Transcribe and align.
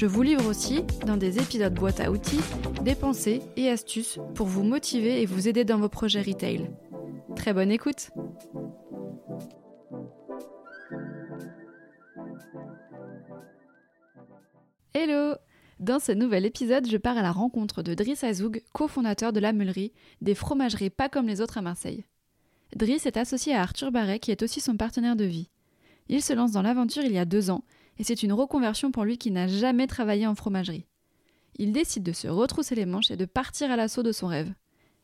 Je 0.00 0.06
vous 0.06 0.22
livre 0.22 0.46
aussi, 0.46 0.82
dans 1.04 1.18
des 1.18 1.36
épisodes 1.36 1.74
boîte 1.74 2.00
à 2.00 2.10
outils, 2.10 2.40
des 2.80 2.94
pensées 2.94 3.42
et 3.58 3.68
astuces 3.68 4.18
pour 4.34 4.46
vous 4.46 4.62
motiver 4.62 5.20
et 5.20 5.26
vous 5.26 5.46
aider 5.46 5.62
dans 5.62 5.76
vos 5.76 5.90
projets 5.90 6.22
retail. 6.22 6.70
Très 7.36 7.52
bonne 7.52 7.70
écoute 7.70 8.08
Hello 14.94 15.34
Dans 15.80 15.98
ce 15.98 16.12
nouvel 16.12 16.46
épisode, 16.46 16.88
je 16.88 16.96
pars 16.96 17.18
à 17.18 17.22
la 17.22 17.30
rencontre 17.30 17.82
de 17.82 17.92
Driss 17.92 18.24
Azoug, 18.24 18.62
cofondateur 18.72 19.34
de 19.34 19.40
la 19.40 19.52
Meulerie, 19.52 19.92
des 20.22 20.34
fromageries 20.34 20.88
pas 20.88 21.10
comme 21.10 21.26
les 21.26 21.42
autres 21.42 21.58
à 21.58 21.62
Marseille. 21.62 22.06
Driss 22.74 23.04
est 23.04 23.18
associé 23.18 23.54
à 23.54 23.60
Arthur 23.60 23.92
Barret, 23.92 24.18
qui 24.18 24.30
est 24.30 24.42
aussi 24.42 24.62
son 24.62 24.78
partenaire 24.78 25.16
de 25.16 25.24
vie. 25.24 25.50
Il 26.08 26.22
se 26.22 26.32
lance 26.32 26.52
dans 26.52 26.62
l'aventure 26.62 27.02
il 27.04 27.12
y 27.12 27.18
a 27.18 27.26
deux 27.26 27.50
ans 27.50 27.64
et 28.00 28.02
c'est 28.02 28.22
une 28.22 28.32
reconversion 28.32 28.90
pour 28.90 29.04
lui 29.04 29.18
qui 29.18 29.30
n'a 29.30 29.46
jamais 29.46 29.86
travaillé 29.86 30.26
en 30.26 30.34
fromagerie. 30.34 30.86
Il 31.56 31.70
décide 31.70 32.02
de 32.02 32.12
se 32.12 32.28
retrousser 32.28 32.74
les 32.74 32.86
manches 32.86 33.10
et 33.10 33.16
de 33.18 33.26
partir 33.26 33.70
à 33.70 33.76
l'assaut 33.76 34.02
de 34.02 34.10
son 34.10 34.26
rêve. 34.26 34.54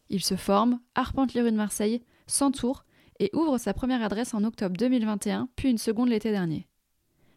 Il 0.09 0.25
se 0.25 0.35
forme, 0.35 0.81
arpente 0.95 1.35
les 1.35 1.43
rues 1.43 1.53
de 1.53 1.59
Marseille, 1.59 2.01
s'entoure 2.27 2.87
et 3.21 3.29
ouvre 3.35 3.59
sa 3.59 3.75
première 3.75 4.03
adresse 4.03 4.33
en 4.33 4.45
octobre 4.45 4.79
2021, 4.79 5.51
puis 5.57 5.69
une 5.69 5.77
seconde 5.77 6.09
l'été 6.09 6.31
dernier. 6.31 6.69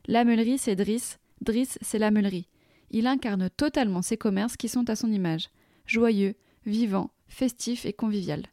La 0.08 0.24
meulerie, 0.24 0.58
c'est 0.58 0.78
Driss, 0.78 1.20
Driss, 1.42 1.78
c'est 1.82 2.00
la 2.00 2.10
meulerie. 2.10 2.48
Il 2.90 3.06
incarne 3.06 3.50
totalement 3.50 4.02
ces 4.02 4.16
commerces 4.16 4.56
qui 4.56 4.70
sont 4.70 4.90
à 4.90 4.96
son 4.96 5.12
image, 5.12 5.50
joyeux, 5.86 6.36
vivants, 6.66 7.12
festifs 7.28 7.86
et 7.86 7.92
convivial. 7.92 8.44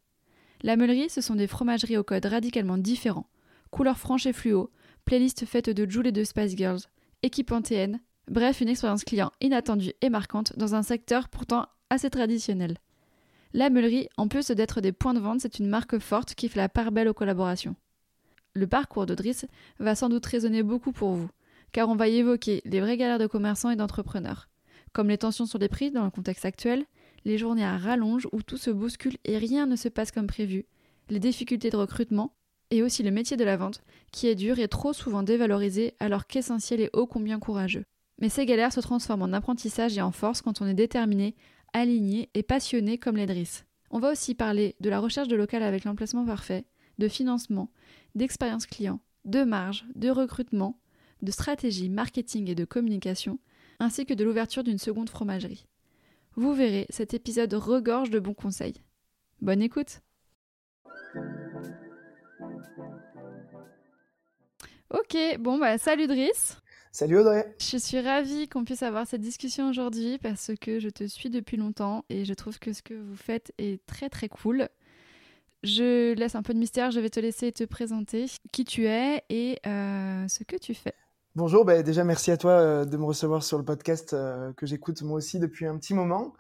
La 0.63 0.75
meulerie, 0.75 1.09
ce 1.09 1.21
sont 1.21 1.37
des 1.37 1.47
fromageries 1.47 1.99
au 1.99 2.03
code 2.03 2.27
radicalement 2.27 2.79
différent, 2.79 3.31
couleurs 3.71 3.99
franches 3.99 4.27
et 4.27 4.33
fluo, 4.33 4.73
playlist 5.05 5.47
faite 5.47 5.71
de 5.71 5.89
Jules 5.89 6.09
et 6.09 6.13
de 6.13 6.25
Spice 6.25 6.57
Girls, 6.57 6.81
équipe 7.23 7.53
bref 8.29 8.61
une 8.61 8.69
expérience 8.69 9.05
client 9.05 9.33
inattendue 9.41 9.93
et 10.01 10.11
marquante 10.11 10.57
dans 10.57 10.75
un 10.75 10.83
secteur 10.83 11.29
pourtant 11.29 11.67
assez 11.91 12.11
traditionnel. 12.11 12.77
La 13.53 13.71
meulerie, 13.71 14.09
en 14.17 14.29
plus 14.29 14.51
d'être 14.51 14.81
des 14.81 14.93
points 14.93 15.15
de 15.15 15.21
vente, 15.21 15.41
c'est 15.41 15.59
une 15.59 15.69
marque 15.69 15.99
forte 15.99 16.35
qui 16.35 16.49
fait 16.49 16.61
la 16.61 16.69
part 16.69 16.93
belle 16.93 17.09
aux 17.09 17.15
collaborations. 17.15 17.77
Le 18.55 18.67
parcours 18.67 19.07
de 19.07 19.15
Driss 19.15 19.47
va 19.79 19.95
sans 19.95 20.09
doute 20.09 20.27
résonner 20.27 20.63
beaucoup 20.63 20.93
pour 20.93 21.13
vous, 21.13 21.31
car 21.73 21.89
on 21.89 21.97
va 21.97 22.09
y 22.09 22.17
évoquer 22.17 22.63
les 22.65 22.81
vraies 22.81 22.97
galères 22.97 23.19
de 23.19 23.27
commerçants 23.27 23.71
et 23.71 23.77
d'entrepreneurs, 23.77 24.49
comme 24.93 25.09
les 25.09 25.19
tensions 25.19 25.47
sur 25.47 25.59
les 25.59 25.69
prix 25.69 25.91
dans 25.91 26.05
le 26.05 26.11
contexte 26.11 26.45
actuel, 26.45 26.85
les 27.25 27.39
journées 27.39 27.65
à 27.65 27.77
rallonge 27.77 28.29
où 28.33 28.43
tout 28.43 28.57
se 28.57 28.71
bouscule 28.71 29.17
et 29.25 29.39
rien 29.39 29.67
ne 29.67 29.77
se 29.77 29.89
passe 29.89 30.13
comme 30.13 30.27
prévu, 30.27 30.67
les 31.09 31.19
difficultés 31.19 31.71
de 31.71 31.77
recrutement, 31.77 32.36
et 32.71 32.83
aussi 32.83 33.03
le 33.03 33.11
métier 33.11 33.37
de 33.37 33.45
la 33.45 33.57
vente, 33.57 33.83
qui 34.13 34.27
est 34.27 34.35
dur 34.35 34.59
et 34.59 34.69
trop 34.69 34.93
souvent 34.93 35.23
dévalorisé 35.23 35.95
alors 36.01 36.27
qu'essentiel 36.27 36.81
et 36.81 36.91
ô 36.93 37.07
combien 37.07 37.39
courageux. 37.39 37.85
Mais 38.21 38.29
ces 38.29 38.47
galères 38.47 38.73
se 38.73 38.81
transforment 38.81 39.23
en 39.23 39.33
apprentissage 39.33 39.97
et 39.97 40.03
en 40.03 40.13
force 40.13 40.43
quand 40.43 40.61
on 40.63 40.67
est 40.67 40.75
déterminé, 40.75 41.35
aligné 41.73 42.31
et 42.35 42.43
passionné 42.43 42.99
comme 42.99 43.17
les 43.17 43.45
On 43.91 43.99
va 43.99 44.13
aussi 44.13 44.35
parler 44.35 44.75
de 44.81 44.89
la 44.89 45.01
recherche 45.01 45.29
de 45.29 45.37
local 45.37 45.63
avec 45.63 45.85
l'emplacement 45.85 46.25
parfait, 46.25 46.65
de 46.99 47.09
financement, 47.09 47.71
d'expérience 48.15 48.67
client, 48.67 49.01
de 49.25 49.45
marge, 49.45 49.85
de 49.95 50.09
recrutement, 50.09 50.81
de 51.23 51.31
stratégie 51.31 51.91
marketing 51.91 52.49
et 52.49 52.55
de 52.55 52.65
communication, 52.65 53.39
ainsi 53.79 54.07
que 54.07 54.15
de 54.15 54.25
l'ouverture 54.25 54.65
d'une 54.65 54.79
seconde 54.79 55.11
fromagerie. 55.11 55.67
Vous 56.35 56.55
verrez, 56.55 56.87
cet 56.91 57.15
épisode 57.15 57.53
regorge 57.55 58.11
de 58.11 58.19
bons 58.19 58.35
conseils. 58.35 58.83
Bonne 59.41 59.63
écoute 59.63 60.01
Ok, 64.91 65.17
bon 65.41 65.59
bah 65.59 65.79
salut 65.79 66.07
Driss. 66.07 66.59
Salut 66.93 67.19
Audrey. 67.19 67.53
Je 67.59 67.77
suis 67.77 68.01
ravie 68.01 68.49
qu'on 68.49 68.65
puisse 68.65 68.85
avoir 68.85 69.05
cette 69.05 69.21
discussion 69.21 69.69
aujourd'hui 69.69 70.19
parce 70.19 70.53
que 70.61 70.79
je 70.79 70.89
te 70.89 71.03
suis 71.05 71.29
depuis 71.29 71.57
longtemps 71.57 72.05
et 72.09 72.25
je 72.25 72.33
trouve 72.35 72.61
que 72.61 72.73
ce 72.73 72.83
que 72.83 72.95
vous 72.95 73.17
faites 73.17 73.53
est 73.59 73.85
très 73.87 74.09
très 74.09 74.29
cool. 74.29 74.69
Je 75.65 76.15
laisse 76.15 76.37
un 76.37 76.43
peu 76.43 76.55
de 76.55 76.61
mystère, 76.61 76.93
je 76.93 77.01
vais 77.01 77.11
te 77.11 77.19
laisser 77.19 77.51
te 77.51 77.65
présenter 77.65 78.27
qui 78.53 78.65
tu 78.65 78.87
es 78.87 79.25
et 79.29 79.59
euh, 79.67 80.29
ce 80.29 80.45
que 80.45 80.55
tu 80.55 80.73
fais. 80.73 80.95
Bonjour, 81.35 81.65
bah 81.65 81.83
déjà 81.83 82.05
merci 82.05 82.31
à 82.31 82.37
toi 82.37 82.53
euh, 82.53 82.85
de 82.85 82.97
me 82.97 83.07
recevoir 83.07 83.43
sur 83.43 83.59
le 83.59 83.65
podcast 83.65 84.13
euh, 84.13 84.53
que 84.53 84.67
j'écoute 84.67 85.03
moi 85.03 85.17
aussi 85.17 85.41
depuis 85.41 85.67
un 85.67 85.77
petit 85.79 85.95
moment. 85.95 86.33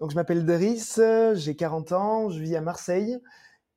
Donc 0.00 0.10
je 0.10 0.16
m'appelle 0.16 0.44
Driss, 0.44 1.00
j'ai 1.34 1.54
40 1.54 1.92
ans, 1.92 2.28
je 2.28 2.40
vis 2.40 2.56
à 2.56 2.60
Marseille 2.60 3.20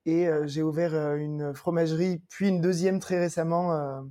et 0.07 0.25
euh, 0.25 0.47
j'ai 0.47 0.63
ouvert 0.63 0.95
euh, 0.95 1.17
une 1.17 1.53
fromagerie, 1.53 2.21
puis 2.29 2.47
une 2.47 2.61
deuxième 2.61 2.99
très 2.99 3.19
récemment 3.19 3.73
euh, 3.73 4.01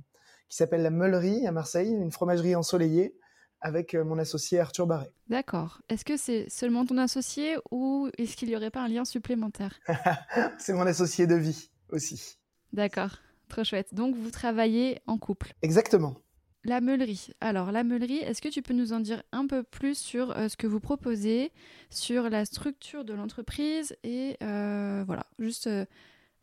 qui 0.47 0.55
s'appelle 0.55 0.83
la 0.83 0.91
Meulerie 0.91 1.45
à 1.47 1.51
Marseille, 1.51 1.89
une 1.89 2.11
fromagerie 2.11 2.55
ensoleillée 2.55 3.15
avec 3.59 3.95
mon 3.95 4.19
associé 4.19 4.59
Arthur 4.59 4.85
Barret. 4.85 5.11
D'accord. 5.29 5.81
Est-ce 5.89 6.05
que 6.05 6.15
c'est 6.15 6.47
seulement 6.47 6.85
ton 6.85 6.99
associé 6.99 7.57
ou 7.71 8.07
est-ce 8.19 8.37
qu'il 8.37 8.49
n'y 8.49 8.55
aurait 8.55 8.69
pas 8.69 8.81
un 8.81 8.87
lien 8.87 9.03
supplémentaire? 9.03 9.79
C'est 10.59 10.73
mon 10.73 10.85
associé 10.85 11.25
de 11.25 11.33
vie 11.33 11.71
aussi. 11.89 12.37
D'accord. 12.71 13.17
Trop 13.49 13.63
chouette. 13.63 13.95
Donc 13.95 14.15
vous 14.15 14.29
travaillez 14.29 15.01
en 15.07 15.17
couple? 15.17 15.55
Exactement. 15.63 16.17
La 16.67 16.81
meulerie. 16.81 17.29
Alors, 17.39 17.71
la 17.71 17.85
meulerie, 17.85 18.17
est-ce 18.17 18.41
que 18.41 18.49
tu 18.49 18.61
peux 18.61 18.73
nous 18.73 18.91
en 18.91 18.99
dire 18.99 19.23
un 19.31 19.47
peu 19.47 19.63
plus 19.63 19.97
sur 19.97 20.37
euh, 20.37 20.49
ce 20.49 20.57
que 20.57 20.67
vous 20.67 20.81
proposez, 20.81 21.53
sur 21.89 22.29
la 22.29 22.43
structure 22.43 23.05
de 23.05 23.13
l'entreprise 23.13 23.95
et 24.03 24.35
euh, 24.43 25.01
voilà, 25.07 25.23
juste 25.39 25.67
euh, 25.67 25.85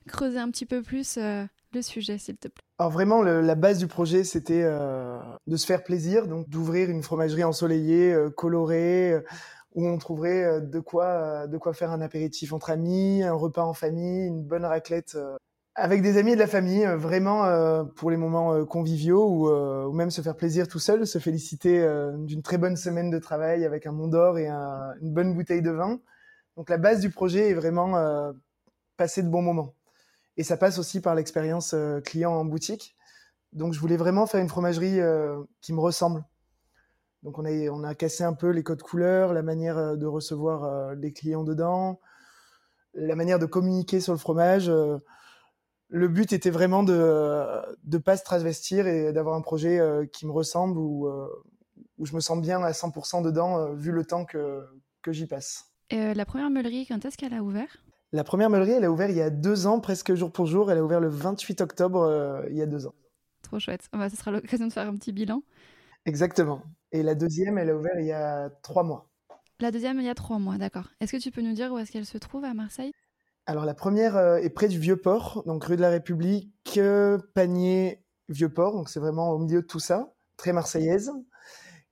creuser 0.09 0.39
un 0.39 0.51
petit 0.51 0.65
peu 0.65 0.81
plus 0.81 1.19
le 1.19 1.83
sujet, 1.83 2.17
s'il 2.17 2.39
te 2.39 2.49
plaît. 2.49 2.65
Alors 2.79 2.91
vraiment, 2.91 3.21
la 3.23 3.55
base 3.55 3.79
du 3.79 3.87
projet, 3.87 4.25
c'était 4.25 4.63
de 4.63 5.57
se 5.57 5.67
faire 5.67 5.85
plaisir, 5.85 6.27
donc 6.27 6.49
d'ouvrir 6.49 6.89
une 6.89 7.03
fromagerie 7.03 7.45
ensoleillée, 7.45 8.17
colorée, 8.37 9.17
où 9.75 9.87
on 9.87 9.99
trouverait 9.99 10.61
de 10.61 10.81
quoi, 10.81 11.47
de 11.47 11.59
quoi 11.59 11.73
faire 11.73 11.91
un 11.91 12.01
apéritif 12.01 12.53
entre 12.53 12.71
amis, 12.71 13.23
un 13.23 13.33
repas 13.33 13.65
en 13.65 13.75
famille, 13.75 14.27
une 14.27 14.43
bonne 14.43 14.65
raclette 14.65 15.17
avec 15.77 16.03
des 16.03 16.19
amis 16.19 16.33
et 16.33 16.35
de 16.35 16.41
la 16.41 16.47
famille, 16.47 16.85
euh, 16.85 16.97
vraiment 16.97 17.45
euh, 17.45 17.85
pour 17.85 18.11
les 18.11 18.17
moments 18.17 18.55
euh, 18.55 18.65
conviviaux 18.65 19.27
ou, 19.27 19.93
même 19.93 20.11
se 20.11 20.23
faire 20.23 20.37
plaisir 20.37 20.69
tout 20.69 20.79
seul, 20.79 21.07
se 21.07 21.19
féliciter 21.19 21.87
d'une 22.19 22.43
très 22.43 22.59
bonne 22.59 22.77
semaine 22.77 23.11
de 23.11 23.19
travail 23.19 23.65
avec 23.65 23.87
un 23.87 23.93
Mont 23.93 24.09
d'Or 24.09 24.39
et 24.39 24.49
une 24.49 25.13
bonne 25.13 25.35
bouteille 25.35 25.63
de 25.63 25.71
vin. 25.71 26.01
Donc 26.57 26.69
la 26.69 26.79
base 26.79 27.01
du 27.01 27.11
projet 27.11 27.51
est 27.51 27.55
vraiment 27.55 27.95
passer 28.97 29.23
de 29.23 29.29
bons 29.29 29.43
moments. 29.43 29.75
Et 30.37 30.43
ça 30.43 30.57
passe 30.57 30.79
aussi 30.79 31.01
par 31.01 31.15
l'expérience 31.15 31.77
client 32.05 32.33
en 32.33 32.45
boutique. 32.45 32.97
Donc 33.53 33.73
je 33.73 33.79
voulais 33.79 33.97
vraiment 33.97 34.27
faire 34.27 34.41
une 34.41 34.49
fromagerie 34.49 34.99
qui 35.61 35.73
me 35.73 35.81
ressemble. 35.81 36.25
Donc 37.23 37.39
on 37.39 37.85
a 37.85 37.95
cassé 37.95 38.25
un 38.25 38.35
peu 38.35 38.51
les 38.51 38.65
codes 38.65 38.83
couleurs, 38.83 39.33
la 39.33 39.43
manière 39.43 39.97
de 39.97 40.07
recevoir 40.07 40.95
les 40.97 41.13
clients 41.13 41.45
dedans, 41.45 42.01
la 42.95 43.15
manière 43.15 43.39
de 43.39 43.47
communiquer 43.47 44.01
sur 44.01 44.13
le 44.13 44.19
fromage 44.19 44.69
le 45.89 46.09
but 46.09 46.33
était 46.33 46.51
vraiment 46.51 46.83
de 46.83 47.61
ne 47.85 47.99
pas 47.99 48.17
se 48.17 48.25
travestir 48.25 48.87
et 48.87 49.13
d'avoir 49.13 49.37
un 49.37 49.41
projet 49.43 49.79
euh, 49.79 50.07
qui 50.07 50.27
me 50.27 50.33
ressemble 50.33 50.79
ou 50.79 51.07
euh, 51.07 51.29
où 51.99 52.07
je 52.07 52.15
me 52.15 52.21
sens 52.21 52.41
bien 52.41 52.63
à 52.63 52.73
100% 52.73 53.23
dedans 53.23 53.59
euh, 53.59 53.75
vu 53.75 53.93
le 53.93 54.05
temps 54.05 54.25
que, 54.25 54.65
que 55.03 55.13
j'y 55.13 55.27
passe. 55.27 55.73
Et 55.91 56.15
la 56.15 56.25
première 56.25 56.51
meulerie, 56.51 56.87
quand 56.87 57.05
est-ce 57.05 57.17
qu'elle 57.17 57.35
a 57.35 57.43
ouvert? 57.43 57.85
La 58.13 58.25
première 58.25 58.49
meulerie, 58.49 58.73
elle 58.73 58.85
a 58.85 58.91
ouvert 58.91 59.11
il 59.11 59.17
y 59.17 59.23
a 59.23 59.31
deux 59.31 59.67
ans, 59.67 59.81
presque 59.81 60.15
jour 60.15 60.33
pour 60.33 60.47
jour. 60.47 60.71
Elle 60.71 60.79
a 60.79 60.85
ouvert 60.85 61.01
le 61.01 61.09
28 61.09 61.61
octobre 61.61 62.45
il 62.49 62.57
y 62.57 62.63
a 62.63 62.67
deux 62.67 62.87
ans. 62.87 62.95
Trop 63.43 63.59
chouette. 63.59 63.89
Bah, 63.93 64.09
ce 64.09 64.17
sera 64.17 64.31
l'occasion 64.31 64.67
de 64.67 64.73
faire 64.73 64.89
un 64.89 64.97
petit 64.97 65.13
bilan. 65.13 65.43
Exactement. 66.07 66.63
Et 66.93 67.03
la 67.03 67.15
deuxième, 67.15 67.59
elle 67.59 67.71
a 67.71 67.77
ouvert 67.77 67.99
il 67.99 68.07
y 68.07 68.13
a 68.13 68.51
trois 68.63 68.83
mois. 68.83 69.11
La 69.61 69.71
deuxième, 69.71 69.99
il 69.99 70.07
y 70.07 70.09
a 70.09 70.15
trois 70.15 70.39
mois, 70.39 70.59
d'accord. 70.59 70.91
Est-ce 71.01 71.13
que 71.13 71.23
tu 71.23 71.31
peux 71.31 71.43
nous 71.43 71.55
dire 71.55 71.73
où 71.73 71.79
est-ce 71.79 71.91
qu'elle 71.93 72.07
se 72.07 72.19
trouve 72.19 72.45
à 72.45 72.55
Marseille? 72.55 72.93
Alors 73.47 73.65
la 73.65 73.75
première 73.75 74.17
euh, 74.17 74.37
est 74.37 74.51
près 74.51 74.69
du 74.69 74.79
Vieux-Port, 74.79 75.43
donc 75.47 75.65
rue 75.65 75.77
de 75.77 75.83
la 75.83 75.91
République, 75.91 76.51
Panier, 77.35 78.03
Vieux-Port, 78.29 78.73
donc 78.73 78.89
c'est 78.89 79.01
vraiment 79.01 79.31
au 79.33 79.39
milieu 79.39 79.61
de 79.61 79.67
tout 79.67 79.81
ça, 79.81 80.15
très 80.37 80.53
marseillaise. 80.53 81.13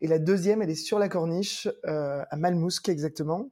Et 0.00 0.08
la 0.08 0.18
deuxième, 0.18 0.62
elle 0.62 0.70
est 0.70 0.74
sur 0.74 0.98
la 0.98 1.08
corniche, 1.08 1.68
euh, 1.86 2.24
à 2.28 2.36
Malmousque 2.36 2.88
exactement. 2.88 3.50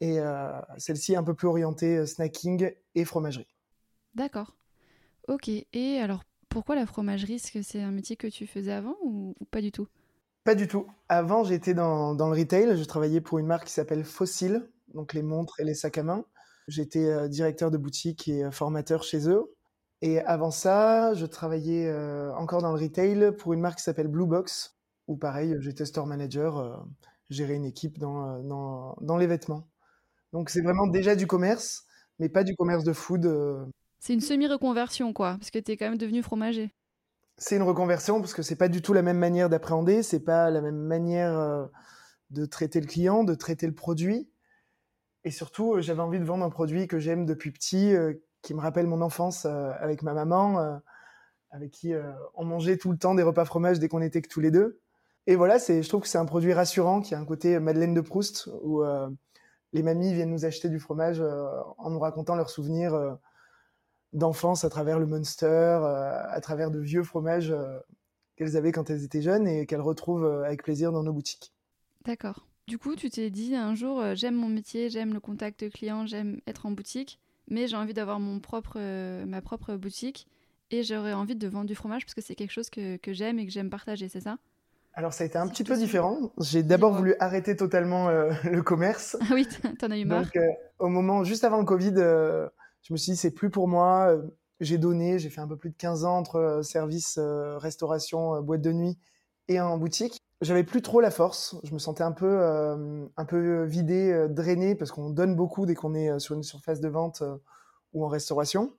Et 0.00 0.20
euh, 0.20 0.52
celle-ci 0.76 1.14
est 1.14 1.16
un 1.16 1.24
peu 1.24 1.34
plus 1.34 1.48
orientée 1.48 2.06
snacking 2.06 2.70
et 2.94 3.04
fromagerie. 3.04 3.48
D'accord. 4.14 4.54
Ok. 5.26 5.48
Et 5.48 5.98
alors, 5.98 6.22
pourquoi 6.48 6.74
la 6.74 6.86
fromagerie? 6.86 7.34
Est-ce 7.34 7.50
que 7.50 7.62
c'est 7.62 7.80
un 7.80 7.90
métier 7.90 8.16
que 8.16 8.26
tu 8.26 8.46
faisais 8.46 8.72
avant 8.72 8.96
ou, 9.02 9.34
pas 9.50 9.62
du 9.62 9.72
tout? 9.72 9.88
Pas 10.44 10.54
du 10.54 10.68
tout. 10.68 10.86
Avant, 11.08 11.42
j'étais 11.42 11.74
dans, 11.74 12.14
dans, 12.14 12.28
le 12.28 12.38
retail. 12.38 12.76
Je 12.76 12.84
travaillais 12.84 13.22
pour 13.22 13.38
une 13.38 13.46
marque 13.46 13.66
qui 13.66 13.72
s'appelle 13.72 14.04
Fossil, 14.04 14.68
donc 14.92 15.14
les 15.14 15.22
montres 15.22 15.58
et 15.58 15.64
les 15.64 15.74
sacs 15.74 15.98
à 15.98 16.02
main. 16.02 16.24
J'étais 16.66 17.06
euh, 17.06 17.28
directeur 17.28 17.70
de 17.70 17.76
boutique 17.76 18.28
et 18.28 18.44
euh, 18.44 18.50
formateur 18.50 19.02
chez 19.02 19.28
eux. 19.28 19.54
Et 20.00 20.20
avant 20.20 20.50
ça, 20.50 21.14
je 21.14 21.26
travaillais 21.26 21.86
euh, 21.88 22.32
encore 22.34 22.62
dans 22.62 22.72
le 22.72 22.80
retail 22.80 23.32
pour 23.36 23.52
une 23.52 23.60
marque 23.60 23.78
qui 23.78 23.84
s'appelle 23.84 24.08
Blue 24.08 24.26
Box, 24.26 24.76
où 25.06 25.16
pareil, 25.16 25.56
j'étais 25.60 25.84
store 25.84 26.06
manager, 26.06 26.84
gérer 27.30 27.54
une 27.54 27.64
équipe 27.64 27.98
dans, 27.98 28.42
dans, 28.42 28.96
dans, 29.00 29.16
les 29.16 29.26
vêtements. 29.26 29.66
Donc 30.32 30.50
c'est 30.50 30.60
vraiment 30.60 30.86
déjà 30.86 31.16
du 31.16 31.26
commerce, 31.26 31.84
mais 32.18 32.28
pas 32.28 32.44
du 32.44 32.54
commerce 32.54 32.84
de 32.84 32.92
food. 32.92 33.66
C'est 33.98 34.12
une 34.12 34.20
semi-reconversion, 34.20 35.12
quoi, 35.14 35.36
parce 35.38 35.50
que 35.50 35.58
tu 35.58 35.72
es 35.72 35.76
quand 35.76 35.88
même 35.88 35.96
devenu 35.96 36.22
fromager. 36.22 36.74
C'est 37.38 37.56
une 37.56 37.62
reconversion 37.62 38.20
parce 38.20 38.34
que 38.34 38.42
c'est 38.42 38.56
pas 38.56 38.68
du 38.68 38.82
tout 38.82 38.92
la 38.92 39.02
même 39.02 39.18
manière 39.18 39.48
d'appréhender, 39.48 40.02
c'est 40.02 40.20
pas 40.20 40.50
la 40.50 40.60
même 40.60 40.76
manière 40.76 41.68
de 42.30 42.44
traiter 42.44 42.80
le 42.80 42.86
client, 42.86 43.24
de 43.24 43.34
traiter 43.34 43.66
le 43.66 43.74
produit. 43.74 44.28
Et 45.24 45.30
surtout, 45.30 45.74
euh, 45.74 45.80
j'avais 45.80 46.00
envie 46.00 46.20
de 46.20 46.24
vendre 46.24 46.44
un 46.44 46.50
produit 46.50 46.86
que 46.86 46.98
j'aime 46.98 47.26
depuis 47.26 47.50
petit, 47.50 47.94
euh, 47.94 48.14
qui 48.42 48.54
me 48.54 48.60
rappelle 48.60 48.86
mon 48.86 49.00
enfance 49.00 49.46
euh, 49.46 49.72
avec 49.80 50.02
ma 50.02 50.12
maman, 50.12 50.80
avec 51.50 51.70
qui 51.70 51.94
on 52.34 52.44
mangeait 52.44 52.76
tout 52.76 52.90
le 52.90 52.98
temps 52.98 53.14
des 53.14 53.22
repas 53.22 53.44
fromage 53.44 53.78
dès 53.78 53.88
qu'on 53.88 54.02
était 54.02 54.20
que 54.20 54.28
tous 54.28 54.40
les 54.40 54.50
deux. 54.50 54.80
Et 55.26 55.36
voilà, 55.36 55.58
c'est, 55.58 55.82
je 55.82 55.88
trouve 55.88 56.02
que 56.02 56.08
c'est 56.08 56.18
un 56.18 56.26
produit 56.26 56.52
rassurant 56.52 57.00
qui 57.00 57.14
a 57.14 57.18
un 57.18 57.24
côté 57.24 57.58
Madeleine 57.60 57.94
de 57.94 58.00
Proust 58.00 58.50
où 58.64 58.82
les 59.72 59.82
mamies 59.82 60.12
viennent 60.12 60.32
nous 60.32 60.44
acheter 60.44 60.68
du 60.68 60.80
fromage 60.80 61.22
en 61.78 61.90
nous 61.90 62.00
racontant 62.00 62.34
leurs 62.34 62.50
souvenirs 62.50 63.16
d'enfance 64.12 64.64
à 64.64 64.68
travers 64.68 64.98
le 64.98 65.06
Munster, 65.06 65.46
à 66.28 66.40
travers 66.42 66.72
de 66.72 66.80
vieux 66.80 67.04
fromages 67.04 67.54
qu'elles 68.34 68.56
avaient 68.56 68.72
quand 68.72 68.90
elles 68.90 69.04
étaient 69.04 69.22
jeunes 69.22 69.46
et 69.46 69.64
qu'elles 69.64 69.80
retrouvent 69.80 70.26
avec 70.44 70.64
plaisir 70.64 70.90
dans 70.90 71.04
nos 71.04 71.12
boutiques. 71.12 71.54
D'accord. 72.04 72.44
Du 72.66 72.78
coup, 72.78 72.96
tu 72.96 73.10
t'es 73.10 73.28
dit 73.28 73.54
un 73.54 73.74
jour, 73.74 74.00
euh, 74.00 74.14
j'aime 74.14 74.34
mon 74.34 74.48
métier, 74.48 74.88
j'aime 74.88 75.12
le 75.12 75.20
contact 75.20 75.68
client, 75.70 76.06
j'aime 76.06 76.40
être 76.46 76.64
en 76.64 76.70
boutique, 76.70 77.20
mais 77.46 77.66
j'ai 77.66 77.76
envie 77.76 77.92
d'avoir 77.92 78.20
mon 78.20 78.40
propre, 78.40 78.78
euh, 78.78 79.26
ma 79.26 79.42
propre 79.42 79.74
boutique 79.76 80.26
et 80.70 80.82
j'aurais 80.82 81.12
envie 81.12 81.36
de 81.36 81.46
vendre 81.46 81.66
du 81.66 81.74
fromage 81.74 82.06
parce 82.06 82.14
que 82.14 82.22
c'est 82.22 82.34
quelque 82.34 82.52
chose 82.52 82.70
que, 82.70 82.96
que 82.96 83.12
j'aime 83.12 83.38
et 83.38 83.44
que 83.44 83.52
j'aime 83.52 83.68
partager, 83.68 84.08
c'est 84.08 84.22
ça? 84.22 84.38
Alors 84.94 85.12
ça 85.12 85.24
a 85.24 85.26
été 85.26 85.36
un 85.36 85.46
petit 85.46 85.64
peu 85.64 85.76
différent. 85.76 86.32
J'ai 86.40 86.62
d'abord 86.62 86.94
voulu 86.94 87.14
arrêter 87.20 87.54
totalement 87.54 88.08
euh, 88.08 88.32
le 88.44 88.62
commerce. 88.62 89.18
Ah 89.20 89.34
oui, 89.34 89.46
t'en 89.78 89.90
as 89.90 89.98
eu 89.98 90.06
marre. 90.06 90.22
Donc 90.22 90.38
au 90.78 90.88
moment 90.88 91.22
juste 91.22 91.44
avant 91.44 91.58
le 91.58 91.64
Covid, 91.64 91.94
je 91.94 92.92
me 92.92 92.96
suis 92.96 93.12
dit 93.12 93.18
c'est 93.18 93.32
plus 93.32 93.50
pour 93.50 93.68
moi. 93.68 94.16
J'ai 94.60 94.78
donné, 94.78 95.18
j'ai 95.18 95.28
fait 95.28 95.40
un 95.42 95.48
peu 95.48 95.56
plus 95.56 95.70
de 95.70 95.76
15 95.76 96.04
ans 96.06 96.16
entre 96.16 96.60
service, 96.62 97.18
restauration, 97.18 98.40
boîte 98.40 98.62
de 98.62 98.72
nuit 98.72 98.96
et 99.48 99.60
en 99.60 99.76
boutique 99.76 100.23
j'avais 100.40 100.64
plus 100.64 100.82
trop 100.82 101.00
la 101.00 101.10
force. 101.10 101.56
Je 101.64 101.72
me 101.72 101.78
sentais 101.78 102.02
un 102.02 102.12
peu, 102.12 102.38
euh, 102.40 103.06
un 103.16 103.24
peu 103.24 103.64
vidé, 103.64 104.12
euh, 104.12 104.28
drainé, 104.28 104.74
parce 104.74 104.90
qu'on 104.90 105.10
donne 105.10 105.34
beaucoup 105.36 105.66
dès 105.66 105.74
qu'on 105.74 105.94
est 105.94 106.10
euh, 106.10 106.18
sur 106.18 106.34
une 106.34 106.42
surface 106.42 106.80
de 106.80 106.88
vente 106.88 107.22
ou 107.92 108.04
en 108.04 108.08
restauration. 108.08 108.72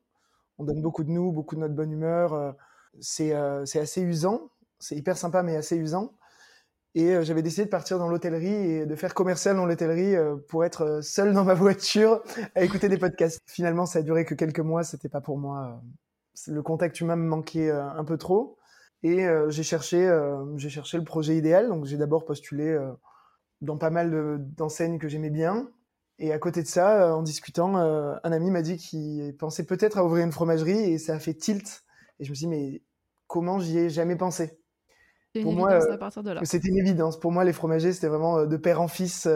On 0.57 0.63
donne 0.63 0.81
beaucoup 0.81 1.03
de 1.03 1.09
nous, 1.09 1.31
beaucoup 1.31 1.55
de 1.55 1.61
notre 1.61 1.73
bonne 1.73 1.91
humeur. 1.91 2.55
c'est 2.99 3.33
assez 3.33 4.01
usant. 4.01 4.49
C'est 4.79 4.95
hyper 4.95 5.17
sympa, 5.17 5.43
mais 5.43 5.55
assez 5.55 5.77
usant. 5.77 6.13
Et 6.95 7.21
j'avais 7.23 7.41
décidé 7.41 7.65
de 7.65 7.69
partir 7.69 7.99
dans 7.99 8.07
l'hôtellerie 8.07 8.47
et 8.53 8.85
de 8.85 8.95
faire 8.95 9.13
commercial 9.13 9.57
dans 9.57 9.65
l'hôtellerie 9.65 10.15
pour 10.47 10.63
être 10.63 11.01
seul 11.01 11.33
dans 11.33 11.43
ma 11.43 11.53
voiture 11.55 12.23
à 12.55 12.63
écouter 12.63 12.87
des 12.87 12.97
podcasts. 12.97 13.41
Finalement, 13.47 13.85
ça 13.85 13.99
a 13.99 14.01
duré 14.01 14.23
que 14.23 14.33
quelques 14.33 14.61
mois. 14.61 14.83
C'était 14.83 15.09
pas 15.09 15.19
pour 15.19 15.37
moi. 15.37 15.81
Le 16.47 16.61
contact 16.61 17.01
humain 17.01 17.17
me 17.17 17.27
manquait 17.27 17.69
un 17.69 18.03
peu 18.05 18.17
trop. 18.17 18.57
Et 19.05 19.23
euh, 19.23 19.51
j'ai 19.51 19.61
cherché, 19.61 20.03
euh, 20.03 20.57
j'ai 20.57 20.69
cherché 20.69 20.97
le 20.97 21.03
projet 21.03 21.37
idéal. 21.37 21.67
Donc 21.69 21.85
j'ai 21.85 21.95
d'abord 21.95 22.25
postulé 22.25 22.65
euh, 22.65 22.91
dans 23.61 23.77
pas 23.77 23.91
mal 23.91 24.39
d'enseignes 24.57 24.97
que 24.97 25.07
j'aimais 25.07 25.29
bien. 25.29 25.69
Et 26.17 26.33
à 26.33 26.39
côté 26.39 26.63
de 26.63 26.67
ça, 26.67 27.15
en 27.15 27.21
discutant, 27.21 27.75
un 27.75 28.31
ami 28.31 28.49
m'a 28.49 28.63
dit 28.63 28.77
qu'il 28.77 29.35
pensait 29.37 29.65
peut-être 29.65 29.99
à 29.99 30.05
ouvrir 30.05 30.25
une 30.25 30.31
fromagerie 30.31 30.93
et 30.93 30.97
ça 30.97 31.13
a 31.13 31.19
fait 31.19 31.35
tilt. 31.35 31.83
Et 32.19 32.23
je 32.23 32.31
me 32.31 32.35
suis 32.35 32.47
dit, 32.47 32.49
mais 32.49 32.81
comment 33.27 33.59
j'y 33.59 33.77
ai 33.77 33.89
jamais 33.91 34.15
pensé? 34.15 34.57
Pour 35.39 35.53
moi. 35.53 35.77
C'était 36.43 36.69
une 36.69 36.77
évidence. 36.77 37.19
Pour 37.19 37.31
moi, 37.31 37.43
les 37.43 37.53
fromagers, 37.53 37.93
c'était 37.93 38.07
vraiment 38.07 38.45
de 38.45 38.57
père 38.57 38.81
en 38.81 38.87
fils. 38.87 39.27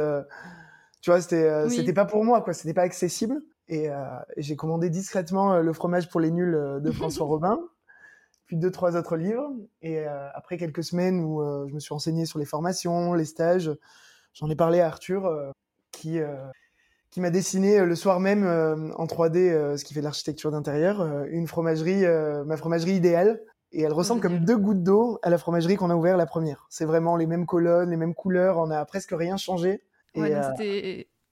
tu 1.01 1.12
vois, 1.12 1.21
c'était 1.21 1.94
pas 1.94 2.06
pour 2.06 2.24
moi, 2.25 2.42
quoi. 2.42 2.54
C'était 2.54 2.74
pas 2.74 2.83
accessible. 2.83 3.39
Et, 3.68 3.86
et 3.86 4.42
j'ai 4.42 4.56
commandé 4.56 4.89
discrètement 4.89 5.60
le 5.60 5.74
fromage 5.74 6.10
pour 6.10 6.21
les 6.21 6.31
nuls 6.31 6.57
de 6.81 6.92
François 6.92 7.25
Robin 7.27 7.60
puis 8.50 8.57
deux, 8.57 8.72
trois 8.72 8.98
autres 8.98 9.16
livres. 9.16 9.51
Et 9.84 10.00
euh, 10.00 10.28
après 10.34 10.57
quelques 10.57 10.84
semaines 10.84 11.24
où 11.24 11.40
euh, 11.40 11.68
je 11.69 11.74
me 11.74 11.80
suis 11.80 11.94
renseigné 11.94 12.25
sur 12.25 12.40
les 12.40 12.46
formations, 12.46 13.13
les 13.13 13.25
stages, 13.25 13.72
j'en 14.34 14.50
ai 14.50 14.56
parlé 14.56 14.81
à 14.81 14.88
Arthur, 14.88 15.28
euh, 15.28 15.51
qui, 15.92 16.18
qui 17.12 17.22
m'a 17.22 17.30
dessiné 17.30 17.84
le 17.86 17.96
soir 17.96 18.19
même 18.19 18.46
en 18.46 19.06
3D, 19.06 19.75
ce 19.78 19.84
qui 19.84 19.94
fait 19.94 20.01
l'architecture 20.01 20.50
d'intérieur, 20.50 21.25
une 21.25 21.46
fromagerie, 21.46 22.06
ma 22.46 22.56
fromagerie 22.56 22.94
idéale. 22.94 23.42
Et 23.72 23.81
elle 23.81 23.92
ressemble 23.92 24.22
comme 24.22 24.40
deux 24.40 24.57
gouttes 24.57 24.81
d'eau 24.81 25.19
à 25.24 25.30
la 25.30 25.38
fromagerie 25.38 25.75
qu'on 25.75 25.90
a 25.90 25.95
ouvert 25.95 26.16
la 26.16 26.25
première. 26.25 26.66
C'est 26.69 26.86
vraiment 26.86 27.18
les 27.18 27.28
mêmes 27.28 27.45
colonnes, 27.45 27.90
les 27.90 27.98
mêmes 27.98 28.16
couleurs, 28.16 28.57
on 28.60 28.72
a 28.72 28.84
presque 28.86 29.12
rien 29.12 29.36
changé. 29.36 29.84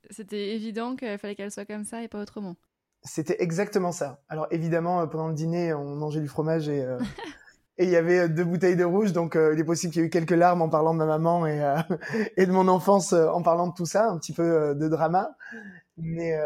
c'était 0.09 0.55
évident 0.55 0.95
qu'il 0.95 1.17
fallait 1.17 1.35
qu'elle 1.35 1.51
soit 1.51 1.65
comme 1.65 1.85
ça 1.85 2.03
et 2.03 2.07
pas 2.09 2.21
autrement. 2.21 2.57
C'était 3.07 3.41
exactement 3.41 3.91
ça. 3.91 4.19
Alors 4.29 4.47
évidemment, 4.51 5.01
euh, 5.01 5.05
pendant 5.05 5.27
le 5.27 5.33
dîner, 5.33 5.73
on 5.73 5.95
mangeait 5.95 6.19
du 6.19 6.27
fromage 6.27 6.69
et 6.69 6.83
euh, 6.83 6.99
et 7.77 7.85
il 7.85 7.89
y 7.89 7.95
avait 7.95 8.19
euh, 8.19 8.27
deux 8.27 8.43
bouteilles 8.43 8.75
de 8.75 8.83
rouge, 8.83 9.13
donc 9.13 9.35
il 9.35 9.59
est 9.59 9.63
possible 9.63 9.93
qu'il 9.93 10.01
y 10.01 10.05
ait 10.05 10.07
eu 10.07 10.11
quelques 10.11 10.31
larmes 10.31 10.61
en 10.61 10.69
parlant 10.69 10.93
de 10.93 10.99
ma 10.99 11.05
maman 11.05 11.47
et, 11.47 11.61
et 12.37 12.45
de 12.45 12.51
mon 12.51 12.67
enfance 12.67 13.13
en 13.13 13.41
parlant 13.41 13.67
de 13.67 13.73
tout 13.73 13.85
ça, 13.85 14.07
un 14.09 14.17
petit 14.17 14.33
peu 14.33 14.75
de 14.75 14.87
drama. 14.87 15.31
Mais 15.97 16.37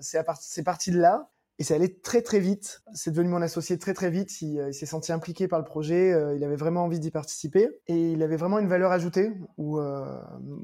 c'est 0.00 0.64
parti 0.64 0.90
de 0.90 0.98
là. 0.98 1.28
Et 1.58 1.64
c'est 1.64 1.74
allé 1.74 2.00
très 2.00 2.22
très 2.22 2.38
vite. 2.38 2.82
C'est 2.94 3.10
devenu 3.10 3.30
mon 3.30 3.42
associé 3.42 3.78
très 3.78 3.94
très 3.94 4.10
vite. 4.10 4.40
Il, 4.42 4.64
il 4.68 4.74
s'est 4.74 4.86
senti 4.86 5.12
impliqué 5.12 5.48
par 5.48 5.58
le 5.58 5.64
projet. 5.64 6.14
il 6.36 6.44
avait 6.44 6.56
vraiment 6.56 6.84
envie 6.84 7.00
d'y 7.00 7.10
participer. 7.10 7.68
Et 7.88 8.12
il 8.12 8.22
avait 8.22 8.36
vraiment 8.36 8.60
une 8.60 8.68
valeur 8.68 8.92
ajoutée 8.92 9.32
où 9.56 9.80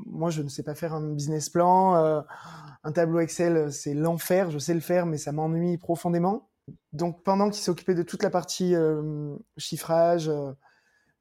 moi 0.06 0.30
je 0.30 0.42
ne 0.42 0.48
sais 0.48 0.62
pas 0.62 0.76
faire 0.76 0.94
un 0.94 1.12
business 1.12 1.50
plan 1.50 2.24
un 2.84 2.92
tableau 2.92 3.20
Excel, 3.20 3.72
c'est 3.72 3.94
l'enfer. 3.94 4.50
Je 4.50 4.58
sais 4.58 4.74
le 4.74 4.80
faire, 4.80 5.06
mais 5.06 5.16
ça 5.16 5.32
m'ennuie 5.32 5.78
profondément. 5.78 6.50
Donc, 6.92 7.22
pendant 7.24 7.50
qu'il 7.50 7.62
s'occupait 7.62 7.94
de 7.94 8.02
toute 8.02 8.22
la 8.22 8.30
partie 8.30 8.74
euh, 8.74 9.34
chiffrage 9.56 10.28
euh, 10.28 10.52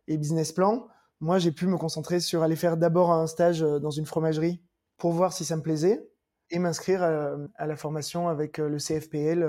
et 0.08 0.18
business 0.18 0.52
plan, 0.52 0.88
moi, 1.22 1.40
j'ai 1.40 1.52
pu 1.52 1.68
me 1.68 1.78
concentrer 1.78 2.20
sur 2.20 2.44
aller 2.44 2.56
faire 2.56 2.78
d'abord 2.78 3.12
un 3.12 3.28
stage 3.28 3.64
euh, 3.64 3.80
dans 3.80 3.92
une 3.92 4.06
fromagerie 4.06 4.62
pour 4.98 5.14
voir 5.14 5.34
si 5.34 5.46
ça 5.46 5.56
me 5.56 5.62
plaisait 5.62 6.06
et 6.54 6.60
m'inscrire 6.60 7.04
à, 7.04 7.66
la 7.68 7.76
formation 7.76 8.30
avec 8.30 8.60
le 8.60 8.78
CFPL, 8.78 9.46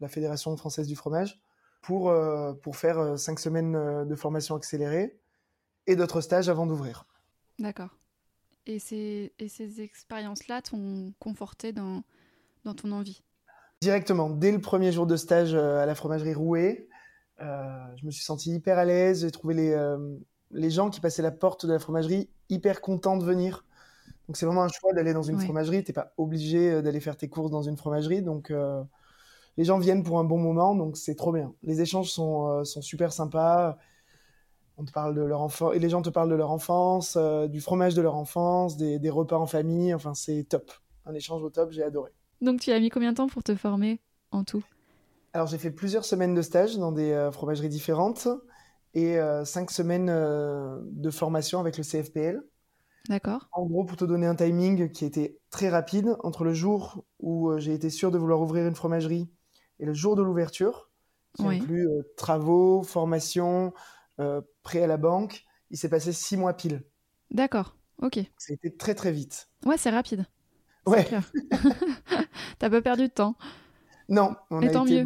la 0.00 0.08
Fédération 0.08 0.56
française 0.56 0.86
du 0.86 0.96
fromage, 0.96 1.38
pour, 1.82 2.14
pour 2.62 2.76
faire 2.76 3.18
cinq 3.18 3.38
semaines 3.38 4.06
de 4.06 4.14
formation 4.14 4.54
accélérée 4.54 5.18
et 5.86 5.96
d'autres 5.96 6.20
stages 6.20 6.48
avant 6.48 6.66
d'ouvrir. 6.66 7.04
D'accord. 7.58 7.90
Et 8.66 8.78
ces, 8.78 9.32
et 9.38 9.48
ces 9.48 9.80
expériences-là 9.80 10.62
t'ont 10.62 11.12
conforté 11.18 11.72
dans, 11.72 12.02
dans 12.64 12.74
ton 12.74 12.92
envie? 12.92 13.22
Directement, 13.80 14.28
dès 14.28 14.52
le 14.52 14.60
premier 14.60 14.92
jour 14.92 15.06
de 15.06 15.16
stage 15.16 15.54
euh, 15.54 15.78
à 15.78 15.86
la 15.86 15.94
fromagerie 15.94 16.34
Rouet, 16.34 16.88
euh, 17.40 17.86
je 17.96 18.04
me 18.04 18.10
suis 18.10 18.24
senti 18.24 18.52
hyper 18.52 18.76
à 18.78 18.84
l'aise. 18.84 19.22
J'ai 19.22 19.30
trouvé 19.30 19.54
les, 19.54 19.72
euh, 19.72 20.16
les 20.50 20.70
gens 20.70 20.90
qui 20.90 21.00
passaient 21.00 21.22
la 21.22 21.30
porte 21.30 21.64
de 21.64 21.72
la 21.72 21.78
fromagerie 21.78 22.28
hyper 22.50 22.80
contents 22.80 23.16
de 23.16 23.24
venir. 23.24 23.64
Donc 24.28 24.36
c'est 24.36 24.46
vraiment 24.46 24.62
un 24.62 24.68
choix 24.68 24.92
d'aller 24.92 25.12
dans 25.12 25.22
une 25.22 25.40
fromagerie. 25.40 25.82
Tu 25.82 25.90
n'es 25.90 25.94
pas 25.94 26.12
obligé 26.18 26.82
d'aller 26.82 27.00
faire 27.00 27.16
tes 27.16 27.28
courses 27.28 27.50
dans 27.50 27.62
une 27.62 27.76
fromagerie. 27.76 28.22
Donc 28.22 28.52
les 29.56 29.64
gens 29.64 29.78
viennent 29.78 30.04
pour 30.04 30.18
un 30.20 30.24
bon 30.24 30.38
moment, 30.38 30.74
donc 30.74 30.96
c'est 30.96 31.14
trop 31.16 31.32
bien. 31.32 31.52
Les 31.62 31.80
échanges 31.80 32.10
sont, 32.10 32.62
sont 32.64 32.82
super 32.82 33.12
sympas 33.12 33.78
on 34.78 34.84
te 34.84 34.92
parle 34.92 35.14
de 35.14 35.22
leur 35.22 35.40
enfant 35.40 35.72
et 35.72 35.80
les 35.80 35.90
gens 35.90 36.02
te 36.02 36.08
parlent 36.08 36.30
de 36.30 36.36
leur 36.36 36.52
enfance, 36.52 37.16
euh, 37.16 37.48
du 37.48 37.60
fromage 37.60 37.94
de 37.94 38.02
leur 38.02 38.14
enfance, 38.14 38.76
des, 38.76 39.10
repas 39.10 39.36
en 39.36 39.46
famille. 39.46 39.92
Enfin, 39.92 40.14
c'est 40.14 40.44
top. 40.44 40.70
Un 41.04 41.14
échange 41.14 41.42
au 41.42 41.50
top, 41.50 41.72
j'ai 41.72 41.82
adoré. 41.82 42.12
Donc, 42.40 42.60
tu 42.60 42.70
as 42.70 42.78
mis 42.78 42.88
combien 42.88 43.10
de 43.10 43.16
temps 43.16 43.26
pour 43.26 43.42
te 43.42 43.56
former 43.56 44.00
en 44.30 44.44
tout? 44.44 44.62
Alors, 45.32 45.48
j'ai 45.48 45.58
fait 45.58 45.72
plusieurs 45.72 46.04
semaines 46.04 46.34
de 46.34 46.42
stage 46.42 46.78
dans 46.78 46.92
des 46.92 47.10
euh, 47.10 47.32
fromageries 47.32 47.68
différentes 47.68 48.28
et 48.94 49.18
euh, 49.18 49.44
cinq 49.44 49.70
semaines 49.72 50.06
de 50.06 51.10
formation 51.10 51.58
avec 51.58 51.76
le 51.76 51.82
CFPL. 51.82 52.42
D'accord. 53.08 53.48
En 53.52 53.64
gros, 53.66 53.84
pour 53.84 53.96
te 53.96 54.04
donner 54.04 54.26
un 54.26 54.34
timing 54.34 54.90
qui 54.90 55.04
était 55.04 55.38
très 55.50 55.68
rapide, 55.68 56.16
entre 56.20 56.44
le 56.44 56.52
jour 56.52 57.04
où 57.20 57.56
j'ai 57.58 57.72
été 57.72 57.90
sûr 57.90 58.10
de 58.10 58.18
vouloir 58.18 58.40
ouvrir 58.40 58.66
une 58.66 58.74
fromagerie 58.74 59.30
et 59.78 59.86
le 59.86 59.94
jour 59.94 60.16
de 60.16 60.22
l'ouverture, 60.22 60.90
qui 61.34 61.46
inclut 61.46 61.88
travaux, 62.16 62.82
formation, 62.82 63.72
euh, 64.20 64.40
prêt 64.62 64.82
à 64.82 64.86
la 64.86 64.96
banque. 64.96 65.44
Il 65.70 65.78
s'est 65.78 65.88
passé 65.88 66.12
six 66.12 66.36
mois 66.36 66.54
pile. 66.54 66.82
D'accord, 67.30 67.76
ok. 68.02 68.18
C'était 68.38 68.70
très 68.70 68.94
très 68.94 69.12
vite. 69.12 69.48
Ouais, 69.64 69.76
c'est 69.76 69.90
rapide. 69.90 70.24
Ouais. 70.86 71.06
T'as 72.58 72.70
pas 72.70 72.82
perdu 72.82 73.02
de 73.02 73.12
temps. 73.12 73.36
Non. 74.08 74.34
On 74.50 74.66
tant 74.68 74.84
mieux. 74.84 75.04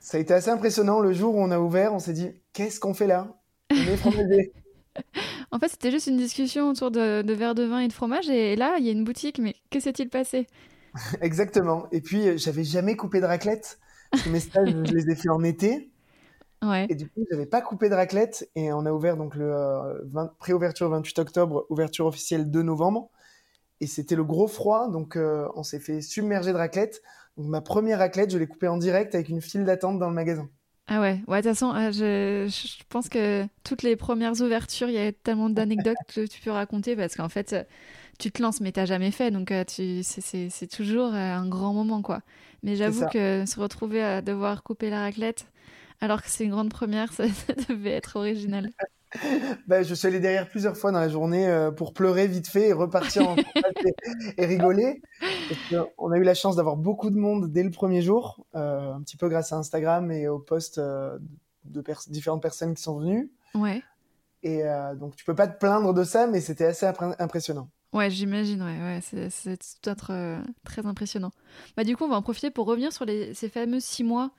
Ça 0.00 0.16
a 0.16 0.20
été 0.20 0.34
assez 0.34 0.50
impressionnant. 0.50 1.00
Le 1.00 1.12
jour 1.12 1.36
où 1.36 1.40
on 1.40 1.50
a 1.50 1.60
ouvert, 1.60 1.92
on 1.92 1.98
s'est 1.98 2.14
dit 2.14 2.30
qu'est-ce 2.52 2.80
qu'on 2.80 2.94
fait 2.94 3.06
là? 3.06 3.38
On 3.70 3.74
est 3.76 4.52
En 5.52 5.58
fait, 5.58 5.68
c'était 5.68 5.90
juste 5.90 6.06
une 6.06 6.16
discussion 6.16 6.70
autour 6.70 6.90
de, 6.90 7.22
de 7.22 7.32
verres 7.34 7.54
de 7.54 7.64
vin 7.64 7.80
et 7.80 7.88
de 7.88 7.92
fromage, 7.92 8.28
et 8.30 8.56
là, 8.56 8.76
il 8.78 8.86
y 8.86 8.88
a 8.88 8.92
une 8.92 9.04
boutique, 9.04 9.38
mais 9.38 9.54
que 9.70 9.80
s'est-il 9.80 10.08
passé? 10.08 10.46
Exactement. 11.20 11.86
Et 11.92 12.00
puis, 12.00 12.26
euh, 12.26 12.36
j'avais 12.36 12.64
jamais 12.64 12.96
coupé 12.96 13.20
de 13.20 13.26
raclette. 13.26 13.78
mes 14.30 14.40
stages, 14.40 14.68
je 14.84 14.92
les 14.92 15.10
ai 15.10 15.14
fait 15.14 15.28
en 15.28 15.44
été. 15.44 15.90
Ouais. 16.62 16.86
Et 16.88 16.94
du 16.94 17.08
coup, 17.08 17.24
j'avais 17.30 17.46
pas 17.46 17.60
coupé 17.60 17.88
de 17.88 17.94
raclette. 17.94 18.48
Et 18.54 18.72
on 18.72 18.86
a 18.86 18.92
ouvert 18.92 19.16
donc 19.16 19.34
le 19.34 19.52
euh, 19.52 20.00
20 20.04 20.34
pré-ouverture 20.38 20.88
28 20.88 21.18
octobre, 21.18 21.66
ouverture 21.70 22.06
officielle 22.06 22.50
2 22.50 22.62
novembre. 22.62 23.10
Et 23.80 23.86
c'était 23.86 24.14
le 24.14 24.24
gros 24.24 24.46
froid, 24.46 24.88
donc 24.88 25.16
euh, 25.16 25.48
on 25.56 25.64
s'est 25.64 25.80
fait 25.80 26.00
submerger 26.00 26.52
de 26.52 26.56
raclette. 26.56 27.02
Donc 27.36 27.48
ma 27.48 27.60
première 27.60 27.98
raclette, 27.98 28.30
je 28.30 28.38
l'ai 28.38 28.46
coupée 28.46 28.68
en 28.68 28.76
direct 28.76 29.14
avec 29.14 29.28
une 29.28 29.40
file 29.40 29.64
d'attente 29.64 29.98
dans 29.98 30.08
le 30.08 30.14
magasin. 30.14 30.48
Ah 30.88 31.00
ouais, 31.00 31.22
ouais, 31.28 31.40
de 31.42 31.48
toute 31.48 31.56
façon, 31.56 31.74
euh, 31.74 31.90
je, 31.92 32.48
je 32.48 32.82
pense 32.88 33.08
que 33.08 33.46
toutes 33.64 33.82
les 33.82 33.96
premières 33.96 34.40
ouvertures, 34.42 34.88
il 34.88 34.94
y 34.94 34.98
a 34.98 35.12
tellement 35.12 35.48
d'anecdotes 35.48 36.00
que 36.08 36.26
tu 36.26 36.40
peux 36.42 36.50
raconter 36.50 36.96
parce 36.96 37.14
qu'en 37.14 37.28
fait, 37.28 37.52
euh, 37.52 37.64
tu 38.18 38.32
te 38.32 38.42
lances, 38.42 38.60
mais 38.60 38.72
t'as 38.72 38.86
jamais 38.86 39.10
fait, 39.12 39.30
donc 39.30 39.52
euh, 39.52 39.64
tu, 39.64 40.02
c'est- 40.02 40.20
c'est 40.22 40.50
c'est 40.50 40.66
toujours 40.68 41.14
un 41.14 41.48
grand 41.48 41.72
moment, 41.74 42.02
quoi. 42.02 42.22
Mais 42.62 42.76
j'avoue 42.76 43.06
que 43.06 43.44
se 43.46 43.60
retrouver 43.60 44.02
à 44.02 44.22
devoir 44.22 44.62
couper 44.64 44.90
la 44.90 45.00
raclette 45.02 45.46
alors 46.00 46.22
que 46.22 46.28
c'est 46.30 46.44
une 46.44 46.52
grande 46.52 46.70
première, 46.70 47.12
ça, 47.14 47.28
ça 47.28 47.54
devait 47.68 47.92
être 47.92 48.16
original. 48.16 48.70
Bah, 49.66 49.82
je 49.82 49.94
suis 49.94 50.06
allé 50.08 50.20
derrière 50.20 50.48
plusieurs 50.48 50.76
fois 50.76 50.92
dans 50.92 51.00
la 51.00 51.08
journée 51.08 51.46
euh, 51.48 51.70
pour 51.70 51.92
pleurer 51.92 52.26
vite 52.26 52.48
fait 52.48 52.68
et 52.68 52.72
repartir 52.72 53.28
en 53.28 53.36
et, 53.84 53.94
et 54.42 54.46
rigoler. 54.46 55.02
On 55.98 56.10
a 56.12 56.18
eu 56.18 56.22
la 56.22 56.34
chance 56.34 56.56
d'avoir 56.56 56.76
beaucoup 56.76 57.10
de 57.10 57.16
monde 57.16 57.50
dès 57.52 57.62
le 57.62 57.70
premier 57.70 58.02
jour, 58.02 58.44
euh, 58.54 58.94
un 58.94 59.02
petit 59.02 59.16
peu 59.16 59.28
grâce 59.28 59.52
à 59.52 59.56
Instagram 59.56 60.10
et 60.10 60.28
aux 60.28 60.38
posts 60.38 60.78
euh, 60.78 61.18
de 61.64 61.80
pers- 61.80 62.02
différentes 62.08 62.42
personnes 62.42 62.74
qui 62.74 62.82
sont 62.82 62.98
venues. 62.98 63.30
Ouais, 63.54 63.82
Et 64.42 64.62
donc 64.98 65.14
tu 65.14 65.24
peux 65.24 65.34
pas 65.34 65.46
te 65.46 65.58
plaindre 65.58 65.94
de 65.94 66.04
ça, 66.04 66.26
mais 66.26 66.40
c'était 66.40 66.64
assez 66.66 66.86
impressionnant. 67.18 67.68
ouais, 67.92 68.10
j'imagine, 68.10 68.62
ouais, 68.62 68.78
ouais, 68.80 69.00
c'est 69.30 69.56
tout 69.56 69.90
être 69.90 70.42
très 70.64 70.86
impressionnant. 70.86 71.32
Bah, 71.76 71.84
du 71.84 71.96
coup, 71.96 72.04
on 72.04 72.08
va 72.08 72.16
en 72.16 72.22
profiter 72.22 72.50
pour 72.50 72.66
revenir 72.66 72.92
sur 72.92 73.04
les, 73.04 73.34
ces 73.34 73.48
fameux 73.48 73.80
six 73.80 74.04
mois 74.04 74.30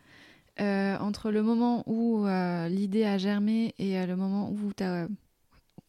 euh, 0.59 0.97
entre 0.99 1.31
le 1.31 1.41
moment 1.43 1.83
où 1.87 2.25
euh, 2.25 2.67
l'idée 2.67 3.05
a 3.05 3.17
germé 3.17 3.73
et 3.79 3.97
euh, 3.99 4.05
le 4.05 4.15
moment 4.15 4.51
où 4.51 4.73
tu 4.73 4.83
as 4.83 5.07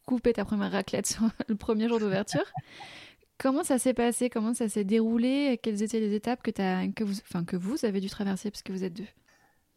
coupé 0.06 0.32
ta 0.32 0.44
première 0.44 0.72
raclette 0.72 1.06
sur 1.06 1.22
le 1.48 1.54
premier 1.56 1.88
jour 1.88 2.00
d'ouverture. 2.00 2.44
Comment 3.38 3.64
ça 3.64 3.78
s'est 3.78 3.94
passé? 3.94 4.30
Comment 4.30 4.54
ça 4.54 4.68
s'est 4.68 4.84
déroulé? 4.84 5.58
Quelles 5.62 5.82
étaient 5.82 6.00
les 6.00 6.14
étapes 6.14 6.42
que, 6.42 6.50
t'as- 6.50 6.88
que, 6.88 7.04
vous, 7.04 7.14
enfin, 7.28 7.44
que 7.44 7.56
vous 7.56 7.84
avez 7.84 8.00
dû 8.00 8.08
traverser 8.08 8.50
parce 8.50 8.62
que 8.62 8.72
vous 8.72 8.84
êtes 8.84 8.94
deux? 8.94 9.06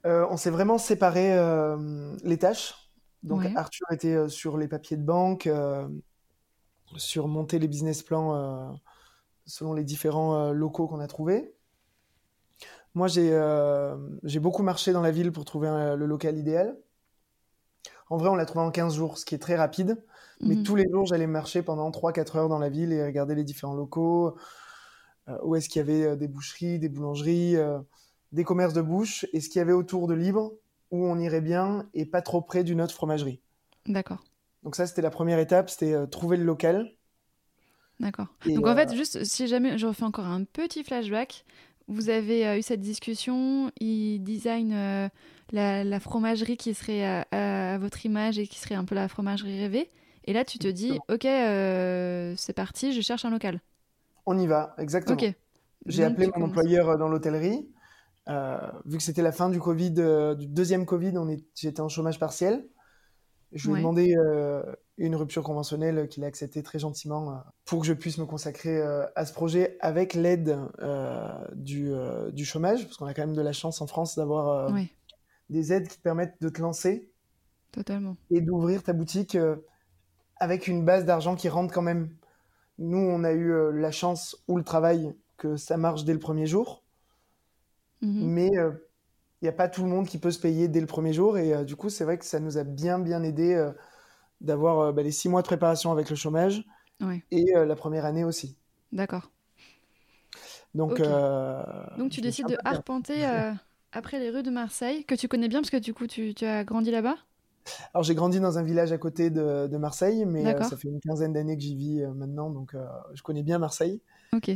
On 0.04 0.38
s'est 0.38 0.52
vraiment 0.52 0.78
séparé 0.78 1.36
les 2.24 2.38
tâches. 2.38 2.76
Donc 3.24 3.42
Ouais. 3.42 3.54
Arthur 3.58 3.86
était 3.92 4.30
sur 4.30 4.58
les 4.58 4.68
papiers 4.70 4.96
de 4.96 5.04
banque, 5.04 5.50
sur 6.96 7.28
monter 7.28 7.60
les 7.60 7.68
business 7.68 8.04
plans 8.04 8.80
selon 9.46 9.74
les 9.74 9.84
différents 9.84 10.52
locaux 10.52 10.88
qu'on 10.88 11.00
a 11.00 11.08
trouvés. 11.08 11.54
Moi, 12.98 13.08
j'ai 13.08 13.30
euh, 13.34 13.96
j'ai 14.24 14.40
beaucoup 14.40 14.64
marché 14.64 14.92
dans 14.92 15.02
la 15.02 15.12
ville 15.12 15.32
pour 15.32 15.46
trouver 15.46 15.68
un- 15.68 15.96
le 15.96 16.06
local 16.06 16.38
idéal. 16.38 16.76
En 18.10 18.18
vrai, 18.18 18.30
on 18.30 18.36
l'a 18.36 18.46
trouvé 18.46 18.64
en 18.66 18.72
15 18.72 18.96
jours, 18.96 19.18
ce 19.18 19.26
qui 19.26 19.36
est 19.36 19.40
très 19.40 19.56
rapide. 19.56 19.98
Mais 20.46 20.56
Mhm. 20.56 20.64
tous 20.64 20.76
les 20.76 20.86
jours, 20.90 21.06
j'allais 21.06 21.28
marcher 21.28 21.62
pendant 21.62 21.92
3-4 21.92 22.36
heures 22.38 22.50
dans 22.50 22.60
la 22.60 22.70
ville 22.70 22.94
et 22.94 23.04
regarder 23.06 23.36
les 23.36 23.44
différents 23.44 23.74
locaux, 23.76 24.38
euh, 25.30 25.38
où 25.44 25.56
est-ce 25.56 25.70
qu'il 25.70 25.80
y 25.82 25.84
avait 25.84 26.04
euh, 26.06 26.16
des 26.18 26.28
boucheries, 26.28 26.80
des 26.80 26.90
boulangeries, 26.90 27.58
euh, 27.58 27.80
des 28.34 28.44
commerces 28.46 28.74
de 28.74 28.82
bouche, 28.82 29.26
et 29.34 29.42
ce 29.42 29.50
qu'il 29.50 29.60
y 29.60 29.62
avait 29.62 29.74
autour 29.74 30.08
de 30.08 30.14
libre, 30.16 30.54
où 30.92 31.06
on 31.06 31.20
irait 31.20 31.42
bien 31.42 31.88
et 31.94 32.06
pas 32.06 32.22
trop 32.24 32.42
près 32.42 32.64
d'une 32.64 32.82
autre 32.82 32.94
fromagerie. 32.96 33.42
D'accord, 33.88 34.20
Donc 34.62 34.76
ça, 34.76 34.86
c'était 34.86 35.02
la 35.02 35.10
première 35.10 35.40
étape, 35.40 35.68
c'était 35.72 35.94
euh, 35.94 36.06
trouver 36.06 36.38
le 36.38 36.44
local. 36.44 36.92
d'accord. 38.00 38.28
Donc 38.56 38.68
en 38.68 38.76
euh, 38.76 38.76
fait, 38.76 38.94
juste 38.96 39.24
si 39.24 39.48
jamais 39.48 39.78
je 39.78 39.88
refais 39.88 40.04
encore 40.04 40.26
un 40.26 40.44
petit 40.44 40.84
flashback, 40.84 41.46
vous 41.88 42.10
avez 42.10 42.48
euh, 42.48 42.58
eu 42.58 42.62
cette 42.62 42.82
discussion, 42.82 43.72
il 43.80 44.20
design 44.24 44.74
euh, 44.74 45.10
la, 45.52 45.84
la 45.84 46.00
fromagerie 46.00 46.58
qui 46.58 46.74
serait 46.74 47.04
à, 47.06 47.28
à- 47.32 47.74
à 47.76 47.78
votre 47.78 48.06
image 48.06 48.40
et 48.40 48.48
qui 48.48 48.60
serait 48.60 48.76
un 48.76 48.86
peu 48.86 48.96
la 48.96 49.08
fromagerie 49.08 49.60
rêvée. 49.60 49.90
Et 50.26 50.34
là, 50.34 50.44
tu 50.46 50.60
te 50.60 50.68
dis, 50.68 51.00
ok, 51.10 51.26
euh, 51.26 52.34
c'est 52.38 52.54
parti, 52.54 52.94
je 52.94 53.02
cherche 53.02 53.24
un 53.26 53.30
local. 53.30 53.62
On 54.26 54.38
y 54.38 54.48
va, 54.48 54.76
exactement. 54.78 55.18
J'ai 55.86 56.04
Donc, 56.04 56.12
appelé 56.12 56.28
mon 56.28 56.32
commences. 56.34 56.50
employeur 56.50 56.98
dans 56.98 57.08
l'hôtellerie. 57.08 57.70
Euh, 58.28 58.58
vu 58.86 58.98
que 58.98 59.04
c'était 59.04 59.22
la 59.22 59.32
fin 59.32 59.50
du 59.50 59.60
Covid, 59.60 59.92
du 60.38 60.48
deuxième 60.48 60.86
Covid, 60.86 61.18
on 61.18 61.30
est... 61.30 61.46
j'étais 61.56 61.80
en 61.82 61.88
chômage 61.90 62.20
partiel. 62.20 62.68
Je 63.54 63.68
lui 63.68 63.70
ai 63.70 63.74
Ouais. 63.76 63.80
demandé 63.80 64.16
une 64.98 65.16
rupture 65.16 65.44
conventionnelle 65.44 66.08
qu'il 66.08 66.24
a 66.24 66.28
acceptée 66.28 66.64
très 66.64 66.80
gentiment 66.80 67.32
euh, 67.32 67.36
pour 67.66 67.82
que 67.82 67.86
je 67.88 67.94
puisse 67.94 68.18
me 68.18 68.26
consacrer 68.26 68.78
euh, 68.82 69.06
à 69.16 69.26
ce 69.26 69.34
projet 69.34 69.78
avec 69.80 70.14
l'aide 70.16 70.58
euh, 70.80 71.28
du, 71.56 71.92
du 72.34 72.46
chômage, 72.46 72.84
parce 72.86 72.98
qu'on 72.98 73.06
a 73.06 73.14
quand 73.14 73.22
même 73.24 73.36
de 73.36 73.42
la 73.42 73.54
chance 73.54 73.82
en 73.82 73.88
France 73.88 74.16
d'avoir 74.16 74.72
Oui, 74.72 74.90
des 75.50 75.74
aides 75.74 75.88
qui 75.88 75.98
te 75.98 76.02
permettent 76.02 76.36
de 76.42 76.50
te 76.50 76.62
lancer 76.62 77.12
totalement. 77.72 78.18
et 78.32 78.42
d'ouvrir 78.42 78.84
ta 78.84 78.94
boutique 78.94 79.38
avec 80.40 80.68
une 80.68 80.84
base 80.86 81.06
d'argent 81.06 81.36
qui 81.36 81.50
rentre 81.50 81.74
quand 81.74 81.82
même. 81.84 82.10
Nous, 82.80 82.98
on 82.98 83.24
a 83.24 83.34
eu 83.34 83.54
la 83.74 83.92
chance 83.92 84.38
ou 84.48 84.58
le 84.58 84.64
travail 84.64 85.16
que 85.38 85.58
ça 85.58 85.78
marche 85.78 86.06
dès 86.06 86.14
le 86.14 86.20
premier 86.20 86.48
jour, 86.48 86.84
Mhm. 88.02 88.34
mais 88.34 88.50
il 89.42 89.46
n'y 89.46 89.50
a 89.50 89.54
pas 89.54 89.70
tout 89.70 89.84
le 89.84 89.90
monde 89.90 90.08
qui 90.08 90.18
peut 90.20 90.32
se 90.32 90.40
payer 90.40 90.68
dès 90.68 90.82
le 90.82 90.88
premier 90.88 91.14
jour. 91.14 91.38
Et 91.38 91.54
euh, 91.54 91.64
du 91.64 91.76
coup, 91.76 91.90
c'est 91.90 92.04
vrai 92.06 92.18
que 92.18 92.26
ça 92.26 92.40
nous 92.40 92.58
a 92.58 92.64
bien, 92.64 93.00
bien 93.00 93.24
aidé 93.24 93.56
euh, 93.56 93.72
d'avoir 94.42 94.80
euh, 94.80 94.92
bah, 94.94 95.04
les 95.04 95.12
six 95.12 95.30
mois 95.30 95.42
de 95.42 95.48
préparation 95.48 95.92
avec 95.92 96.10
le 96.10 96.16
chômage 96.16 96.66
Ouais, 97.02 97.24
et 97.32 97.56
euh, 97.58 97.66
la 97.66 97.76
première 97.76 98.06
année 98.06 98.24
aussi. 98.26 98.58
d'accord. 98.92 99.32
Donc, 100.74 101.00
euh, 101.00 101.64
Donc 101.98 102.12
tu 102.12 102.22
décides 102.22 102.48
de 102.48 102.58
arpenter 102.66 103.26
après 103.92 104.20
les 104.20 104.30
rues 104.30 104.44
de 104.44 104.50
Marseille, 104.52 105.04
que 105.06 105.16
tu 105.16 105.28
connais 105.28 105.48
bien 105.50 105.60
parce 105.62 105.70
que 105.72 105.78
du 105.78 105.94
coup 105.94 106.08
tu, 106.08 106.34
tu 106.34 106.46
as 106.46 106.64
grandi 106.64 106.92
là-bas? 106.92 107.18
Alors, 107.94 108.04
j'ai 108.04 108.16
grandi 108.16 108.40
dans 108.40 108.58
un 108.58 108.64
village 108.64 108.92
à 108.92 108.98
côté 108.98 109.30
de, 109.30 109.68
de 109.68 109.78
Marseille, 109.78 110.26
mais 110.26 110.50
euh, 110.50 110.64
ça 110.64 110.78
fait 110.78 110.88
une 110.90 111.00
quinzaine 111.02 111.34
d'années 111.34 111.56
que 111.58 111.64
j'y 111.64 111.76
vis 111.76 112.02
euh, 112.02 112.14
maintenant, 112.14 112.50
donc 112.50 112.74
euh, 112.76 112.86
je 113.14 113.22
connais 113.24 113.44
bien 113.44 113.60
Marseille. 113.60 114.02
Ok, 114.32 114.50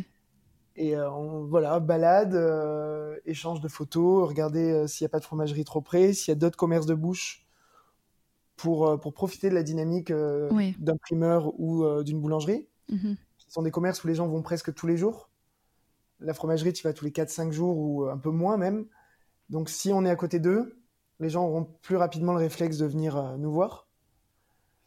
Et 0.78 0.98
on, 0.98 1.46
voilà, 1.46 1.80
balade, 1.80 2.36
échange 3.26 3.60
de 3.62 3.68
photos, 3.68 4.28
regarder 4.28 4.88
s'il 4.88 5.04
n'y 5.04 5.08
a 5.08 5.10
pas 5.10 5.20
de 5.20 5.26
fromagerie 5.26 5.66
trop 5.66 5.82
près, 5.82 6.14
s'il 6.14 6.30
y 6.30 6.32
a 6.32 6.36
d'autres 6.36 6.58
commerces 6.58 6.86
de 6.86 6.94
bouche 6.96 7.46
pour, 8.62 8.88
euh, 8.88 8.98
pour 8.98 9.13
profiter 9.13 9.50
de 9.50 9.56
la 9.56 9.63
dynamique 9.63 10.12
euh, 10.12 10.50
Oui. 10.51 10.75
d'un 10.80 10.98
primeur 10.98 11.60
ou 11.60 11.84
euh, 11.84 12.03
d'une 12.03 12.20
boulangerie. 12.22 12.68
Mhm. 12.89 13.15
Ce 13.38 13.51
sont 13.51 13.63
des 13.63 13.72
commerces 13.72 14.03
où 14.03 14.08
les 14.08 14.15
gens 14.15 14.27
vont 14.27 14.41
presque 14.41 14.74
tous 14.74 14.88
les 14.88 14.98
jours. 14.98 15.30
La 16.20 16.34
fromagerie, 16.34 16.74
tu 16.74 16.84
vas 16.84 16.94
tous 16.94 17.06
les 17.06 17.12
4-5 17.12 17.51
jours 17.51 17.77
ou 17.77 18.06
un 18.06 18.18
peu 18.18 18.30
moins 18.30 18.58
même. 18.58 18.86
Donc 19.50 19.70
si 19.70 19.91
on 19.91 20.06
est 20.06 20.10
à 20.10 20.15
côté 20.15 20.39
d'eux, 20.39 20.77
les 21.20 21.30
gens 21.30 21.46
auront 21.46 21.68
plus 21.82 21.96
rapidement 21.96 22.34
le 22.34 22.39
réflexe 22.39 22.77
de 22.77 22.86
venir 22.86 23.36
nous 23.38 23.51
voir. 23.51 23.88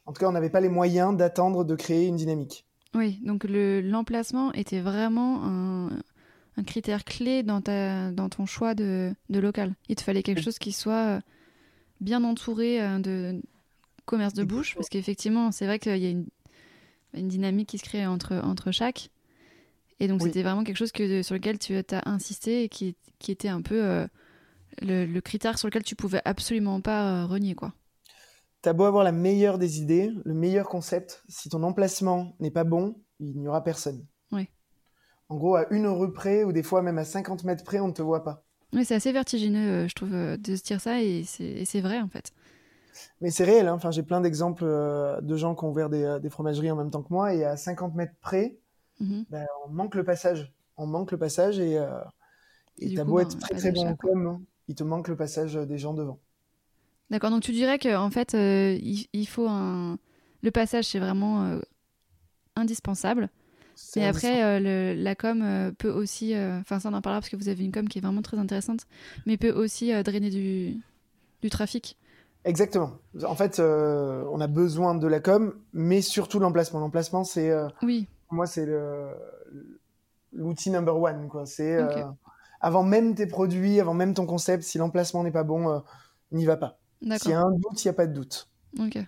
En 0.06 0.12
tout 0.12 0.20
cas, 0.20 0.28
on 0.28 0.32
n'avait 0.32 0.50
pas 0.50 0.60
les 0.60 0.68
moyens 0.68 1.16
d'attendre 1.16 1.64
de 1.64 1.74
créer 1.74 2.06
une 2.06 2.16
dynamique. 2.16 2.66
Oui, 2.94 3.20
donc 3.24 3.44
le- 3.44 3.80
l'emplacement 3.80 4.52
était 4.52 4.80
vraiment 4.80 5.42
un, 5.44 5.88
un 6.56 6.62
critère 6.64 7.04
clé 7.04 7.42
dans, 7.42 7.60
ta, 7.60 8.12
dans 8.12 8.28
ton 8.28 8.46
choix 8.46 8.74
de, 8.74 9.12
de 9.30 9.40
local. 9.40 9.74
Il 9.88 9.96
te 9.96 10.02
fallait 10.02 10.22
quelque 10.22 10.42
chose 10.42 10.58
qui 10.58 10.72
soit 10.72 11.20
bien 12.00 12.22
entouré 12.22 12.78
de 13.00 13.40
commerce 14.04 14.34
de 14.34 14.44
bouche, 14.44 14.74
parce 14.74 14.88
qu'effectivement, 14.88 15.52
c'est 15.52 15.66
vrai 15.66 15.78
qu'il 15.78 15.96
y 15.98 16.06
a 16.06 16.10
une, 16.10 16.26
une 17.14 17.28
dynamique 17.28 17.68
qui 17.68 17.78
se 17.78 17.84
crée 17.84 18.06
entre, 18.06 18.34
entre 18.44 18.70
chaque. 18.72 19.10
Et 20.00 20.08
donc, 20.08 20.20
Oui. 20.22 20.28
c'était 20.28 20.42
vraiment 20.42 20.64
quelque 20.64 20.76
chose 20.76 20.92
que, 20.92 21.22
sur 21.22 21.34
lequel 21.34 21.58
tu 21.58 21.76
as 21.76 22.08
insisté 22.08 22.64
et 22.64 22.68
qui, 22.68 22.96
qui 23.18 23.30
était 23.32 23.48
un 23.48 23.62
peu 23.62 23.82
euh, 23.82 24.06
le, 24.82 25.06
le 25.06 25.20
critère 25.20 25.58
sur 25.58 25.68
lequel 25.68 25.84
tu 25.84 25.94
pouvais 25.94 26.20
absolument 26.24 26.80
pas 26.80 27.22
euh, 27.22 27.26
renier, 27.26 27.54
quoi. 27.54 27.72
T'as 28.62 28.72
beau 28.72 28.84
avoir 28.84 29.04
la 29.04 29.12
meilleure 29.12 29.58
des 29.58 29.80
idées, 29.80 30.10
le 30.24 30.34
meilleur 30.34 30.68
concept, 30.68 31.22
si 31.28 31.48
ton 31.50 31.62
emplacement 31.62 32.34
n'est 32.40 32.50
pas 32.50 32.64
bon, 32.64 32.96
il 33.20 33.38
n'y 33.38 33.46
aura 33.46 33.62
personne. 33.62 34.06
Oui. 34.32 34.48
En 35.28 35.36
gros, 35.36 35.56
à 35.56 35.66
une 35.70 35.86
rue 35.86 36.12
près, 36.12 36.44
ou 36.44 36.52
des 36.52 36.62
fois 36.62 36.80
même 36.82 36.98
à 36.98 37.04
50 37.04 37.44
mètres 37.44 37.62
près, 37.62 37.78
on 37.80 37.88
ne 37.88 37.92
te 37.92 38.02
voit 38.02 38.24
pas. 38.24 38.44
Oui, 38.72 38.84
c'est 38.84 38.94
assez 38.94 39.12
vertigineux, 39.12 39.84
euh, 39.84 39.88
je 39.88 39.94
trouve, 39.94 40.10
de 40.10 40.56
se 40.56 40.62
dire 40.62 40.80
ça, 40.80 41.02
et 41.02 41.24
c'est 41.24 41.80
vrai, 41.80 42.00
en 42.00 42.08
fait. 42.08 42.32
Mais 43.20 43.30
c'est 43.30 43.44
réel, 43.44 43.68
hein. 43.68 43.74
enfin, 43.74 43.90
j'ai 43.90 44.02
plein 44.02 44.20
d'exemples 44.20 44.64
euh, 44.64 45.20
de 45.20 45.36
gens 45.36 45.54
qui 45.54 45.64
ont 45.64 45.70
ouvert 45.70 45.90
des, 45.90 46.04
euh, 46.04 46.18
des 46.18 46.30
fromageries 46.30 46.70
en 46.70 46.76
même 46.76 46.90
temps 46.90 47.02
que 47.02 47.12
moi, 47.12 47.34
et 47.34 47.44
à 47.44 47.56
50 47.56 47.94
mètres 47.94 48.14
près, 48.20 48.56
Mhm. 49.00 49.24
ben, 49.30 49.46
on 49.66 49.70
manque 49.70 49.94
le 49.96 50.04
passage. 50.04 50.52
On 50.76 50.86
manque 50.86 51.12
le 51.12 51.18
passage, 51.18 51.58
et 51.60 51.78
euh, 51.78 51.88
Et 52.78 52.92
et 52.92 52.94
t'as 52.94 53.04
beau 53.04 53.16
ben, 53.16 53.22
être 53.22 53.38
très 53.38 53.56
très 53.56 53.72
bon 53.72 53.88
en 53.88 53.96
quoi. 53.96 54.10
com, 54.10 54.26
hein, 54.26 54.42
il 54.68 54.74
te 54.74 54.84
manque 54.84 55.08
le 55.08 55.16
passage 55.16 55.54
des 55.54 55.78
gens 55.78 55.94
devant. 55.94 56.20
D'accord, 57.10 57.30
donc 57.30 57.42
tu 57.42 57.52
dirais 57.52 57.78
que 57.78 57.94
en 57.96 58.10
fait, 58.10 58.34
euh, 58.34 58.78
il, 58.82 59.06
il 59.12 59.26
faut 59.26 59.46
un. 59.48 59.98
Le 60.42 60.50
passage, 60.50 60.86
c'est 60.86 60.98
vraiment 60.98 61.44
euh, 61.44 61.60
indispensable. 62.56 63.30
Indispensable. 64.02 64.08
après, 64.08 64.42
euh, 64.44 64.60
le- 64.94 65.02
la 65.02 65.14
com 65.14 65.42
euh, 65.42 65.72
peut 65.72 65.90
aussi. 65.90 66.34
euh, 66.34 66.58
Enfin, 66.60 66.80
ça, 66.80 66.88
on 66.90 66.94
en 66.94 67.02
parlera 67.02 67.20
parce 67.20 67.30
que 67.30 67.36
vous 67.36 67.48
avez 67.48 67.64
une 67.64 67.72
com 67.72 67.88
qui 67.88 67.98
est 67.98 68.02
vraiment 68.02 68.22
très 68.22 68.38
intéressante, 68.38 68.86
mais 69.26 69.36
peut 69.36 69.52
aussi 69.52 69.92
euh, 69.92 70.02
drainer 70.02 70.30
du, 70.30 70.76
du 71.42 71.50
trafic. 71.50 71.96
Exactement. 72.44 72.92
En 73.26 73.34
fait, 73.34 73.58
euh, 73.58 74.24
on 74.30 74.40
a 74.40 74.46
besoin 74.46 74.94
de 74.94 75.06
la 75.06 75.20
com, 75.20 75.54
mais 75.72 76.02
surtout 76.02 76.38
l'emplacement. 76.38 76.80
L'emplacement, 76.80 77.24
c'est 77.24 77.50
euh, 77.50 77.68
Oui, 77.82 78.06
pour 78.28 78.36
moi, 78.36 78.46
c'est 78.46 78.68
l'outil 80.32 80.70
number 80.70 80.96
one. 81.00 81.28
Quoi. 81.28 81.46
C'est 81.46 81.74
euh, 81.76 82.04
avant 82.60 82.82
même 82.82 83.14
tes 83.14 83.26
produits, 83.26 83.80
avant 83.80 83.94
même 83.94 84.14
ton 84.14 84.26
concept, 84.26 84.62
si 84.64 84.78
l'emplacement 84.78 85.22
n'est 85.24 85.30
pas 85.32 85.44
bon, 85.44 85.82
n'y 86.32 86.44
va 86.44 86.56
pas. 86.56 86.78
S'il 87.18 87.30
y 87.30 87.34
a 87.34 87.40
un 87.40 87.50
doute, 87.50 87.84
il 87.84 87.88
n'y 87.88 87.90
a 87.90 87.94
pas 87.94 88.06
de 88.06 88.12
doute. 88.14 88.48
Ok. 88.78 88.98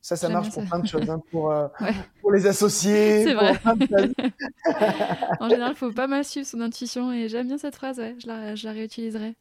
Ça, 0.00 0.16
ça 0.16 0.28
marche 0.28 0.50
pour 0.52 0.62
ça. 0.62 0.68
plein 0.68 0.78
de 0.80 0.86
choses, 0.86 1.08
hein, 1.08 1.18
pour, 1.30 1.50
euh, 1.50 1.66
Ouais. 1.80 1.94
pour 2.20 2.30
les 2.30 2.46
associés, 2.46 3.24
C'est 3.24 3.32
vrai. 3.32 3.56
plein 3.58 3.74
de 3.74 3.86
choses. 3.86 4.14
En 5.40 5.48
général, 5.48 5.72
il 5.72 5.76
faut 5.78 5.92
pas 5.92 6.06
mal 6.06 6.24
suivre 6.26 6.46
son 6.46 6.60
intuition 6.60 7.10
et 7.10 7.28
j'aime 7.30 7.46
bien 7.46 7.56
cette 7.56 7.74
phrase, 7.76 7.98
ouais. 7.98 8.14
Je 8.18 8.26
la, 8.26 8.54
je 8.54 8.66
la 8.66 8.74
réutiliserai. 8.74 9.34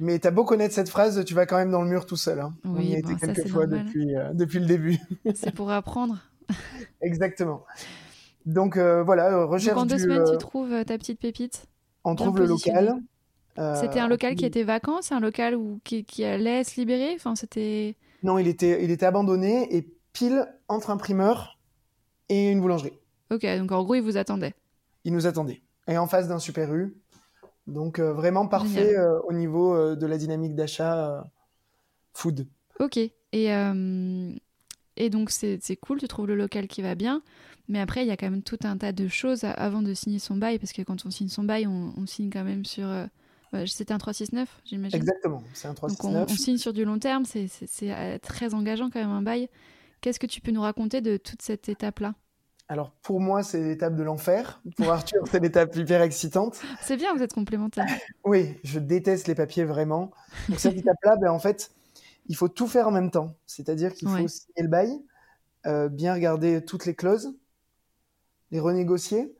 Mais 0.00 0.18
t'as 0.18 0.30
beau 0.30 0.44
connaître 0.44 0.74
cette 0.74 0.88
phrase, 0.88 1.24
tu 1.24 1.34
vas 1.34 1.44
quand 1.46 1.56
même 1.58 1.70
dans 1.70 1.82
le 1.82 1.88
mur 1.88 2.06
tout 2.06 2.16
seul. 2.16 2.40
hein. 2.40 2.54
On 2.64 2.76
Oui, 2.76 2.86
y 2.86 2.96
a 2.96 3.02
bon, 3.02 3.10
été 3.10 3.26
quelques 3.26 3.48
fois 3.48 3.66
normal. 3.66 3.84
depuis, 3.86 4.16
euh, 4.16 4.32
depuis 4.32 4.58
le 4.58 4.66
début. 4.66 4.98
C'est 5.34 5.54
pour 5.54 5.70
apprendre. 5.70 6.18
Exactement. 7.02 7.64
Donc 8.46 8.76
euh, 8.76 9.02
voilà, 9.02 9.28
euh, 9.34 9.42
Donc 9.42 9.52
recherche 9.52 9.78
en 9.78 9.86
deux 9.86 9.96
du, 9.96 10.02
semaines, 10.02 10.24
tu 10.30 10.38
trouves 10.38 10.84
ta 10.84 10.96
petite 10.98 11.20
pépite. 11.20 11.66
on 12.04 12.14
trouve 12.14 12.38
le 12.38 12.46
local. 12.46 12.96
C'était 13.78 14.00
un 14.00 14.06
on 14.06 14.08
local 14.08 14.36
qui 14.36 14.46
était 14.46 14.62
vacant, 14.62 15.02
c'est 15.02 15.12
un 15.14 15.20
local 15.20 15.54
où, 15.54 15.80
qui, 15.84 16.04
qui 16.04 16.24
allait 16.24 16.64
se 16.64 16.80
libérer? 16.80 17.12
Enfin, 17.14 17.34
c'était. 17.34 17.94
Non, 18.22 18.38
il 18.38 18.48
était, 18.48 18.82
il 18.82 18.90
était 18.90 19.04
abandonné 19.04 19.76
et 19.76 19.86
pile 20.14 20.46
entre 20.68 20.88
un 20.90 20.96
primeur 20.96 21.58
et 22.30 22.50
une 22.50 22.60
boulangerie. 22.62 22.98
Ok, 23.30 23.44
donc 23.58 23.70
en 23.72 23.82
gros, 23.84 23.94
il 23.96 24.00
vous 24.02 24.16
attendait. 24.16 24.54
Il 25.04 25.12
nous 25.12 25.26
attendait. 25.26 25.60
Et 25.88 25.98
en 25.98 26.06
face 26.06 26.26
d'un 26.26 26.38
super 26.38 26.72
U. 26.74 26.94
Donc 27.70 27.98
euh, 27.98 28.12
vraiment 28.12 28.46
parfait 28.46 28.96
euh, 28.96 29.20
au 29.28 29.32
niveau 29.32 29.74
euh, 29.74 29.96
de 29.96 30.06
la 30.06 30.18
dynamique 30.18 30.54
d'achat 30.54 31.24
food. 32.12 32.46
Ok. 32.78 32.98
Et, 33.32 33.46
et 34.96 35.10
donc, 35.10 35.30
c'est 35.30 35.76
cool, 35.80 35.98
tu 36.00 36.08
trouves 36.08 36.26
le 36.26 36.34
local 36.34 36.66
qui 36.66 36.82
va 36.82 36.94
bien. 36.94 37.22
Mais 37.68 37.80
après, 37.80 38.02
il 38.02 38.08
y 38.08 38.10
a 38.10 38.16
quand 38.16 38.28
même 38.30 38.42
tout 38.42 38.58
un 38.64 38.76
tas 38.76 38.92
de 38.92 39.06
choses 39.06 39.44
avant 39.44 39.82
de 39.82 39.94
signer 39.94 40.18
son 40.18 40.36
bail. 40.36 40.58
Parce 40.58 40.72
que 40.72 40.82
quand 40.82 41.06
on 41.06 41.10
signe 41.10 41.28
son 41.28 41.44
bail, 41.44 41.66
on, 41.66 41.92
on 41.96 42.06
signe 42.06 42.30
quand 42.30 42.44
même 42.44 42.64
sur. 42.64 42.88
C'était 43.66 43.92
un 43.92 43.98
369, 43.98 44.60
j'imagine. 44.64 45.00
Exactement, 45.00 45.42
c'est 45.54 45.66
un 45.66 45.70
Donc 45.72 46.04
on, 46.04 46.08
369. 46.08 46.30
on 46.30 46.36
signe 46.36 46.56
sur 46.56 46.72
du 46.72 46.84
long 46.84 46.98
terme, 46.98 47.24
c'est- 47.24 48.18
très 48.20 48.54
engageant 48.54 48.90
quand 48.90 49.00
même 49.00 49.10
un 49.10 49.22
bail. 49.22 49.48
Qu'est-ce 50.00 50.20
que 50.20 50.26
tu 50.26 50.40
peux 50.40 50.50
nous 50.52 50.62
raconter 50.62 51.00
de 51.00 51.16
toute 51.16 51.42
cette 51.42 51.68
étape-là? 51.68 52.14
Alors 52.70 52.92
pour 53.02 53.20
moi, 53.20 53.42
c'est 53.42 53.60
l'étape 53.60 53.96
de 53.96 54.02
l'enfer. 54.04 54.62
Pour 54.76 54.90
Arthur, 54.92 55.22
c'est 55.28 55.40
l'étape 55.40 55.74
hyper 55.74 56.02
excitante. 56.02 56.60
C'est 56.80 56.96
bien, 56.96 57.12
vous 57.14 57.22
êtes 57.22 57.32
complémentaires. 57.34 57.84
Oui, 58.24 58.56
je 58.62 58.78
déteste 58.78 59.26
les 59.26 59.34
papiers 59.34 59.64
vraiment. 59.64 60.12
Donc 60.48 60.60
cette 60.60 60.76
étape-là, 60.76 61.16
ben, 61.16 61.32
en 61.32 61.40
fait, 61.40 61.72
il 62.28 62.36
faut 62.36 62.46
tout 62.48 62.68
faire 62.68 62.86
en 62.86 62.92
même 62.92 63.10
temps. 63.10 63.34
C'est-à-dire 63.44 63.92
qu'il 63.92 64.08
faut 64.08 64.28
signer 64.28 64.62
le 64.62 64.68
bail, 64.68 64.92
euh, 65.66 65.88
bien 65.88 66.14
regarder 66.14 66.64
toutes 66.64 66.86
les 66.86 66.94
clauses, 66.94 67.34
les 68.52 68.60
renégocier, 68.60 69.34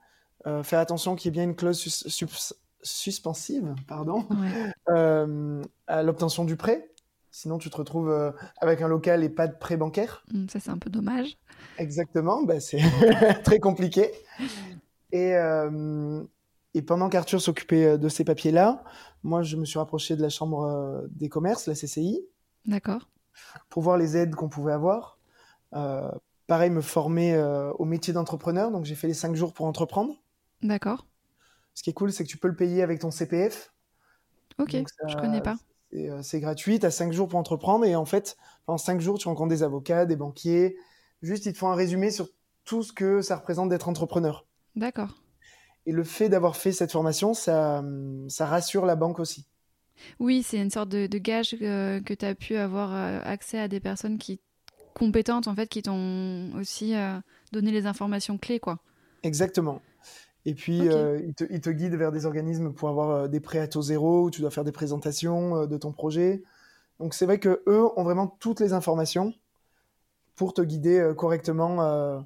euh, 0.49 0.65
faire 0.65 0.81
attention 0.81 1.15
qu'il 1.15 1.29
y 1.29 1.29
ait 1.29 1.39
bien 1.39 1.45
une 1.45 1.55
clause 1.55 1.79
sus- 1.79 2.09
sus- 2.09 2.53
suspensive, 2.83 3.75
pardon, 3.87 4.27
Ouais. 4.31 4.73
euh, 4.89 5.63
à 5.87 6.03
l'obtention 6.03 6.45
du 6.45 6.57
prêt. 6.57 6.90
Sinon, 7.31 7.59
tu 7.59 7.71
te 7.71 7.77
retrouves 7.77 8.11
euh, 8.11 8.33
avec 8.61 8.83
un 8.83 8.89
local 8.89 9.23
et 9.23 9.29
pas 9.29 9.47
de 9.47 9.57
prêt 9.57 9.77
bancaire? 9.77 10.25
Hum, 10.35 10.49
Ça, 10.49 10.61
c'est 10.61 10.71
un 10.71 10.79
peu 10.79 10.91
dommage. 10.91 11.39
Exactement, 11.79 12.43
bah, 12.43 12.61
c'est 12.61 12.79
très 13.45 13.61
compliqué. 13.61 14.11
Et, 15.13 15.35
euh, 15.37 16.23
et 16.75 16.83
pendant 16.83 17.09
qu'Arthur 17.09 17.41
s'occupait 17.41 17.85
euh, 17.85 17.99
de 17.99 18.09
ces 18.09 18.25
papiers-là, 18.25 18.85
moi, 19.23 19.43
je 19.43 19.57
me 19.57 19.65
suis 19.65 19.79
rapproché 19.79 20.17
de 20.17 20.23
la 20.23 20.29
Chambre 20.29 21.05
des 21.11 21.29
commerces, 21.29 21.67
la 21.67 21.75
CCI, 21.75 22.21
D'accord. 22.67 23.09
pour 23.69 23.83
voir 23.83 23.97
les 23.99 24.17
aides 24.17 24.35
qu'on 24.35 24.49
pouvait 24.49 24.73
avoir. 24.73 25.19
Euh, 25.75 26.11
pareil, 26.47 26.71
me 26.71 26.81
former 26.81 27.37
au 27.79 27.85
métier 27.85 28.13
d'entrepreneur. 28.13 28.71
Donc, 28.71 28.85
j'ai 28.87 28.95
fait 28.95 29.07
les 29.07 29.15
cinq 29.15 29.35
jours 29.37 29.53
pour 29.53 29.67
entreprendre. 29.67 30.15
D'accord. 30.63 31.07
Ce 31.75 31.83
qui 31.83 31.91
est 31.91 31.95
cool, 31.95 32.13
c'est 32.13 32.25
que 32.25 32.29
tu 32.29 32.39
peux 32.39 32.49
le 32.49 32.57
payer 32.57 32.83
avec 32.83 32.99
ton 33.01 33.11
CPF. 33.11 33.73
Ok, 34.59 34.73
Donc, 34.73 34.89
ça- 34.91 35.07
je 35.07 35.17
connais 35.17 35.41
pas. 35.41 35.57
C'est 35.93 36.11
euh, 36.11 36.23
c'est 36.23 36.41
gratuit, 36.41 36.79
tu 36.79 36.87
as 36.87 36.91
5 36.91 37.13
jours 37.13 37.29
pour 37.29 37.39
entreprendre 37.39 37.85
et 37.85 37.97
en 37.97 38.05
fait, 38.05 38.37
pendant 38.67 38.79
5 38.79 39.01
jours, 39.01 39.19
tu 39.19 39.29
rencontres 39.29 39.51
des 39.51 39.63
avocats, 39.63 40.07
des 40.07 40.17
banquiers. 40.17 40.77
Juste, 41.23 41.47
ils 41.47 41.53
te 41.53 41.59
font 41.59 41.71
un 41.71 41.75
résumé 41.75 42.11
sur 42.11 42.29
tout 42.65 42.83
ce 42.83 42.93
que 42.93 43.23
ça 43.23 43.37
représente 43.37 43.69
d'être 43.69 43.89
entrepreneur. 43.89 44.47
D'accord. 44.77 45.23
Et 45.87 45.93
le 45.93 46.05
fait 46.05 46.29
d'avoir 46.29 46.57
fait 46.57 46.73
cette 46.73 46.93
formation, 46.93 47.35
ça, 47.35 47.83
ça 48.29 48.47
rassure 48.47 48.87
la 48.87 48.97
banque 48.97 49.19
aussi. 49.19 49.47
Oui, 50.19 50.43
c'est 50.43 50.59
une 50.59 50.71
sorte 50.71 50.89
de, 50.89 51.07
de 51.07 51.19
gage 51.19 51.57
euh, 51.61 52.01
que 52.01 52.15
tu 52.15 52.25
as 52.25 52.35
pu 52.35 52.57
avoir 52.57 52.95
euh, 52.95 53.21
accès 53.25 53.59
à 53.59 53.69
des 53.69 53.81
personnes 53.81 54.19
qui 54.19 54.41
compétentes, 54.95 55.49
en 55.49 55.55
fait, 55.55 55.69
qui 55.69 55.83
t'ont 55.83 56.53
aussi 56.57 56.95
euh, 56.95 57.19
donné 57.53 57.71
les 57.71 57.87
informations 57.87 58.39
clés, 58.39 58.61
quoi. 58.61 58.79
Exactement. 59.23 59.81
Et 60.47 60.55
puis, 60.55 60.89
Ok. 60.89 60.91
euh, 60.91 61.21
ils, 61.27 61.35
te, 61.35 61.45
ils 61.51 61.61
te 61.61 61.71
guident 61.71 61.97
vers 61.97 62.13
des 62.13 62.27
organismes 62.27 62.73
pour 62.73 62.89
avoir 62.89 63.11
euh, 63.11 63.29
des 63.29 63.41
prêts 63.41 63.59
à 63.59 63.69
taux 63.69 63.83
zéro, 63.83 64.25
où 64.25 64.31
tu 64.31 64.41
dois 64.41 64.51
faire 64.51 64.65
des 64.65 64.73
présentations 64.73 65.57
euh, 65.63 65.67
de 65.67 65.77
ton 65.77 65.93
projet. 65.93 66.43
Donc, 67.01 67.15
c'est 67.15 67.27
vrai 67.27 67.41
que 67.41 67.63
eux 67.69 67.85
ont 67.99 68.05
vraiment 68.05 68.29
toutes 68.29 68.61
les 68.61 68.73
informations 68.75 69.35
pour 70.35 70.55
te 70.55 70.63
guider 70.63 70.99
euh, 70.99 71.15
correctement 71.15 71.83
euh, 71.83 72.21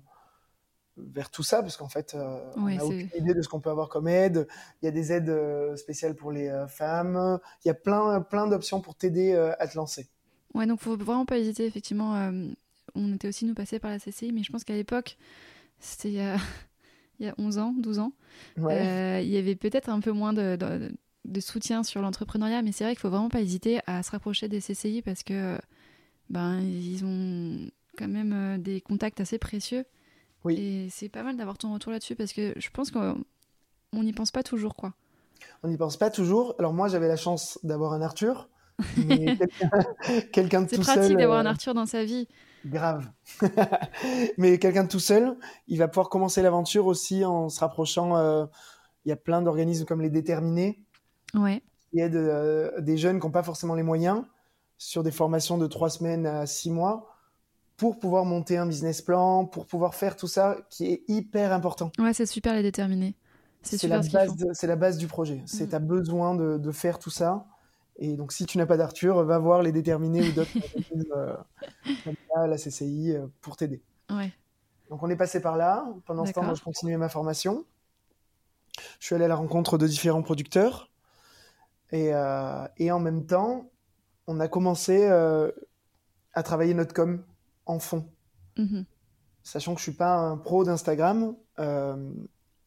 vers 0.96 1.30
tout 1.30 1.42
ça, 1.42 1.60
parce 1.62 1.76
qu'en 1.76 1.88
fait, 1.88 2.14
euh, 2.14 2.38
on 2.56 2.70
n'a 2.70 2.86
c'est- 2.86 2.86
aucune 2.86 3.20
idée 3.20 3.34
de 3.34 3.42
ce 3.42 3.48
qu'on 3.48 3.60
peut 3.60 3.70
avoir 3.70 3.88
comme 3.88 4.06
aide. 4.08 4.46
Il 4.80 4.84
y 4.86 4.88
a 4.88 4.92
des 4.92 5.12
aides 5.12 5.76
spéciales 5.76 6.14
pour 6.14 6.30
les 6.30 6.50
femmes. 6.68 7.38
Il 7.64 7.68
y 7.68 7.70
a 7.70 7.74
plein, 7.74 8.20
plein 8.20 8.46
d'options 8.46 8.80
pour 8.80 8.94
t'aider 8.94 9.34
à 9.34 9.66
te 9.66 9.76
lancer. 9.76 10.08
Ouais, 10.54 10.66
donc 10.66 10.80
faut 10.80 10.96
vraiment 10.96 11.26
pas 11.26 11.38
hésiter, 11.38 11.66
effectivement. 11.66 12.30
on 12.94 13.14
était 13.14 13.28
aussi, 13.28 13.44
nous, 13.44 13.54
passés 13.54 13.78
par 13.78 13.90
la 13.90 13.98
CCI, 13.98 14.32
mais 14.32 14.42
je 14.42 14.52
pense 14.52 14.64
qu'à 14.64 14.74
l'époque, 14.74 15.16
c'était 15.80 16.36
il 17.20 17.26
y 17.26 17.28
a, 17.28 17.34
il 17.38 17.40
y 17.40 17.42
a 17.42 17.46
11 17.46 17.58
ans, 17.58 17.74
12 17.78 17.98
ans, 17.98 18.12
Ouais. 18.58 18.78
euh, 18.80 19.20
il 19.22 19.28
y 19.28 19.36
avait 19.36 19.54
peut-être 19.56 19.88
un 19.88 20.00
peu 20.00 20.12
moins 20.12 20.32
de, 20.32 20.56
de- 20.56 20.92
de 21.24 21.40
soutien 21.40 21.82
sur 21.82 22.02
l'entrepreneuriat, 22.02 22.62
mais 22.62 22.72
c'est 22.72 22.84
vrai 22.84 22.92
qu'il 22.92 23.00
faut 23.00 23.08
vraiment 23.10 23.30
pas 23.30 23.40
hésiter 23.40 23.80
à 23.86 24.02
se 24.02 24.10
rapprocher 24.10 24.48
des 24.48 24.60
CCI 24.60 25.00
parce 25.02 25.22
que 25.22 25.58
ben, 26.30 26.60
ils 26.60 27.04
ont 27.04 27.70
quand 27.96 28.08
même 28.08 28.32
euh, 28.32 28.58
des 28.58 28.80
contacts 28.80 29.20
assez 29.20 29.38
précieux. 29.38 29.84
Oui. 30.44 30.54
Et 30.60 30.88
c'est 30.90 31.08
pas 31.08 31.22
mal 31.22 31.36
d'avoir 31.36 31.56
ton 31.56 31.72
retour 31.72 31.92
là-dessus 31.92 32.14
parce 32.14 32.32
que 32.34 32.52
je 32.56 32.68
pense 32.70 32.90
qu'on 32.90 33.24
on 33.92 34.02
n'y 34.02 34.12
pense 34.12 34.30
pas 34.32 34.42
toujours, 34.42 34.74
quoi. 34.74 34.92
On 35.62 35.68
n'y 35.68 35.76
pense 35.78 35.96
pas 35.96 36.10
toujours. 36.10 36.54
Alors 36.58 36.74
moi, 36.74 36.88
j'avais 36.88 37.08
la 37.08 37.16
chance 37.16 37.58
d'avoir 37.62 37.92
un 37.94 38.02
Arthur, 38.02 38.48
quelqu'un 40.32 40.62
de 40.62 40.68
C'est 40.68 40.76
tout 40.76 40.82
pratique 40.82 41.02
seul, 41.04 41.16
d'avoir 41.16 41.38
euh, 41.38 41.42
un 41.42 41.46
Arthur 41.46 41.74
dans 41.74 41.86
sa 41.86 42.04
vie. 42.04 42.28
grave. 42.66 43.10
mais 44.38 44.58
quelqu'un 44.58 44.84
de 44.84 44.88
tout 44.88 44.98
seul, 45.00 45.36
il 45.68 45.78
va 45.78 45.88
pouvoir 45.88 46.08
commencer 46.08 46.42
l'aventure 46.42 46.86
aussi 46.86 47.24
en 47.24 47.48
se 47.48 47.60
rapprochant. 47.60 48.16
euh, 48.16 48.46
Il 49.04 49.10
y 49.10 49.12
a 49.12 49.16
plein 49.16 49.42
d'organismes 49.42 49.84
comme 49.84 50.00
les 50.00 50.10
Déterminés 50.10 50.82
Ouais. 51.34 51.62
qui 51.90 52.00
aident 52.00 52.14
euh, 52.16 52.80
des 52.80 52.96
jeunes 52.96 53.18
qui 53.20 53.26
n'ont 53.26 53.32
pas 53.32 53.42
forcément 53.42 53.74
les 53.74 53.82
moyens 53.82 54.22
sur 54.78 55.02
des 55.02 55.10
formations 55.12 55.58
de 55.58 55.66
trois 55.66 55.90
semaines 55.90 56.26
à 56.26 56.46
six 56.46 56.70
mois 56.70 57.10
pour 57.76 57.98
pouvoir 57.98 58.24
monter 58.24 58.56
un 58.56 58.66
business 58.66 59.02
plan, 59.02 59.44
pour 59.46 59.66
pouvoir 59.66 59.94
faire 59.94 60.16
tout 60.16 60.28
ça 60.28 60.56
qui 60.70 60.86
est 60.86 61.02
hyper 61.08 61.52
important. 61.52 61.90
Ouais, 61.98 62.12
c'est 62.12 62.26
super 62.26 62.54
les 62.54 62.62
déterminés. 62.62 63.14
C'est 63.62 63.82
la, 63.88 64.02
super 64.02 64.26
ce 64.52 64.66
la 64.66 64.76
base 64.76 64.98
du 64.98 65.06
projet. 65.06 65.42
C'est 65.46 65.64
Mhm. 65.64 65.70
tu 65.70 65.74
as 65.74 65.78
besoin 65.80 66.34
de, 66.34 66.58
de 66.58 66.70
faire 66.72 66.98
tout 66.98 67.10
ça. 67.10 67.46
Et 67.96 68.16
donc, 68.16 68.32
si 68.32 68.44
tu 68.46 68.58
n'as 68.58 68.66
pas 68.66 68.76
d'Arthur, 68.76 69.22
va 69.24 69.38
voir 69.38 69.62
les 69.62 69.72
déterminés 69.72 70.28
ou 70.28 70.32
d'autres 70.32 70.50
euh, 71.16 71.36
comme 72.04 72.14
ça, 72.34 72.46
la 72.46 72.56
CCI, 72.56 73.12
euh, 73.12 73.26
pour 73.40 73.56
t'aider. 73.56 73.82
Ouais. 74.10 74.32
Donc, 74.90 75.02
on 75.02 75.10
est 75.10 75.16
passé 75.16 75.40
par 75.40 75.56
là. 75.56 75.86
Pendant 76.04 76.26
ce 76.26 76.32
temps, 76.32 76.42
moi, 76.42 76.54
je 76.54 76.62
continuais 76.62 76.96
ma 76.96 77.08
formation. 77.08 77.64
Je 78.98 79.06
suis 79.06 79.14
allé 79.14 79.24
à 79.24 79.28
la 79.28 79.36
rencontre 79.36 79.78
de 79.78 79.86
différents 79.86 80.22
producteurs. 80.22 80.90
Et, 81.92 82.12
euh, 82.12 82.66
et 82.78 82.90
en 82.90 82.98
même 82.98 83.26
temps, 83.26 83.70
on 84.26 84.40
a 84.40 84.48
commencé 84.48 85.06
euh, 85.06 85.50
à 86.32 86.42
travailler 86.42 86.74
notre 86.74 86.94
com 86.94 87.22
en 87.66 87.78
fond. 87.78 88.08
Mhm. 88.56 88.84
Sachant 89.42 89.74
que 89.74 89.78
je 89.78 89.84
suis 89.84 89.92
pas 89.92 90.14
un 90.14 90.36
pro 90.36 90.64
d'Instagram, 90.64 91.36
euh, 91.58 92.12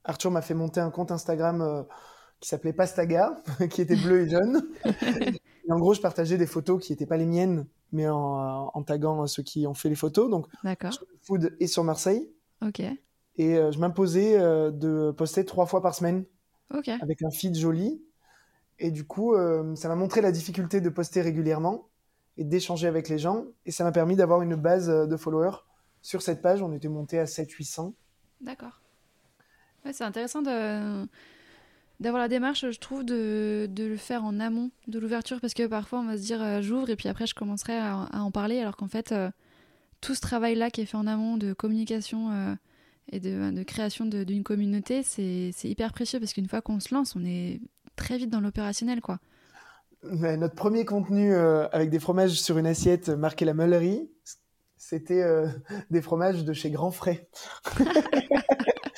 Arthur 0.04 0.32
m'a 0.32 0.42
fait 0.42 0.54
monter 0.54 0.80
un 0.80 0.92
compte 0.92 1.12
Instagram 1.12 1.86
qui 2.40 2.50
s'appelait 2.50 2.74
Pastaga, 2.74 3.36
qui 3.70 3.82
était 3.82 3.96
bleu 3.96 4.22
et 4.22 4.30
jaune. 4.30 4.62
Et 4.86 5.72
en 5.72 5.80
gros, 5.80 5.94
je 5.94 6.02
partageais 6.02 6.38
des 6.38 6.48
photos 6.48 6.84
qui 6.84 6.92
n'étaient 6.92 7.06
pas 7.06 7.18
les 7.18 7.26
miennes, 7.26 7.66
mais 7.92 8.08
en, 8.08 8.72
en 8.74 8.84
taguant 8.84 9.26
ceux 9.28 9.44
qui 9.44 9.68
ont 9.68 9.74
fait 9.74 9.90
les 9.90 9.96
photos, 9.96 10.30
donc 10.30 10.48
D'accord. 10.64 10.94
sur 10.94 11.06
le 11.10 11.18
food 11.22 11.56
et 11.60 11.68
sur 11.68 11.84
Marseille. 11.84 12.30
Ok. 12.66 12.82
Et 13.38 13.56
euh, 13.56 13.72
je 13.72 13.80
m'imposais 13.80 14.38
euh, 14.40 14.72
de 14.72 15.12
poster 15.12 15.46
trois 15.46 15.66
fois 15.66 15.82
par 15.82 15.94
semaine 15.94 16.26
Ok. 16.74 16.90
avec 16.90 17.22
un 17.22 17.30
feed 17.30 17.56
joli. 17.56 18.02
Et 18.80 18.92
du 18.92 19.06
coup, 19.06 19.34
euh, 19.34 19.76
ça 19.76 19.88
m'a 19.88 19.96
montré 19.96 20.22
la 20.22 20.32
difficulté 20.32 20.82
de 20.82 20.90
poster 20.90 21.22
régulièrement 21.22 21.90
et 22.38 22.44
d'échanger 22.44 22.88
avec 22.88 23.10
les 23.10 23.18
gens. 23.18 23.46
Et 23.66 23.72
ça 23.72 23.84
m'a 23.84 23.92
permis 23.92 24.16
d'avoir 24.16 24.42
une 24.42 24.56
base 24.56 24.88
de 24.88 25.18
followers. 25.18 25.58
Sur 26.02 26.22
cette 26.22 26.42
page, 26.42 26.62
on 26.62 26.72
était 26.74 26.88
monté 26.88 27.20
à 27.20 27.26
700-800. 27.26 27.94
D'accord. 28.42 28.80
Ouais, 29.84 29.94
c'est 29.94 30.04
intéressant 30.04 30.42
de, 30.42 31.08
d'avoir 32.00 32.22
la 32.22 32.28
démarche, 32.28 32.70
je 32.70 32.80
trouve, 32.80 33.04
de, 33.04 33.68
de, 33.70 33.86
le 33.86 33.98
faire 33.98 34.24
en 34.24 34.40
amont 34.40 34.70
de 34.88 35.00
l'ouverture, 35.00 35.42
parce 35.42 35.54
que 35.54 35.66
parfois 35.66 36.00
on 36.00 36.06
va 36.06 36.18
se 36.18 36.24
dire 36.24 36.42
euh, 36.42 36.62
j'ouvre 36.62 36.90
et 36.90 36.96
puis 36.96 37.10
après 37.10 37.26
je 37.26 37.34
commencerai 37.34 37.76
à, 37.76 38.04
à 38.12 38.20
en 38.20 38.32
parler, 38.32 38.60
alors 38.60 38.78
qu'en 38.78 38.88
fait, 38.88 39.12
euh, 39.12 39.30
tout 40.02 40.14
ce 40.14 40.22
travail-là 40.22 40.70
qui 40.70 40.82
est 40.82 40.86
fait 40.86 40.98
en 40.98 41.08
amont 41.08 41.38
de 41.38 41.54
communication 41.54 42.32
euh, 42.32 42.54
et 43.12 43.20
de, 43.20 43.52
de 43.52 43.64
création 43.64 44.06
d'une 44.06 44.44
communauté, 44.44 45.02
c'est 45.02 45.52
hyper 45.64 45.94
précieux, 45.94 46.20
parce 46.20 46.34
qu'une 46.34 46.48
fois 46.48 46.62
qu'on 46.62 46.80
se 46.80 46.94
lance, 46.94 47.16
on 47.16 47.26
est 47.26 47.62
très 47.96 48.18
vite 48.18 48.30
dans 48.30 48.42
l'opérationnel, 48.42 49.02
quoi. 49.02 49.20
Mais 50.04 50.38
notre 50.38 50.56
premier 50.56 50.86
contenu 50.86 51.34
avec 51.34 51.90
des 51.90 52.00
fromages 52.00 52.40
sur 52.40 52.58
une 52.60 52.68
assiette 52.68 53.10
marqué 53.10 53.46
la 53.46 53.54
meulerie, 53.54 54.12
c'était 54.76 55.24
des 55.90 56.02
fromages 56.02 56.44
de 56.44 56.54
chez 56.54 56.70
Grand 56.70 56.92
Frais. 56.92 57.28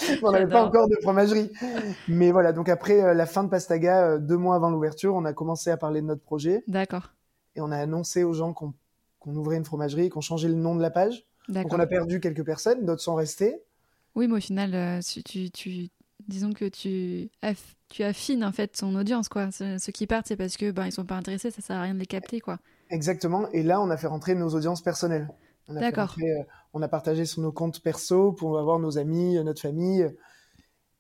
on 0.24 0.32
n'avait 0.32 0.48
pas 0.48 0.63
encore 0.63 0.88
de 0.88 0.95
fromagerie. 1.02 1.52
Mais 2.08 2.32
voilà, 2.32 2.54
donc 2.54 2.69
après 2.69 3.02
euh, 3.02 3.13
la 3.13 3.26
fin 3.26 3.43
de 3.43 3.50
Pastaga, 3.50 4.04
euh, 4.04 4.17
deux 4.17 4.38
mois 4.38 4.56
avant 4.56 4.69
l'ouverture, 4.69 5.15
on 5.15 5.26
a 5.26 5.34
commencé 5.34 5.69
à 5.69 5.78
parler 5.78 6.02
de 6.02 6.08
notre 6.08 6.24
projet. 6.24 6.63
D'accord. 6.67 7.13
Et 7.56 7.62
on 7.62 7.72
a 7.72 7.78
annoncé 7.78 8.24
aux 8.24 8.34
gens 8.34 8.54
qu'on 8.54 8.74
ouvrait 9.36 9.58
une 9.58 9.65
fromagerie, 9.65 10.10
qu'on 10.10 10.22
changeait 10.22 10.48
le 10.48 10.56
nom 10.56 10.76
de 10.76 10.82
la 10.82 10.91
page. 10.91 11.26
Donc 11.48 11.74
on 11.74 11.80
a 11.80 11.88
perdu 11.88 12.19
quelques 12.19 12.45
personnes, 12.45 12.86
d'autres 12.86 13.02
sont 13.02 13.15
restées. 13.15 13.62
Oui, 14.15 14.28
mais 14.28 14.38
au 14.38 14.41
final, 14.41 14.76
euh, 14.76 15.00
tu, 15.02 15.50
tu, 15.50 15.89
disons 16.28 16.54
que 16.54 16.65
tu, 16.65 17.30
tu 17.89 18.04
affines 18.04 18.43
en 18.43 18.52
fait 18.52 18.67
ton 18.67 18.95
audience, 18.95 19.30
quoi. 19.30 19.50
Ceux 19.52 19.91
qui 19.91 20.08
partent, 20.08 20.28
c'est 20.28 20.36
parce 20.36 20.58
que 20.58 20.72
ben 20.72 20.86
ils 20.86 20.91
sont 20.91 21.06
pas 21.06 21.15
intéressés, 21.15 21.52
ça 21.52 21.62
sert 21.62 21.78
à 21.78 21.82
rien 21.82 21.93
de 21.93 22.00
les 22.00 22.06
capter, 22.06 22.39
quoi. 22.39 22.60
Exactement. 22.89 23.50
Et 23.52 23.63
là, 23.63 23.82
on 23.82 23.89
a 23.89 23.98
fait 23.98 24.08
rentrer 24.08 24.36
nos 24.36 24.50
audiences 24.50 24.82
personnelles. 24.82 25.28
D'accord. 25.69 26.15
Euh, 26.21 26.43
on 26.73 26.82
a 26.82 26.88
partagé 26.88 27.25
sur 27.25 27.41
nos 27.41 27.51
comptes 27.51 27.82
perso 27.82 28.32
pour 28.32 28.60
avoir 28.60 28.79
nos 28.79 28.97
amis, 28.97 29.38
euh, 29.38 29.43
notre 29.43 29.62
famille. 29.62 30.08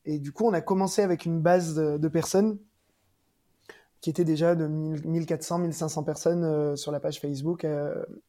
Et 0.05 0.19
du 0.19 0.31
coup, 0.31 0.45
on 0.45 0.53
a 0.53 0.61
commencé 0.61 1.01
avec 1.01 1.25
une 1.25 1.41
base 1.41 1.75
de, 1.75 2.07
personnes 2.07 2.57
qui 4.01 4.09
était 4.09 4.23
déjà 4.23 4.55
de 4.55 4.65
1400, 4.67 5.59
1500 5.59 6.03
personnes 6.03 6.43
euh, 6.43 6.75
sur 6.75 6.91
la 6.91 6.99
page 6.99 7.19
Facebook, 7.19 7.67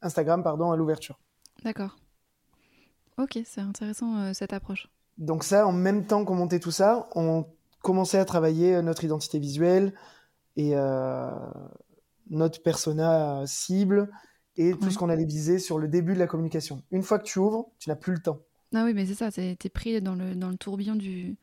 Instagram, 0.02 0.42
pardon, 0.42 0.72
à 0.72 0.76
l'ouverture. 0.76 1.18
D'accord. 1.64 1.96
Ok, 3.18 3.38
c'est 3.44 3.60
intéressant 3.60 4.32
cette 4.34 4.52
approche. 4.52 4.88
Donc 5.18 5.44
ça, 5.44 5.66
en 5.66 5.72
même 5.72 6.06
temps 6.06 6.24
qu'on 6.24 6.34
montait 6.34 6.60
tout 6.60 6.70
ça, 6.70 7.08
on 7.14 7.46
commençait 7.82 8.18
à 8.18 8.24
travailler 8.24 8.80
notre 8.82 9.04
identité 9.04 9.38
visuelle 9.38 9.94
et 10.56 10.74
notre 12.30 12.62
persona 12.62 13.42
cible 13.46 14.10
et 14.60 14.74
tout 14.74 14.90
ce 14.90 14.98
qu'on 14.98 15.08
allait 15.08 15.24
viser 15.24 15.58
sur 15.58 15.78
le 15.78 15.88
début 15.88 16.14
de 16.14 16.18
la 16.18 16.26
communication. 16.26 16.82
Une 16.90 17.02
fois 17.02 17.18
que 17.18 17.24
tu 17.24 17.38
ouvres, 17.38 17.70
tu 17.78 17.88
n'as 17.88 17.96
plus 17.96 18.12
le 18.12 18.20
temps. 18.20 18.40
Ah 18.74 18.84
oui, 18.84 18.92
mais 18.94 19.06
c'est 19.06 19.14
ça, 19.14 19.32
tu 19.32 19.40
es 19.40 19.68
pris 19.72 20.00
dans 20.02 20.14
le, 20.14 20.34
dans 20.34 20.48
le 20.48 20.56
tourbillon 20.56 20.94
du, 20.94 21.36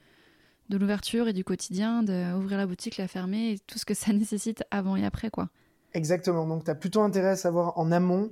de 0.69 0.77
l'ouverture 0.77 1.27
et 1.27 1.33
du 1.33 1.43
quotidien, 1.43 2.03
d'ouvrir 2.03 2.57
la 2.57 2.67
boutique, 2.67 2.97
la 2.97 3.07
fermer, 3.07 3.53
et 3.53 3.59
tout 3.59 3.79
ce 3.79 3.85
que 3.85 3.93
ça 3.93 4.13
nécessite 4.13 4.63
avant 4.71 4.95
et 4.95 5.05
après. 5.05 5.29
quoi. 5.29 5.49
Exactement, 5.93 6.45
donc 6.45 6.63
tu 6.63 6.71
as 6.71 6.75
plutôt 6.75 7.01
intérêt 7.01 7.29
à 7.29 7.35
savoir 7.35 7.77
en 7.77 7.91
amont 7.91 8.31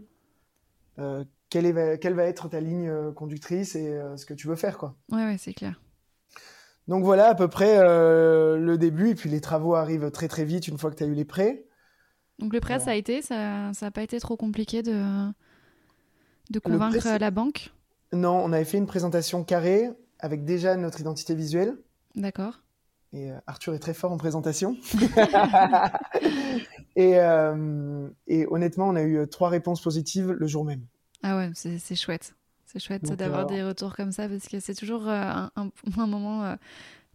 euh, 0.99 1.23
quelle, 1.49 1.65
est, 1.65 1.99
quelle, 1.99 2.13
va 2.13 2.23
être 2.23 2.47
ta 2.47 2.59
ligne 2.59 2.87
euh, 2.87 3.11
conductrice 3.11 3.75
et 3.75 3.87
euh, 3.87 4.17
ce 4.17 4.25
que 4.25 4.33
tu 4.33 4.47
veux 4.47 4.55
faire. 4.55 4.77
quoi. 4.77 4.95
Ouais, 5.11 5.25
ouais, 5.25 5.37
c'est 5.37 5.53
clair. 5.53 5.81
Donc 6.87 7.03
voilà 7.03 7.29
à 7.29 7.35
peu 7.35 7.47
près 7.47 7.79
le 7.79 8.75
début, 8.77 9.09
et 9.09 9.15
puis 9.15 9.27
les 9.27 9.41
travaux 9.41 9.73
arrivent 9.73 10.11
très 10.11 10.27
très 10.27 10.45
vite 10.45 10.67
une 10.67 10.77
fois 10.77 10.91
que 10.91 10.95
tu 10.95 11.03
as 11.03 11.07
eu 11.07 11.15
les 11.15 11.25
prêts. 11.25 11.65
Donc 12.39 12.53
le 12.53 12.59
prêt, 12.59 12.79
ça 12.79 12.91
a 12.91 12.95
été, 12.95 13.21
ça 13.21 13.71
n'a 13.81 13.91
pas 13.91 14.03
été 14.03 14.19
trop 14.19 14.35
compliqué 14.35 14.83
de, 14.83 15.01
de 16.49 16.59
convaincre 16.59 17.17
la 17.17 17.31
banque? 17.31 17.71
Non, 18.13 18.41
on 18.43 18.51
avait 18.51 18.65
fait 18.65 18.77
une 18.77 18.87
présentation 18.87 19.43
carrée 19.43 19.89
avec 20.19 20.45
déjà 20.45 20.75
notre 20.75 21.01
identité 21.01 21.35
visuelle. 21.35 21.77
D'accord. 22.15 22.61
Et 23.13 23.31
euh, 23.31 23.37
Arthur 23.47 23.73
est 23.73 23.79
très 23.79 23.93
fort 23.93 24.11
en 24.11 24.17
présentation. 24.17 24.75
et, 26.95 27.19
euh, 27.19 28.09
et, 28.27 28.45
honnêtement, 28.47 28.89
on 28.89 28.95
a 28.95 29.01
eu 29.01 29.19
euh, 29.19 29.25
trois 29.25 29.49
réponses 29.49 29.81
positives 29.81 30.31
le 30.31 30.47
jour 30.47 30.65
même. 30.65 30.81
Ah 31.23 31.37
ouais, 31.37 31.51
c'est 31.53 31.95
chouette. 31.95 32.35
C'est 32.65 32.79
chouette 32.79 33.13
d'avoir 33.13 33.45
des 33.45 33.63
retours 33.63 33.95
comme 33.95 34.11
ça 34.11 34.27
parce 34.27 34.47
que 34.47 34.59
c'est 34.59 34.75
toujours 34.75 35.07
un, 35.07 35.49
un, 35.55 35.69
moment 36.07 36.57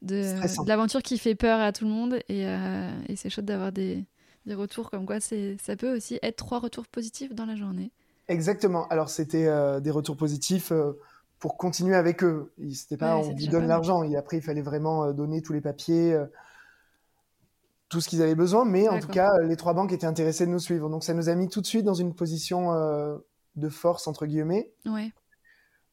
de, 0.00 0.62
de 0.62 0.68
l'aventure 0.68 1.02
qui 1.02 1.18
fait 1.18 1.34
peur 1.34 1.60
à 1.60 1.72
tout 1.72 1.84
le 1.84 1.90
monde 1.90 2.18
et, 2.28 2.46
et 3.08 3.16
c'est 3.16 3.28
chouette 3.28 3.44
d'avoir 3.44 3.70
des, 3.70 4.06
des 4.50 4.56
retours 4.56 4.90
comme 4.90 5.06
quoi 5.06 5.20
c'est 5.20 5.56
ça 5.62 5.76
peut 5.76 5.94
aussi 5.94 6.18
être 6.22 6.36
trois 6.36 6.58
retours 6.58 6.88
positifs 6.88 7.32
dans 7.34 7.46
la 7.46 7.54
journée. 7.54 7.92
Exactement. 8.26 8.88
Alors 8.88 9.08
c'était 9.08 9.46
euh, 9.46 9.78
des 9.78 9.92
retours 9.92 10.16
positifs 10.16 10.72
euh, 10.72 10.98
pour 11.38 11.56
continuer 11.56 11.94
avec 11.94 12.24
eux. 12.24 12.52
C'était 12.72 12.96
pas 12.96 13.16
on 13.16 13.22
vous 13.22 13.46
donne 13.46 13.68
l'argent. 13.68 14.02
Et 14.02 14.16
après 14.16 14.38
il 14.38 14.42
fallait 14.42 14.60
vraiment 14.60 15.04
euh, 15.04 15.12
donner 15.12 15.40
tous 15.40 15.52
les 15.52 15.60
papiers, 15.60 16.18
tout 17.88 18.00
ce 18.00 18.08
qu'ils 18.08 18.22
avaient 18.22 18.34
besoin. 18.34 18.64
Mais 18.64 18.88
en 18.88 18.98
tout 18.98 19.08
cas 19.08 19.30
les 19.44 19.56
trois 19.56 19.72
banques 19.72 19.92
étaient 19.92 20.06
intéressées 20.06 20.46
de 20.46 20.50
nous 20.50 20.58
suivre. 20.58 20.90
Donc 20.90 21.04
ça 21.04 21.14
nous 21.14 21.28
a 21.28 21.34
mis 21.36 21.48
tout 21.48 21.60
de 21.60 21.66
suite 21.66 21.84
dans 21.84 21.94
une 21.94 22.12
position 22.12 22.72
de 23.54 23.68
force 23.68 24.08
entre 24.08 24.26
guillemets. 24.26 24.72
Ouais. 24.84 25.12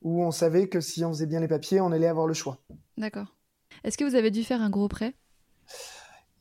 Où 0.02 0.24
on 0.24 0.32
savait 0.32 0.68
que 0.68 0.82
si 0.82 1.06
on 1.06 1.10
faisait 1.10 1.28
bien 1.28 1.42
les 1.42 1.48
papiers, 1.48 1.80
on 1.80 1.92
allait 1.92 2.08
avoir 2.08 2.26
le 2.26 2.34
choix. 2.34 2.58
D'accord. 2.98 3.36
Est-ce 3.84 3.98
que 4.00 4.04
vous 4.04 4.16
avez 4.16 4.32
dû 4.32 4.44
faire 4.44 4.62
un 4.62 4.70
gros 4.72 4.88
prêt? 4.88 5.14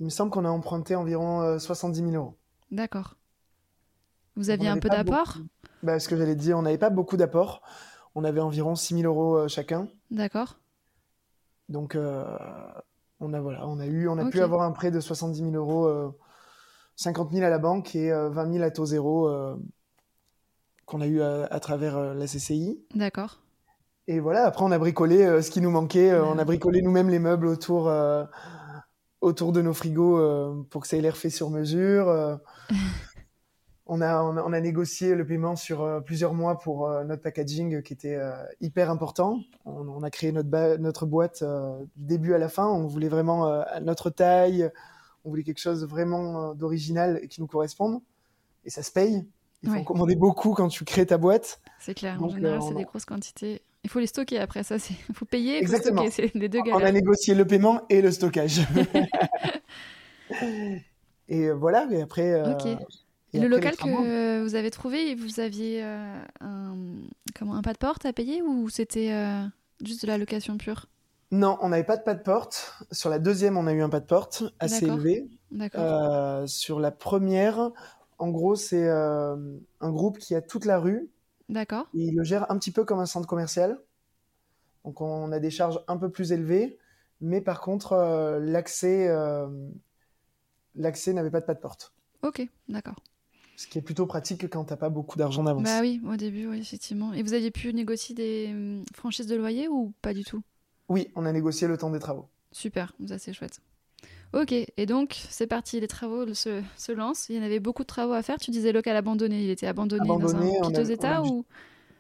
Il 0.01 0.05
me 0.05 0.11
semble 0.11 0.31
qu'on 0.31 0.45
a 0.45 0.51
emprunté 0.51 0.95
environ 0.95 1.59
70 1.59 2.01
euh, 2.01 2.11
000 2.11 2.23
euros. 2.23 2.35
D'accord. 2.71 3.15
Vous 4.37 4.51
aviez 4.51 4.69
un 4.69 4.79
peu 4.79 4.89
d'apport? 4.89 5.39
bah, 5.83 5.99
Ce 5.99 6.09
que 6.09 6.17
j'allais 6.17 6.35
dire, 6.35 6.59
on 6.59 6.63
n'avait 6.63 6.79
pas 6.79 6.91
beaucoup 6.91 7.17
d'apport. 7.17 7.63
On 8.15 8.25
avait 8.25 8.41
environ 8.41 8.75
6 8.75 9.01
000 9.01 9.07
euros 9.07 9.37
euh, 9.37 9.49
chacun. 9.49 9.89
D'accord. 10.11 10.59
Donc, 11.69 11.95
euh, 11.95 12.25
on, 13.21 13.33
a, 13.33 13.41
voilà, 13.41 13.67
on 13.67 13.81
a, 13.81 13.87
eu, 13.87 14.09
on 14.09 14.19
a 14.19 14.29
pu 14.31 14.41
avoir 14.41 14.63
un 14.63 14.73
prêt 14.73 14.91
de 14.91 15.01
70 15.01 15.51
000 15.51 15.55
euros, 15.55 16.15
50 16.97 17.33
000 17.33 17.45
à 17.45 17.51
la 17.51 17.59
banque 17.59 17.97
et 17.97 18.13
20 18.13 18.53
000 18.53 18.65
à 18.65 18.71
taux 18.71 18.87
zéro 18.87 19.29
qu'on 20.85 21.01
a 21.01 21.09
eu 21.09 21.21
à, 21.23 21.59
travers 21.59 22.15
la 22.15 22.27
CCI. 22.27 22.81
D'accord. 22.95 23.41
Et 24.07 24.21
voilà, 24.21 24.45
après, 24.45 24.65
on 24.65 24.71
a 24.71 24.79
bricolé 24.79 25.43
ce 25.43 25.51
qui 25.51 25.61
nous 25.61 25.73
manquait. 25.73 26.15
on 26.15 26.39
a 26.39 26.45
bricolé 26.45 26.83
nous-mêmes 26.83 27.09
les 27.09 27.19
meubles 27.19 27.49
autour 27.49 27.91
autour 29.21 29.53
de 29.53 29.63
nos 29.63 29.73
frigos 29.73 30.19
euh, 30.19 30.67
pour 30.71 30.83
que 30.83 30.89
ça 30.89 30.97
ait 30.97 31.01
l'air 31.01 31.17
fait 31.17 31.31
sur 31.31 31.51
mesure. 31.51 32.09
Euh. 32.09 32.37
on, 33.87 34.01
a, 34.01 34.23
on, 34.23 34.53
a, 34.53 34.61
négocié 34.61 35.15
le 35.15 35.27
paiement 35.27 35.57
sur 35.57 35.83
euh, 35.83 36.01
plusieurs 36.01 36.35
mois 36.35 36.59
pour 36.59 36.89
notre 37.05 37.23
packaging 37.23 37.83
qui 37.83 37.93
était 37.93 38.19
hyper 38.61 38.91
important. 38.91 39.41
On, 39.65 40.03
a 40.03 40.11
créé 40.11 40.33
notre, 40.33 40.77
notre 40.79 41.07
boîte 41.07 41.43
du 41.97 42.05
début 42.05 42.35
à 42.35 42.39
la 42.39 42.49
fin. 42.49 42.67
On 42.67 42.87
voulait 42.87 43.09
vraiment 43.09 43.47
à 43.47 43.81
notre 43.81 44.11
taille. 44.11 44.71
On 45.25 45.31
voulait 45.31 45.43
quelque 45.43 45.61
chose 45.61 45.85
vraiment 45.85 46.55
d'original 46.55 47.19
et 47.23 47.29
qui 47.29 47.41
nous 47.41 47.49
corresponde. 47.49 48.01
Et 48.65 48.71
ça 48.71 48.83
se 48.83 48.91
paye. 48.91 49.27
Il 49.63 49.71
faut 49.71 49.83
commander 49.83 50.15
beaucoup 50.15 50.53
quand 50.53 50.69
tu 50.69 50.85
crées 50.85 51.07
ta 51.07 51.19
boîte. 51.19 51.61
C'est 51.81 51.95
clair. 51.95 52.23
en 52.23 52.29
général, 52.29 52.61
c'est 52.63 52.75
des 52.75 52.85
grosses 52.85 53.05
quantités. 53.05 53.63
Il 53.87 53.89
faut 53.89 54.01
les 54.01 54.09
stocker 54.09 54.41
après 54.41 54.65
ça. 54.65 54.79
Il 55.09 55.15
faut 55.15 55.25
payer, 55.27 55.65
faut 55.65 55.77
stocker. 55.77 56.33
Les 56.35 56.49
deux 56.49 56.59
galères. 56.59 56.75
On 56.75 56.85
a 56.85 56.91
négocié 56.91 57.37
le 57.37 57.47
paiement 57.47 57.83
et 57.89 58.03
le 58.03 58.11
stockage. 58.11 58.63
et 61.29 61.53
voilà. 61.53 61.87
Et 61.93 62.03
après. 62.03 62.33
Euh. 62.33 62.53
Et, 63.33 63.39
le 63.39 63.47
local 63.47 63.77
que 63.77 64.43
vous 64.43 64.57
avez 64.57 64.73
trouvé, 64.73 65.15
vous 65.15 65.39
aviez 65.39 65.85
euh, 65.85 66.19
un, 66.41 66.75
comment, 67.39 67.55
un 67.55 67.63
pas 67.63 67.75
de 67.75 67.79
porte 67.79 68.07
à 68.07 68.13
payer 68.13 68.43
ou 68.43 68.69
c'était 68.71 69.13
euh, 69.13 69.45
juste 69.85 70.03
de 70.03 70.09
la 70.09 70.19
location 70.19 70.59
pure? 70.59 70.87
Non, 71.31 71.57
on 71.61 71.69
n'avait 71.69 71.85
pas 71.85 71.97
de 71.97 72.03
pas 72.03 72.15
de 72.15 72.23
porte. 72.23 72.75
Sur 72.91 73.09
la 73.09 73.21
deuxième, 73.21 73.57
on 73.57 73.69
a 73.69 73.73
eu 73.73 73.83
un 73.83 73.89
pas 73.89 74.01
de 74.01 74.07
porte 74.07 74.43
assez 74.59 74.87
élevé. 74.87 75.29
D'accord. 75.53 76.49
sur 76.49 76.81
la 76.81 76.91
première, 76.91 77.71
en 78.19 78.31
gros, 78.31 78.57
c'est 78.57 78.89
un 78.89 79.39
groupe 79.93 80.19
qui 80.19 80.35
a 80.35 80.41
toute 80.41 80.65
la 80.65 80.81
rue 80.81 81.09
D'accord. 81.49 81.87
Il 81.95 82.15
le 82.15 82.25
gère 82.25 82.51
un 82.51 82.59
petit 82.59 82.71
peu 82.71 82.85
comme 82.85 82.99
un 82.99 83.07
centre 83.07 83.27
commercial. 83.27 83.79
Donc 84.85 85.01
on 85.01 85.33
a 85.33 85.41
des 85.41 85.51
charges 85.51 85.81
un 85.89 85.97
peu 85.97 86.11
plus 86.11 86.33
élevées, 86.33 86.79
mais 87.21 87.41
par 87.41 87.61
contre 87.61 87.93
euh, 87.93 88.39
l'accès 88.39 89.09
euh, 89.09 89.49
l'accès 90.77 91.13
n'avait 91.13 91.31
pas 91.31 91.41
de 91.41 91.47
pas 91.47 91.55
de 91.55 91.61
porte. 91.61 91.93
Ok, 92.23 92.47
d'accord. 92.69 92.97
Ce 93.57 93.67
qui 93.67 93.79
est 93.79 93.83
plutôt 93.83 94.07
pratique 94.07 94.49
quand 94.51 94.65
t'as 94.65 94.77
pas 94.77 94.91
beaucoup 94.91 95.19
d'argent 95.19 95.43
d'avance. 95.43 95.65
Bah 95.65 95.81
oui, 95.81 96.01
au 96.07 96.17
début, 96.17 96.47
oui, 96.47 96.59
effectivement. 96.59 97.15
Et 97.15 97.23
vous 97.23 97.33
aviez 97.33 97.51
pu 97.51 97.73
négocier 97.73 98.15
des 98.15 98.51
hum, 98.51 98.85
franchises 98.95 99.27
de 99.27 99.35
loyer 99.35 99.67
ou 99.69 99.95
pas 100.03 100.13
du 100.13 100.25
tout? 100.25 100.43
Oui, 100.89 101.11
on 101.17 101.25
a 101.25 101.33
négocié 101.33 101.67
le 101.67 101.77
temps 101.79 101.91
des 101.91 101.99
travaux. 101.99 102.29
Super, 102.53 102.95
ça 103.09 103.19
c'est 103.19 103.33
chouette. 103.33 103.61
Ok, 104.33 104.53
et 104.53 104.87
donc 104.87 105.17
c'est 105.31 105.47
parti, 105.47 105.81
les 105.81 105.89
travaux 105.89 106.33
se, 106.35 106.63
se, 106.77 106.93
lancent. 106.93 107.29
Il 107.29 107.37
y 107.37 107.39
en 107.39 107.43
avait 107.43 107.61
beaucoup 107.61 107.83
de 107.83 107.87
travaux 107.87 108.13
à 108.13 108.23
faire. 108.23 108.39
Tu 108.39 108.51
disais 108.51 108.73
local 108.73 108.97
abandonné, 108.97 109.43
il 109.43 109.51
était 109.51 109.67
abandonné, 109.67 110.07
dans 110.07 110.37
un 110.37 110.69
piteux 110.69 110.91
état 110.91 111.23
ou? 111.23 111.45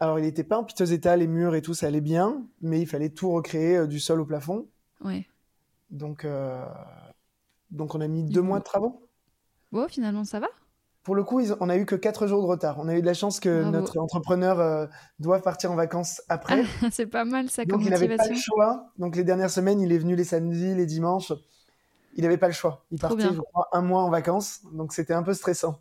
Alors 0.00 0.18
il 0.18 0.22
n'était 0.22 0.44
pas 0.44 0.58
en 0.58 0.64
piteux 0.64 0.92
état, 0.92 1.16
les 1.16 1.26
murs 1.26 1.54
et 1.54 1.62
tout, 1.62 1.72
ça 1.72 1.86
allait 1.86 2.02
bien, 2.02 2.42
mais 2.60 2.80
il 2.80 2.86
fallait 2.86 3.08
tout 3.08 3.30
recréer 3.30 3.76
euh, 3.78 3.86
du 3.86 3.98
sol 3.98 4.20
au 4.20 4.26
plafond. 4.26 4.66
Ouais. 5.02 5.26
Donc, 5.90 6.24
euh, 6.24 6.62
donc 7.70 7.94
on 7.94 8.00
a 8.00 8.08
mis 8.08 8.24
deux 8.24 8.42
mois 8.42 8.58
de 8.58 8.64
travaux. 8.64 9.08
Bon, 9.72 9.88
finalement 9.88 10.24
ça 10.24 10.40
va? 10.40 10.48
Pour 11.02 11.14
le 11.14 11.22
coup, 11.22 11.40
on 11.60 11.68
a 11.70 11.76
eu 11.76 11.86
que 11.86 11.94
quatre 11.94 12.26
jours 12.26 12.42
de 12.42 12.48
retard. 12.48 12.78
On 12.80 12.88
a 12.88 12.96
eu 12.96 13.00
de 13.00 13.06
la 13.06 13.14
chance 13.14 13.38
que 13.38 13.62
notre 13.62 13.96
entrepreneur 13.98 14.58
euh, 14.58 14.86
doit 15.20 15.40
partir 15.40 15.70
en 15.70 15.76
vacances 15.76 16.20
après. 16.28 16.64
c'est 16.90 17.06
pas 17.06 17.24
mal 17.24 17.48
ça 17.48 17.64
donc, 17.64 17.78
comme 17.78 17.82
il 17.82 17.90
n'avait 17.90 18.16
pas 18.16 18.26
le 18.28 18.34
choix. 18.34 18.90
Donc 18.98 19.14
les 19.14 19.22
dernières 19.22 19.50
semaines, 19.50 19.80
il 19.80 19.92
est 19.92 19.98
venu 19.98 20.16
les 20.16 20.24
samedis, 20.24 20.74
les 20.74 20.84
dimanches 20.84 21.32
il 22.16 22.22
n'avait 22.22 22.38
pas 22.38 22.48
le 22.48 22.52
choix. 22.52 22.84
Il 22.90 22.98
partait, 22.98 23.22
je 23.22 23.40
crois, 23.40 23.68
un 23.72 23.82
mois 23.82 24.02
en 24.02 24.10
vacances, 24.10 24.62
donc 24.72 24.92
c'était 24.92 25.12
un 25.12 25.22
peu 25.22 25.34
stressant. 25.34 25.80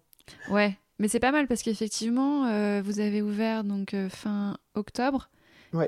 Ouais, 0.49 0.77
mais 0.99 1.07
c'est 1.07 1.19
pas 1.19 1.31
mal 1.31 1.47
parce 1.47 1.63
qu'effectivement, 1.63 2.45
euh, 2.45 2.81
vous 2.83 2.99
avez 2.99 3.21
ouvert 3.21 3.63
donc 3.63 3.93
euh, 3.93 4.09
fin 4.09 4.57
octobre. 4.75 5.29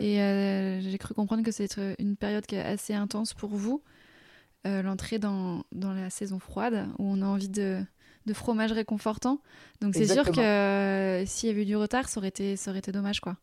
Et 0.02 0.22
euh, 0.22 0.82
j'ai 0.82 0.98
cru 0.98 1.14
comprendre 1.14 1.44
que 1.44 1.52
c'est 1.52 1.80
une 1.98 2.18
période 2.18 2.46
qui 2.46 2.56
est 2.56 2.62
assez 2.62 2.94
intense 2.94 3.34
pour 3.34 3.52
vous, 3.52 3.82
l'entrée 4.66 5.18
dans, 5.18 5.64
dans, 5.72 5.94
la 5.94 6.10
saison 6.10 6.40
froide, 6.40 6.90
où 7.00 7.06
on 7.06 7.22
a 7.22 7.26
envie 7.26 7.48
de, 7.48 7.82
de 8.26 8.34
fromage 8.34 8.74
réconfortant. 8.74 9.40
Donc 9.80 9.96
c'est 9.96 10.08
sûr 10.08 10.30
que 10.30 11.24
s'il 11.26 11.48
y 11.48 11.52
avait 11.54 11.62
eu 11.62 11.66
du 11.66 11.78
retard, 11.78 12.10
ça 12.10 12.20
aurait 12.20 12.28
été, 12.28 12.58
ça 12.58 12.72
aurait 12.72 12.80
été 12.80 12.92
dommage, 12.92 13.22
quoi. 13.22 13.38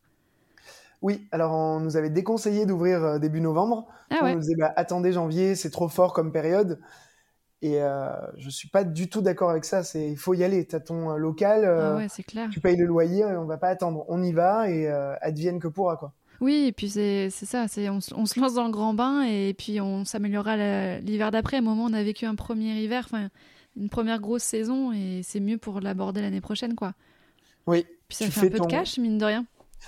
Oui, 1.05 1.29
alors 1.33 1.53
on 1.53 1.81
nous 1.81 1.97
avait 1.97 2.09
déconseillé 2.09 2.65
d'ouvrir 2.65 3.21
début 3.21 3.43
novembre. 3.43 3.87
Ah 4.11 4.21
on 4.23 4.33
nous 4.33 4.41
disait 4.41 4.57
bah, 4.57 4.73
attendez 4.75 5.13
janvier, 5.13 5.55
c'est 5.55 5.71
trop 5.71 5.89
fort 5.89 6.15
comme 6.15 6.33
période. 6.33 6.81
Et 7.65 7.83
euh, 7.83 8.11
je 8.37 8.51
suis 8.51 8.69
pas 8.69 8.85
du 8.85 9.09
tout 9.09 9.23
d'accord 9.23 9.49
avec 9.49 9.65
ça. 9.65 9.83
C'est 9.83 10.11
il 10.11 10.19
faut 10.19 10.35
y 10.35 10.45
aller. 10.45 10.67
T'as 10.67 10.81
ton 10.81 11.13
euh, 11.13 11.17
local. 11.17 11.65
Euh, 11.65 11.99
ah 11.99 12.23
clair. 12.23 12.51
Tu 12.51 12.61
payes 12.61 12.77
le 12.77 12.85
loyer. 12.85 13.21
Et 13.21 13.37
on 13.37 13.47
va 13.47 13.57
pas 13.57 13.69
attendre. 13.69 14.05
On 14.09 14.23
y 14.23 14.33
va 14.33 14.71
et 14.71 14.87
euh, 14.87 15.15
advienne 15.23 15.61
que 15.61 15.69
pourra 15.69 15.97
quoi. 15.97 16.13
Oui, 16.43 16.67
et 16.67 16.73
puis 16.73 16.91
c'est 16.91 17.31
ça. 17.31 17.65
On, 17.91 18.01
se 18.27 18.39
lance 18.39 18.53
dans 18.53 18.65
le 18.65 18.71
grand 18.71 18.93
bain 18.93 19.23
et 19.23 19.55
puis 19.57 19.81
on 19.81 20.05
s'améliorera 20.05 20.99
l'hiver 20.99 21.31
d'après. 21.31 21.61
Au 21.61 21.63
moment 21.63 21.85
où 21.85 21.89
on 21.89 21.95
a 21.95 22.03
vécu 22.03 22.27
un 22.27 22.35
premier 22.35 22.83
hiver, 22.83 23.05
enfin 23.07 23.29
une 23.77 23.89
première 23.89 24.21
grosse 24.21 24.43
saison 24.43 24.93
et 24.93 25.23
c'est 25.23 25.41
mieux 25.41 25.57
pour 25.57 25.81
l'aborder 25.81 26.21
l'année 26.21 26.43
prochaine 26.43 26.75
quoi. 26.75 26.93
Oui. 27.67 27.87
Puis 28.09 28.19
ça 28.19 28.27
fait 28.27 28.49
un 28.49 28.51
peu 28.51 28.59
de 28.59 28.67
cash 28.67 28.99
mine 28.99 29.17
de 29.17 29.25
rien. 29.25 29.47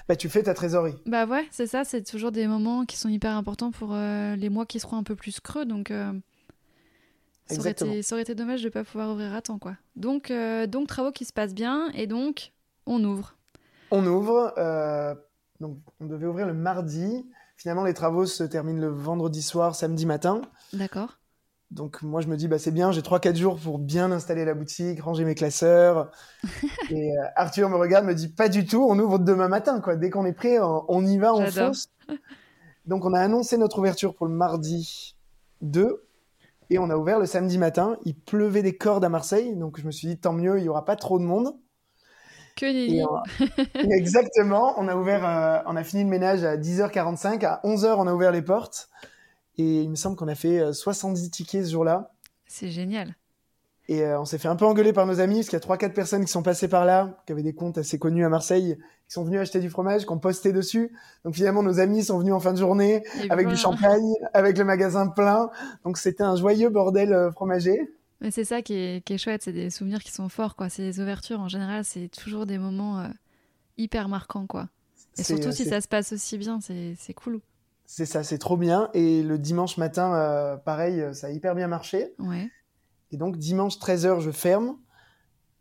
Bah, 0.09 0.17
tu 0.17 0.29
fais 0.29 0.43
ta 0.43 0.55
trésorerie. 0.55 0.95
Bah 1.07 1.27
ouais, 1.27 1.47
c'est 1.51 1.67
ça, 1.67 1.85
c'est 1.85 2.03
toujours 2.03 2.33
des 2.33 2.47
moments 2.47 2.85
qui 2.85 2.97
sont 2.97 3.09
hyper 3.09 3.33
importants 3.33 3.71
pour 3.71 3.95
les 3.95 4.49
mois 4.49 4.67
qui 4.67 4.81
seront 4.81 4.97
un 4.97 5.03
peu 5.03 5.17
plus 5.17 5.41
creux. 5.41 5.65
Donc, 5.65 5.91
ça 7.49 7.61
aurait, 7.61 7.71
été, 7.71 8.03
ça 8.03 8.15
aurait, 8.15 8.23
été, 8.23 8.35
dommage 8.35 8.63
de 8.63 8.67
ne 8.67 8.73
pas 8.73 8.83
pouvoir 8.83 9.11
ouvrir 9.11 9.33
à 9.33 9.41
temps, 9.41 9.59
quoi. 9.59 9.77
Donc, 9.95 10.31
euh, 10.31 10.67
donc, 10.67 10.89
travaux 10.89 11.13
qui 11.13 11.25
se 11.25 11.33
passent 11.33 11.55
bien, 11.55 11.91
et 11.95 12.09
donc, 12.09 12.53
on 12.87 13.03
ouvre. 13.05 13.37
On 13.93 14.05
ouvre. 14.05 14.53
Euh, 14.59 15.15
donc, 15.61 15.79
on 16.01 16.07
devait 16.07 16.27
ouvrir 16.27 16.47
le 16.47 16.55
mardi. 16.55 17.25
Finalement, 17.57 17.85
les 17.85 17.95
travaux 17.95 18.27
se 18.27 18.43
terminent 18.43 18.81
le 18.81 18.89
vendredi 18.89 19.43
soir, 19.43 19.77
samedi 19.77 20.07
matin. 20.07 20.43
D'accord. 20.73 21.19
Donc, 21.71 22.03
moi, 22.03 22.21
je 22.21 22.29
me 22.29 22.37
dis, 22.37 22.47
bah, 22.49 22.59
c'est 22.59 22.71
bien, 22.71 22.93
j'ai 22.93 23.01
3-4 23.01 23.37
jours 23.37 23.59
pour 23.59 23.79
bien 23.79 24.13
installer 24.13 24.45
la 24.45 24.55
boutique, 24.55 25.01
ranger 25.01 25.25
mes 25.25 25.35
classeurs. 25.35 26.11
et 26.91 27.11
euh, 27.19 27.25
Arthur 27.35 27.69
me 27.69 27.77
regarde, 27.77 28.07
me 28.07 28.15
dit, 28.15 28.29
pas 28.29 28.49
du 28.49 28.67
tout, 28.67 28.87
on 28.89 28.99
ouvre 28.99 29.19
demain 29.19 29.49
matin, 29.49 29.81
quoi. 29.81 29.97
Dès 29.97 30.11
qu'on 30.11 30.25
est 30.27 30.33
prêt, 30.33 30.59
on 30.61 31.05
y 31.05 31.19
va, 31.19 31.35
on 31.35 31.45
fonce. 31.47 31.89
Donc, 32.87 33.05
on 33.05 33.13
a 33.13 33.21
annoncé 33.21 33.59
notre 33.59 33.81
ouverture 33.81 34.15
pour 34.15 34.27
le 34.27 34.33
mardi 34.33 35.17
2 35.63 36.07
et 36.71 36.79
on 36.79 36.91
a 36.91 36.97
ouvert 36.97 37.19
le 37.19 37.27
samedi 37.27 37.59
matin. 37.59 37.97
Il 38.05 38.15
pleuvait 38.15 38.63
des 38.63 38.77
cordes 38.77 39.05
à 39.05 39.09
Marseille, 39.09 39.55
donc 39.57 39.81
je 39.81 39.87
me 39.87 39.91
suis 39.91 40.09
dit 40.09 40.19
tant 40.19 40.33
mieux, 40.33 40.59
il 40.59 40.65
y 40.65 40.69
aura 40.69 40.85
pas 40.85 40.97
trop 40.97 41.19
de 41.19 41.25
monde. 41.25 41.57
Que 42.57 42.73
des 42.73 43.05
Exactement. 43.93 44.75
On 44.79 44.89
a 44.89 44.97
ouvert, 44.97 45.27
euh, 45.27 45.59
on 45.67 45.77
a 45.77 45.85
fini 45.85 46.05
le 46.05 46.09
ménage 46.09 46.43
à 46.43 46.57
10h45. 46.57 47.45
À 47.45 47.61
11h, 47.65 47.97
on 47.99 48.07
a 48.07 48.15
ouvert 48.15 48.33
les 48.33 48.41
portes. 48.41 48.89
Et 49.59 49.83
il 49.83 49.91
me 49.91 49.97
semble 49.97 50.17
qu'on 50.17 50.29
a 50.29 50.35
fait 50.35 50.73
70 50.73 51.27
euh, 51.27 51.31
tickets 51.31 51.65
ce 51.65 51.71
jour-là. 51.73 52.13
C'est 52.47 52.71
génial. 52.71 53.17
Et 53.89 54.03
euh, 54.03 54.21
on 54.21 54.25
s'est 54.25 54.39
fait 54.39 54.49
un 54.49 54.57
peu 54.57 54.65
engueuler 54.65 54.93
par 54.93 55.07
nos 55.07 55.21
amis, 55.21 55.37
parce 55.37 55.49
qu'il 55.49 55.59
y 55.59 55.63
a 55.63 55.77
3-4 55.77 55.93
personnes 55.93 56.25
qui 56.25 56.31
sont 56.31 56.43
passées 56.43 56.69
par 56.69 56.85
là, 56.85 57.23
qui 57.25 57.33
avaient 57.33 57.43
des 57.43 57.55
comptes 57.55 57.79
assez 57.79 57.99
connus 57.99 58.25
à 58.25 58.29
Marseille, 58.29 58.77
qui 59.07 59.13
sont 59.13 59.25
venus 59.25 59.41
acheter 59.41 59.61
du 59.61 59.71
fromage, 59.71 60.05
qui 60.05 60.11
ont 60.11 60.19
posté 60.19 60.53
dessus. 60.53 60.93
Donc 61.25 61.35
finalement, 61.35 61.63
nos 61.63 61.79
amis 61.79 62.05
sont 62.05 62.19
venus 62.19 62.35
en 62.35 62.41
fin 62.41 62.53
de 62.53 62.59
journée, 62.59 63.05
avec 63.31 63.47
du 63.47 63.57
champagne, 63.57 64.13
avec 64.35 64.59
le 64.59 64.65
magasin 64.65 65.09
plein. 65.09 65.51
Donc 65.85 65.99
c'était 65.99 66.25
un 66.25 66.35
joyeux 66.35 66.69
bordel 66.69 67.13
euh, 67.13 67.31
fromager. 67.31 67.93
Mais 68.21 68.31
c'est 68.31 68.45
ça 68.45 68.63
qui 68.63 68.75
est, 68.75 69.05
qui 69.05 69.13
est 69.13 69.19
chouette, 69.19 69.43
c'est 69.43 69.53
des 69.53 69.71
souvenirs 69.71 70.03
qui 70.03 70.11
sont 70.11 70.29
forts, 70.29 70.57
quoi. 70.57 70.69
C'est 70.69 70.83
les 70.83 71.01
ouvertures, 71.01 71.39
en 71.39 71.49
général, 71.49 71.85
c'est 71.85 72.09
toujours 72.09 72.47
des 72.47 72.59
moments 72.59 73.01
euh, 73.01 73.09
hyper 73.77 74.09
marquants, 74.09 74.47
quoi. 74.47 74.69
Et 75.19 75.23
surtout 75.23 75.53
si 75.53 75.65
ça 75.65 75.81
se 75.81 75.89
passe 75.89 76.13
aussi 76.13 76.37
bien, 76.39 76.59
c'est 76.61 77.15
cool. 77.15 77.41
C'est 77.87 78.07
ça, 78.07 78.25
c'est 78.25 78.39
trop 78.39 78.57
bien. 78.57 78.91
Et 78.95 79.23
le 79.23 79.39
dimanche 79.39 79.77
matin, 79.79 80.61
pareil, 80.65 81.03
ça 81.15 81.29
a 81.29 81.31
hyper 81.31 81.55
bien 81.55 81.69
marché. 81.69 82.15
Ouais. 82.19 82.51
Et 83.13 83.17
donc, 83.17 83.37
dimanche 83.37 83.79
13h, 83.79 84.21
je 84.21 84.31
ferme. 84.31 84.77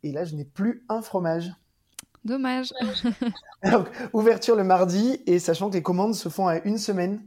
Et 0.03 0.11
là, 0.11 0.25
je 0.25 0.35
n'ai 0.35 0.45
plus 0.45 0.83
un 0.89 1.01
fromage. 1.01 1.51
Dommage. 2.25 2.73
donc, 3.71 3.87
ouverture 4.13 4.55
le 4.55 4.63
mardi, 4.63 5.21
et 5.27 5.39
sachant 5.39 5.69
que 5.69 5.75
les 5.75 5.83
commandes 5.83 6.15
se 6.15 6.27
font 6.29 6.47
à 6.47 6.57
une 6.59 6.79
semaine. 6.79 7.21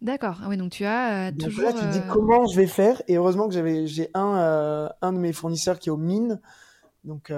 D'accord. 0.00 0.40
Ah 0.44 0.48
oui, 0.48 0.56
donc 0.56 0.70
tu 0.70 0.84
as 0.84 1.28
euh, 1.28 1.30
donc 1.32 1.48
toujours. 1.48 1.64
Là, 1.64 1.72
tu 1.72 1.84
dis 1.86 1.98
euh, 1.98 2.12
comment 2.12 2.46
je 2.46 2.56
vais 2.56 2.66
faire. 2.66 3.02
Et 3.08 3.16
heureusement 3.16 3.48
que 3.48 3.54
j'avais, 3.54 3.86
j'ai 3.86 4.10
un, 4.14 4.36
euh, 4.36 4.88
un 5.02 5.12
de 5.12 5.18
mes 5.18 5.32
fournisseurs 5.32 5.78
qui 5.78 5.88
est 5.88 5.92
aux 5.92 5.96
mines. 5.96 6.40
Donc, 7.04 7.32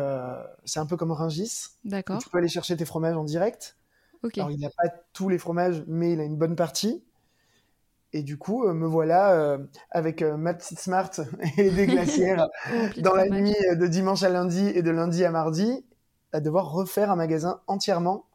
c'est 0.65 0.81
un 0.81 0.87
peu 0.87 0.97
comme 0.97 1.13
Ringis. 1.13 1.69
D'accord. 1.85 2.19
Tu 2.19 2.29
peux 2.29 2.39
aller 2.39 2.49
chercher 2.49 2.77
tes 2.77 2.85
fromages 2.85 3.17
en 3.17 3.25
direct. 3.25 3.77
Alors, 4.23 4.51
il 4.51 4.61
n'a 4.61 4.71
pas 4.71 4.89
tous 5.13 5.29
les 5.29 5.39
fromages, 5.39 5.83
mais 5.87 6.13
il 6.13 6.21
a 6.21 6.25
une 6.25 6.37
bonne 6.37 6.57
partie. 6.57 7.03
Et 8.13 8.23
du 8.23 8.39
coup, 8.39 8.65
euh, 8.67 8.75
me 8.75 8.87
voilà 8.87 9.35
euh, 9.35 9.59
avec 9.91 10.23
euh, 10.23 10.37
ma 10.37 10.53
petite 10.53 10.81
Smart 10.81 11.11
et 11.57 11.71
des 11.71 11.87
glacières 11.87 12.49
dans 12.99 13.15
la 13.15 13.29
nuit 13.29 13.55
de 13.77 13.87
dimanche 13.87 14.23
à 14.23 14.29
lundi 14.29 14.67
et 14.67 14.83
de 14.83 14.91
lundi 14.91 15.25
à 15.25 15.31
mardi 15.31 15.85
à 16.33 16.41
devoir 16.41 16.71
refaire 16.71 17.11
un 17.11 17.17
magasin 17.17 17.61
entièrement. 17.67 18.27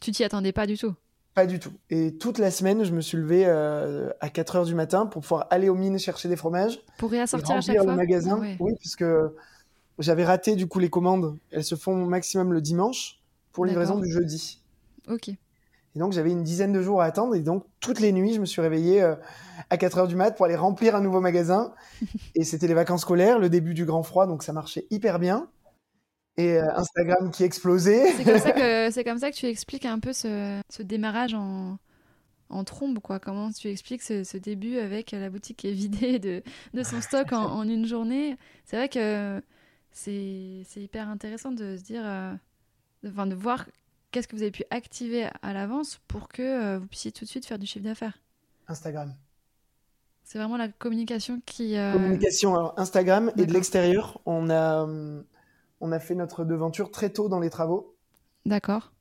Tu 0.00 0.12
t'y 0.12 0.24
attendais 0.24 0.52
pas 0.52 0.66
du 0.66 0.76
tout? 0.76 0.94
Pas 1.34 1.46
du 1.46 1.58
tout. 1.58 1.72
Et 1.90 2.16
toute 2.16 2.38
la 2.38 2.50
semaine, 2.50 2.84
je 2.84 2.92
me 2.92 3.00
suis 3.00 3.16
levé 3.16 3.44
à 3.44 4.28
4 4.28 4.56
heures 4.56 4.64
du 4.64 4.74
matin 4.74 5.06
pour 5.06 5.22
pouvoir 5.22 5.46
aller 5.50 5.68
aux 5.68 5.74
mines 5.74 5.98
chercher 5.98 6.28
des 6.28 6.36
fromages. 6.36 6.80
Pour 6.98 7.10
réassortir 7.10 7.56
à 7.56 7.60
chaque 7.60 7.76
fois 7.76 7.86
le 7.86 7.96
magasin. 7.96 8.40
Ah 8.40 8.56
oui, 8.60 8.74
puisque 8.78 9.04
j'avais 9.98 10.24
raté 10.24 10.56
du 10.56 10.68
coup 10.68 10.78
les 10.78 10.90
commandes. 10.90 11.38
Elles 11.50 11.64
se 11.64 11.74
font 11.74 12.04
au 12.04 12.06
maximum 12.06 12.52
le 12.52 12.60
dimanche 12.60 13.20
pour 13.54 13.64
livraison 13.64 13.98
du 13.98 14.12
jeudi. 14.12 14.60
Ok. 15.08 15.28
Et 15.28 16.00
donc, 16.00 16.12
j'avais 16.12 16.32
une 16.32 16.42
dizaine 16.42 16.72
de 16.72 16.82
jours 16.82 17.00
à 17.00 17.06
attendre. 17.06 17.34
Et 17.34 17.40
donc, 17.40 17.64
toutes 17.80 18.00
les 18.00 18.12
nuits, 18.12 18.34
je 18.34 18.40
me 18.40 18.46
suis 18.46 18.60
réveillé 18.60 19.00
euh, 19.00 19.14
à 19.70 19.76
4 19.76 19.98
heures 19.98 20.08
du 20.08 20.16
mat 20.16 20.32
pour 20.32 20.44
aller 20.44 20.56
remplir 20.56 20.96
un 20.96 21.00
nouveau 21.00 21.20
magasin. 21.20 21.72
et 22.34 22.44
c'était 22.44 22.66
les 22.66 22.74
vacances 22.74 23.02
scolaires, 23.02 23.38
le 23.38 23.48
début 23.48 23.74
du 23.74 23.86
grand 23.86 24.02
froid. 24.02 24.26
Donc, 24.26 24.42
ça 24.42 24.52
marchait 24.52 24.86
hyper 24.90 25.18
bien. 25.18 25.48
Et 26.36 26.58
euh, 26.58 26.68
Instagram 26.74 27.30
qui 27.30 27.44
explosait. 27.44 28.12
C'est 28.16 28.24
comme, 28.24 28.38
ça 28.38 28.50
que, 28.50 29.02
comme 29.04 29.18
ça 29.18 29.30
que 29.30 29.36
tu 29.36 29.46
expliques 29.46 29.86
un 29.86 30.00
peu 30.00 30.12
ce, 30.12 30.60
ce 30.68 30.82
démarrage 30.82 31.32
en, 31.34 31.78
en 32.48 32.64
trombe, 32.64 32.98
quoi. 32.98 33.20
Comment 33.20 33.52
tu 33.52 33.68
expliques 33.68 34.02
ce, 34.02 34.24
ce, 34.24 34.36
début 34.36 34.78
avec 34.78 35.12
la 35.12 35.30
boutique 35.30 35.58
qui 35.58 35.68
est 35.68 35.72
vidée 35.72 36.18
de, 36.18 36.42
de 36.72 36.82
son 36.82 37.00
stock 37.02 37.32
en, 37.32 37.44
en, 37.44 37.68
une 37.68 37.86
journée? 37.86 38.36
C'est 38.64 38.76
vrai 38.76 38.88
que 38.88 39.40
c'est 39.92 40.64
hyper 40.74 41.08
intéressant 41.08 41.52
de 41.52 41.76
se 41.76 41.82
dire, 41.84 42.02
euh, 42.04 42.34
enfin, 43.06 43.26
de 43.26 43.34
voir 43.34 43.66
qu'est-ce 44.10 44.28
que 44.28 44.36
vous 44.36 44.42
avez 44.42 44.50
pu 44.50 44.64
activer 44.70 45.28
à 45.42 45.52
l'avance 45.52 46.00
pour 46.06 46.28
que 46.28 46.42
euh, 46.42 46.78
vous 46.78 46.86
puissiez 46.86 47.12
tout 47.12 47.24
de 47.24 47.30
suite 47.30 47.46
faire 47.46 47.58
du 47.58 47.66
chiffre 47.66 47.84
d'affaires 47.84 48.20
Instagram. 48.68 49.12
C'est 50.22 50.38
vraiment 50.38 50.56
la 50.56 50.68
communication 50.68 51.42
qui. 51.44 51.76
Euh, 51.76 51.92
communication, 51.92 52.54
alors 52.54 52.74
Instagram 52.78 53.30
et 53.36 53.44
de 53.44 53.52
l'extérieur. 53.52 54.20
On 54.24 54.48
a, 54.48 54.86
on 55.80 55.92
a 55.92 55.98
fait 55.98 56.14
notre 56.14 56.44
devanture 56.44 56.90
très 56.90 57.10
tôt 57.10 57.28
dans 57.28 57.40
les 57.40 57.50
travaux. 57.50 57.94
D'accord. 58.46 58.92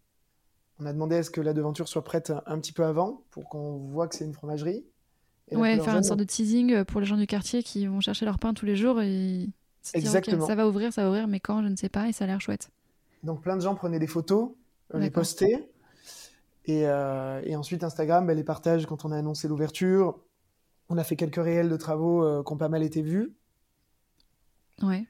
On 0.80 0.86
a 0.86 0.92
demandé 0.92 1.16
à 1.16 1.24
ce 1.24 1.30
que 1.30 1.40
la 1.40 1.54
devanture 1.54 1.88
soit 1.88 2.04
prête 2.04 2.34
un 2.46 2.60
petit 2.60 2.74
peu 2.74 2.84
avant 2.84 3.24
pour 3.30 3.48
qu'on 3.48 3.78
voit 3.78 4.08
que 4.08 4.16
c'est 4.16 4.26
une 4.26 4.34
fromagerie. 4.34 4.84
ouais, 5.52 5.80
faire 5.80 5.96
une 5.96 6.04
sorte 6.04 6.20
de 6.20 6.26
teasing 6.26 6.84
pour 6.84 7.00
les 7.00 7.06
gens 7.06 7.18
du 7.18 7.28
quartier 7.28 7.64
qui 7.64 7.86
vont 7.86 8.02
chercher 8.02 8.26
leur 8.26 8.40
pain 8.40 8.54
tous 8.54 8.66
les 8.66 8.76
jours 8.76 9.02
et. 9.02 9.48
Exactement. 9.94 10.48
ça 10.48 10.56
va 10.56 10.68
ouvrir, 10.68 10.92
ça 10.94 11.04
va 11.04 11.10
ouvrir, 11.10 11.28
mais 11.28 11.40
quand, 11.40 11.62
je 11.62 11.68
ne 11.68 11.76
sais 11.76 11.90
pas, 11.90 12.08
et 12.08 12.14
ça 12.14 12.24
a 12.24 12.28
l'air 12.28 12.42
chouette. 12.42 12.70
Donc 13.24 13.42
plein 13.42 13.56
de 13.56 13.62
gens 13.62 13.76
prenaient 13.76 14.00
des 14.00 14.08
photos 14.08 14.52
les 15.00 15.10
poster. 15.10 15.70
Et, 16.66 16.88
euh, 16.88 17.42
et, 17.44 17.56
ensuite, 17.56 17.84
Instagram, 17.84 18.26
bah, 18.26 18.34
les 18.34 18.44
partages 18.44 18.86
quand 18.86 19.06
on 19.06 19.12
a 19.12 19.18
annoncé 19.18 19.48
l'ouverture. 19.48 20.20
On 20.90 20.98
a 20.98 21.04
fait 21.04 21.16
quelques 21.16 21.44
réels 21.44 21.70
de 21.70 21.78
travaux 21.78 22.24
euh, 22.24 22.44
qui 22.44 22.54
ont 22.54 22.58
pas 22.58 22.70
mal 22.70 22.84
été 22.84 23.02
vus. 23.02 23.34
Ouais. 24.82 25.06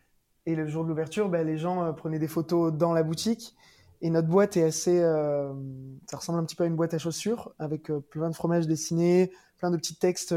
Et 0.45 0.55
le 0.55 0.67
jour 0.67 0.83
de 0.83 0.89
l'ouverture, 0.89 1.29
bah, 1.29 1.43
les 1.43 1.57
gens 1.57 1.83
euh, 1.83 1.91
prenaient 1.91 2.19
des 2.19 2.27
photos 2.27 2.73
dans 2.73 2.93
la 2.93 3.03
boutique. 3.03 3.55
Et 4.01 4.09
notre 4.09 4.27
boîte 4.27 4.57
est 4.57 4.63
assez. 4.63 4.99
ça 4.99 6.17
ressemble 6.17 6.39
un 6.39 6.43
petit 6.43 6.57
peu 6.57 6.65
à 6.65 6.67
une 6.67 6.75
boîte 6.75 6.93
à 6.93 6.97
chaussures, 6.97 7.53
avec 7.57 7.89
plein 8.09 8.29
de 8.29 8.35
fromages 8.35 8.67
dessinés, 8.67 9.31
plein 9.57 9.71
de 9.71 9.77
petits 9.77 9.95
textes 9.95 10.35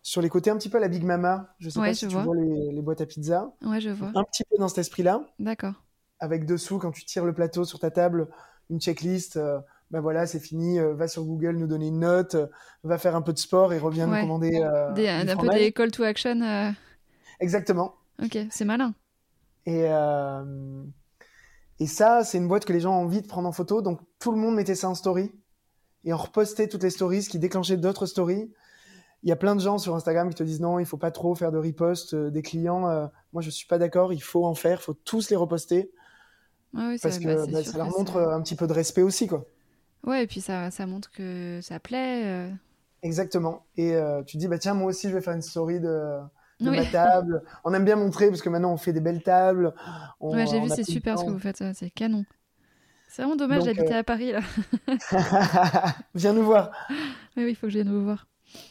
sur 0.00 0.22
les 0.22 0.30
côtés, 0.30 0.48
un 0.48 0.56
petit 0.56 0.70
peu 0.70 0.78
à 0.78 0.80
la 0.80 0.88
Big 0.88 1.04
Mama. 1.04 1.54
Je 1.58 1.68
sais 1.68 1.78
pas 1.78 1.92
si 1.92 2.08
tu 2.08 2.14
vois 2.14 2.34
les, 2.34 2.72
les, 2.72 2.80
boîtes 2.80 3.02
à 3.02 3.06
pizza. 3.06 3.52
Ouais, 3.60 3.78
je 3.82 3.90
vois. 3.90 4.10
Un 4.14 4.24
petit 4.24 4.42
peu 4.44 4.56
dans 4.56 4.68
cet 4.68 4.78
esprit-là. 4.78 5.26
D'accord 5.38 5.74
avec 6.18 6.46
dessous, 6.46 6.78
quand 6.78 6.92
tu 6.92 7.04
tires 7.04 7.24
le 7.24 7.34
plateau 7.34 7.64
sur 7.64 7.78
ta 7.78 7.90
table, 7.90 8.28
une 8.70 8.80
checklist. 8.80 9.36
Euh, 9.36 9.58
ben 9.90 10.00
voilà, 10.00 10.26
c'est 10.26 10.40
fini. 10.40 10.78
Euh, 10.78 10.94
va 10.94 11.08
sur 11.08 11.24
Google 11.24 11.56
nous 11.56 11.66
donner 11.66 11.88
une 11.88 12.00
note. 12.00 12.34
Euh, 12.34 12.46
va 12.82 12.98
faire 12.98 13.16
un 13.16 13.22
peu 13.22 13.32
de 13.32 13.38
sport 13.38 13.72
et 13.72 13.78
reviens 13.78 14.06
nous 14.06 14.20
commander. 14.20 14.50
Des, 14.94 15.08
un, 15.08 15.36
peu 15.36 15.48
des 15.48 15.72
call 15.72 15.90
to 15.90 16.02
action. 16.02 16.74
Exactement. 17.40 17.94
Ok, 18.22 18.38
c'est 18.50 18.64
malin. 18.64 18.94
Et, 19.66 19.86
et 21.80 21.86
ça, 21.86 22.24
c'est 22.24 22.38
une 22.38 22.48
boîte 22.48 22.64
que 22.64 22.72
les 22.72 22.80
gens 22.80 22.92
ont 22.92 23.02
envie 23.02 23.20
de 23.20 23.26
prendre 23.26 23.48
en 23.48 23.52
photo. 23.52 23.82
Donc 23.82 24.00
tout 24.18 24.30
le 24.30 24.38
monde 24.38 24.54
mettait 24.54 24.74
ça 24.74 24.88
en 24.88 24.94
story. 24.94 25.32
Et 26.04 26.12
on 26.12 26.16
repostait 26.16 26.68
toutes 26.68 26.84
les 26.84 26.90
stories, 26.90 27.22
ce 27.22 27.28
qui 27.28 27.40
déclenchait 27.40 27.76
d'autres 27.76 28.06
stories. 28.06 28.48
il 29.24 29.28
y 29.28 29.32
a 29.32 29.36
plein 29.36 29.56
de 29.56 29.60
gens 29.60 29.78
sur 29.78 29.96
Instagram 29.96 30.28
qui 30.28 30.36
te 30.36 30.44
disent 30.44 30.60
non, 30.60 30.78
il 30.78 30.86
faut 30.86 30.96
pas 30.96 31.10
trop 31.10 31.34
faire 31.34 31.50
de 31.50 31.58
repost 31.58 32.14
des 32.14 32.42
clients. 32.42 33.10
moi, 33.32 33.42
je 33.42 33.50
suis 33.50 33.66
pas 33.66 33.78
d'accord. 33.78 34.12
Il 34.12 34.22
faut 34.22 34.46
en 34.46 34.54
faire. 34.54 34.78
Il 34.80 34.84
faut 34.84 34.94
tous 34.94 35.30
les 35.30 35.36
reposter. 35.36 35.90
Parce 37.02 37.18
que 37.18 37.50
bah, 37.50 37.62
ça 37.64 37.78
leur 37.78 37.90
montre 37.90 38.20
un 38.20 38.40
petit 38.42 38.54
peu 38.54 38.66
de 38.66 38.72
respect 38.72 39.02
aussi, 39.02 39.26
quoi. 39.26 39.44
Ouais, 40.04 40.24
et 40.24 40.26
puis 40.26 40.40
ça, 40.40 40.70
ça 40.70 40.86
montre 40.86 41.10
que 41.10 41.60
ça 41.62 41.80
plaît. 41.80 42.50
Exactement. 43.02 43.66
Et 43.76 43.96
tu 44.26 44.36
dis, 44.36 44.48
bah 44.48 44.58
tiens, 44.58 44.74
moi 44.74 44.88
aussi, 44.88 45.08
je 45.08 45.14
vais 45.14 45.20
faire 45.20 45.34
une 45.34 45.42
story 45.42 45.80
de, 45.80 46.18
de 46.60 46.70
ma 46.70 46.84
table. 46.84 47.42
On 47.64 47.74
aime 47.74 47.84
bien 47.84 47.96
montrer 47.96 48.28
parce 48.28 48.42
que 48.42 48.48
maintenant, 48.48 48.72
on 48.72 48.76
fait 48.76 48.92
des 48.92 49.00
belles 49.00 49.22
tables. 49.22 49.74
ouais, 50.20 50.46
j'ai 50.46 50.60
vu, 50.60 50.68
c'est 50.68 50.84
super 50.84 51.18
ce 51.18 51.24
que 51.24 51.30
vous 51.30 51.38
faites. 51.38 51.62
C'est 51.74 51.90
canon. 51.90 52.24
C'est 53.08 53.22
vraiment 53.22 53.36
dommage 53.36 53.64
d'habiter 53.64 53.94
à 53.94 54.04
Paris, 54.04 54.32
là. 54.32 54.40
Viens 56.14 56.32
nous 56.32 56.44
voir. 56.44 56.70
Oui, 57.36 57.44
oui, 57.44 57.50
il 57.50 57.54
faut 57.54 57.66
que 57.66 57.72
je 57.72 57.78
vienne 57.78 57.90
vous 57.90 58.04
voir. 58.04 58.26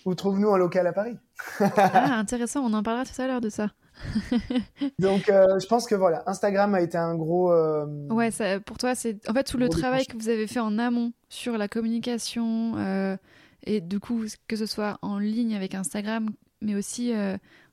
Ou 0.05 0.13
trouve-nous 0.15 0.53
un 0.53 0.57
local 0.57 0.85
à 0.87 0.93
Paris. 0.93 1.17
ah, 1.59 2.13
intéressant, 2.19 2.61
on 2.61 2.73
en 2.73 2.83
parlera 2.83 3.05
tout 3.05 3.19
à 3.21 3.27
l'heure 3.27 3.41
de 3.41 3.49
ça. 3.49 3.71
Donc, 4.99 5.29
euh, 5.29 5.59
je 5.59 5.67
pense 5.67 5.85
que 5.87 5.95
voilà, 5.95 6.23
Instagram 6.27 6.75
a 6.75 6.81
été 6.81 6.97
un 6.97 7.15
gros. 7.15 7.51
Euh, 7.51 7.85
ouais, 8.09 8.31
ça, 8.31 8.59
pour 8.59 8.77
toi, 8.77 8.95
c'est 8.95 9.27
en 9.29 9.33
fait 9.33 9.43
tout 9.43 9.57
le 9.57 9.69
travail 9.69 10.05
que 10.05 10.17
vous 10.17 10.29
avez 10.29 10.47
fait 10.47 10.59
en 10.59 10.77
amont 10.77 11.13
sur 11.29 11.57
la 11.57 11.67
communication 11.67 12.73
euh, 12.77 13.17
et 13.63 13.81
du 13.81 13.99
coup, 13.99 14.23
que 14.47 14.55
ce 14.55 14.65
soit 14.65 14.97
en 15.01 15.17
ligne 15.17 15.55
avec 15.55 15.75
Instagram, 15.75 16.29
mais 16.61 16.75
aussi 16.75 17.13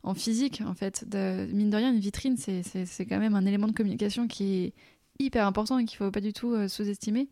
en 0.02 0.14
physique, 0.14 0.62
en 0.66 0.74
fait. 0.74 1.08
De, 1.08 1.46
mine 1.52 1.70
de 1.70 1.76
rien, 1.76 1.92
une 1.92 2.00
vitrine, 2.00 2.36
c'est 2.36 3.06
quand 3.06 3.18
même 3.18 3.34
un 3.34 3.46
élément 3.46 3.66
de 3.66 3.72
communication 3.72 4.26
qui 4.26 4.64
est 4.64 4.74
hyper 5.18 5.46
important 5.46 5.78
et 5.78 5.84
qu'il 5.84 5.98
faut 5.98 6.10
pas 6.10 6.20
du 6.20 6.32
tout 6.32 6.68
sous-estimer. 6.68 7.28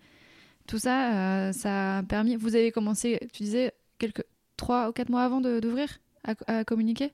Tout 0.66 0.78
ça, 0.78 1.52
ça 1.52 1.98
a 1.98 2.02
permis. 2.02 2.36
Vous 2.36 2.54
avez 2.54 2.70
commencé, 2.70 3.18
tu 3.32 3.42
disais, 3.42 3.72
quelques 3.98 4.24
trois 4.56 4.88
ou 4.90 4.92
quatre 4.92 5.08
mois 5.08 5.22
avant 5.22 5.40
d'ouvrir 5.40 5.88
à, 6.24 6.64
communiquer? 6.64 7.12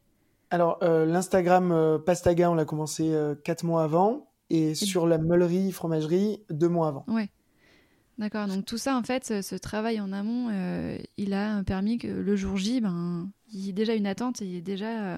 Alors, 0.50 0.78
euh, 0.82 1.04
l'Instagram 1.06 1.72
euh, 1.72 1.98
Pastaga, 1.98 2.50
on 2.50 2.54
l'a 2.54 2.64
commencé 2.64 3.12
euh, 3.12 3.34
quatre 3.34 3.64
mois 3.64 3.82
avant. 3.82 4.28
Et, 4.48 4.76
sur 4.76 5.08
la 5.08 5.18
meulerie, 5.18 5.72
fromagerie, 5.72 6.44
deux 6.50 6.68
mois 6.68 6.86
avant. 6.86 7.04
Ouais. 7.08 7.30
D'accord. 8.18 8.46
Donc, 8.46 8.64
tout 8.64 8.78
ça, 8.78 8.96
en 8.96 9.02
fait, 9.02 9.42
ce, 9.42 9.56
travail 9.56 10.00
en 10.00 10.12
amont, 10.12 10.50
il 11.16 11.34
a 11.34 11.64
permis 11.64 11.98
que 11.98 12.06
le 12.06 12.36
jour 12.36 12.56
J, 12.56 12.80
ben, 12.80 13.28
il 13.52 13.66
y 13.66 13.70
ait 13.70 13.72
déjà 13.72 13.94
une 13.94 14.06
attente 14.06 14.40
et 14.40 14.44
il 14.44 14.52
y 14.52 14.56
ait 14.56 14.62
déjà 14.62 15.16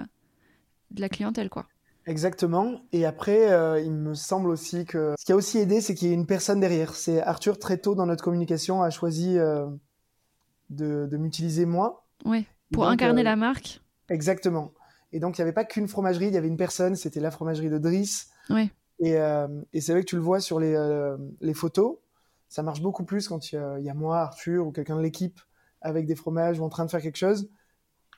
de 0.90 1.00
la 1.00 1.10
clientèle, 1.10 1.50
quoi. 1.50 1.66
Exactement. 2.06 2.80
Et 2.92 3.04
après, 3.04 3.82
il 3.84 3.92
me 3.92 4.14
semble 4.14 4.48
aussi 4.48 4.86
que 4.86 5.14
ce 5.18 5.26
qui 5.26 5.32
a 5.32 5.36
aussi 5.36 5.58
aidé, 5.58 5.82
c'est 5.82 5.94
qu'il 5.94 6.08
y 6.08 6.10
ait 6.10 6.14
une 6.14 6.26
personne 6.26 6.58
derrière. 6.58 6.94
C'est 6.94 7.20
Arthur, 7.20 7.58
très 7.58 7.76
tôt 7.76 7.94
dans 7.94 8.06
notre 8.06 8.24
communication, 8.24 8.82
a 8.82 8.88
choisi 8.88 9.34
de, 10.70 11.06
de 11.06 11.16
m'utiliser 11.18 11.66
moi 11.66 12.06
oui, 12.24 12.46
pour 12.72 12.86
incarner 12.88 13.20
euh, 13.20 13.24
la 13.24 13.36
marque. 13.36 13.80
Exactement. 14.08 14.72
Et 15.12 15.20
donc, 15.20 15.38
il 15.38 15.40
n'y 15.40 15.42
avait 15.42 15.52
pas 15.52 15.64
qu'une 15.64 15.88
fromagerie, 15.88 16.26
il 16.26 16.34
y 16.34 16.36
avait 16.36 16.48
une 16.48 16.56
personne, 16.56 16.96
c'était 16.96 17.20
la 17.20 17.30
fromagerie 17.30 17.70
de 17.70 17.78
Driss. 17.78 18.28
Oui. 18.50 18.70
Et, 19.00 19.16
euh, 19.16 19.46
et 19.72 19.80
c'est 19.80 19.92
vrai 19.92 20.02
que 20.02 20.08
tu 20.08 20.16
le 20.16 20.22
vois 20.22 20.40
sur 20.40 20.58
les, 20.58 20.74
euh, 20.74 21.16
les 21.40 21.54
photos, 21.54 21.96
ça 22.48 22.62
marche 22.62 22.80
beaucoup 22.80 23.04
plus 23.04 23.28
quand 23.28 23.52
il 23.52 23.56
y, 23.80 23.90
a 23.90 23.94
moi, 23.94 24.20
Arthur 24.20 24.66
ou 24.66 24.72
quelqu'un 24.72 24.96
de 24.96 25.02
l'équipe 25.02 25.40
avec 25.80 26.06
des 26.06 26.16
fromages 26.16 26.58
ou 26.58 26.64
en 26.64 26.68
train 26.68 26.84
de 26.84 26.90
faire 26.90 27.02
quelque 27.02 27.18
chose 27.18 27.48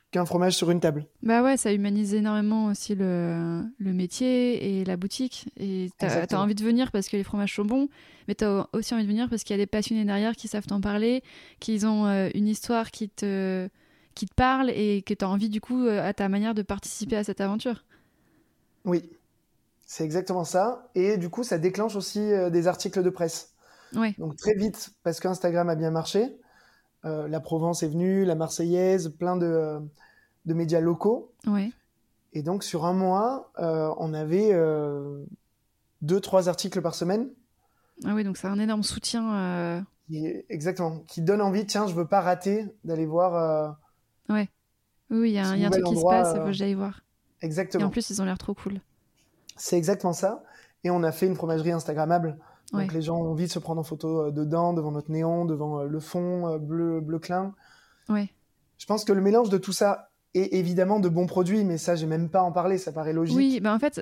qu'un 0.09 0.25
fromage 0.25 0.55
sur 0.55 0.69
une 0.71 0.81
table. 0.81 1.05
Bah 1.23 1.41
ouais, 1.41 1.55
ça 1.55 1.71
humanise 1.71 2.13
énormément 2.13 2.65
aussi 2.65 2.95
le, 2.95 3.63
le 3.77 3.93
métier 3.93 4.79
et 4.79 4.83
la 4.83 4.97
boutique. 4.97 5.47
Et 5.57 5.89
tu 5.97 6.05
as, 6.05 6.41
envie 6.41 6.55
de 6.55 6.63
venir 6.63 6.91
parce 6.91 7.07
que 7.07 7.15
les 7.15 7.23
fromages 7.23 7.55
sont 7.55 7.63
bons, 7.63 7.87
mais 8.27 8.35
tu 8.35 8.43
as 8.43 8.67
aussi 8.73 8.93
envie 8.93 9.03
de 9.03 9.07
venir 9.07 9.29
parce 9.29 9.43
qu'il 9.43 9.55
y 9.55 9.59
a 9.59 9.63
des 9.63 9.67
passionnés 9.67 10.03
derrière 10.03 10.35
qui 10.35 10.49
savent 10.49 10.67
t'en 10.67 10.81
parler, 10.81 11.23
qu'ils 11.61 11.85
ont 11.85 12.07
une 12.33 12.47
histoire 12.47 12.91
qui 12.91 13.07
te 13.07 13.69
qui 14.13 14.25
te 14.25 14.33
parle 14.33 14.69
et 14.69 15.01
que 15.01 15.13
tu 15.13 15.23
as 15.25 15.29
envie 15.29 15.49
du 15.49 15.61
coup 15.61 15.85
euh, 15.85 16.07
à 16.07 16.13
ta 16.13 16.29
manière 16.29 16.53
de 16.53 16.61
participer 16.61 17.17
à 17.17 17.23
cette 17.23 17.41
aventure. 17.41 17.83
Oui, 18.85 19.09
c'est 19.85 20.03
exactement 20.03 20.43
ça. 20.43 20.89
Et 20.95 21.17
du 21.17 21.29
coup, 21.29 21.43
ça 21.43 21.57
déclenche 21.57 21.95
aussi 21.95 22.19
euh, 22.19 22.49
des 22.49 22.67
articles 22.67 23.03
de 23.03 23.09
presse. 23.09 23.53
Oui. 23.95 24.15
Donc 24.17 24.35
très 24.37 24.53
vite, 24.55 24.91
parce 25.03 25.19
qu'Instagram 25.19 25.69
a 25.69 25.75
bien 25.75 25.91
marché, 25.91 26.37
euh, 27.05 27.27
la 27.27 27.39
Provence 27.39 27.83
est 27.83 27.89
venue, 27.89 28.25
la 28.25 28.35
Marseillaise, 28.35 29.09
plein 29.09 29.35
de, 29.35 29.79
de 30.45 30.53
médias 30.53 30.79
locaux. 30.79 31.33
Oui. 31.47 31.73
Et 32.33 32.41
donc 32.41 32.63
sur 32.63 32.85
un 32.85 32.93
mois, 32.93 33.51
on 33.57 34.13
avait 34.13 34.53
deux, 36.01 36.21
trois 36.21 36.47
articles 36.47 36.81
par 36.81 36.95
semaine. 36.95 37.27
Ah 38.05 38.13
oui, 38.15 38.23
donc 38.23 38.37
c'est 38.37 38.47
un 38.47 38.57
énorme 38.57 38.83
soutien. 38.83 39.85
exactement, 40.47 40.99
qui 41.09 41.21
donne 41.21 41.41
envie, 41.41 41.65
tiens, 41.65 41.87
je 41.87 41.93
veux 41.93 42.07
pas 42.07 42.21
rater 42.21 42.67
d'aller 42.85 43.05
voir 43.05 43.77
Ouais. 44.31 44.49
Oui, 45.09 45.31
il 45.31 45.33
y 45.33 45.39
a, 45.39 45.49
un 45.49 45.69
truc 45.69 45.85
qui 45.85 45.97
se 45.97 46.03
passe, 46.03 46.33
il 46.33 46.39
faut 46.39 46.45
que 46.45 46.53
j'aille 46.53 46.73
voir. 46.73 47.01
Exactement. 47.41 47.83
Et 47.83 47.85
en 47.85 47.89
plus, 47.89 48.09
ils 48.09 48.21
ont 48.21 48.25
l'air 48.25 48.37
trop 48.37 48.53
cool. 48.53 48.79
C'est 49.57 49.77
exactement 49.77 50.13
ça. 50.13 50.43
Et 50.83 50.89
on 50.89 51.03
a 51.03 51.11
fait 51.11 51.27
une 51.27 51.35
fromagerie 51.35 51.71
Instagrammable. 51.71 52.37
Donc 52.71 52.93
les 52.93 53.01
gens 53.01 53.17
ont 53.17 53.31
envie 53.31 53.47
de 53.47 53.51
se 53.51 53.59
prendre 53.59 53.81
en 53.81 53.83
photo 53.83 54.27
euh, 54.27 54.31
dedans, 54.31 54.73
devant 54.73 54.91
notre 54.91 55.11
néon, 55.11 55.45
devant 55.45 55.79
euh, 55.81 55.87
le 55.87 55.99
fond 55.99 56.47
euh, 56.47 56.57
bleu, 56.57 57.01
bleu 57.01 57.19
clin. 57.19 57.53
Ouais. 58.07 58.29
Je 58.77 58.85
pense 58.85 59.03
que 59.03 59.13
le 59.13 59.21
mélange 59.21 59.49
de 59.49 59.57
tout 59.57 59.73
ça 59.73 60.09
et 60.33 60.57
évidemment 60.59 61.01
de 61.01 61.09
bons 61.09 61.27
produits, 61.27 61.65
mais 61.65 61.77
ça, 61.77 61.95
j'ai 61.95 62.05
même 62.05 62.29
pas 62.29 62.41
en 62.41 62.53
parler, 62.53 62.77
ça 62.77 62.93
paraît 62.93 63.11
logique. 63.11 63.35
Oui, 63.35 63.59
bah 63.59 63.73
en 63.73 63.79
fait, 63.79 64.01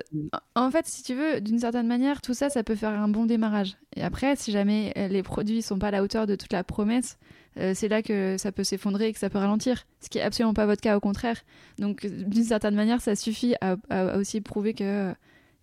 en 0.54 0.70
fait, 0.70 0.86
si 0.86 1.02
tu 1.02 1.16
veux, 1.16 1.40
d'une 1.40 1.58
certaine 1.58 1.88
manière, 1.88 2.20
tout 2.20 2.34
ça, 2.34 2.48
ça 2.48 2.62
peut 2.62 2.76
faire 2.76 2.92
un 2.92 3.08
bon 3.08 3.26
démarrage. 3.26 3.76
Et 3.96 4.02
après, 4.04 4.36
si 4.36 4.52
jamais 4.52 4.92
les 5.10 5.24
produits 5.24 5.60
sont 5.60 5.80
pas 5.80 5.88
à 5.88 5.90
la 5.90 6.04
hauteur 6.04 6.28
de 6.28 6.36
toute 6.36 6.52
la 6.52 6.62
promesse, 6.62 7.18
euh, 7.56 7.72
c'est 7.74 7.88
là 7.88 8.02
que 8.02 8.36
ça 8.38 8.52
peut 8.52 8.64
s'effondrer 8.64 9.08
et 9.08 9.12
que 9.12 9.18
ça 9.18 9.30
peut 9.30 9.38
ralentir. 9.38 9.86
Ce 10.00 10.08
qui 10.08 10.18
est 10.18 10.22
absolument 10.22 10.54
pas 10.54 10.66
votre 10.66 10.80
cas, 10.80 10.96
au 10.96 11.00
contraire. 11.00 11.36
Donc, 11.78 12.06
d'une 12.06 12.44
certaine 12.44 12.74
manière, 12.74 13.00
ça 13.00 13.16
suffit 13.16 13.54
à, 13.60 13.76
aussi 14.16 14.40
prouver 14.40 14.74
que 14.74 15.10
euh, 15.10 15.14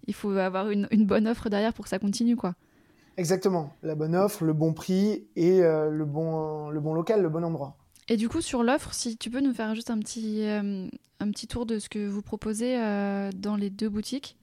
il 0.07 0.13
faut 0.13 0.31
avoir 0.31 0.69
une, 0.69 0.87
bonne 1.05 1.27
offre 1.27 1.49
derrière 1.49 1.73
pour 1.73 1.85
que 1.85 1.89
ça 1.89 1.99
continue, 1.99 2.35
quoi. 2.35 2.55
Exactement. 3.17 3.73
La 3.83 3.95
bonne 3.95 4.15
offre, 4.15 4.43
le 4.43 4.53
bon 4.53 4.73
prix 4.73 5.25
et 5.35 5.63
euh, 5.63 5.89
le, 5.89 6.05
bon, 6.05 6.69
le 6.69 6.79
bon 6.79 6.93
local, 6.93 7.21
le 7.21 7.29
bon 7.29 7.43
endroit. 7.43 7.77
Et 8.09 8.15
du 8.15 8.29
coup, 8.29 8.41
sur 8.41 8.63
l'offre, 8.63 8.93
si 8.93 9.17
tu 9.17 9.29
peux 9.29 9.41
nous 9.41 9.53
faire 9.53 9.73
juste 9.75 9.89
un 9.89 9.99
petit, 9.99 10.43
un 10.45 11.31
petit 11.31 11.47
tour 11.47 11.65
de 11.65 11.79
ce 11.79 11.89
que 11.89 12.07
vous 12.07 12.21
proposez 12.21 12.77
dans 13.35 13.57
les 13.57 13.69
deux 13.69 13.89
boutiques 13.89 14.36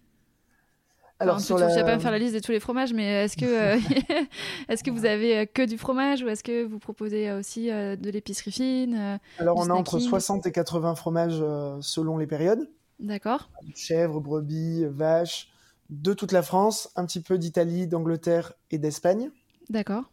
alors, 1.21 1.41
sur 1.41 1.59
la... 1.59 1.69
vais 1.69 1.85
pas 1.85 1.95
me 1.95 2.01
faire 2.01 2.11
la 2.11 2.19
liste 2.19 2.35
de 2.35 2.41
tous 2.41 2.51
les 2.51 2.61
fromages, 2.61 2.93
mais 2.93 3.25
est-ce 3.25 3.37
que, 3.37 3.45
euh, 3.45 3.79
est-ce 4.69 4.83
que 4.83 4.91
vous 4.91 5.05
avez 5.05 5.39
euh, 5.39 5.47
que 5.47 5.63
du 5.63 5.79
fromage 5.79 6.23
ou 6.23 6.29
est-ce 6.29 6.43
que 6.43 6.65
vous 6.65 6.79
proposez 6.79 7.29
euh, 7.29 7.39
aussi 7.39 7.69
de 7.69 8.11
l'épicerie 8.11 8.51
fine 8.51 9.21
Alors, 9.39 9.57
on 9.59 9.71
a 9.71 9.73
entre 9.73 9.99
60 9.99 10.47
et 10.47 10.53
80 10.53 10.95
fromages 10.97 11.43
selon 11.81 12.19
les 12.19 12.27
périodes. 12.27 12.69
D'accord. 12.99 13.51
Chèvres, 13.75 14.21
brebis, 14.21 14.85
vaches, 14.87 15.51
de 15.91 16.13
toute 16.13 16.33
la 16.33 16.43
France, 16.43 16.91
un 16.97 17.07
petit 17.07 17.21
peu 17.21 17.39
d'Italie, 17.39 17.87
d'Angleterre 17.87 18.53
et 18.71 18.79
d'Espagne. 18.79 19.31
D'accord. 19.71 20.05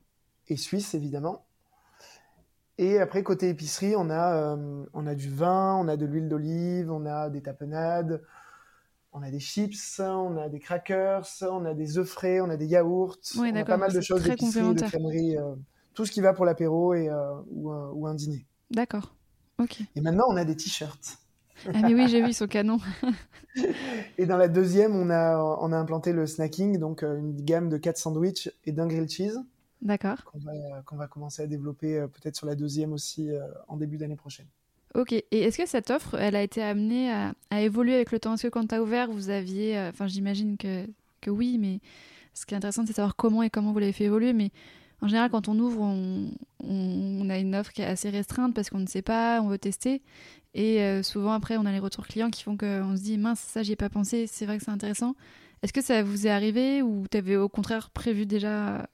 Et 0.47 0.57
Suisse, 0.57 0.93
évidemment. 0.93 1.45
Et 2.77 2.99
après, 2.99 3.23
côté 3.23 3.49
épicerie, 3.49 3.95
on 3.95 4.09
a, 4.09 4.57
on 4.93 5.07
a 5.07 5.15
du 5.15 5.29
vin, 5.29 5.75
on 5.77 5.87
a 5.87 5.97
de 5.97 6.05
l'huile 6.05 6.29
d'olive, 6.29 6.91
on 6.91 7.05
a 7.05 7.29
des 7.29 7.41
tapenades, 7.41 8.21
on 9.13 9.21
a 9.21 9.31
des 9.31 9.39
chips, 9.39 9.99
on 9.99 10.37
a 10.37 10.49
des 10.49 10.59
crackers, 10.59 11.27
on 11.41 11.65
a 11.65 11.73
des 11.73 11.97
œufs 11.97 12.07
frais, 12.07 12.39
on 12.41 12.49
a 12.49 12.57
des 12.57 12.67
yaourts, 12.67 13.17
on 13.37 13.55
a 13.55 13.65
pas 13.65 13.77
mal 13.77 13.93
de 13.93 14.01
choses 14.01 14.23
d'épicerie, 14.23 14.73
de 14.73 14.81
crèmerie, 14.81 15.37
euh, 15.37 15.55
tout 15.93 16.05
ce 16.05 16.11
qui 16.11 16.21
va 16.21 16.33
pour 16.33 16.45
l'apéro 16.45 16.93
et 16.93 17.09
euh, 17.09 17.33
ou, 17.49 18.07
un 18.07 18.15
dîner. 18.15 18.45
D'accord. 18.69 19.13
Ok. 19.59 19.81
Et 19.95 20.01
maintenant, 20.01 20.25
on 20.29 20.37
a 20.37 20.45
des 20.45 20.55
t-shirts. 20.55 21.17
ah 21.67 21.71
mais 21.73 21.93
oui, 21.93 22.07
j'ai 22.07 22.23
vu, 22.23 22.33
son 22.33 22.47
canon. 22.47 22.79
et 24.17 24.25
dans 24.25 24.37
la 24.37 24.47
deuxième, 24.47 24.95
on 24.95 25.09
a, 25.09 25.37
on 25.61 25.71
a 25.71 25.77
implanté 25.77 26.13
le 26.13 26.25
snacking, 26.25 26.79
donc 26.79 27.03
euh, 27.03 27.17
une 27.17 27.35
gamme 27.35 27.69
de 27.69 27.77
quatre 27.77 27.97
sandwichs 27.97 28.49
et 28.63 28.71
d'un 28.71 28.87
grilled 28.87 29.11
cheese. 29.11 29.37
D'accord. 29.81 30.23
Qu'on 30.25 30.39
va, 30.39 30.51
qu'on 30.85 30.95
va, 30.95 31.07
commencer 31.07 31.41
à 31.41 31.47
développer 31.47 32.05
peut-être 32.13 32.35
sur 32.35 32.45
la 32.45 32.55
deuxième 32.55 32.93
aussi 32.93 33.29
en 33.67 33.77
début 33.77 33.97
d'année 33.97 34.15
prochaine. 34.15 34.45
Ok. 34.95 35.13
Et 35.13 35.25
est-ce 35.31 35.57
que 35.57 35.65
cette 35.65 35.89
offre, 35.89 36.15
elle 36.15 36.35
a 36.35 36.43
été 36.43 36.61
amenée 36.61 37.11
à, 37.11 37.61
évoluer 37.61 37.95
avec 37.95 38.11
le 38.11 38.19
temps? 38.19 38.33
Est-ce 38.33 38.43
que 38.43 38.47
quand 38.49 38.67
tu 38.67 38.75
as 38.75 38.81
ouvert, 38.81 39.09
vous 39.09 39.29
aviez. 39.29 39.77
Euh, 39.77 39.89
enfin, 39.89 40.07
j'imagine 40.07 40.57
que, 40.57 40.85
que 41.21 41.29
oui, 41.29 41.57
mais 41.57 41.79
ce 42.33 42.45
qui 42.45 42.53
est 42.53 42.57
intéressant, 42.57 42.83
c'est 42.85 42.91
de 42.91 42.95
savoir 42.95 43.15
comment 43.15 43.43
et 43.43 43.49
comment 43.49 43.71
vous 43.71 43.79
l'avez 43.79 43.93
fait 43.93 44.05
évoluer. 44.05 44.33
Mais 44.33 44.51
en 45.01 45.07
général, 45.07 45.29
quand 45.31 45.47
on 45.47 45.57
ouvre, 45.59 45.81
on, 45.81 47.29
a 47.29 47.37
une 47.37 47.55
offre 47.55 47.71
qui 47.71 47.81
est 47.81 47.85
assez 47.85 48.09
restreinte 48.09 48.53
parce 48.53 48.69
qu'on 48.69 48.79
ne 48.79 48.87
sait 48.87 49.01
pas, 49.01 49.41
on 49.41 49.47
veut 49.47 49.57
tester. 49.57 50.01
Et 50.53 50.81
euh, 50.81 51.01
souvent, 51.03 51.31
après, 51.31 51.57
on 51.57 51.65
a 51.65 51.71
les 51.71 51.79
retours 51.79 52.05
clients 52.05 52.29
qui 52.29 52.43
font 52.43 52.57
qu'on 52.57 52.95
se 52.97 53.01
dit 53.01 53.17
mince, 53.17 53.39
ça, 53.39 53.63
j'y 53.63 53.71
ai 53.71 53.75
pas 53.77 53.89
pensé, 53.89 54.27
c'est 54.27 54.45
vrai 54.45 54.57
que 54.57 54.63
c'est 54.65 54.71
intéressant. 54.71 55.15
Est-ce 55.63 55.73
que 55.73 55.81
ça 55.81 56.03
vous 56.03 56.27
est 56.27 56.29
arrivé 56.29 56.81
ou 56.81 57.05
tu 57.09 57.17
avais 57.17 57.37
au 57.37 57.47
contraire 57.47 57.89
prévu 57.91 58.25
déjà 58.25 58.87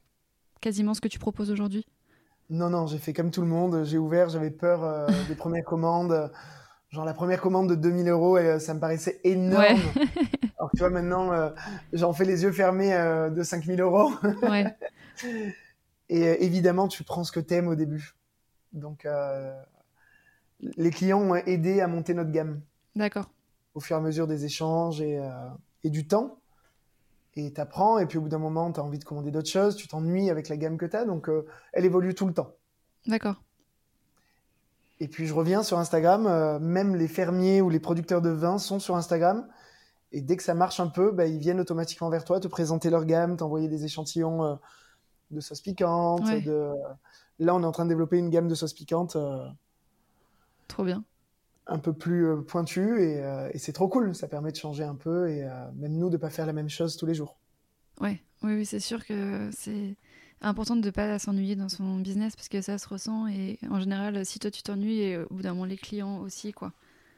quasiment 0.61 0.93
ce 0.93 1.01
que 1.01 1.07
tu 1.07 1.19
proposes 1.19 1.49
aujourd'hui? 1.49 1.85
Non, 2.49 2.69
non, 2.69 2.87
j'ai 2.87 2.97
fait 2.97 3.13
comme 3.13 3.31
tout 3.31 3.41
le 3.41 3.47
monde. 3.47 3.83
J'ai 3.83 3.97
ouvert, 3.97 4.29
j'avais 4.29 4.51
peur 4.51 4.83
euh, 4.83 5.07
des 5.27 5.35
premières 5.35 5.65
commandes. 5.65 6.31
Genre 6.89 7.03
la 7.03 7.13
première 7.13 7.41
commande 7.41 7.69
de 7.69 7.75
2000 7.75 8.07
euros, 8.07 8.37
et, 8.37 8.47
euh, 8.47 8.59
ça 8.59 8.73
me 8.73 8.79
paraissait 8.79 9.19
énorme. 9.23 9.65
Alors 10.57 10.71
tu 10.71 10.79
vois, 10.79 10.89
maintenant, 10.89 11.33
euh, 11.33 11.49
j'en 11.91 12.13
fais 12.13 12.23
les 12.23 12.43
yeux 12.43 12.51
fermés 12.51 12.91
de 12.91 13.43
5000 13.43 13.81
euros. 13.81 14.11
ouais. 14.43 14.65
Et 16.09 16.45
évidemment, 16.45 16.87
tu 16.87 17.03
prends 17.03 17.25
ce 17.25 17.33
que 17.33 17.41
t'aimes 17.41 17.67
au 17.67 17.75
début. 17.75 18.15
Donc, 18.71 19.05
les 20.61 20.89
clients 20.89 21.19
ont 21.19 21.35
aidé 21.35 21.81
à 21.81 21.87
monter 21.87 22.13
notre 22.13 22.31
gamme. 22.31 22.61
D'accord. 22.95 23.29
Au 23.73 23.81
fur 23.81 23.97
et 23.97 23.99
à 23.99 24.01
mesure 24.01 24.25
des 24.25 24.45
échanges 24.45 25.01
et, 25.01 25.21
et 25.83 25.89
du 25.89 26.07
temps. 26.07 26.39
Et 27.37 27.53
tu 27.53 27.61
apprends, 27.61 27.99
et 27.99 28.07
puis 28.07 28.17
au 28.17 28.21
bout 28.21 28.29
d'un 28.29 28.39
moment, 28.39 28.71
tu 28.71 28.79
as 28.79 28.83
envie 28.83 28.97
de 28.97 29.03
commander 29.03 29.29
d'autres 29.29 29.49
choses, 29.49 29.75
tu 29.75 29.87
t'ennuies 29.87 30.31
avec 30.31 30.49
la 30.49 30.57
gamme 30.57 30.75
que 30.75 30.87
tu 30.87 30.97
as, 30.97 31.05
donc 31.05 31.29
euh, 31.29 31.45
elle 31.71 31.85
évolue 31.85 32.15
tout 32.15 32.25
le 32.25 32.33
temps. 32.33 32.55
D'accord. 33.05 33.43
Et 34.99 35.07
puis 35.07 35.27
je 35.27 35.35
reviens 35.35 35.61
sur 35.61 35.77
Instagram, 35.77 36.25
euh, 36.25 36.57
même 36.57 36.95
les 36.95 37.07
fermiers 37.07 37.61
ou 37.61 37.69
les 37.69 37.79
producteurs 37.79 38.23
de 38.23 38.31
vin 38.31 38.57
sont 38.57 38.79
sur 38.79 38.95
Instagram. 38.95 39.47
Et 40.11 40.21
dès 40.21 40.35
que 40.35 40.41
ça 40.41 40.55
marche 40.55 40.79
un 40.79 40.87
peu, 40.87 41.11
bah, 41.11 41.27
ils 41.27 41.37
viennent 41.37 41.59
automatiquement 41.59 42.09
vers 42.09 42.25
toi, 42.25 42.39
te 42.39 42.47
présenter 42.47 42.89
leur 42.89 43.05
gamme, 43.05 43.37
t'envoyer 43.37 43.67
des 43.67 43.85
échantillons 43.85 44.43
euh, 44.43 44.55
de 45.29 45.39
sauces 45.39 45.61
piquantes. 45.61 46.25
Ouais. 46.25 46.41
De... 46.41 46.71
Là, 47.37 47.53
on 47.53 47.61
est 47.61 47.67
en 47.67 47.71
train 47.71 47.85
de 47.85 47.89
développer 47.89 48.17
une 48.17 48.31
gamme 48.31 48.47
de 48.47 48.55
sauces 48.55 48.73
piquantes 48.73 49.15
Trop 50.67 50.83
bien. 50.83 51.03
Un 51.67 51.79
peu 51.79 51.93
plus 51.93 52.25
euh, 52.27 52.41
pointue. 52.41 52.99
Et, 53.01 53.23
euh, 53.23 53.49
et 53.53 53.57
c'est 53.59 53.73
trop 53.73 53.87
cool, 53.87 54.15
ça 54.15 54.27
permet 54.27 54.51
de 54.51 54.57
changer 54.57 54.83
un 54.83 54.95
peu. 54.95 55.29
Et 55.29 55.43
euh, 55.43 55.49
même 55.75 55.93
nous, 55.97 56.09
de 56.09 56.17
pas 56.17 56.29
faire 56.29 56.45
la 56.45 56.53
même 56.53 56.69
chose 56.69 56.97
tous 56.97 57.05
les 57.05 57.13
jours. 57.15 57.37
Ouais, 57.99 58.21
oui, 58.43 58.53
oui, 58.55 58.65
c'est 58.65 58.79
sûr 58.79 59.05
que 59.05 59.49
c'est 59.51 59.95
important 60.41 60.75
de 60.75 60.85
ne 60.85 60.91
pas 60.91 61.17
s'ennuyer 61.17 61.55
dans 61.55 61.69
son 61.69 61.97
business 61.97 62.35
parce 62.35 62.47
que 62.47 62.61
ça 62.61 62.77
se 62.77 62.87
ressent 62.87 63.27
et 63.27 63.57
en 63.69 63.79
général, 63.79 64.23
si 64.25 64.37
toi 64.37 64.51
tu 64.51 64.61
t'ennuies, 64.61 64.99
et 64.99 65.17
au 65.17 65.27
bout 65.31 65.41
d'un 65.41 65.53
moment, 65.53 65.65
les 65.65 65.77
clients 65.77 66.19
aussi, 66.19 66.51
quoi. 66.53 66.73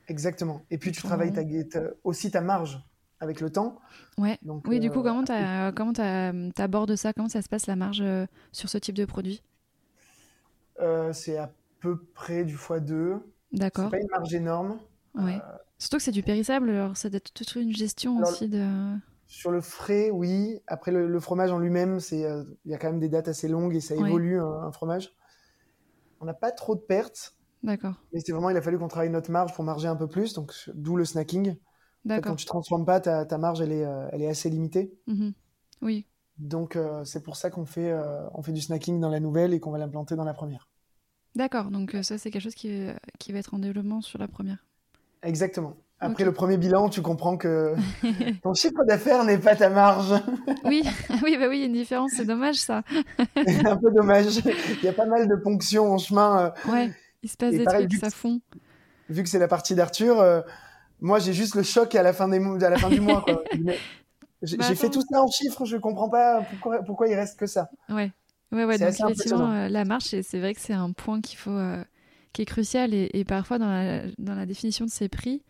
Exactement. 0.08 0.66
Et 0.72 0.78
puis 0.78 0.92
tu 0.92 1.02
travailles 1.02 1.34
ta, 1.34 1.44
ta- 1.44 1.92
aussi 2.04 2.32
ta 2.32 2.42
marge 2.42 2.80
avec 3.20 3.42
le 3.42 3.52
temps. 3.52 3.80
Ouais. 4.18 4.38
Donc, 4.42 4.66
Oui, 4.68 4.80
du 4.80 4.90
coup, 4.90 5.04
comment 5.04 5.24
t'as- 5.24 5.72
t'abordes 6.56 6.96
ça? 6.96 7.14
Comment 7.14 7.30
ça 7.30 7.42
se 7.42 7.50
passe 7.50 7.68
la 7.68 7.76
marge 7.76 8.04
sur 8.52 8.70
ce 8.70 8.78
type 8.78 8.96
de 8.96 9.06
produit? 9.06 9.42
C'est 11.14 11.38
à 11.38 11.52
peu 11.80 11.98
près 12.14 12.44
du 12.46 12.56
x2. 12.56 13.22
C'est 13.52 13.60
D'accord. 13.60 13.90
pas 13.90 14.00
une 14.00 14.08
marge 14.10 14.34
énorme. 14.34 14.80
Ouais. 15.16 15.40
Surtout 15.78 15.98
que 15.98 16.04
c'est 16.04 16.12
du 16.12 16.24
périssable, 16.24 16.70
alors 16.70 16.98
ça 16.98 17.10
doit 17.10 17.18
être 17.18 17.34
toute 17.34 17.56
une 17.56 17.74
gestion 17.74 18.18
Alors, 18.18 18.30
aussi 18.30 18.48
de. 18.50 18.68
Sur 19.28 19.52
le 19.52 19.62
frais, 19.62 20.10
oui. 20.12 20.60
Après, 20.68 20.92
le, 20.92 21.08
le 21.08 21.20
fromage 21.20 21.52
en 21.52 21.60
lui-même, 21.60 22.00
c'est, 22.00 22.26
euh, 22.26 22.44
il 22.66 22.72
y 22.72 22.74
a 22.74 22.78
quand 22.78 22.88
même 22.90 23.00
des 23.00 23.10
dates 23.10 23.28
assez 23.28 23.48
longues 23.48 23.76
et 23.76 23.82
ça 23.82 23.96
Ouais. 23.96 24.08
évolue 24.10 24.40
un, 24.40 24.46
un 24.64 24.72
fromage. 24.72 25.14
On 26.20 26.26
n'a 26.26 26.34
pas 26.34 26.52
trop 26.52 26.76
de 26.76 26.82
pertes, 26.82 27.36
D'accord. 27.64 27.96
mais 28.14 28.20
c'est 28.20 28.32
vraiment, 28.34 28.50
il 28.50 28.58
a 28.58 28.62
fallu 28.62 28.78
qu'on 28.78 28.88
travaille 28.88 29.10
notre 29.10 29.32
marge 29.32 29.54
pour 29.54 29.64
marger 29.64 29.88
un 29.88 29.96
peu 29.96 30.08
plus, 30.08 30.34
donc 30.34 30.54
d'où 30.74 30.96
le 30.96 31.06
snacking. 31.06 31.50
En 31.50 31.54
fait, 31.54 31.58
quand 31.58 32.10
D'accord. 32.16 32.36
tu 32.36 32.46
transformes 32.46 32.86
pas, 32.86 33.00
ta, 33.00 33.26
ta 33.26 33.38
marge, 33.38 33.62
elle 33.62 33.72
est, 33.72 33.86
euh, 33.86 34.08
elle 34.12 34.22
est 34.22 34.28
assez 34.30 34.50
limitée. 34.50 34.94
Mhm. 35.08 35.34
Oui. 35.82 36.08
Donc, 36.38 36.76
euh, 36.76 37.04
c'est 37.04 37.22
pour 37.22 37.36
ça 37.36 37.50
qu'on 37.50 37.66
fait, 37.66 37.92
euh, 37.92 38.28
on 38.34 38.42
fait 38.42 38.52
du 38.54 38.62
snacking 38.62 39.00
dans 39.00 39.10
la 39.10 39.20
nouvelle 39.20 39.54
et 39.54 39.60
qu'on 39.60 39.72
va 39.72 39.78
l'implanter 39.78 40.16
dans 40.16 40.24
la 40.24 40.34
première. 40.34 40.69
D'accord. 41.36 41.66
Donc 41.66 41.96
euh, 41.96 42.04
ça, 42.04 42.18
c'est 42.18 42.32
quelque 42.32 42.42
chose 42.44 42.56
qui, 42.56 42.88
qui 43.20 43.32
va 43.32 43.40
être 43.40 43.54
en 43.54 43.60
développement 43.60 44.02
sur 44.02 44.20
la 44.20 44.28
première. 44.28 44.66
Exactement. 45.24 45.76
Après 46.02 46.24
le 46.24 46.32
premier 46.32 46.56
bilan, 46.58 46.88
tu 46.88 47.02
comprends 47.02 47.36
que 47.36 47.76
ton 48.42 48.54
chiffre 48.54 48.86
d'affaires 48.86 49.26
n'est 49.26 49.38
pas 49.38 49.56
ta 49.56 49.70
marge. 49.70 50.14
oui. 50.64 50.82
oui, 51.24 51.38
bah 51.38 51.48
oui, 51.50 51.58
il 51.58 51.60
y 51.60 51.64
a 51.64 51.66
une 51.66 51.74
différence. 51.74 52.12
C'est 52.16 52.24
dommage 52.26 52.56
ça. 52.56 52.84
c'est 53.46 53.68
un 53.68 53.76
peu 53.76 53.92
dommage. 53.92 54.38
Il 54.38 54.84
y 54.84 54.88
a 54.88 54.94
pas 54.94 55.06
mal 55.06 55.28
de 55.28 55.36
ponctions 55.36 55.92
en 55.92 55.98
chemin. 55.98 56.54
euh, 56.68 56.72
Ouais. 56.72 56.90
Il 57.22 57.30
se 57.30 57.36
passe 57.36 57.54
Et 57.54 57.58
des 57.58 57.64
pareil, 57.66 57.88
trucs, 57.90 58.00
ça 58.00 58.10
fond. 58.12 58.40
vu 59.10 59.24
que 59.24 59.30
c'est 59.30 59.40
la 59.40 59.50
partie 59.50 59.76
d'Arthur, 59.76 60.22
euh, 60.22 60.40
moi 61.02 61.20
j'ai 61.20 61.34
juste 61.34 61.56
le 61.56 61.64
choc 61.64 61.94
à 61.96 62.02
la 62.02 62.14
fin, 62.14 62.30
des 62.30 62.40
mo- 62.40 62.64
à 62.64 62.70
la 62.70 62.78
fin 62.78 62.90
du 62.90 63.02
mois. 63.02 63.26
J'ai 64.42 64.56
Bah, 64.56 64.64
j'ai 64.70 64.76
fait 64.76 64.90
tout 64.90 65.02
ça 65.02 65.22
en 65.22 65.28
chiffres, 65.30 65.66
je 65.66 65.76
comprends 65.76 66.08
pas 66.08 66.44
pourquoi, 66.50 66.82
pourquoi 66.84 67.10
il 67.10 67.16
reste 67.16 67.38
que 67.38 67.46
ça. 67.46 67.70
Ouais. 67.90 68.10
Ouais, 68.52 68.66
ouais, 68.66 68.80
donc 68.80 69.00
effectivement, 69.00 69.52
euh, 69.52 69.68
la 69.70 69.86
marche, 69.86 70.06
c'est 70.06 70.24
c'est 70.24 70.40
vrai 70.40 70.56
que 70.56 70.62
c'est 70.62 70.74
un 70.74 70.92
point 70.92 71.22
qu'il 71.22 71.38
faut, 71.38 71.52
euh, 71.52 71.84
qui 72.34 72.42
est 72.42 72.46
crucial 72.46 72.94
et, 72.96 73.10
et 73.14 73.24
parfois 73.24 73.60
dans 73.60 73.70
la, 73.70 74.04
dans 74.18 74.34
la 74.34 74.46
définition 74.48 74.86
de 74.86 74.90
ces 74.90 75.08
prix, 75.08 75.44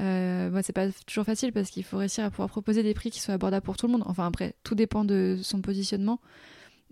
euh, 0.00 0.50
bah, 0.50 0.62
c'est 0.62 0.72
pas 0.74 0.88
toujours 1.06 1.24
facile 1.26 1.52
parce 1.52 1.70
qu'il 1.70 1.84
faut 1.84 1.98
réussir 1.98 2.24
à 2.24 2.30
pouvoir 2.30 2.48
proposer 2.50 2.82
des 2.82 2.94
prix 2.94 3.10
qui 3.10 3.20
soient 3.20 3.34
abordables 3.34 3.64
pour 3.64 3.76
tout 3.76 3.86
le 3.86 3.92
monde. 3.92 4.04
Enfin 4.06 4.26
après, 4.26 4.54
tout 4.64 4.74
dépend 4.76 5.04
de 5.04 5.38
son 5.42 5.62
positionnement, 5.62 6.20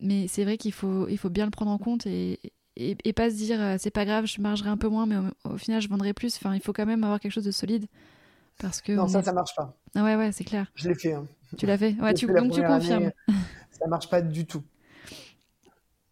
mais 0.00 0.28
c'est 0.28 0.44
vrai 0.44 0.58
qu'il 0.58 0.72
faut, 0.72 1.08
il 1.08 1.18
faut 1.18 1.30
bien 1.30 1.46
le 1.46 1.52
prendre 1.52 1.70
en 1.72 1.78
compte 1.78 2.06
et, 2.06 2.40
et, 2.76 2.96
et 3.04 3.12
pas 3.14 3.30
se 3.30 3.36
dire 3.36 3.60
euh, 3.60 3.76
c'est 3.78 3.90
pas 3.90 4.04
grave, 4.06 4.26
je 4.26 4.40
margerai 4.40 4.70
un 4.70 4.76
peu 4.78 4.88
moins, 4.88 5.06
mais 5.06 5.16
au, 5.44 5.54
au 5.54 5.58
final 5.58 5.82
je 5.82 5.88
vendrai 5.88 6.14
plus. 6.14 6.36
Enfin, 6.36 6.54
il 6.54 6.60
faut 6.62 6.72
quand 6.72 6.86
même 6.86 7.04
avoir 7.04 7.20
quelque 7.20 7.32
chose 7.32 7.44
de 7.44 7.52
solide 7.52 7.86
parce 8.58 8.80
que 8.82 8.92
Non, 8.92 9.04
on 9.04 9.08
ça, 9.08 9.20
est- 9.20 9.24
ça 9.24 9.32
marche 9.32 9.54
pas. 9.56 9.76
Ah 9.94 10.04
ouais, 10.04 10.16
ouais, 10.16 10.32
c'est 10.32 10.44
clair. 10.44 10.66
Je 10.76 10.88
l'ai 10.88 10.94
fait. 10.94 11.14
hein. 11.14 11.26
Tu 11.58 11.66
l'as 11.66 11.78
fait? 11.78 11.94
Ouais, 12.00 12.14
tu, 12.14 12.26
fait 12.26 12.32
donc 12.34 12.52
tu 12.52 12.62
confirmes. 12.64 13.04
année, 13.04 13.10
ça 13.72 13.86
marche 13.88 14.08
pas 14.10 14.22
du 14.22 14.46
tout. 14.46 14.62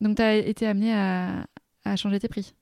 Donc 0.03 0.17
tu 0.17 0.23
as 0.23 0.35
été 0.35 0.67
amené 0.67 0.93
à, 0.93 1.47
à 1.85 1.97
changer 1.97 2.19
tes 2.21 2.29
prix. 2.29 2.55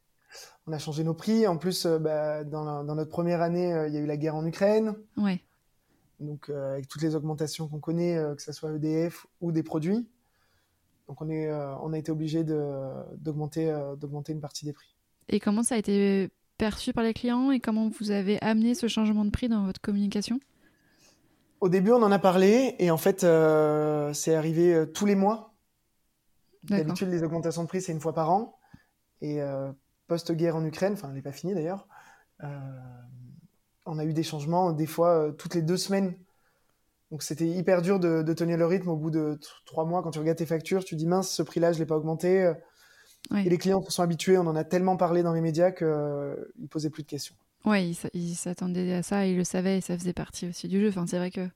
On 0.66 0.72
a 0.72 0.78
changé 0.78 1.02
nos 1.02 1.14
prix. 1.14 1.46
En 1.48 1.56
plus, 1.56 1.86
euh, 1.86 1.98
bah, 1.98 2.44
dans, 2.44 2.64
la- 2.64 2.84
dans 2.84 2.94
notre 2.94 3.10
première 3.10 3.40
année, 3.42 3.72
euh, 3.72 3.88
il 3.88 3.94
y 3.94 3.96
a 3.96 4.00
eu 4.00 4.06
la 4.06 4.16
guerre 4.16 4.36
en 4.36 4.44
Ukraine. 4.46 4.94
Ouais. 5.16 5.42
Donc, 6.20 6.50
euh, 6.50 6.74
avec 6.74 6.86
toutes 6.86 7.02
les 7.02 7.16
augmentations 7.16 7.66
qu'on 7.66 7.80
connaît, 7.80 8.22
que 8.36 8.42
ce 8.42 8.52
soit 8.52 8.70
EDF 8.74 9.26
ou 9.40 9.52
des 9.52 9.62
produits. 9.62 10.06
Donc, 11.08 11.22
on, 11.22 11.30
est, 11.30 11.50
on 11.50 11.92
a 11.92 11.98
été 11.98 12.12
obligé 12.12 12.44
d'augmenter 12.44 13.72
une 14.28 14.40
partie 14.40 14.64
des 14.66 14.72
prix. 14.72 14.94
Et 15.28 15.40
comment 15.40 15.62
ça 15.62 15.74
a 15.74 15.78
été 15.78 16.28
perçu 16.58 16.92
par 16.92 17.02
les 17.02 17.14
clients 17.14 17.50
et 17.50 17.58
comment 17.58 17.88
vous 17.88 18.10
avez 18.10 18.40
amené 18.42 18.74
ce 18.74 18.86
changement 18.86 19.24
de 19.24 19.30
prix 19.30 19.48
dans 19.48 19.64
votre 19.64 19.80
communication? 19.80 20.38
Au 21.60 21.68
début, 21.68 21.90
on 21.90 22.02
en 22.02 22.12
a 22.12 22.18
parlé 22.18 22.76
et 22.78 22.90
en 22.90 22.96
fait, 22.98 23.20
c'est 24.14 24.34
arrivé 24.34 24.84
tous 24.94 25.06
les 25.06 25.14
mois. 25.16 25.49
D'habitude, 26.64 27.08
les 27.08 27.22
augmentations 27.22 27.62
de 27.62 27.68
prix, 27.68 27.80
c'est 27.80 27.92
une 27.92 28.00
fois 28.00 28.14
par 28.14 28.30
an. 28.30 28.58
Et 29.22 29.42
euh, 29.42 29.70
post-guerre 30.06 30.56
en 30.56 30.64
Ukraine, 30.64 30.94
enfin, 30.94 31.08
elle 31.08 31.14
n'est 31.14 31.22
pas 31.22 31.32
finie 31.32 31.54
d'ailleurs, 31.54 31.86
euh, 32.42 32.48
on 33.84 33.98
a 33.98 34.04
eu 34.04 34.14
des 34.14 34.22
changements, 34.22 34.72
des 34.72 34.86
fois 34.86 35.10
euh, 35.10 35.32
toutes 35.32 35.54
les 35.54 35.62
deux 35.62 35.76
semaines. 35.76 36.14
Donc 37.10 37.22
c'était 37.22 37.46
hyper 37.46 37.82
dur 37.82 37.98
de, 37.98 38.22
de 38.22 38.32
tenir 38.32 38.56
le 38.56 38.64
rythme 38.66 38.88
au 38.88 38.96
bout 38.96 39.10
de 39.10 39.38
trois 39.66 39.84
mois. 39.84 40.02
Quand 40.02 40.10
tu 40.10 40.18
regardes 40.18 40.38
tes 40.38 40.46
factures, 40.46 40.84
tu 40.84 40.96
dis 40.96 41.06
mince, 41.06 41.30
ce 41.30 41.42
prix-là, 41.42 41.72
je 41.72 41.78
ne 41.78 41.82
l'ai 41.82 41.86
pas 41.86 41.96
augmenté. 41.96 42.52
Et 43.36 43.50
les 43.50 43.58
clients 43.58 43.82
se 43.82 43.90
sont 43.90 44.02
habitués, 44.02 44.38
on 44.38 44.46
en 44.46 44.56
a 44.56 44.64
tellement 44.64 44.96
parlé 44.96 45.22
dans 45.22 45.32
les 45.32 45.40
médias 45.40 45.72
qu'ils 45.72 45.86
ne 45.86 46.66
posaient 46.70 46.88
plus 46.88 47.02
de 47.02 47.08
questions. 47.08 47.34
Ouais, 47.64 47.90
ils 48.14 48.34
s'attendaient 48.34 48.94
à 48.94 49.02
ça, 49.02 49.26
ils 49.26 49.36
le 49.36 49.44
savaient 49.44 49.78
et 49.78 49.80
ça 49.80 49.98
faisait 49.98 50.14
partie 50.14 50.48
aussi 50.48 50.68
du 50.68 50.80
jeu. 50.80 50.88
Enfin, 50.88 51.06
c'est 51.06 51.18
vrai 51.18 51.30
que 51.30 51.46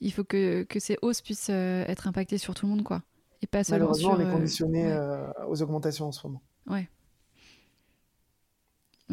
il 0.00 0.12
faut 0.12 0.24
que, 0.24 0.64
que 0.64 0.80
ces 0.80 0.98
hausses 1.02 1.20
puissent 1.20 1.50
être 1.50 2.08
impactées 2.08 2.38
sur 2.38 2.54
tout 2.54 2.66
le 2.66 2.72
monde, 2.72 2.82
quoi. 2.82 3.02
Et 3.42 3.46
pas 3.46 3.64
seulement 3.64 3.86
Malheureusement, 3.86 4.16
sur. 4.16 4.18
on 4.18 4.20
est 4.20 4.26
euh, 4.26 4.32
conditionné 4.32 4.84
ouais. 4.86 4.92
euh, 4.92 5.26
aux 5.48 5.62
augmentations 5.62 6.06
en 6.06 6.12
ce 6.12 6.26
moment. 6.26 6.42
Ouais, 6.68 6.88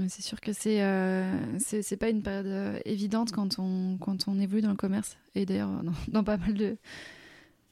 C'est 0.07 0.21
sûr 0.23 0.41
que 0.41 0.51
c'est 0.51 0.83
euh, 0.83 1.57
c'est 1.59 1.95
pas 1.97 2.09
une 2.09 2.21
période 2.21 2.47
euh, 2.47 2.79
évidente 2.85 3.31
quand 3.31 3.59
on, 3.59 3.97
quand 3.97 4.27
on 4.27 4.37
évolue 4.39 4.61
dans 4.61 4.69
le 4.71 4.75
commerce 4.75 5.15
et 5.35 5.45
d'ailleurs 5.45 5.69
dans, 5.83 5.93
dans 6.09 6.23
pas 6.23 6.35
mal 6.37 6.53
de, 6.53 6.77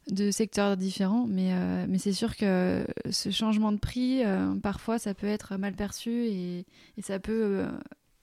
de 0.09 0.31
secteurs 0.31 0.77
différents. 0.77 1.25
Mais, 1.27 1.53
euh, 1.53 1.85
mais 1.89 1.97
c'est 1.97 2.13
sûr 2.13 2.37
que 2.37 2.85
ce 3.09 3.29
changement 3.29 3.71
de 3.73 3.77
prix, 3.79 4.21
parfois, 4.61 4.99
ça 4.99 5.13
peut 5.13 5.27
être 5.27 5.57
mal 5.57 5.73
perçu 5.73 6.11
et, 6.27 6.65
et 6.97 7.01
ça 7.01 7.19
peut 7.19 7.65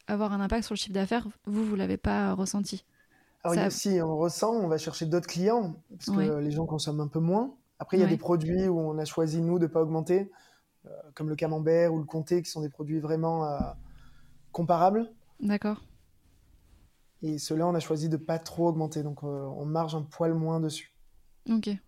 avoir 0.06 0.32
un 0.32 0.40
impact 0.40 0.64
sur 0.64 0.74
le 0.74 0.78
chiffre 0.78 0.94
d'affaires. 0.94 1.26
Vous, 1.46 1.64
vous 1.64 1.76
l'avez 1.76 1.96
pas 1.98 2.32
ressenti. 2.32 2.84
Alors, 3.44 3.54
Ça- 3.54 3.60
il 3.60 3.64
y 3.64 3.66
a- 3.66 3.70
si 3.70 4.00
on 4.02 4.16
ressent, 4.16 4.52
on 4.54 4.68
va 4.68 4.78
chercher 4.78 5.06
d'autres 5.06 5.26
clients, 5.28 5.76
parce 5.90 6.06
que 6.06 6.16
Ouais. 6.16 6.42
les 6.42 6.50
gens 6.50 6.64
consomment 6.66 7.00
un 7.00 7.08
peu 7.08 7.20
moins. 7.20 7.54
Après, 7.80 7.98
il 7.98 8.00
y 8.00 8.04
a 8.04 8.06
Ouais. 8.06 8.10
des 8.10 8.18
produits 8.18 8.68
où 8.68 8.80
on 8.80 8.98
a 8.98 9.06
choisi, 9.06 9.42
nous, 9.42 9.58
de 9.58 9.66
ne 9.66 9.72
pas 9.72 9.82
augmenter, 9.82 10.30
euh, 10.86 10.90
comme 11.14 11.28
le 11.30 11.36
camembert 11.36 11.94
ou 11.94 11.98
le 11.98 12.04
comté, 12.06 12.42
qui 12.42 12.50
sont 12.50 12.62
des 12.62 12.70
produits 12.70 13.00
vraiment 13.00 13.46
euh, 13.46 13.60
comparables. 14.52 15.12
D'accord 15.40 15.82
Et 17.22 17.38
ceux-là, 17.38 17.66
on 17.66 17.74
a 17.74 17.80
choisi 17.80 18.10
de 18.10 18.18
pas 18.18 18.38
trop 18.38 18.68
augmenter, 18.68 19.02
donc 19.02 19.24
euh, 19.24 19.26
on 19.26 19.64
marge 19.64 19.94
un 19.94 20.02
poil 20.02 20.34
moins 20.34 20.60
dessus. 20.60 20.94
Ok. 21.50 21.80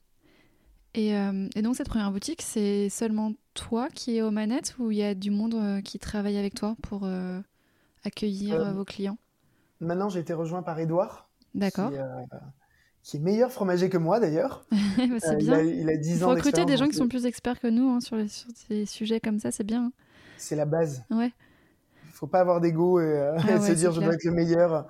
Et, 0.94 1.08
et 1.56 1.62
donc, 1.62 1.76
cette 1.76 1.88
première 1.88 2.12
boutique, 2.12 2.42
c'est 2.42 2.90
seulement 2.90 3.32
toi 3.54 3.88
qui 3.88 4.18
es 4.18 4.22
aux 4.22 4.30
manettes 4.30 4.76
ou 4.78 4.90
il 4.90 4.98
y 4.98 5.02
a 5.02 5.14
du 5.14 5.30
monde 5.30 5.82
qui 5.82 5.98
travaille 5.98 6.36
avec 6.36 6.54
toi 6.54 6.76
pour 6.82 7.08
accueillir 8.04 8.72
vos 8.74 8.84
clients? 8.84 9.18
Maintenant, 9.80 10.08
j'ai 10.08 10.20
été 10.20 10.32
rejoint 10.32 10.62
par 10.62 10.78
Edouard, 10.78 11.28
D'accord. 11.54 11.90
qui, 11.90 11.96
qui 13.02 13.16
est 13.16 13.20
meilleur 13.20 13.52
fromager 13.52 13.88
que 13.90 13.98
moi, 13.98 14.20
d'ailleurs. 14.20 14.64
Bah, 14.96 15.18
c'est 15.20 15.34
Euh, 15.34 15.38
il, 15.40 15.52
a, 15.54 15.62
il 15.62 15.90
a 15.90 15.96
10 15.96 16.22
Il 16.22 16.24
faut 16.24 16.24
ans 16.24 16.30
recruter 16.30 16.64
des 16.64 16.76
gens 16.76 16.88
qui 16.88 16.96
sont 16.96 17.08
plus 17.08 17.26
experts 17.26 17.60
que 17.60 17.66
nous 17.68 17.88
hein, 17.90 18.00
sur, 18.00 18.16
les, 18.16 18.28
sur 18.28 18.50
ces 18.54 18.86
sujets 18.86 19.20
comme 19.20 19.38
ça, 19.38 19.50
c'est 19.50 19.64
bien. 19.64 19.92
C'est 20.36 20.56
la 20.56 20.66
base. 20.66 21.04
Ouais, 21.10 21.32
Il 22.06 22.12
faut 22.12 22.26
pas 22.26 22.40
avoir 22.40 22.60
d'ego 22.60 23.00
et, 23.00 23.04
euh, 23.04 23.38
Ah 23.38 23.42
et 23.50 23.58
ouais, 23.58 23.60
se 23.60 23.72
dire 23.72 23.92
je 23.92 24.00
dois 24.00 24.14
être 24.14 24.24
le 24.24 24.32
meilleur. 24.32 24.86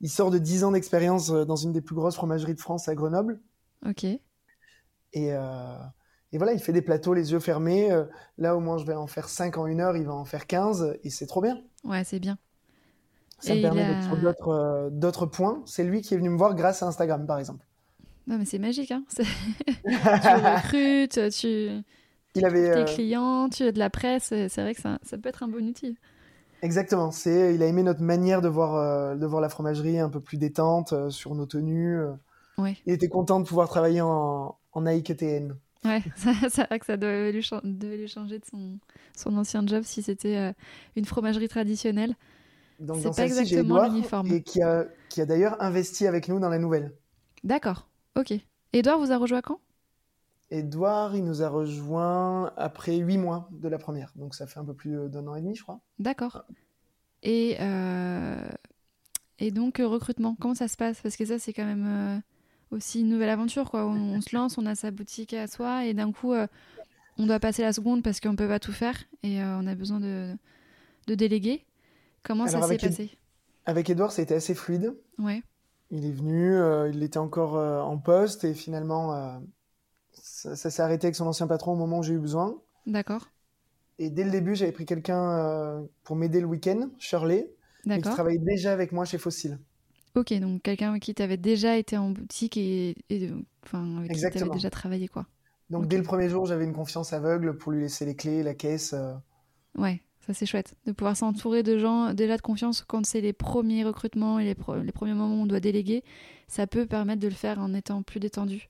Il 0.00 0.10
sort 0.10 0.30
de 0.30 0.38
10 0.38 0.64
ans 0.64 0.72
d'expérience 0.72 1.30
euh, 1.30 1.44
dans 1.44 1.56
une 1.56 1.72
des 1.72 1.82
plus 1.82 1.94
grosses 1.94 2.16
fromageries 2.16 2.54
de 2.54 2.60
France 2.60 2.88
à 2.88 2.94
Grenoble. 2.94 3.40
ok. 3.86 4.04
Et, 5.12 5.32
euh, 5.32 5.76
et 6.32 6.38
voilà, 6.38 6.52
il 6.52 6.60
fait 6.60 6.72
des 6.72 6.82
plateaux 6.82 7.14
les 7.14 7.32
yeux 7.32 7.40
fermés. 7.40 7.90
Là, 8.38 8.56
au 8.56 8.60
moins, 8.60 8.78
je 8.78 8.84
vais 8.86 8.94
en 8.94 9.06
faire 9.08 9.28
5 9.28 9.58
en 9.58 9.66
une 9.66 9.80
heure, 9.80 9.96
il 9.96 10.06
va 10.06 10.14
en 10.14 10.24
faire 10.24 10.46
15. 10.46 10.98
Et 11.02 11.10
c'est 11.10 11.26
trop 11.26 11.40
bien. 11.42 11.60
Ouais, 11.84 12.04
c'est 12.04 12.20
bien. 12.20 12.38
Ça 13.40 13.50
Et 13.52 13.54
me 13.54 13.58
il 13.58 13.62
permet 13.62 13.82
a- 13.82 13.94
d'être 13.94 14.04
sur 14.04 14.16
d'autres 14.16 14.48
euh, 14.48 14.90
d'autres 14.90 15.26
points. 15.26 15.62
C'est 15.66 15.84
lui 15.84 16.02
qui 16.02 16.14
est 16.14 16.16
venu 16.16 16.28
me 16.30 16.36
voir 16.38 16.54
grâce 16.54 16.82
à 16.82 16.86
Instagram, 16.86 17.26
par 17.26 17.38
exemple. 17.38 17.64
Non, 18.26 18.38
mais 18.38 18.44
c'est 18.44 18.58
magique, 18.58 18.90
hein. 18.90 19.02
C'est- 19.08 19.24
tu 19.84 20.28
recrutes, 20.28 21.30
tu 21.30 21.82
Il 22.34 22.44
avait, 22.44 22.72
tes 22.72 22.80
euh, 22.80 22.84
clients, 22.84 23.48
tu 23.48 23.64
as 23.64 23.72
de 23.72 23.78
la 23.78 23.90
presse, 23.90 24.24
c'est 24.26 24.60
vrai 24.60 24.74
que 24.74 24.80
ça, 24.80 24.98
ça 25.02 25.18
peut 25.18 25.28
être 25.28 25.42
un 25.42 25.48
bon 25.48 25.66
outil. 25.66 25.96
Exactement. 26.62 27.10
C'est, 27.10 27.54
il 27.54 27.62
a 27.62 27.66
aimé 27.66 27.82
notre 27.82 28.02
manière 28.02 28.42
de 28.42 28.48
voir, 28.48 29.16
de 29.16 29.26
voir 29.26 29.40
la 29.40 29.48
fromagerie 29.48 29.98
un 29.98 30.10
peu 30.10 30.20
plus 30.20 30.36
détente 30.36 30.92
sur 31.10 31.34
nos 31.34 31.46
tenues. 31.46 31.98
Ouais. 32.58 32.76
Il 32.84 32.92
était 32.92 33.08
content 33.08 33.40
de 33.40 33.46
pouvoir 33.46 33.66
travailler 33.68 34.02
en, 34.02 34.54
en 34.72 34.86
AIKTN. 34.86 35.54
Ouais, 35.86 36.02
c'est 36.50 36.66
vrai 36.66 36.78
que 36.78 36.84
ça 36.84 36.98
devait 36.98 37.32
lui, 37.32 37.42
changer 37.42 38.38
de 38.38 38.44
son, 38.44 38.78
son 39.16 39.36
ancien 39.38 39.66
job 39.66 39.82
si 39.84 40.02
c'était 40.02 40.52
une 40.96 41.06
fromagerie 41.06 41.48
traditionnelle. 41.48 42.14
C'est 43.00 43.16
pas 43.16 43.24
exactement 43.24 43.82
l'uniforme. 43.84 44.28
Et 44.28 44.42
qui 44.42 44.62
a, 44.62 44.86
qui 45.08 45.20
a 45.20 45.26
d'ailleurs 45.26 45.60
investi 45.62 46.06
avec 46.06 46.28
nous 46.28 46.40
dans 46.40 46.48
la 46.48 46.58
nouvelle. 46.58 46.94
D'accord, 47.44 47.88
ok. 48.16 48.32
Edouard 48.72 48.98
vous 48.98 49.12
a 49.12 49.18
rejoint 49.18 49.42
quand? 49.42 49.60
Edouard, 50.50 51.14
il 51.14 51.24
nous 51.24 51.42
a 51.42 51.48
rejoint 51.48 52.52
après 52.56 52.96
huit 52.96 53.18
mois 53.18 53.48
de 53.52 53.68
la 53.68 53.78
première. 53.78 54.12
Donc 54.16 54.34
ça 54.34 54.46
fait 54.46 54.58
un 54.58 54.64
peu 54.64 54.74
plus 54.74 55.08
d'un 55.08 55.26
an 55.26 55.34
et 55.34 55.40
demi, 55.40 55.54
je 55.54 55.62
crois. 55.62 55.80
D'accord. 55.98 56.44
Et, 57.22 57.56
euh, 57.60 58.48
et 59.38 59.50
donc, 59.50 59.78
euh, 59.78 59.86
recrutement, 59.86 60.36
comment 60.40 60.54
ça 60.54 60.68
se 60.68 60.76
passe? 60.76 61.00
Parce 61.02 61.16
que 61.16 61.24
ça, 61.24 61.38
c'est 61.38 61.52
quand 61.52 61.66
même 61.66 61.86
euh, 61.86 62.18
aussi 62.76 63.00
une 63.00 63.08
nouvelle 63.08 63.28
aventure. 63.28 63.70
Quoi. 63.70 63.86
On, 63.86 64.20
se 64.20 64.34
lance, 64.34 64.58
on 64.58 64.66
a 64.66 64.74
sa 64.74 64.90
boutique 64.90 65.34
à 65.34 65.46
soi, 65.46 65.84
et 65.84 65.94
d'un 65.94 66.12
coup, 66.12 66.32
on 67.18 67.26
doit 67.26 67.40
passer 67.40 67.62
la 67.62 67.72
seconde 67.72 68.02
parce 68.02 68.20
qu'on 68.20 68.32
ne 68.32 68.36
peut 68.36 68.48
pas 68.48 68.58
tout 68.58 68.72
faire, 68.72 68.96
et 69.22 69.42
on 69.42 69.66
a 69.66 69.74
besoin 69.74 70.00
de, 70.00 70.34
de 71.06 71.14
déléguer. 71.14 71.64
Comment 72.22 72.46
ça 72.46 72.62
s'est 72.62 72.78
passé? 72.78 73.10
Avec 73.66 73.90
Edouard, 73.90 74.12
c'était 74.12 74.34
assez 74.34 74.54
fluide. 74.54 74.94
Ouais. 75.18 75.42
Il 75.90 76.06
est 76.06 76.12
venu, 76.12 76.56
il 76.92 77.02
était 77.02 77.18
encore 77.18 77.54
en 77.54 77.98
poste, 77.98 78.44
et 78.44 78.54
finalement 78.54 79.40
ça, 80.12 80.70
s'est 80.70 80.82
arrêté 80.82 81.06
avec 81.06 81.16
son 81.16 81.26
ancien 81.26 81.46
patron 81.46 81.72
au 81.72 81.76
moment 81.76 81.98
où 81.98 82.02
j'ai 82.02 82.14
eu 82.14 82.18
besoin. 82.18 82.60
D'accord. 82.86 83.28
Et 83.98 84.08
dès 84.08 84.24
le 84.24 84.30
début, 84.30 84.54
j'avais 84.54 84.72
pris 84.72 84.86
quelqu'un 84.86 85.30
euh, 85.30 85.82
pour 86.04 86.16
m'aider 86.16 86.40
le 86.40 86.46
week-end, 86.46 86.88
Shirley, 86.98 87.52
qui 87.84 88.00
travaillait 88.00 88.38
déjà 88.38 88.72
avec 88.72 88.92
moi 88.92 89.04
chez 89.04 89.18
Fossil. 89.18 89.58
Ok, 90.14 90.32
donc 90.40 90.62
quelqu'un 90.62 90.98
qui 90.98 91.14
t'avait 91.14 91.36
déjà 91.36 91.76
été 91.76 91.96
en 91.96 92.10
boutique 92.10 92.56
et, 92.56 92.96
enfin, 93.64 93.98
avec 93.98 94.12
qui 94.12 94.20
t'avais 94.20 94.50
déjà 94.50 94.70
travaillé, 94.70 95.06
quoi. 95.06 95.26
Donc 95.68 95.86
dès 95.86 95.98
le 95.98 96.02
premier 96.02 96.28
jour, 96.28 96.46
j'avais 96.46 96.64
une 96.64 96.72
confiance 96.72 97.12
aveugle 97.12 97.56
pour 97.56 97.70
lui 97.72 97.82
laisser 97.82 98.04
les 98.04 98.16
clés, 98.16 98.42
la 98.42 98.54
caisse. 98.54 98.92
Euh. 98.92 99.12
Ouais, 99.76 100.02
ça 100.32 100.38
c'est 100.38 100.46
chouette 100.46 100.74
de 100.86 100.92
pouvoir 100.92 101.16
s'entourer 101.16 101.62
de 101.64 101.76
gens 101.76 102.14
déjà 102.14 102.36
de 102.36 102.42
confiance 102.42 102.84
quand 102.86 103.04
c'est 103.04 103.20
les 103.20 103.32
premiers 103.32 103.82
recrutements 103.84 104.38
et 104.38 104.44
les, 104.44 104.56
les 104.84 104.92
premiers 104.92 105.14
moments 105.14 105.34
où 105.34 105.42
on 105.42 105.46
doit 105.46 105.60
déléguer. 105.60 106.04
Ça 106.46 106.66
peut 106.66 106.86
permettre 106.86 107.20
de 107.20 107.28
le 107.28 107.34
faire 107.34 107.58
en 107.58 107.74
étant 107.74 108.02
plus 108.02 108.20
détendu. 108.20 108.68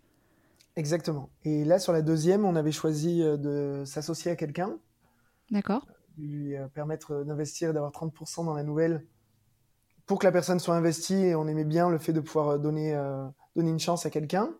Exactement. 0.76 1.28
Et 1.44 1.64
là, 1.64 1.78
sur 1.78 1.92
la 1.92 2.00
deuxième, 2.00 2.44
on 2.46 2.56
avait 2.56 2.72
choisi 2.72 3.22
euh, 3.22 3.36
de 3.36 3.84
s'associer 3.84 4.30
à 4.30 4.36
quelqu'un. 4.36 4.78
D'accord. 5.50 5.86
Lui 6.16 6.56
euh, 6.56 6.68
permettre 6.68 7.24
d'investir 7.24 7.70
et 7.70 7.72
d'avoir 7.72 7.92
30% 7.92 8.46
dans 8.46 8.54
la 8.54 8.62
nouvelle 8.62 9.04
pour 10.06 10.18
que 10.18 10.26
la 10.26 10.32
personne 10.32 10.58
soit 10.58 10.74
investie 10.74 11.14
et 11.14 11.34
on 11.34 11.46
aimait 11.46 11.64
bien 11.64 11.90
le 11.90 11.98
fait 11.98 12.12
de 12.12 12.20
pouvoir 12.20 12.48
euh, 12.48 12.58
donner, 12.58 12.94
donner 13.54 13.70
une 13.70 13.78
chance 13.78 14.06
à 14.06 14.10
quelqu'un. 14.10 14.54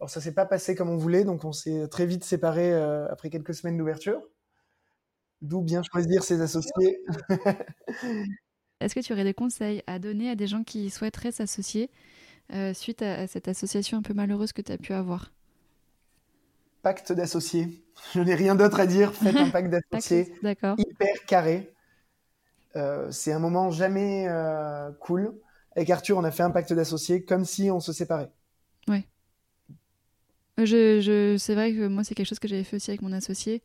Alors 0.00 0.10
ça 0.10 0.20
s'est 0.20 0.34
pas 0.34 0.46
passé 0.46 0.74
comme 0.74 0.90
on 0.90 0.96
voulait, 0.96 1.24
donc 1.24 1.44
on 1.44 1.52
s'est 1.52 1.86
très 1.88 2.06
vite 2.06 2.24
séparés 2.24 2.74
après 3.08 3.30
quelques 3.30 3.54
semaines 3.54 3.76
d'ouverture. 3.78 4.20
D'où 5.44 5.60
bien 5.60 5.82
choisir 5.82 6.22
ses 6.24 6.40
associés. 6.40 7.04
Est-ce 8.80 8.94
que 8.94 9.00
tu 9.00 9.12
aurais 9.12 9.24
des 9.24 9.34
conseils 9.34 9.82
à 9.86 9.98
donner 9.98 10.30
à 10.30 10.36
des 10.36 10.46
gens 10.46 10.64
qui 10.64 10.88
souhaiteraient 10.88 11.32
s'associer 11.32 11.90
euh, 12.54 12.72
suite 12.72 13.02
à, 13.02 13.26
cette 13.26 13.46
association 13.46 13.98
un 13.98 14.02
peu 14.02 14.14
malheureuse 14.14 14.54
que 14.54 14.62
tu 14.62 14.72
as 14.72 14.78
pu 14.78 14.94
avoir? 14.94 15.32
Pacte 16.82 17.12
d'associés. 17.12 17.84
Je 18.14 18.20
n'ai 18.20 18.34
rien 18.34 18.54
d'autre 18.54 18.80
à 18.80 18.86
dire. 18.86 19.12
Faites 19.12 19.36
un 19.36 19.50
pacte 19.50 19.68
d'associés 19.92 20.32
hyper 20.42 21.24
carré. 21.26 21.70
Euh, 22.76 23.10
c'est 23.10 23.32
un 23.32 23.38
moment 23.38 23.70
jamais 23.70 24.26
euh, 24.30 24.90
cool. 24.92 25.38
Avec 25.76 25.90
Arthur, 25.90 26.16
on 26.16 26.24
a 26.24 26.30
fait 26.30 26.42
un 26.42 26.50
pacte 26.50 26.72
d'associés 26.72 27.22
comme 27.22 27.44
si 27.44 27.70
on 27.70 27.80
se 27.80 27.92
séparait. 27.92 28.30
Je, 30.58 31.00
je, 31.00 31.36
c'est 31.36 31.54
vrai 31.54 31.72
que 31.72 31.88
moi, 31.88 32.04
c'est 32.04 32.14
quelque 32.14 32.28
chose 32.28 32.38
que 32.38 32.46
j'avais 32.46 32.62
fait 32.62 32.76
aussi 32.76 32.90
avec 32.90 33.02
mon 33.02 33.12
associé, 33.12 33.60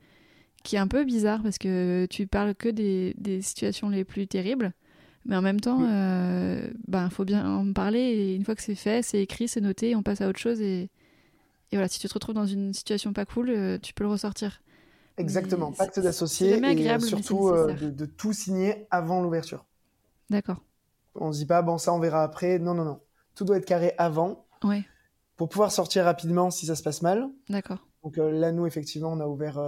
qui 0.63 0.75
est 0.75 0.79
un 0.79 0.87
peu 0.87 1.05
bizarre 1.05 1.41
parce 1.41 1.57
que 1.57 2.05
tu 2.09 2.27
parles 2.27 2.55
que 2.55 2.69
des, 2.69 3.15
des 3.17 3.41
situations 3.41 3.89
les 3.89 4.03
plus 4.03 4.27
terribles. 4.27 4.73
Mais 5.25 5.35
en 5.35 5.41
même 5.41 5.59
temps, 5.59 5.79
il 5.81 5.87
euh, 5.89 6.71
ben, 6.87 7.09
faut 7.09 7.25
bien 7.25 7.47
en 7.47 7.71
parler. 7.73 7.99
Et 7.99 8.35
une 8.35 8.43
fois 8.43 8.55
que 8.55 8.61
c'est 8.61 8.75
fait, 8.75 9.03
c'est 9.03 9.19
écrit, 9.19 9.47
c'est 9.47 9.61
noté, 9.61 9.95
on 9.95 10.03
passe 10.03 10.21
à 10.21 10.27
autre 10.27 10.39
chose. 10.39 10.61
Et, 10.61 10.83
et, 11.71 11.75
voilà, 11.75 11.87
si 11.87 11.99
tu 11.99 12.07
te 12.07 12.13
retrouves 12.13 12.35
dans 12.35 12.45
une 12.45 12.73
situation 12.73 13.13
pas 13.13 13.25
cool, 13.25 13.49
euh, 13.49 13.77
tu 13.81 13.93
peux 13.93 14.03
le 14.03 14.09
ressortir. 14.09 14.61
Exactement, 15.17 15.73
pacte 15.73 15.99
d'associés 15.99 16.57
et 16.57 16.89
euh, 16.89 16.99
surtout 16.99 17.51
de, 17.51 17.89
de, 17.89 18.05
tout 18.05 18.31
signer 18.31 18.87
avant 18.89 19.21
l'ouverture. 19.21 19.65
D'accord. 20.29 20.63
On 21.15 21.33
se 21.33 21.39
dit 21.39 21.45
pas, 21.45 21.61
bon, 21.61 21.77
ça 21.77 21.93
on 21.93 21.99
verra 21.99 22.23
après. 22.23 22.57
Non, 22.57 22.73
non, 22.73 22.85
non. 22.85 23.01
Tout 23.35 23.43
doit 23.43 23.57
être 23.57 23.65
carré 23.65 23.93
avant. 23.97 24.45
Ouais. 24.63 24.85
Pour 25.35 25.49
pouvoir 25.49 25.73
sortir 25.73 26.05
rapidement 26.05 26.51
si 26.51 26.65
ça 26.65 26.75
se 26.75 26.83
passe 26.83 27.01
mal. 27.01 27.29
D'accord. 27.49 27.85
Donc 28.03 28.15
là, 28.15 28.53
nous, 28.53 28.65
effectivement, 28.65 29.11
on 29.11 29.19
a 29.19 29.27
ouvert 29.27 29.59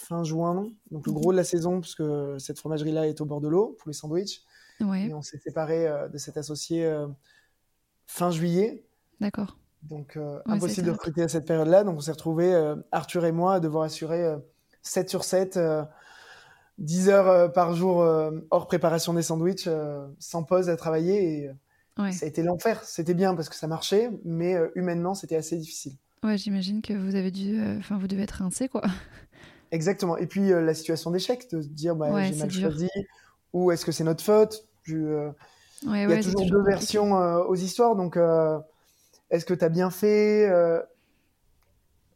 fin 0.00 0.24
juin, 0.24 0.66
donc 0.90 1.06
le 1.06 1.12
gros 1.12 1.32
de 1.32 1.36
la 1.36 1.44
saison, 1.44 1.80
puisque 1.80 2.02
cette 2.38 2.58
fromagerie-là 2.58 3.06
est 3.06 3.20
au 3.20 3.24
bord 3.24 3.40
de 3.40 3.48
l'eau 3.48 3.76
pour 3.78 3.88
les 3.88 3.94
sandwichs. 3.94 4.42
Et 4.80 5.14
on 5.14 5.22
s'est 5.22 5.38
séparé 5.38 5.86
euh, 5.86 6.08
de 6.08 6.18
cet 6.18 6.36
associé 6.36 6.84
euh, 6.84 7.06
fin 8.06 8.30
juillet. 8.30 8.84
D'accord. 9.20 9.58
Donc 9.82 10.16
euh, 10.16 10.40
impossible 10.46 10.86
de 10.86 10.92
recruter 10.92 11.22
à 11.22 11.28
cette 11.28 11.46
période-là. 11.46 11.84
Donc 11.84 11.96
on 11.96 12.00
s'est 12.00 12.12
retrouvés, 12.12 12.74
Arthur 12.92 13.24
et 13.24 13.32
moi, 13.32 13.54
à 13.54 13.60
devoir 13.60 13.84
assurer 13.84 14.34
7 14.82 15.08
sur 15.08 15.24
7, 15.24 15.58
10 16.78 17.08
heures 17.08 17.52
par 17.52 17.74
jour 17.74 17.98
hors 18.50 18.66
préparation 18.66 19.14
des 19.14 19.22
sandwichs, 19.22 19.68
sans 20.18 20.44
pause 20.44 20.68
à 20.68 20.76
travailler. 20.76 21.44
Et, 21.96 22.12
Ça 22.12 22.26
a 22.26 22.28
été 22.28 22.42
l'enfer. 22.42 22.82
C'était 22.84 23.14
bien 23.14 23.34
parce 23.34 23.48
que 23.48 23.54
ça 23.54 23.68
marchait, 23.68 24.10
mais 24.24 24.54
humainement, 24.74 25.14
c'était 25.14 25.36
assez 25.36 25.56
difficile. 25.56 25.94
Ouais, 26.22 26.36
j'imagine 26.36 26.82
que 26.82 26.92
vous 26.92 27.14
avez 27.14 27.30
dû, 27.30 27.58
enfin, 27.78 27.96
vous 27.96 28.06
devez 28.06 28.24
être 28.24 28.32
rincé, 28.32 28.68
quoi. 28.68 28.82
Exactement. 29.72 30.16
Et 30.16 30.26
puis 30.26 30.48
la 30.48 30.74
situation 30.74 31.10
d'échec, 31.10 31.48
de 31.50 31.62
se 31.62 31.68
dire, 31.68 31.94
bah, 31.94 32.08
j'ai 32.24 32.34
mal 32.34 32.50
choisi, 32.50 32.88
ou 33.52 33.70
est-ce 33.70 33.84
que 33.84 33.92
c'est 33.92 34.04
notre 34.04 34.24
faute? 34.24 34.64
Euh, 34.92 35.32
il 35.84 36.10
y 36.10 36.12
a 36.12 36.22
toujours 36.22 36.46
deux 36.46 36.62
versions 36.62 37.16
euh, 37.16 37.42
aux 37.44 37.54
histoires, 37.54 37.96
donc 37.96 38.16
euh, 38.16 38.58
est-ce 39.30 39.44
que 39.44 39.54
tu 39.54 39.64
as 39.64 39.68
bien 39.68 39.90
fait 39.90 40.50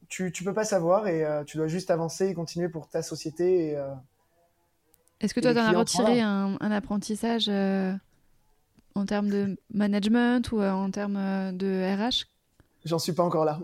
tu, 0.09 0.30
tu 0.30 0.44
peux 0.44 0.52
pas 0.52 0.64
savoir 0.64 1.09
et 1.09 1.24
tu 1.46 1.57
dois 1.57 1.66
juste 1.66 1.90
avancer 1.90 2.28
et 2.28 2.34
continuer 2.34 2.68
pour 2.68 2.88
ta 2.88 3.02
société. 3.02 3.76
Est-ce 5.20 5.34
que 5.34 5.40
toi, 5.40 5.52
tu 5.52 5.59
as 5.59 5.72
retiré 5.72 6.20
un, 6.20 6.57
un, 6.61 6.70
apprentissage 6.70 7.48
en 7.48 9.07
termes 9.07 9.28
de 9.28 9.57
management 9.72 10.52
ou 10.52 10.61
en 10.61 10.90
termes 10.90 11.52
de 11.57 11.96
RH 11.96 12.26
J'en 12.84 13.00
suis 13.00 13.12
pas 13.12 13.24
encore 13.24 13.44
là. 13.44 13.59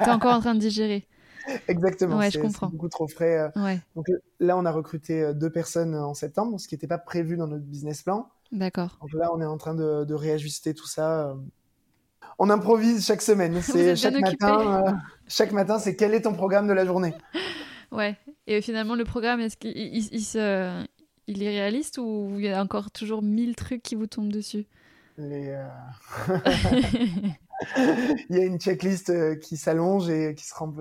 tu 0.00 0.08
es 0.08 0.12
encore 0.12 0.32
en 0.32 0.40
train 0.40 0.54
de 0.54 0.60
digérer. 0.60 1.06
Exactement. 1.68 2.18
Ouais, 2.18 2.30
je 2.30 2.38
comprends. 2.38 2.68
beaucoup 2.68 2.88
trop 2.88 3.08
frais. 3.08 3.38
Euh. 3.38 3.62
Ouais. 3.62 3.80
Donc 3.96 4.06
là, 4.40 4.56
on 4.56 4.64
a 4.64 4.70
recruté 4.70 5.22
euh, 5.22 5.32
deux 5.32 5.50
personnes 5.50 5.94
en 5.94 6.14
septembre, 6.14 6.58
ce 6.60 6.68
qui 6.68 6.74
n'était 6.74 6.86
pas 6.86 6.98
prévu 6.98 7.36
dans 7.36 7.46
notre 7.46 7.64
business 7.64 8.02
plan. 8.02 8.28
D'accord. 8.52 8.98
Donc 9.00 9.12
là, 9.14 9.30
on 9.32 9.40
est 9.40 9.46
en 9.46 9.58
train 9.58 9.74
de, 9.74 10.14
réajuster 10.14 10.74
tout 10.74 10.86
ça. 10.86 11.28
Euh. 11.28 11.34
On 12.38 12.50
improvise 12.50 13.04
chaque 13.04 13.22
semaine. 13.22 13.60
C'est 13.62 13.96
chaque 13.96 14.20
matin. 14.20 14.98
chaque 15.28 15.52
matin, 15.52 15.78
c'est 15.78 15.96
quel 15.96 16.14
est 16.14 16.22
ton 16.22 16.34
programme 16.34 16.68
de 16.68 16.72
la 16.72 16.84
journée? 16.84 17.14
Ouais. 17.90 18.16
Et 18.46 18.60
finalement, 18.62 18.94
le 18.94 19.04
programme, 19.04 19.40
est-ce 19.40 19.56
qu'il 19.56 19.76
il, 19.76 20.08
il, 21.26 21.42
est 21.42 21.48
réaliste 21.48 21.98
ou 21.98 22.34
il 22.36 22.44
y 22.44 22.48
a 22.48 22.62
encore 22.62 22.90
toujours 22.90 23.22
mille 23.22 23.56
trucs 23.56 23.82
qui 23.82 23.94
vous 23.94 24.06
tombent 24.06 24.32
dessus? 24.32 24.66
Les. 25.18 25.54
il 27.76 28.36
y 28.36 28.38
a 28.38 28.44
une 28.44 28.58
checklist 28.58 29.10
euh, 29.10 29.34
qui 29.34 29.56
s'allonge 29.56 30.08
et 30.08 30.34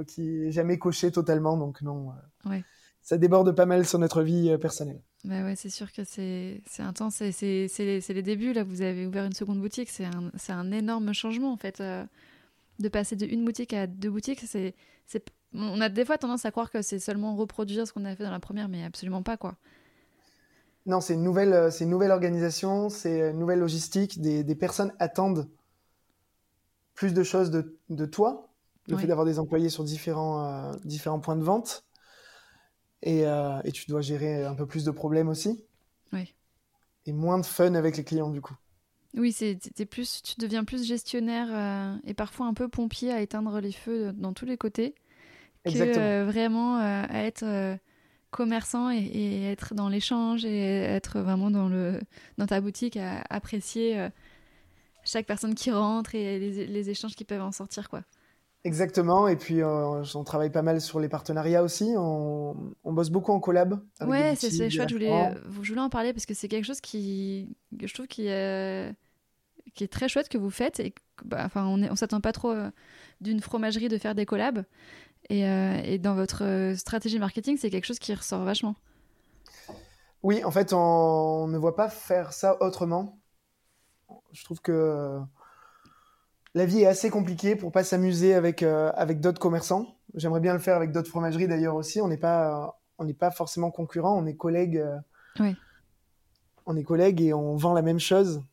qui 0.08 0.46
est 0.46 0.52
jamais 0.52 0.78
cochée 0.78 1.12
totalement, 1.12 1.58
donc 1.58 1.82
non. 1.82 2.12
Euh, 2.46 2.60
ça 3.02 3.18
déborde 3.18 3.56
pas 3.56 3.66
mal 3.66 3.86
sur 3.86 4.00
notre 4.00 4.22
vie 4.22 4.50
euh, 4.50 4.58
personnelle. 4.58 5.02
Bah 5.24 5.44
ouais, 5.44 5.56
c'est 5.56 5.70
sûr 5.70 5.92
que 5.92 6.04
c'est 6.04 6.62
intense. 6.80 7.16
C'est 7.32 7.68
les, 7.80 8.00
les, 8.00 8.22
débuts. 8.22 8.54
Là, 8.54 8.64
vous 8.64 8.82
avez 8.82 9.08
ouvert 9.08 9.26
une 9.26 9.34
seconde 9.34 9.60
boutique. 9.60 9.90
C'est 9.90 10.06
un, 10.06 10.32
un, 10.50 10.72
énorme 10.72 11.14
changement, 11.14 11.52
en 11.52 11.58
fait. 11.58 11.82
de 11.82 12.90
passer 12.90 13.16
de 13.16 13.26
une 13.26 13.44
boutique 13.44 13.74
à 13.74 13.88
deux 13.88 14.12
boutiques, 14.12 14.42
c'est 14.46 14.76
on 15.54 15.80
a 15.80 15.90
des 15.90 16.06
fois 16.06 16.18
tendance 16.18 16.46
à 16.46 16.52
croire 16.52 16.70
que 16.70 16.82
c'est 16.82 17.00
seulement 17.00 17.36
reproduire 17.36 17.88
ce 17.88 17.94
qu'on 17.94 18.06
a 18.06 18.16
fait 18.16 18.24
dans 18.24 18.32
la 18.32 18.40
première, 18.40 18.68
mais 18.68 18.84
absolument 18.84 19.24
pas, 19.24 19.38
quoi. 19.38 19.56
Non, 20.88 21.02
c'est 21.02 21.14
une 21.14 21.24
nouvelle, 21.24 21.72
c'est 21.72 21.84
une 21.84 21.90
nouvelle 21.90 22.12
organisation, 22.12 22.90
c'est 22.90 23.30
une 23.30 23.38
nouvelle 23.38 23.60
logistique. 23.60 24.20
Des, 24.22 24.44
des 24.44 24.56
personnes 24.56 24.94
attendent 25.00 25.48
plus 26.98 27.14
de 27.14 27.24
choses 27.24 27.52
de, 27.52 27.78
de 27.90 28.06
toi, 28.06 28.50
le 28.88 28.98
fait 28.98 29.08
d'avoir 29.08 29.26
des 29.26 29.38
employés 29.38 29.70
sur 29.70 29.84
différents, 29.84 30.46
euh, 30.46 30.74
différents 30.84 31.20
points 31.20 31.36
de 31.36 31.44
vente. 31.44 31.86
Et, 33.04 33.28
euh, 33.28 33.62
et, 33.64 33.72
tu 33.72 33.86
dois 33.88 34.02
gérer 34.02 34.44
un 34.44 34.56
peu 34.56 34.66
plus 34.66 34.84
de 34.84 34.92
problèmes 34.92 35.30
aussi. 35.30 35.64
Oui. 36.12 36.34
Et 37.06 37.14
moins 37.14 37.38
de 37.38 37.46
fun 37.46 37.76
avec 37.76 37.96
les 37.98 38.04
clients, 38.04 38.32
du 38.32 38.42
coup. 38.42 38.56
Oui, 39.16 39.32
c'est, 39.32 39.86
plus, 39.86 40.22
tu 40.24 40.36
deviens 40.40 40.64
plus 40.64 40.86
gestionnaire 40.86 41.48
euh, 41.52 41.96
et 42.06 42.14
parfois 42.14 42.48
un 42.48 42.54
peu 42.54 42.68
pompier 42.68 43.12
à 43.12 43.22
éteindre 43.22 43.60
les 43.60 43.72
feux 43.72 44.12
dans 44.14 44.34
tous 44.34 44.46
les 44.46 44.58
côtés. 44.58 44.96
Que 45.66 46.24
vraiment 46.24 46.78
à 46.78 47.24
être 47.24 47.78
commerçant 48.32 48.92
et, 48.92 49.44
être 49.52 49.74
dans 49.74 49.90
l'échange 49.90 50.46
et 50.46 50.84
être 50.84 51.20
vraiment 51.20 51.52
dans, 51.52 51.70
le, 51.70 52.00
dans 52.38 52.46
ta 52.46 52.62
boutique 52.62 52.98
à 52.98 53.24
apprécier 53.30 54.00
euh, 54.00 54.10
chaque 55.04 55.26
personne 55.26 55.56
qui 55.56 55.72
rentre 55.72 56.16
et 56.16 56.40
les, 56.40 56.90
échanges 56.90 57.16
qui 57.16 57.24
peuvent 57.24 57.42
en 57.42 57.52
sortir. 57.52 57.90
quoi. 57.90 58.02
Exactement, 58.64 59.28
et 59.28 59.38
puis 59.38 59.62
euh, 59.62 60.04
on 60.16 60.24
travaille 60.24 60.50
pas 60.50 60.62
mal 60.62 60.82
sur 60.82 61.00
les 61.00 61.08
partenariats 61.08 61.64
aussi, 61.64 61.94
on, 61.96 62.74
bosse 62.84 63.10
beaucoup 63.10 63.32
en 63.32 63.40
collab. 63.40 63.80
ouais, 64.02 64.36
c'est 64.36 64.70
chouette, 64.70 64.90
je 64.90 64.96
voulais, 64.96 65.34
je 65.62 65.70
voulais 65.70 65.82
en 65.82 65.90
parler 65.90 66.12
parce 66.12 66.26
que 66.26 66.34
c'est 66.34 66.48
quelque 66.48 66.66
chose 66.66 66.82
qui, 66.82 67.56
je 67.82 67.94
trouve 67.94 68.08
qui 68.08 68.28
est, 68.28 68.94
qui 69.74 69.84
est 69.84 69.88
très 69.88 70.10
chouette 70.10 70.28
que 70.28 70.38
vous 70.38 70.50
faites 70.50 70.80
et 70.80 70.94
bah, 71.24 71.44
enfin, 71.46 71.66
on 71.66 71.78
ne 71.78 71.90
on 71.90 71.96
s'attend 71.96 72.22
pas 72.22 72.32
trop 72.32 72.52
euh, 72.52 72.70
d'une 73.22 73.40
fromagerie 73.40 73.90
de 73.90 73.98
faire 73.98 74.16
des 74.16 74.26
collabs. 74.26 74.64
Euh, 75.32 75.82
et, 75.84 75.98
dans 75.98 76.16
votre 76.16 76.44
euh, 76.44 76.76
stratégie 76.76 77.20
marketing, 77.20 77.58
c'est 77.58 77.70
quelque 77.70 77.86
chose 77.86 78.00
qui 78.00 78.14
ressort 78.14 78.44
vachement. 78.44 78.76
Oui, 80.24 80.44
en 80.44 80.52
fait, 80.52 80.74
on 80.74 81.48
ne 81.48 81.58
voit 81.58 81.76
pas 81.76 81.90
faire 81.90 82.34
ça 82.34 82.62
autrement. 82.62 83.20
Je 84.32 84.44
trouve 84.44 84.62
que 84.62 85.20
la 86.54 86.66
vie 86.66 86.82
est 86.82 86.88
assez 86.88 87.10
compliquée 87.10 87.56
pour 87.56 87.72
pas 87.72 87.84
s'amuser 87.84 88.34
avec, 88.34 88.64
euh, 88.64 88.92
avec 88.96 89.20
d'autres 89.20 89.40
commerçants. 89.40 89.96
J'aimerais 90.16 90.40
bien 90.40 90.54
le 90.54 90.60
faire 90.60 90.76
avec 90.76 90.92
d'autres 90.92 91.10
fromageries 91.10 91.48
d'ailleurs 91.48 91.76
aussi. 91.76 92.02
On 92.02 92.08
n'est 92.08 92.18
pas, 92.18 92.80
on 92.98 93.04
n'est 93.04 93.14
pas 93.14 93.32
forcément 93.32 93.70
concurrents, 93.70 94.18
on 94.18 94.26
est 94.26 94.36
collègues. 94.36 94.84
oui. 95.40 95.56
On 96.70 96.76
est 96.76 96.84
collègues 96.84 97.22
et 97.22 97.34
on 97.34 97.56
vend 97.56 97.74
la 97.74 97.82
même 97.82 98.00
chose. 98.00 98.44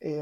Et 0.00 0.20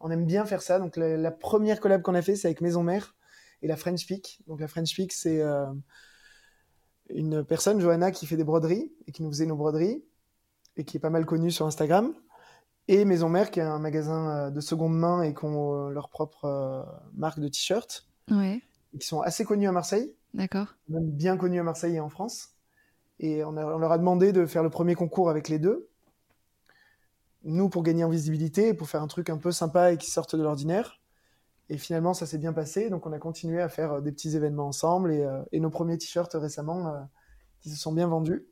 on 0.00 0.10
aime 0.10 0.24
bien 0.24 0.44
faire 0.44 0.60
ça. 0.60 0.80
Donc 0.80 0.96
la, 0.96 1.16
la 1.16 1.30
première 1.30 1.78
collab 1.78 2.02
qu'on 2.02 2.16
a 2.16 2.22
fait, 2.22 2.34
c'est 2.34 2.48
avec 2.48 2.60
Maison 2.60 2.82
Mère 2.82 3.14
et 3.62 3.68
la 3.68 3.76
French 3.76 4.06
Peak. 4.06 4.40
Donc 4.46 4.60
la 4.60 4.68
French 4.68 4.94
Peak, 4.94 5.12
c'est 5.12 5.40
euh, 5.40 5.66
une 7.10 7.44
personne, 7.44 7.80
Johanna, 7.80 8.10
qui 8.10 8.26
fait 8.26 8.36
des 8.36 8.44
broderies 8.44 8.92
et 9.06 9.12
qui 9.12 9.22
nous 9.22 9.30
faisait 9.30 9.46
nos 9.46 9.56
broderies 9.56 10.04
et 10.76 10.84
qui 10.84 10.96
est 10.96 11.00
pas 11.00 11.10
mal 11.10 11.26
connue 11.26 11.50
sur 11.50 11.66
Instagram. 11.66 12.14
Et 12.88 13.04
Maison 13.04 13.28
Mère, 13.28 13.50
qui 13.50 13.60
est 13.60 13.64
un 13.64 13.78
magasin 13.78 14.30
euh, 14.30 14.50
de 14.50 14.60
seconde 14.60 14.96
main 14.96 15.22
et 15.22 15.34
qui 15.34 15.44
ont 15.44 15.88
euh, 15.88 15.90
leur 15.90 16.08
propre 16.08 16.86
marque 17.14 17.40
de 17.40 17.48
t-shirts. 17.48 18.06
Ouais. 18.30 18.62
Et 18.94 18.98
qui 18.98 19.06
sont 19.06 19.20
assez 19.20 19.44
connus 19.44 19.68
à 19.68 19.72
Marseille. 19.72 20.14
D'accord. 20.34 20.74
Même 20.88 21.10
bien 21.10 21.36
connus 21.36 21.60
à 21.60 21.62
Marseille 21.62 21.96
et 21.96 22.00
en 22.00 22.08
France. 22.08 22.50
Et 23.18 23.44
on, 23.44 23.50
on, 23.50 23.78
leur 23.78 23.92
a 23.92 23.98
demandé 23.98 24.32
de 24.32 24.46
faire 24.46 24.62
le 24.62 24.70
premier 24.70 24.94
concours 24.94 25.28
avec 25.28 25.48
les 25.48 25.58
deux. 25.58 25.88
Nous, 27.42 27.68
pour 27.68 27.82
gagner 27.82 28.04
en 28.04 28.08
visibilité, 28.08 28.74
pour 28.74 28.88
faire 28.88 29.02
un 29.02 29.06
truc 29.06 29.30
un 29.30 29.38
peu 29.38 29.52
sympa 29.52 29.92
et 29.92 29.98
qui 29.98 30.10
sorte 30.10 30.36
de 30.36 30.42
l'ordinaire. 30.42 30.99
Et 31.70 31.78
finalement, 31.78 32.14
ça 32.14 32.26
s'est 32.26 32.36
bien 32.36 32.52
passé. 32.52 32.90
Donc, 32.90 33.06
on 33.06 33.12
a 33.12 33.18
continué 33.20 33.62
à 33.62 33.68
faire 33.68 33.92
euh, 33.92 34.00
des 34.00 34.10
petits 34.10 34.36
événements 34.36 34.66
ensemble 34.66 35.12
et, 35.12 35.22
euh, 35.22 35.40
nos 35.52 35.70
premiers 35.70 35.96
t-shirts 35.96 36.34
récemment 36.34 36.88
euh, 36.88 36.98
qui 37.60 37.70
se 37.70 37.76
sont 37.76 37.92
bien 37.92 38.08
vendus. 38.08 38.44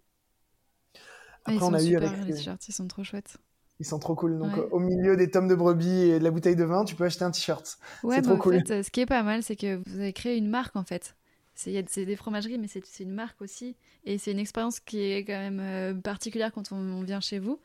Après, 1.44 1.56
ils 1.56 1.64
on 1.64 1.74
a 1.74 1.80
super, 1.80 2.12
eu 2.12 2.24
les 2.26 2.34
t-shirts, 2.34 2.68
ils 2.68 2.72
sont 2.72 2.86
trop 2.86 3.02
chouettes. 3.02 3.36
Ils 3.80 3.86
sont 3.86 3.98
trop 3.98 4.14
cool. 4.14 4.38
Donc, 4.38 4.52
au 4.70 4.78
milieu 4.78 5.16
des 5.16 5.30
tomes 5.30 5.48
de 5.48 5.54
brebis 5.54 5.88
et 5.88 6.18
de 6.20 6.24
la 6.24 6.30
bouteille 6.30 6.56
de 6.56 6.64
vin, 6.64 6.84
tu 6.84 6.94
peux 6.94 7.04
acheter 7.04 7.24
un 7.24 7.30
t-shirt. 7.30 7.78
Ouais, 8.02 8.16
c'est 8.16 8.22
trop 8.22 8.34
en 8.34 8.38
cool. 8.38 8.64
Fait, 8.64 8.82
ce 8.82 8.90
qui 8.90 9.00
est 9.00 9.06
pas 9.06 9.22
mal, 9.22 9.42
c'est 9.42 9.56
que 9.56 9.80
vous 9.86 10.00
avez 10.00 10.12
créé 10.12 10.36
une 10.36 10.48
marque 10.48 10.76
en 10.76 10.84
fait. 10.84 11.16
C'est 11.54 12.04
des 12.04 12.16
fromageries, 12.16 12.58
mais 12.58 12.68
c'est 12.68 13.02
une 13.02 13.12
marque 13.12 13.40
aussi. 13.40 13.76
Et 14.04 14.18
c'est 14.18 14.30
une 14.30 14.38
expérience 14.38 14.78
qui 14.78 15.00
est 15.00 15.24
quand 15.24 15.38
même 15.38 16.00
particulière 16.02 16.52
quand 16.52 16.70
on, 16.70 17.02
vient 17.02 17.20
chez 17.20 17.40
vous. 17.40 17.60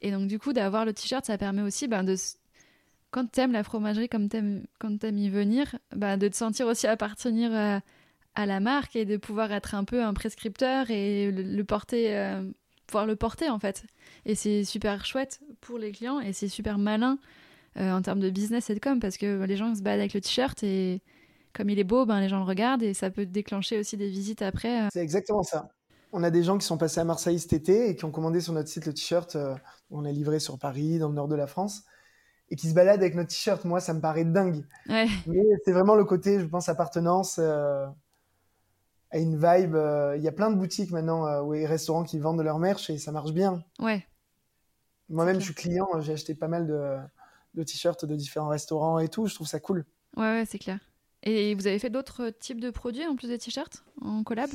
Et 0.00 0.10
donc, 0.10 0.26
du 0.26 0.38
coup, 0.38 0.54
d'avoir 0.54 0.84
le 0.84 0.94
t-shirt, 0.94 1.24
ça 1.24 1.36
permet 1.36 1.62
aussi 1.62 1.86
ben, 1.86 2.02
de, 2.02 2.16
quand 3.16 3.30
t'aimes 3.32 3.52
la 3.52 3.62
fromagerie, 3.62 4.10
comme 4.10 4.28
t'aimes, 4.28 4.66
quand 4.78 4.98
t'aimes 4.98 5.16
y 5.16 5.30
venir, 5.30 5.74
bah, 5.94 6.18
de 6.18 6.28
te 6.28 6.36
sentir 6.36 6.66
aussi 6.66 6.86
appartenir 6.86 7.50
à, 7.54 7.80
à, 8.34 8.44
la 8.44 8.60
marque 8.60 8.94
et 8.94 9.06
de 9.06 9.16
pouvoir 9.16 9.52
être 9.52 9.74
un 9.74 9.84
peu 9.84 10.04
un 10.04 10.12
prescripteur 10.12 10.90
et 10.90 11.30
le, 11.32 11.64
porter, 11.64 12.14
euh, 12.14 12.42
pouvoir 12.86 13.06
le 13.06 13.16
porter 13.16 13.48
en 13.48 13.58
fait. 13.58 13.84
Et 14.26 14.34
c'est 14.34 14.64
super 14.64 15.06
chouette 15.06 15.40
pour 15.62 15.78
les 15.78 15.92
clients 15.92 16.20
et 16.20 16.34
c'est 16.34 16.48
super 16.48 16.76
malin 16.76 17.18
euh, 17.78 17.90
en 17.90 18.02
termes 18.02 18.20
de 18.20 18.28
business 18.28 18.68
et 18.68 18.74
de 18.74 18.80
com 18.80 19.00
parce 19.00 19.16
que 19.16 19.42
les 19.44 19.56
gens 19.56 19.74
se 19.74 19.80
baladent 19.80 20.00
avec 20.00 20.12
le 20.12 20.20
t-shirt 20.20 20.62
et 20.62 21.00
comme 21.54 21.70
il 21.70 21.78
est 21.78 21.84
beau, 21.84 22.04
ben, 22.04 22.20
les 22.20 22.28
gens 22.28 22.40
le 22.40 22.44
regardent 22.44 22.82
et 22.82 22.92
ça 22.92 23.08
peut 23.08 23.24
déclencher 23.24 23.78
aussi 23.78 23.96
des 23.96 24.10
visites 24.10 24.42
après. 24.42 24.82
Euh. 24.82 24.88
C'est 24.92 25.00
exactement 25.00 25.42
ça. 25.42 25.70
On 26.12 26.22
a 26.22 26.30
des 26.30 26.42
gens 26.42 26.58
qui 26.58 26.66
sont 26.66 26.76
passés 26.76 27.00
à 27.00 27.04
Marseille 27.04 27.38
cet 27.38 27.54
été 27.54 27.88
et 27.88 27.96
qui 27.96 28.04
ont 28.04 28.10
commandé 28.10 28.42
sur 28.42 28.52
notre 28.52 28.68
site 28.68 28.84
le 28.84 28.92
t-shirt. 28.92 29.38
on 29.90 30.04
a 30.04 30.12
livré 30.12 30.38
sur 30.38 30.58
Paris, 30.58 30.98
dans 30.98 31.08
le 31.08 31.14
nord 31.14 31.28
de 31.28 31.34
la 31.34 31.46
France 31.46 31.84
et 32.50 32.56
qui 32.56 32.68
se 32.68 32.74
balade 32.74 33.00
avec 33.00 33.14
notre 33.14 33.30
t-shirt. 33.30 33.64
Moi, 33.64 33.80
ça 33.80 33.92
me 33.92 34.00
paraît 34.00 34.24
dingue. 34.24 34.64
Mais 34.88 35.08
c'est 35.64 35.72
vraiment 35.72 35.94
le 35.94 36.04
côté, 36.04 36.40
je 36.40 36.46
pense, 36.46 36.68
appartenance 36.68 37.38
euh, 37.38 37.86
à 39.10 39.18
une 39.18 39.36
vibe. 39.36 39.74
Euh, 39.74 40.16
il 40.16 40.22
y 40.22 40.28
a 40.28 40.32
plein 40.32 40.50
de 40.50 40.56
boutiques 40.56 40.92
maintenant 40.92 41.26
euh, 41.26 41.42
ou 41.42 41.54
des 41.54 41.66
restaurants 41.66 42.04
qui 42.04 42.18
vendent 42.18 42.42
leur 42.42 42.58
merch 42.58 42.90
et 42.90 42.98
ça 42.98 43.12
marche 43.12 43.32
bien. 43.32 43.64
Ouais. 43.80 44.06
Moi-même, 45.08 45.40
je 45.40 45.46
suis 45.46 45.54
client. 45.54 45.88
J'ai 46.00 46.12
acheté 46.12 46.34
pas 46.34 46.48
mal 46.48 46.66
de, 46.66 46.96
de 47.54 47.62
t-shirts 47.62 48.04
de 48.04 48.14
différents 48.14 48.48
restaurants 48.48 48.98
et 48.98 49.08
tout. 49.08 49.26
Je 49.26 49.34
trouve 49.34 49.46
ça 49.46 49.60
cool. 49.60 49.84
Ouais, 50.16 50.22
ouais, 50.24 50.44
c'est 50.46 50.58
clair. 50.58 50.78
Et 51.22 51.54
vous 51.54 51.66
avez 51.66 51.78
fait 51.78 51.90
d'autres 51.90 52.30
types 52.30 52.60
de 52.60 52.70
produits 52.70 53.06
en 53.06 53.16
plus 53.16 53.28
des 53.28 53.38
t-shirts 53.38 53.84
en 54.00 54.22
collab? 54.22 54.50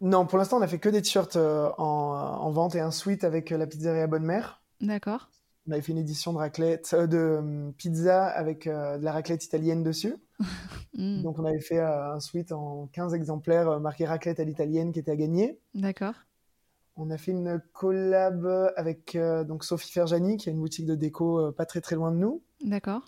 Non, 0.00 0.26
pour 0.26 0.38
l'instant, 0.38 0.58
on 0.58 0.62
a 0.62 0.68
fait 0.68 0.78
que 0.78 0.88
des 0.88 1.02
t-shirts 1.02 1.36
en, 1.36 1.78
en, 1.78 2.50
vente 2.50 2.74
et 2.74 2.80
un 2.80 2.90
suite 2.90 3.24
avec 3.24 3.50
la 3.50 3.66
pizzeria 3.66 4.06
Bonne 4.06 4.24
Mère. 4.24 4.62
D'accord. 4.80 5.30
On 5.66 5.72
avait 5.72 5.80
fait 5.80 5.92
une 5.92 5.98
édition 5.98 6.32
de 6.34 6.38
raclette, 6.38 6.90
euh, 6.92 7.06
de 7.06 7.16
euh, 7.16 7.70
pizza 7.78 8.26
avec 8.26 8.66
euh, 8.66 8.98
de 8.98 9.04
la 9.04 9.12
raclette 9.12 9.44
italienne 9.44 9.82
dessus. 9.82 10.16
Mm. 10.96 11.22
Donc 11.22 11.40
on 11.40 11.44
avait 11.44 11.60
fait 11.60 11.80
un 11.80 12.20
suite 12.20 12.52
en 12.52 12.88
15 12.92 13.14
exemplaires 13.14 13.80
marqué 13.80 14.06
raclette 14.06 14.38
à 14.38 14.44
l'italienne 14.44 14.92
qui 14.92 15.00
était 15.00 15.10
à 15.10 15.16
gagner. 15.16 15.58
D'accord. 15.74 16.14
On 16.96 17.10
a 17.10 17.18
fait 17.18 17.32
une 17.32 17.60
collab 17.72 18.46
avec 18.76 19.18
donc 19.48 19.64
Sophie 19.64 19.90
Ferjani 19.90 20.36
qui 20.36 20.48
a 20.48 20.52
une 20.52 20.60
boutique 20.60 20.86
de 20.86 20.94
déco 20.94 21.50
pas 21.50 21.66
très 21.66 21.80
très 21.80 21.96
loin 21.96 22.12
de 22.12 22.18
nous. 22.18 22.42
D'accord. 22.64 23.02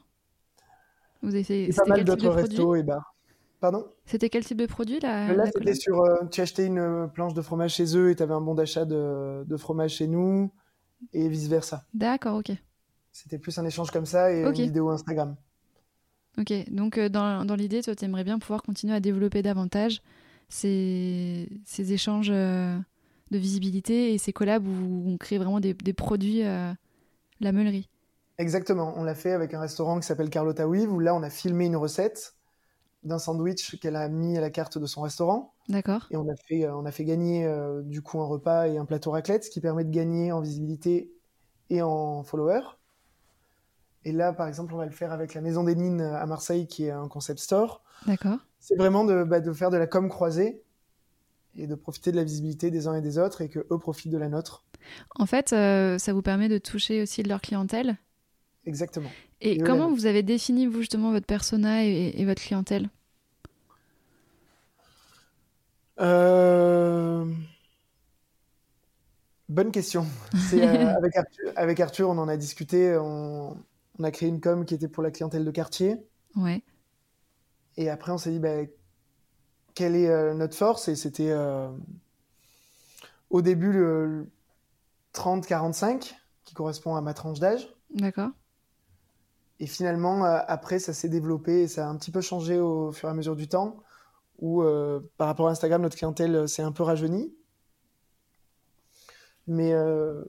Vous 1.22 1.28
avez 1.28 1.44
fait 1.44 1.62
et 1.62 1.72
pas 1.72 1.84
mal 1.84 2.02
d'autres 2.02 2.28
restos 2.28 2.74
et 2.74 2.82
bars. 2.82 3.14
Pardon? 3.60 3.86
C'était 4.04 4.30
quel 4.30 4.44
type 4.44 4.58
de 4.58 4.66
produit 4.66 4.98
là 4.98 5.32
Là, 5.32 5.46
c'était 5.46 5.76
sur. 5.76 6.02
tu 6.32 6.40
achetais 6.40 6.66
une 6.66 7.08
planche 7.14 7.34
de 7.34 7.42
fromage 7.42 7.74
chez 7.74 7.96
eux 7.96 8.10
et 8.10 8.16
tu 8.16 8.22
avais 8.24 8.34
un 8.34 8.40
bon 8.40 8.56
d'achat 8.56 8.84
de, 8.84 9.44
de, 9.44 9.56
fromage 9.56 9.92
chez 9.92 10.08
nous 10.08 10.50
et 11.12 11.28
vice-versa. 11.28 11.84
D'accord, 11.94 12.36
ok. 12.36 12.52
C'était 13.12 13.38
plus 13.38 13.58
un 13.58 13.64
échange 13.64 13.90
comme 13.90 14.06
ça 14.06 14.30
et 14.32 14.42
une 14.42 14.52
vidéo 14.52 14.90
Instagram. 14.90 15.36
Ok, 16.38 16.52
donc 16.70 16.98
euh, 16.98 17.08
dans, 17.08 17.44
dans 17.46 17.54
l'idée, 17.54 17.82
toi, 17.82 17.94
tu 17.96 18.04
aimerais 18.04 18.24
bien 18.24 18.38
pouvoir 18.38 18.62
continuer 18.62 18.94
à 18.94 19.00
développer 19.00 19.42
davantage 19.42 20.02
ces, 20.48 21.48
ces 21.64 21.92
échanges 21.94 22.30
euh, 22.30 22.78
de 23.30 23.38
visibilité 23.38 24.12
et 24.12 24.18
ces 24.18 24.32
collabs 24.34 24.66
où 24.66 25.04
on 25.06 25.16
crée 25.16 25.38
vraiment 25.38 25.60
des, 25.60 25.72
des 25.72 25.92
produits 25.94 26.44
euh, 26.44 26.72
la 27.40 27.52
meulerie. 27.52 27.88
Exactement, 28.38 28.94
on 28.96 29.04
l'a 29.04 29.14
fait 29.14 29.32
avec 29.32 29.54
un 29.54 29.60
restaurant 29.60 29.98
qui 29.98 30.06
s'appelle 30.06 30.30
Carlotta 30.30 30.68
Weave 30.68 30.92
où 30.92 31.00
là 31.00 31.14
on 31.14 31.22
a 31.22 31.30
filmé 31.30 31.66
une 31.66 31.76
recette 31.76 32.34
d'un 33.04 33.18
sandwich 33.18 33.80
qu'elle 33.80 33.96
a 33.96 34.08
mis 34.08 34.38
à 34.38 34.42
la 34.42 34.50
carte 34.50 34.78
de 34.78 34.86
son 34.86 35.02
restaurant. 35.02 35.55
D'accord. 35.68 36.06
Et 36.10 36.16
on 36.16 36.28
a 36.28 36.36
fait, 36.36 36.64
euh, 36.64 36.76
on 36.76 36.84
a 36.86 36.92
fait 36.92 37.04
gagner 37.04 37.44
euh, 37.44 37.82
du 37.82 38.02
coup 38.02 38.20
un 38.20 38.26
repas 38.26 38.68
et 38.68 38.78
un 38.78 38.84
plateau 38.84 39.10
raclette, 39.10 39.44
ce 39.44 39.50
qui 39.50 39.60
permet 39.60 39.84
de 39.84 39.90
gagner 39.90 40.32
en 40.32 40.40
visibilité 40.40 41.10
et 41.70 41.82
en 41.82 42.22
followers. 42.22 42.62
Et 44.04 44.12
là, 44.12 44.32
par 44.32 44.46
exemple, 44.46 44.72
on 44.72 44.76
va 44.76 44.84
le 44.84 44.92
faire 44.92 45.10
avec 45.10 45.34
la 45.34 45.40
Maison 45.40 45.64
des 45.64 45.74
Nines 45.74 46.00
à 46.00 46.24
Marseille, 46.26 46.68
qui 46.68 46.84
est 46.84 46.92
un 46.92 47.08
concept 47.08 47.40
store. 47.40 47.82
D'accord. 48.06 48.38
C'est 48.60 48.76
vraiment 48.76 49.04
de, 49.04 49.24
bah, 49.24 49.40
de, 49.40 49.52
faire 49.52 49.70
de 49.70 49.76
la 49.76 49.88
com 49.88 50.08
croisée 50.08 50.62
et 51.56 51.66
de 51.66 51.74
profiter 51.74 52.12
de 52.12 52.16
la 52.16 52.22
visibilité 52.22 52.70
des 52.70 52.86
uns 52.86 52.94
et 52.94 53.00
des 53.00 53.18
autres 53.18 53.40
et 53.40 53.48
que 53.48 53.66
eux 53.70 53.78
profitent 53.78 54.12
de 54.12 54.18
la 54.18 54.28
nôtre. 54.28 54.64
En 55.16 55.26
fait, 55.26 55.52
euh, 55.52 55.98
ça 55.98 56.12
vous 56.12 56.22
permet 56.22 56.48
de 56.48 56.58
toucher 56.58 57.02
aussi 57.02 57.24
de 57.24 57.28
leur 57.28 57.40
clientèle? 57.40 57.96
Exactement. 58.64 59.10
Et, 59.40 59.58
comment 59.58 59.90
vous 59.90 60.06
avez 60.06 60.22
défini 60.22 60.66
vous 60.66 60.80
justement 60.80 61.10
votre 61.10 61.26
persona 61.26 61.84
et 61.84 62.24
votre 62.24 62.42
clientèle? 62.42 62.90
Euh, 66.00 67.24
bonne 69.48 69.72
question. 69.72 70.06
Euh, 70.52 70.94
avec, 71.56 71.80
Arthur, 71.80 72.08
on 72.08 72.18
en 72.18 72.28
a 72.28 72.36
discuté. 72.36 72.96
On, 72.96 73.56
a 74.02 74.10
créé 74.10 74.28
une 74.28 74.40
com 74.40 74.64
qui 74.64 74.74
était 74.74 74.88
pour 74.88 75.02
la 75.02 75.10
clientèle 75.10 75.44
de 75.44 75.50
quartier. 75.50 75.96
Ouais. 76.36 76.62
Et 77.76 77.88
après, 77.88 78.12
on 78.12 78.18
s'est 78.18 78.30
dit, 78.30 78.38
bah, 78.38 78.64
quelle 79.74 79.96
est 79.96 80.08
euh, 80.08 80.34
notre 80.34 80.54
force? 80.54 80.88
Et 80.88 80.96
c'était 80.96 81.34
au 83.30 83.42
début 83.42 83.72
le 83.72 84.28
30-45, 85.14 86.14
qui 86.44 86.54
correspond 86.54 86.94
à 86.94 87.00
ma 87.00 87.14
tranche 87.14 87.40
d'âge. 87.40 87.74
D'accord. 87.94 88.30
Et 89.58 89.66
finalement, 89.66 90.24
après, 90.24 90.78
ça 90.78 90.92
s'est 90.92 91.08
développé 91.08 91.62
et 91.62 91.68
ça 91.68 91.86
a 91.86 91.88
un 91.88 91.96
petit 91.96 92.10
peu 92.10 92.20
changé 92.20 92.58
au 92.58 92.92
fur 92.92 93.08
et 93.08 93.12
à 93.12 93.14
mesure 93.14 93.36
du 93.36 93.48
temps 93.48 93.78
où 94.38 94.62
euh, 94.62 95.00
par 95.16 95.28
rapport 95.28 95.48
à 95.48 95.50
Instagram, 95.50 95.82
notre 95.82 95.96
clientèle 95.96 96.34
euh, 96.34 96.46
s'est 96.46 96.62
un 96.62 96.72
peu 96.72 96.82
rajeunie. 96.82 97.34
Mais 99.46 99.72
euh, 99.72 100.24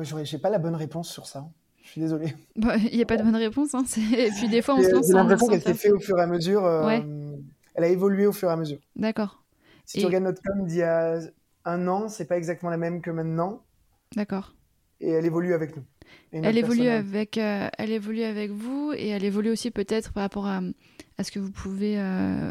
je 0.00 0.14
n'ai 0.14 0.40
pas 0.40 0.50
la 0.50 0.58
bonne 0.58 0.74
réponse 0.74 1.10
sur 1.10 1.26
ça. 1.26 1.48
Je 1.82 1.88
suis 1.88 2.00
désolé. 2.00 2.34
Bah, 2.56 2.76
il 2.76 2.96
n'y 2.96 3.02
a 3.02 3.06
pas 3.06 3.16
de 3.16 3.24
bonne 3.24 3.36
réponse. 3.36 3.74
Hein. 3.74 3.84
Et 4.16 4.30
puis 4.30 4.48
des 4.48 4.62
fois, 4.62 4.76
on 4.76 4.82
se 4.82 4.90
lance. 4.90 5.06
J'ai 5.06 5.14
l'impression 5.14 5.48
qu'elle 5.48 5.62
s'est 5.62 5.74
fait 5.74 5.90
au 5.90 5.98
fur 5.98 6.18
et 6.18 6.22
à 6.22 6.26
mesure. 6.26 6.66
Elle 7.74 7.84
a 7.84 7.88
évolué 7.88 8.26
au 8.26 8.32
fur 8.32 8.48
et 8.48 8.52
à 8.52 8.56
mesure. 8.56 8.78
D'accord. 8.96 9.42
Si 9.84 9.98
tu 9.98 10.06
regardes 10.06 10.24
notre 10.24 10.42
com 10.42 10.66
d'il 10.66 10.78
y 10.78 10.82
a 10.82 11.18
un 11.64 11.88
an, 11.88 12.08
c'est 12.08 12.26
pas 12.26 12.36
exactement 12.36 12.70
la 12.70 12.76
même 12.76 13.00
que 13.00 13.10
maintenant. 13.10 13.62
D'accord. 14.14 14.54
Et 15.00 15.10
elle 15.10 15.26
évolue 15.26 15.54
avec 15.54 15.76
nous. 15.76 15.84
Elle 16.32 16.58
évolue 16.58 16.88
avec, 16.88 17.38
euh, 17.38 17.68
elle 17.76 17.90
évolue 17.90 18.22
avec 18.22 18.50
vous 18.50 18.92
et 18.96 19.08
elle 19.08 19.24
évolue 19.24 19.50
aussi 19.50 19.70
peut-être 19.70 20.12
par 20.12 20.22
rapport 20.22 20.46
à, 20.46 20.60
à, 21.18 21.24
ce 21.24 21.30
que 21.30 21.38
vous 21.38 21.50
pouvez 21.50 21.98
euh, 21.98 22.50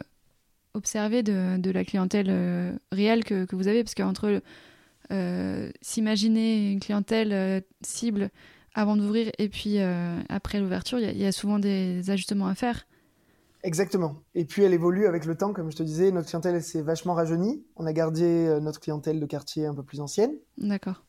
observer 0.74 1.24
de, 1.24 1.57
de, 1.57 1.72
la 1.72 1.84
clientèle 1.84 2.28
euh, 2.30 2.72
réelle 2.91 3.24
que, 3.24 3.45
que, 3.45 3.55
vous 3.55 3.67
avez. 3.67 3.84
Parce 3.84 3.95
qu'entre 3.95 4.41
s'imaginer 5.82 6.72
une 6.72 6.80
clientèle 6.80 7.63
cible 7.82 8.30
avant 8.74 8.95
d'ouvrir 8.95 9.30
et 9.39 9.49
puis 9.49 9.78
après 10.30 10.61
l'ouverture, 10.61 10.99
il 10.99 11.17
y, 11.17 11.24
y, 11.24 11.26
a 11.26 11.34
souvent 11.34 11.59
des 11.59 12.09
ajustements 12.09 12.47
à 12.47 12.55
faire. 12.55 12.88
Exactement. 13.63 14.15
Et 14.36 14.45
puis 14.45 14.63
elle 14.63 14.74
évolue 14.74 15.07
avec 15.07 15.26
le 15.26 15.36
temps, 15.36 15.51
comme 15.51 15.69
je 15.69 15.76
te 15.76 15.84
disais, 15.84 16.11
notre 16.11 16.30
clientèle 16.30 16.63
s'est 16.63 16.82
vachement 16.82 17.13
rajeunie. 17.13 17.61
On 17.76 17.86
a 17.86 17.91
gardé 17.91 18.57
notre 18.61 18.80
clientèle 18.80 19.19
de 19.19 19.26
quartier 19.26 19.65
un 19.65 19.76
peu 19.76 19.84
plus 19.84 19.99
ancienne. 19.99 20.32
D'accord. 20.57 21.03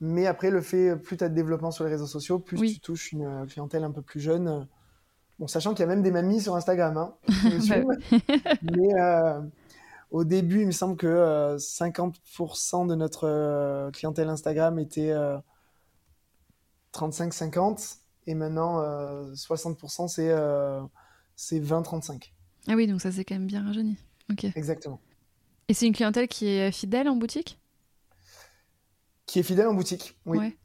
Mais 0.00 0.26
après, 0.26 0.50
le 0.50 0.60
fait, 0.60 0.96
plus 0.96 1.16
tu 1.16 1.24
as 1.24 1.28
de 1.28 1.34
développement 1.34 1.70
sur 1.70 1.84
les 1.84 1.90
réseaux 1.90 2.06
sociaux, 2.06 2.38
plus 2.38 2.74
tu 2.74 2.80
touches 2.80 3.12
une 3.12 3.24
euh, 3.24 3.46
clientèle 3.46 3.84
un 3.84 3.90
peu 3.90 4.02
plus 4.02 4.20
jeune. 4.20 4.68
Bon, 5.38 5.46
sachant 5.46 5.72
qu'il 5.72 5.80
y 5.80 5.84
a 5.84 5.86
même 5.86 6.02
des 6.02 6.10
mamies 6.10 6.40
sur 6.40 6.56
Instagram. 6.56 6.96
Hein, 6.96 7.14
Mais 8.62 9.00
euh, 9.00 9.40
au 10.10 10.24
début, 10.24 10.62
il 10.62 10.66
me 10.66 10.72
semble 10.72 10.96
que 10.96 11.56
50% 11.56 12.84
euh, 12.84 12.86
de 12.86 12.94
notre 12.94 13.90
clientèle 13.92 14.28
Instagram 14.28 14.78
était 14.78 15.14
35-50. 16.92 17.98
Et 18.26 18.34
maintenant, 18.34 18.82
60% 19.32 20.08
c'est 20.08 20.34
c'est 21.36 21.60
20-35. 21.60 22.32
Ah 22.66 22.74
oui, 22.74 22.86
donc 22.86 23.00
ça 23.00 23.12
c'est 23.12 23.24
quand 23.24 23.36
même 23.36 23.46
bien 23.46 23.64
rajeuni. 23.64 23.96
Ok. 24.30 24.44
Exactement. 24.56 25.00
Et 25.68 25.74
c'est 25.74 25.86
une 25.86 25.94
clientèle 25.94 26.28
qui 26.28 26.46
est 26.46 26.72
fidèle 26.72 27.08
en 27.08 27.16
boutique? 27.16 27.60
Qui 29.26 29.38
est 29.38 29.42
fidèle 29.42 29.68
en 29.68 29.74
boutique. 29.74 30.18
Oui. 30.26 30.56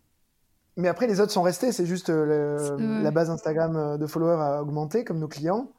Mais 0.75 0.87
après, 0.87 1.07
les 1.07 1.19
autres 1.19 1.31
sont 1.31 1.43
restés. 1.43 1.71
C'est 1.71 1.85
juste 1.85 2.09
euh, 2.09 3.01
la 3.01 3.11
base 3.11 3.29
Instagram 3.29 3.75
euh, 3.75 3.97
de 3.97 4.07
followers 4.07 4.41
a 4.41 4.61
augmenté, 4.61 5.03
comme 5.03 5.19
nos 5.19 5.27
clients. 5.27 5.71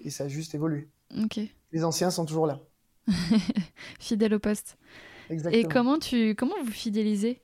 Et 0.00 0.10
ça 0.10 0.24
a 0.24 0.28
juste 0.28 0.54
évolué. 0.54 0.88
Ok. 1.22 1.40
Les 1.72 1.84
anciens 1.84 2.10
sont 2.10 2.24
toujours 2.24 2.46
là. 2.46 2.60
Fidèles 3.98 4.34
au 4.34 4.38
poste. 4.38 4.76
Exactement. 5.30 5.62
Et 5.62 5.68
comment, 5.68 5.98
tu, 5.98 6.34
comment 6.34 6.54
vous 6.64 6.70
fidélisez? 6.70 7.40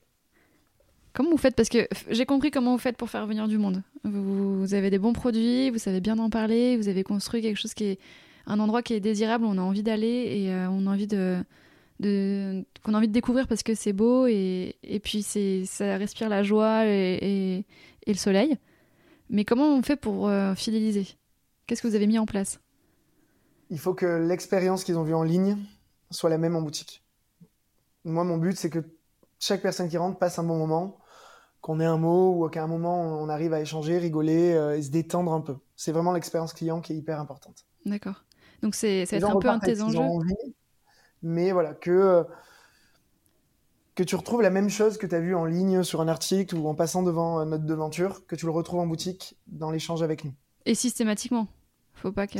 Comment 1.13 1.31
vous 1.31 1.37
faites? 1.37 1.57
Parce 1.57 1.69
que 1.69 1.89
j'ai 2.09 2.27
compris 2.27 2.51
comment 2.51 2.73
vous 2.73 2.79
faites 2.79 2.97
pour 2.97 3.11
faire 3.11 3.27
venir 3.27 3.49
du 3.49 3.59
monde. 3.59 3.83
Vous, 4.05 4.61
vous, 4.61 4.75
avez 4.75 4.91
des 4.91 4.99
bons 4.99 5.13
produits, 5.13 5.71
vous 5.71 5.79
savez 5.79 6.01
bien 6.01 6.19
en 6.19 6.31
parler, 6.31 6.77
vous 6.77 6.89
avez 6.89 7.03
construit 7.03 7.43
quelque 7.43 7.59
chose 7.59 7.75
qui 7.75 7.85
est 7.85 7.99
un 8.47 8.61
endroit 8.61 8.83
qui 8.83 8.95
est 8.95 9.01
désirable, 9.01 9.45
on 9.45 9.59
a 9.59 9.63
envie 9.63 9.83
d'aller 9.83 10.07
et 10.07 10.53
euh, 10.53 10.69
on 10.71 10.87
a 10.87 10.91
envie 10.91 11.07
de, 11.07 11.39
qu'on 12.03 12.95
a 12.95 12.97
envie 12.97 13.09
de 13.09 13.13
découvrir 13.13 13.47
parce 13.47 13.63
que 13.63 13.75
c'est 13.75 13.93
beau 13.93 14.27
et, 14.27 14.77
et 14.83 15.01
puis 15.01 15.23
c'est 15.23 15.65
ça 15.67 15.97
respire 15.97 16.29
la 16.29 16.43
joie 16.43 16.87
et, 16.87 17.65
et, 18.07 18.13
le 18.13 18.19
soleil. 18.19 18.57
Mais 19.29 19.45
comment 19.45 19.77
on 19.77 19.83
fait 19.83 19.97
pour 19.97 20.29
euh, 20.29 20.55
fidéliser? 20.55 21.07
Qu'est-ce 21.67 21.83
que 21.83 21.89
vous 21.89 21.95
avez 21.95 22.07
mis 22.07 22.19
en 22.19 22.27
place? 22.27 22.61
Il 23.71 23.79
faut 23.79 23.95
que 23.95 24.07
l'expérience 24.07 24.83
qu'ils 24.83 24.99
ont 24.99 25.05
vue 25.05 25.15
en 25.15 25.23
ligne 25.23 25.57
soit 26.11 26.31
la 26.31 26.39
même 26.39 26.57
en 26.57 26.63
boutique. 26.63 27.05
Moi, 28.05 28.25
mon 28.25 28.39
but, 28.39 28.57
c'est 28.57 28.71
que 28.71 28.81
chaque 29.39 29.63
personne 29.63 29.89
qui 29.89 29.97
rentre 29.97 30.19
passe 30.19 30.39
un 30.39 30.43
bon 30.43 30.59
moment, 30.59 30.99
qu'on 31.61 31.79
ait 31.79 31.85
un 31.85 31.99
mot 31.99 32.45
ou 32.45 32.49
qu'à 32.49 32.65
un 32.65 32.67
moment 32.67 33.21
on 33.21 33.29
arrive 33.29 33.53
à 33.53 33.61
échanger, 33.61 33.99
rigoler 33.99 34.53
euh, 34.53 34.77
et 34.77 34.83
se 34.83 34.91
détendre 34.91 35.33
un 35.33 35.41
peu. 35.41 35.57
C'est 35.77 35.93
vraiment 35.93 36.13
l'expérience 36.13 36.53
client 36.53 36.81
qui 36.81 36.93
est 36.93 36.97
hyper 36.97 37.21
importante. 37.21 37.67
D'accord. 37.85 38.25
Donc 38.63 38.75
c'est 38.75 39.03
être 39.03 39.25
un 39.25 39.39
peu 39.39 39.49
un 39.49 39.59
de 39.59 39.65
tes 39.65 39.81
enjeux? 39.81 40.01
Mais 41.23 41.53
voilà, 41.53 41.75
que, 41.75 41.91
euh, 41.91 42.25
que 43.95 44.03
tu 44.03 44.17
retrouves 44.17 44.43
la 44.43 44.51
même 44.51 44.71
chose 44.71 44.99
que 44.99 45.07
tu 45.07 45.15
as 45.15 45.21
vu 45.21 45.35
en 45.35 45.45
ligne 45.45 45.83
sur 45.83 46.01
un 46.01 46.09
article 46.09 46.57
ou 46.57 46.69
en 46.69 46.75
passant 46.75 47.03
devant 47.03 47.45
notre 47.45 47.65
devanture, 47.65 48.27
que 48.27 48.37
tu 48.37 48.47
le 48.47 48.53
retrouves 48.53 48.81
en 48.81 48.87
boutique 48.87 49.37
dans 49.47 49.71
l'échange 49.71 50.03
avec 50.03 50.25
nous. 50.25 50.33
Et 50.67 50.75
systématiquement 50.75 51.49
Faut 51.95 52.13
pas 52.13 52.27
que. 52.27 52.39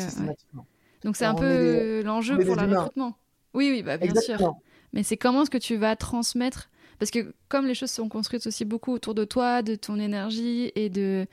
Donc 1.03 1.17
c'est 1.17 1.25
un 1.25 1.35
peu 1.35 2.03
l'enjeu 2.03 2.39
pour 2.39 2.57
le 2.57 2.77
recrutement. 2.77 3.17
Oui, 3.55 3.69
oui, 3.71 3.83
bah, 3.83 3.97
bien 3.97 4.15
sûr. 4.15 4.55
Mais 4.93 5.03
c'est 5.03 5.17
comment 5.17 5.43
est-ce 5.43 5.51
que 5.51 5.59
tu 5.59 5.77
vas 5.77 5.97
transmettre 5.97 6.71
Parce 6.99 7.11
que 7.11 7.35
comme 7.49 7.67
les 7.67 7.75
choses 7.75 7.91
sont 7.91 8.09
construites 8.09 8.47
aussi 8.47 8.65
beaucoup 8.65 8.93
autour 8.93 9.15
de 9.15 9.25
toi, 9.25 9.63
de 9.63 9.75
ton 9.75 9.99
énergie 9.99 10.73
et 10.75 10.89
de, 10.89 11.27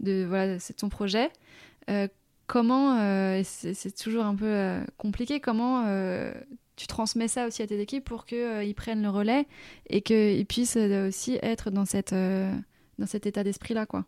de 0.00 0.24
voilà, 0.28 0.58
c'est 0.58 0.74
ton 0.74 0.88
projet. 0.88 1.30
Euh, 1.90 2.06
comment, 2.46 2.98
euh, 2.98 3.42
c'est 3.44 3.96
toujours 3.96 4.24
un 4.24 4.34
peu 4.34 4.80
compliqué, 4.98 5.40
comment 5.40 5.84
tu 6.78 6.86
transmets 6.86 7.26
ça 7.26 7.46
aussi 7.46 7.60
à 7.60 7.66
tes 7.66 7.80
équipes 7.80 8.04
pour 8.04 8.24
qu'ils 8.24 8.38
euh, 8.38 8.72
prennent 8.74 9.02
le 9.02 9.10
relais 9.10 9.48
et 9.88 10.00
qu'ils 10.00 10.46
puissent 10.46 10.76
euh, 10.76 11.08
aussi 11.08 11.36
être 11.42 11.70
dans, 11.70 11.84
cette, 11.84 12.12
euh, 12.12 12.54
dans 13.00 13.06
cet 13.06 13.26
état 13.26 13.42
d'esprit-là. 13.42 13.84
quoi. 13.84 14.04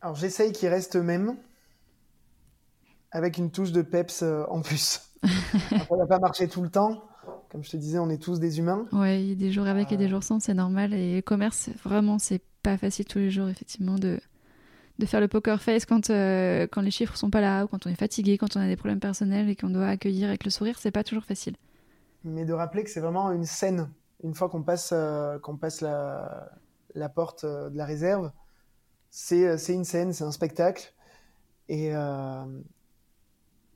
Alors 0.00 0.16
j'essaye 0.16 0.50
qu'ils 0.50 0.68
restent 0.68 0.96
eux-mêmes 0.96 1.36
avec 3.12 3.38
une 3.38 3.52
touche 3.52 3.70
de 3.70 3.82
peps 3.82 4.22
en 4.22 4.60
plus. 4.60 5.02
ça 5.22 5.86
va 5.88 6.06
pas 6.06 6.18
marcher 6.18 6.48
tout 6.48 6.62
le 6.62 6.70
temps. 6.70 7.04
Comme 7.50 7.62
je 7.62 7.70
te 7.70 7.76
disais, 7.76 7.98
on 7.98 8.10
est 8.10 8.20
tous 8.22 8.40
des 8.40 8.58
humains. 8.58 8.86
A 8.92 9.16
des 9.16 9.52
jours 9.52 9.66
avec 9.66 9.92
et 9.92 9.96
des 9.96 10.08
jours 10.08 10.22
sans, 10.22 10.40
c'est 10.40 10.54
normal. 10.54 10.94
Et 10.94 11.16
le 11.16 11.22
commerce, 11.22 11.70
vraiment, 11.84 12.18
c'est 12.18 12.42
pas 12.62 12.76
facile 12.76 13.06
tous 13.06 13.18
les 13.18 13.30
jours, 13.30 13.48
effectivement, 13.48 13.96
de, 13.96 14.20
de 15.00 15.06
faire 15.06 15.20
le 15.20 15.26
poker 15.26 15.60
face 15.60 15.84
quand, 15.84 16.10
euh, 16.10 16.68
quand 16.70 16.82
les 16.82 16.92
chiffres 16.92 17.16
sont 17.16 17.30
pas 17.30 17.40
là, 17.40 17.64
ou 17.64 17.66
quand 17.66 17.86
on 17.86 17.90
est 17.90 17.96
fatigué, 17.96 18.38
quand 18.38 18.56
on 18.56 18.60
a 18.60 18.68
des 18.68 18.76
problèmes 18.76 19.00
personnels 19.00 19.48
et 19.48 19.56
qu'on 19.56 19.70
doit 19.70 19.88
accueillir 19.88 20.28
avec 20.28 20.44
le 20.44 20.50
sourire, 20.50 20.78
c'est 20.78 20.92
pas 20.92 21.02
toujours 21.02 21.24
facile. 21.24 21.56
Mais 22.22 22.44
de 22.44 22.52
rappeler 22.52 22.84
que 22.84 22.90
c'est 22.90 23.00
vraiment 23.00 23.32
une 23.32 23.46
scène. 23.46 23.90
Une 24.22 24.34
fois 24.34 24.48
qu'on 24.48 24.62
passe, 24.62 24.90
euh, 24.92 25.38
qu'on 25.38 25.56
passe 25.56 25.80
la, 25.80 26.50
la, 26.94 27.08
porte 27.08 27.44
euh, 27.44 27.70
de 27.70 27.76
la 27.76 27.86
réserve, 27.86 28.30
c'est, 29.10 29.56
une 29.68 29.84
scène, 29.84 30.12
c'est 30.12 30.24
un 30.24 30.30
spectacle. 30.30 30.92
Et, 31.68 31.92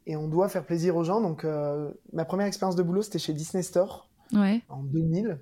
et 0.06 0.16
on 0.16 0.28
doit 0.28 0.48
faire 0.48 0.64
plaisir 0.64 0.96
aux 0.96 1.04
gens. 1.04 1.20
Donc, 1.20 1.46
ma 2.12 2.24
première 2.24 2.46
expérience 2.46 2.74
de 2.74 2.82
boulot, 2.82 3.02
c'était 3.02 3.20
chez 3.20 3.32
Disney 3.32 3.62
Store 3.62 4.08
ouais. 4.32 4.62
en 4.68 4.82
2000. 4.82 5.38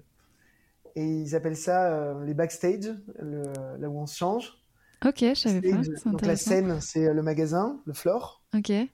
Et 0.97 1.05
ils 1.05 1.35
appellent 1.35 1.57
ça 1.57 2.15
les 2.25 2.35
backstage, 2.35 2.95
là 3.19 3.89
où 3.89 3.99
on 3.99 4.07
se 4.07 4.17
change. 4.17 4.62
Ok, 5.05 5.19
je 5.21 5.35
savais 5.35 5.61
pas. 5.61 5.83
Donc 6.07 6.23
la 6.23 6.37
scène, 6.37 6.81
c'est 6.81 7.09
euh, 7.09 7.15
le 7.15 7.23
magasin, 7.23 7.81
le 7.87 7.93
floor. 7.93 8.43
Ok. 8.55 8.71
Et 8.71 8.91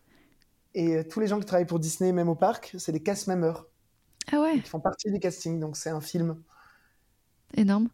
euh, 0.76 1.04
tous 1.04 1.20
les 1.20 1.26
gens 1.26 1.38
qui 1.38 1.44
travaillent 1.44 1.66
pour 1.66 1.78
Disney, 1.78 2.12
même 2.12 2.28
au 2.28 2.34
parc, 2.34 2.74
c'est 2.78 2.92
des 2.92 3.02
cast 3.02 3.26
members. 3.26 3.66
Ah 4.32 4.40
ouais. 4.40 4.60
Qui 4.60 4.68
font 4.68 4.80
partie 4.80 5.10
du 5.10 5.18
casting, 5.18 5.60
donc 5.60 5.76
c'est 5.76 5.90
un 5.90 6.00
film. 6.00 6.42
Énorme. 7.54 7.88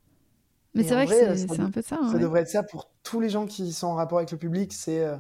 Mais 0.75 0.83
c'est 0.83 0.95
vrai, 0.95 1.07
que 1.07 1.37
c'est 1.37 1.61
un 1.61 1.71
peu 1.71 1.83
ça. 1.83 1.99
Ça 2.11 2.19
devrait 2.19 2.41
être 2.41 2.49
ça 2.49 2.65
pour 2.65 2.91
tous 3.05 3.21
les 3.21 3.31
gens 3.31 3.47
qui 3.47 3.73
sont 3.73 3.87
en 3.87 3.95
rapport 3.95 4.19
avec 4.19 4.33
le 4.33 4.39
public. 4.39 4.73
C'est 4.73 5.05
euh, 5.05 5.17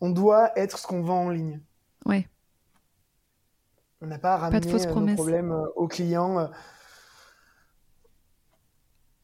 on 0.00 0.10
doit 0.10 0.50
être 0.58 0.78
ce 0.78 0.86
qu'on 0.86 1.02
vend 1.02 1.26
en 1.26 1.30
ligne. 1.30 1.60
Ouais. 2.04 2.28
On 4.00 4.06
n'a 4.06 4.18
pas 4.18 4.34
à 4.34 4.36
ramener 4.36 4.72
nos 4.72 5.14
problèmes 5.14 5.52
aux 5.76 5.86
clients. 5.86 6.50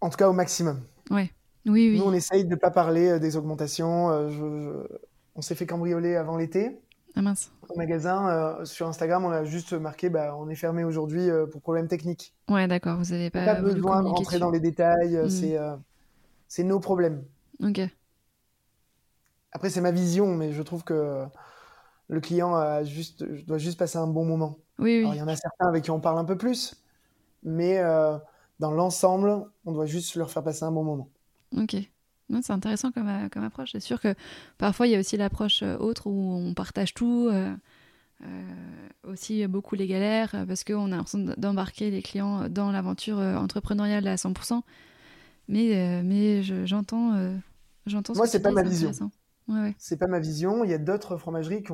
En 0.01 0.09
tout 0.09 0.17
cas, 0.17 0.29
au 0.29 0.33
maximum. 0.33 0.85
Ouais. 1.11 1.33
Oui, 1.67 1.91
oui. 1.91 1.99
Nous, 1.99 2.05
on 2.05 2.13
essaye 2.13 2.45
de 2.45 2.51
ne 2.51 2.57
pas 2.57 2.71
parler 2.71 3.09
euh, 3.09 3.19
des 3.19 3.37
augmentations. 3.37 4.11
Euh, 4.11 4.85
on 5.35 5.43
s'est 5.43 5.55
fait 5.55 5.67
cambrioler 5.67 6.17
avant 6.17 6.37
l'été. 6.37 6.81
Ah 7.15 7.23
mince. 7.23 7.53
Au 7.69 7.77
magasin, 7.77 8.29
euh, 8.29 8.65
sur 8.65 8.89
Instagram, 8.89 9.25
on 9.25 9.31
a 9.31 9.45
juste 9.45 9.75
marqué 9.75 10.09
bah, 10.09 10.35
on 10.39 10.49
est 10.49 10.55
fermé 10.55 10.83
aujourd'hui 10.83 11.29
pour 11.51 11.61
problème 11.61 11.87
technique. 11.87 12.35
Ouais, 12.49 12.67
d'accord, 12.67 12.99
vous 12.99 13.11
n'avez 13.11 13.29
pas, 13.29 13.45
pas 13.45 13.61
besoin 13.61 14.03
de 14.03 14.09
rentrer 14.09 14.39
dans 14.39 14.51
les 14.51 14.61
détails, 14.61 15.17
hmm. 15.17 15.79
c'est 16.49 16.65
nos 16.65 16.81
problèmes. 16.81 17.23
Ok. 17.63 17.81
Après, 19.53 19.69
c'est 19.69 19.83
ma 19.83 19.91
vision, 19.91 20.35
mais 20.35 20.53
je 20.53 20.63
trouve 20.63 20.85
que 20.85 21.25
le 22.09 22.21
client 22.21 22.55
a 22.55 22.83
juste, 22.83 23.25
doit 23.25 23.59
juste 23.59 23.79
passer 23.79 23.99
un 23.99 24.07
bon 24.07 24.25
moment. 24.25 24.57
Oui, 24.79 25.03
oui. 25.05 25.11
il 25.13 25.19
y 25.19 25.23
en 25.23 25.29
a 25.29 25.37
certains 25.37 25.69
avec 25.69 25.85
qui 25.85 25.91
on 25.91 26.01
parle 26.01 26.19
un 26.19 26.25
peu 26.25 26.39
plus, 26.39 26.83
mais 27.43 27.83
dans 28.59 28.71
l'ensemble, 28.71 29.45
on 29.67 29.73
doit 29.73 29.87
juste 29.87 30.15
leur 30.17 30.31
faire 30.31 30.43
passer 30.43 30.65
un 30.65 30.73
bon 30.73 30.83
moment. 30.85 31.11
Ok. 31.57 31.77
C'est 32.41 32.53
intéressant 32.53 32.91
comme, 32.93 33.09
euh, 33.09 33.29
comme 33.29 33.45
approche. 33.45 33.73
C'est 33.73 33.81
sûr 33.81 34.01
que 34.01 34.15
parfois, 34.57 34.87
il 34.87 34.93
y 34.93 34.97
a 34.97 34.99
aussi 34.99 35.17
l'approche 35.17 35.63
euh, 35.63 35.77
autre 35.77 36.07
où 36.07 36.33
on 36.35 36.55
partage 36.55 36.95
tout, 36.95 37.29
euh, 37.31 37.55
aussi 39.05 39.47
beaucoup 39.49 39.75
les 39.75 39.87
galères, 39.87 40.31
parce 40.47 40.65
qu'on 40.65 40.93
a 40.93 40.97
l'impression 40.97 41.35
d'embarquer 41.37 41.91
les 41.91 42.03
clients 42.03 42.49
dans 42.49 42.71
l'aventure 42.71 43.19
entrepreneuriale 43.19 44.07
à 44.07 44.15
100%. 44.15 44.63
Mais, 45.49 46.03
mais 46.05 46.45
j'entends 46.65 47.35
j'entends 47.85 48.15
Moi, 48.15 48.29
c'est 48.29 48.41
pas 48.41 48.53
ma 48.53 48.63
vision. 48.63 48.93
Ouais, 49.49 49.61
ouais. 49.61 49.75
C'est 49.77 49.97
pas 49.97 50.07
ma 50.07 50.21
vision. 50.21 50.63
Il 50.63 50.71
y 50.71 50.75
a 50.75 50.79
d'autres 50.79 51.17
fromageries 51.17 51.65
qui, 51.65 51.73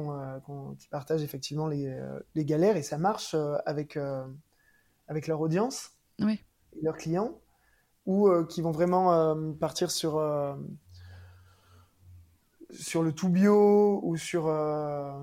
qui, 0.79 0.89
partagent 0.89 1.23
effectivement 1.23 1.67
les, 1.67 1.95
les, 2.35 2.47
galères 2.47 2.79
et 2.79 2.83
ça 2.83 2.97
marche 2.97 3.37
avec, 3.67 3.99
avec 5.07 5.27
leur 5.27 5.43
audience 5.43 5.91
et 6.19 6.39
leurs 6.83 6.97
clients 6.97 7.39
ou 8.09 8.27
euh, 8.27 8.45
qui 8.45 8.63
vont 8.63 8.73
vraiment 8.73 9.13
euh, 9.13 9.53
partir 9.53 9.91
sur, 9.93 10.17
euh, 10.17 10.55
sur 12.73 13.03
le 13.05 13.13
tout 13.13 13.29
bio 13.29 14.01
ou 14.03 14.17
sur, 14.17 14.53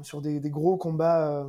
sur 0.04 0.22
des, 0.22 0.40
gros 0.50 0.78
combats 0.78 1.46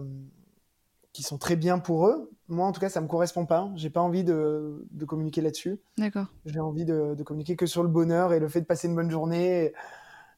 qui 1.12 1.22
sont 1.22 1.38
très 1.38 1.54
bien 1.54 1.78
pour 1.78 2.08
eux. 2.08 2.30
Moi, 2.48 2.66
en 2.66 2.72
tout 2.72 2.80
cas, 2.80 2.88
ça 2.88 3.00
me 3.00 3.06
correspond 3.06 3.44
pas. 3.44 3.70
J'ai 3.74 3.90
pas 3.90 4.00
envie 4.00 4.24
de, 4.24 4.86
de 4.90 5.04
communiquer 5.04 5.42
là-dessus. 5.42 5.78
D'accord. 5.98 6.26
J'ai 6.46 6.60
envie 6.60 6.84
de, 6.84 7.14
de, 7.14 7.22
communiquer 7.22 7.54
que 7.54 7.66
sur 7.66 7.82
le 7.82 7.88
bonheur 7.88 8.32
et 8.32 8.40
le 8.40 8.48
fait 8.48 8.62
de 8.62 8.66
passer 8.66 8.88
une 8.88 8.94
bonne 8.94 9.10
journée, 9.10 9.72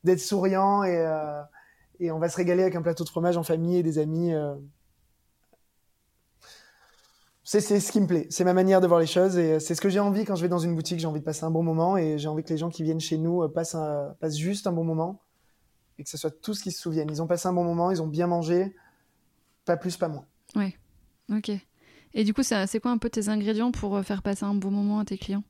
d'être 0.05 0.21
souriant 0.21 0.83
et, 0.83 0.97
euh, 0.99 1.43
et 2.01 2.11
on 2.11 2.19
va 2.19 2.29
se 2.29 2.37
régaler 2.37 2.63
avec 2.63 2.77
un 2.77 2.83
plateau 2.83 3.05
de 3.05 3.09
fromage 3.09 3.37
en 3.37 3.43
famille 3.43 3.77
et 3.77 3.83
des 3.83 3.99
amis. 3.99 4.33
Euh. 4.33 4.55
C'est 7.51 7.81
ce 7.81 7.91
qui 7.91 7.99
me 7.99 8.07
plaît. 8.07 8.27
C'est 8.29 8.45
ma 8.45 8.53
manière 8.53 8.83
de 8.83 8.87
voir 8.87 9.01
les 9.01 9.07
choses 9.07 9.39
et 9.39 9.59
c'est 9.59 9.75
ce 9.75 9.81
que 9.81 9.89
j'ai 9.89 10.01
envie 10.01 10.27
quand 10.27 10.37
je 10.37 10.43
vais 10.43 10.51
dans 10.51 10.59
une 10.59 10.75
boutique. 10.75 11.01
J'ai 11.01 11.07
envie 11.07 11.21
de 11.21 11.25
passer 11.25 11.45
un 11.45 11.51
bon 11.51 11.63
moment 11.63 11.97
et 11.97 12.19
j'ai 12.19 12.29
envie 12.29 12.43
que 12.45 12.51
les 12.51 12.59
gens 12.59 12.69
qui 12.69 12.83
viennent 12.83 13.01
chez 13.01 13.17
nous 13.17 13.43
euh, 13.43 13.49
passent, 13.49 13.75
un, 13.75 14.15
passent 14.21 14.37
juste 14.37 14.67
un 14.67 14.73
bon 14.73 14.85
moment 14.85 15.23
et 15.99 16.05
que 16.05 16.11
ce 16.11 16.19
soit 16.19 16.31
tous 16.31 16.61
qui 16.61 16.73
se 16.73 16.79
souviennent. 16.79 17.09
Ils 17.11 17.23
ont 17.23 17.27
passé 17.27 17.49
un 17.49 17.55
bon 17.55 17.65
moment, 17.65 17.91
ils 17.91 18.03
ont 18.03 18.07
bien 18.07 18.27
mangé, 18.27 18.77
pas 19.65 19.79
plus, 19.79 19.97
pas 19.97 20.09
moins. 20.09 20.27
Ouais, 20.57 20.77
ok. 21.31 21.51
Et 22.13 22.25
du 22.25 22.35
coup, 22.35 22.43
c'est 22.43 22.81
quoi 22.81 22.91
un 22.91 22.99
peu 22.99 23.09
tes 23.09 23.31
ingrédients 23.31 23.73
pour 23.73 23.97
euh, 23.97 24.03
faire 24.03 24.21
passer 24.21 24.45
un 24.45 24.55
bon 24.55 24.71
moment 24.71 24.99
à 24.99 25.07
tes 25.07 25.17
clients? 25.17 25.45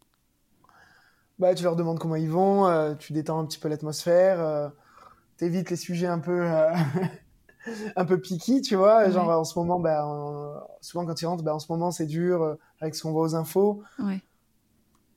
Bah, 1.40 1.53
Tu 1.53 1.64
leur 1.64 1.74
demandes 1.74 1.99
comment 1.99 2.14
ils 2.14 2.30
vont, 2.30 2.68
euh, 2.68 2.94
tu 2.94 3.12
détends 3.12 3.40
un 3.40 3.44
petit 3.44 3.59
peu 3.59 3.68
l'atmosphère, 3.68 4.38
euh, 4.38 4.68
tu 5.36 5.46
évites 5.46 5.68
les 5.70 5.76
sujets 5.76 6.07
un 6.07 6.20
peu, 6.20 6.46
un 7.96 8.04
peu 8.04 8.20
piqués, 8.20 8.60
tu 8.60 8.76
vois. 8.76 9.10
Genre, 9.10 9.28
en 9.28 9.44
ce 9.44 9.58
moment, 9.58 9.80
bah, 9.80 10.04
souvent 10.80 11.06
quand 11.06 11.20
ils 11.20 11.26
rentrent, 11.26 11.44
bah, 11.44 11.54
en 11.54 11.58
ce 11.58 11.70
moment, 11.70 11.90
c'est 11.90 12.06
dur 12.06 12.56
avec 12.80 12.94
ce 12.94 13.02
qu'on 13.02 13.12
voit 13.12 13.22
aux 13.22 13.34
infos. 13.34 13.82
Ouais. 13.98 14.20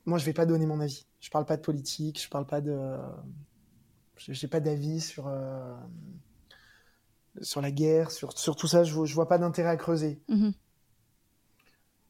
Moi, 0.06 0.18
je 0.18 0.26
vais 0.26 0.34
pas 0.34 0.46
donner 0.46 0.66
mon 0.66 0.80
avis. 0.80 1.06
Je 1.20 1.30
parle 1.30 1.46
pas 1.46 1.58
de 1.58 1.62
politique, 1.62 2.22
je 2.22 2.30
parle 2.30 2.46
pas 2.46 2.62
de. 2.62 2.98
J'ai 4.18 4.48
pas 4.48 4.60
d'avis 4.60 5.02
sur 5.02 5.30
sur 7.42 7.62
la 7.62 7.72
guerre, 7.72 8.12
sur, 8.12 8.38
sur 8.38 8.56
tout 8.56 8.68
ça, 8.68 8.84
je, 8.84 9.06
je 9.06 9.16
vois 9.16 9.28
pas 9.28 9.38
d'intérêt 9.38 9.70
à 9.70 9.78
creuser. 9.78 10.22
Mhm. 10.28 10.54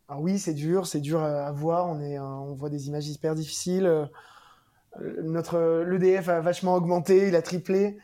Alors 0.08 0.22
oui, 0.22 0.40
c'est 0.40 0.54
dur, 0.54 0.88
c'est 0.88 1.00
dur 1.00 1.22
à, 1.22 1.52
voir, 1.52 1.88
on, 1.88 2.02
est, 2.02 2.20
on 2.20 2.54
voit 2.54 2.70
des 2.70 2.88
images 2.88 3.08
hyper 3.08 3.34
difficiles. 3.36 3.86
Euh, 3.86 4.06
notre 5.24 5.84
l'EDF 5.88 6.28
a 6.28 6.42
vachement 6.42 6.76
augmenté, 6.76 7.30
il 7.30 7.36
a 7.36 7.42
triplé, 7.42 7.98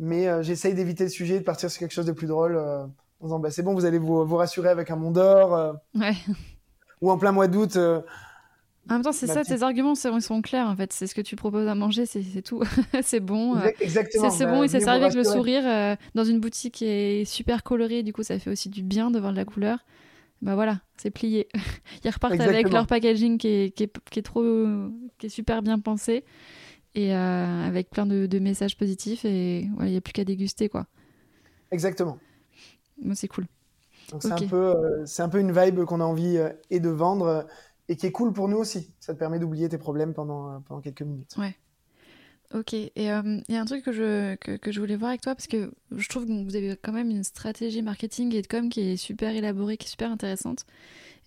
mais 0.00 0.26
euh, 0.26 0.42
j'essaye 0.42 0.74
d'éviter 0.74 1.04
le 1.04 1.10
sujet, 1.10 1.38
de 1.38 1.44
partir 1.44 1.70
sur 1.70 1.78
quelque 1.78 1.92
chose 1.92 2.06
de 2.06 2.12
plus 2.12 2.26
drôle, 2.26 2.56
euh, 2.56 2.82
en 3.20 3.26
disant 3.26 3.38
bah, 3.38 3.52
c'est 3.52 3.62
bon, 3.62 3.74
vous 3.74 3.84
allez 3.84 3.98
vous, 3.98 4.26
vous 4.26 4.36
rassurer 4.36 4.70
avec 4.70 4.90
un 4.90 4.96
monde 4.96 5.14
d'or. 5.14 5.76
ouais. 5.94 6.14
Ou 7.00 7.10
en 7.12 7.16
plein 7.16 7.32
mois 7.32 7.46
d'août, 7.46 7.78
en 8.90 8.94
même 8.94 9.02
temps, 9.02 9.12
c'est 9.12 9.28
ça, 9.28 9.44
tes 9.44 9.62
arguments 9.62 9.94
ils 9.94 10.22
sont 10.22 10.42
clairs 10.42 10.66
en 10.66 10.74
fait. 10.74 10.92
C'est 10.92 11.06
ce 11.06 11.14
que 11.14 11.20
tu 11.20 11.36
proposes 11.36 11.68
à 11.68 11.76
manger, 11.76 12.06
c'est 12.06 12.42
tout. 12.42 12.62
c'est 13.02 13.20
bon. 13.20 13.56
Euh, 13.56 13.70
exactement. 13.80 14.30
C'est 14.30 14.46
bon 14.46 14.58
bah, 14.58 14.64
et 14.64 14.68
ça 14.68 14.80
servi 14.80 15.04
avec 15.04 15.14
le 15.14 15.22
sourire 15.22 15.62
euh, 15.64 15.94
dans 16.16 16.24
une 16.24 16.40
boutique 16.40 16.74
qui 16.74 16.86
est 16.86 17.24
super 17.24 17.62
colorée. 17.62 18.02
Du 18.02 18.12
coup, 18.12 18.24
ça 18.24 18.38
fait 18.40 18.50
aussi 18.50 18.68
du 18.68 18.82
bien 18.82 19.12
de 19.12 19.20
voir 19.20 19.30
de 19.30 19.36
la 19.36 19.44
couleur. 19.44 19.78
Bah 20.42 20.56
voilà, 20.56 20.80
c'est 20.96 21.10
plié. 21.10 21.48
Ils 22.04 22.10
repartent 22.10 22.40
avec 22.40 22.70
leur 22.70 22.86
packaging 22.88 23.38
qui 23.38 23.48
est, 23.48 23.70
qui, 23.76 23.84
est, 23.84 23.92
qui 24.10 24.18
est, 24.18 24.22
trop, 24.22 24.42
qui 25.18 25.26
est 25.26 25.30
super 25.30 25.62
bien 25.62 25.78
pensé 25.78 26.24
et 26.94 27.14
euh, 27.14 27.66
avec 27.66 27.90
plein 27.90 28.06
de, 28.06 28.38
messages 28.38 28.76
positifs. 28.76 29.24
Et 29.24 29.60
il 29.60 29.86
n'y 29.86 29.96
a 29.96 30.00
plus 30.00 30.12
qu'à 30.12 30.24
déguster 30.24 30.68
quoi. 30.68 30.86
Exactement. 31.70 32.18
Moi, 33.02 33.14
c'est 33.14 33.28
cool. 33.28 33.46
C'est 34.18 34.32
un, 34.32 34.48
peu, 34.48 35.04
c'est 35.06 35.22
un 35.22 35.28
peu 35.28 35.38
une 35.38 35.52
vibe 35.52 35.84
qu'on 35.84 36.00
a 36.00 36.04
envie 36.04 36.36
et 36.70 36.80
de 36.80 36.88
vendre 36.88 37.46
et 37.90 37.96
qui 37.96 38.06
est 38.06 38.12
cool 38.12 38.32
pour 38.32 38.48
nous 38.48 38.56
aussi. 38.56 38.94
Ça 39.00 39.12
te 39.12 39.18
permet 39.18 39.40
d'oublier 39.40 39.68
tes 39.68 39.76
problèmes 39.76 40.14
pendant, 40.14 40.48
euh, 40.48 40.58
pendant 40.60 40.80
quelques 40.80 41.02
minutes. 41.02 41.34
Ouais. 41.36 41.56
Ok, 42.54 42.72
et 42.72 42.90
il 42.96 43.08
euh, 43.08 43.40
y 43.48 43.56
a 43.56 43.60
un 43.60 43.64
truc 43.64 43.84
que 43.84 43.92
je, 43.92 44.34
que, 44.36 44.56
que, 44.56 44.72
je 44.72 44.80
voulais 44.80 44.96
voir 44.96 45.10
avec 45.10 45.20
toi, 45.20 45.36
parce 45.36 45.46
que 45.46 45.72
je 45.96 46.08
trouve 46.08 46.26
que 46.26 46.44
vous 46.44 46.56
avez 46.56 46.76
quand 46.76 46.92
même 46.92 47.10
une 47.10 47.22
stratégie 47.22 47.82
marketing 47.82 48.34
et 48.34 48.42
de 48.42 48.46
com 48.48 48.68
qui 48.68 48.80
est 48.80 48.96
super 48.96 49.34
élaborée, 49.34 49.76
qui 49.76 49.86
est 49.86 49.90
super 49.90 50.10
intéressante. 50.10 50.66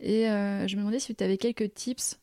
Et 0.02 0.30
euh, 0.30 0.68
je 0.68 0.76
me 0.76 0.82
demandais 0.82 1.00
si 1.00 1.16
tu 1.16 1.24
avais 1.24 1.38
quelques 1.38 1.74
tips 1.74 2.20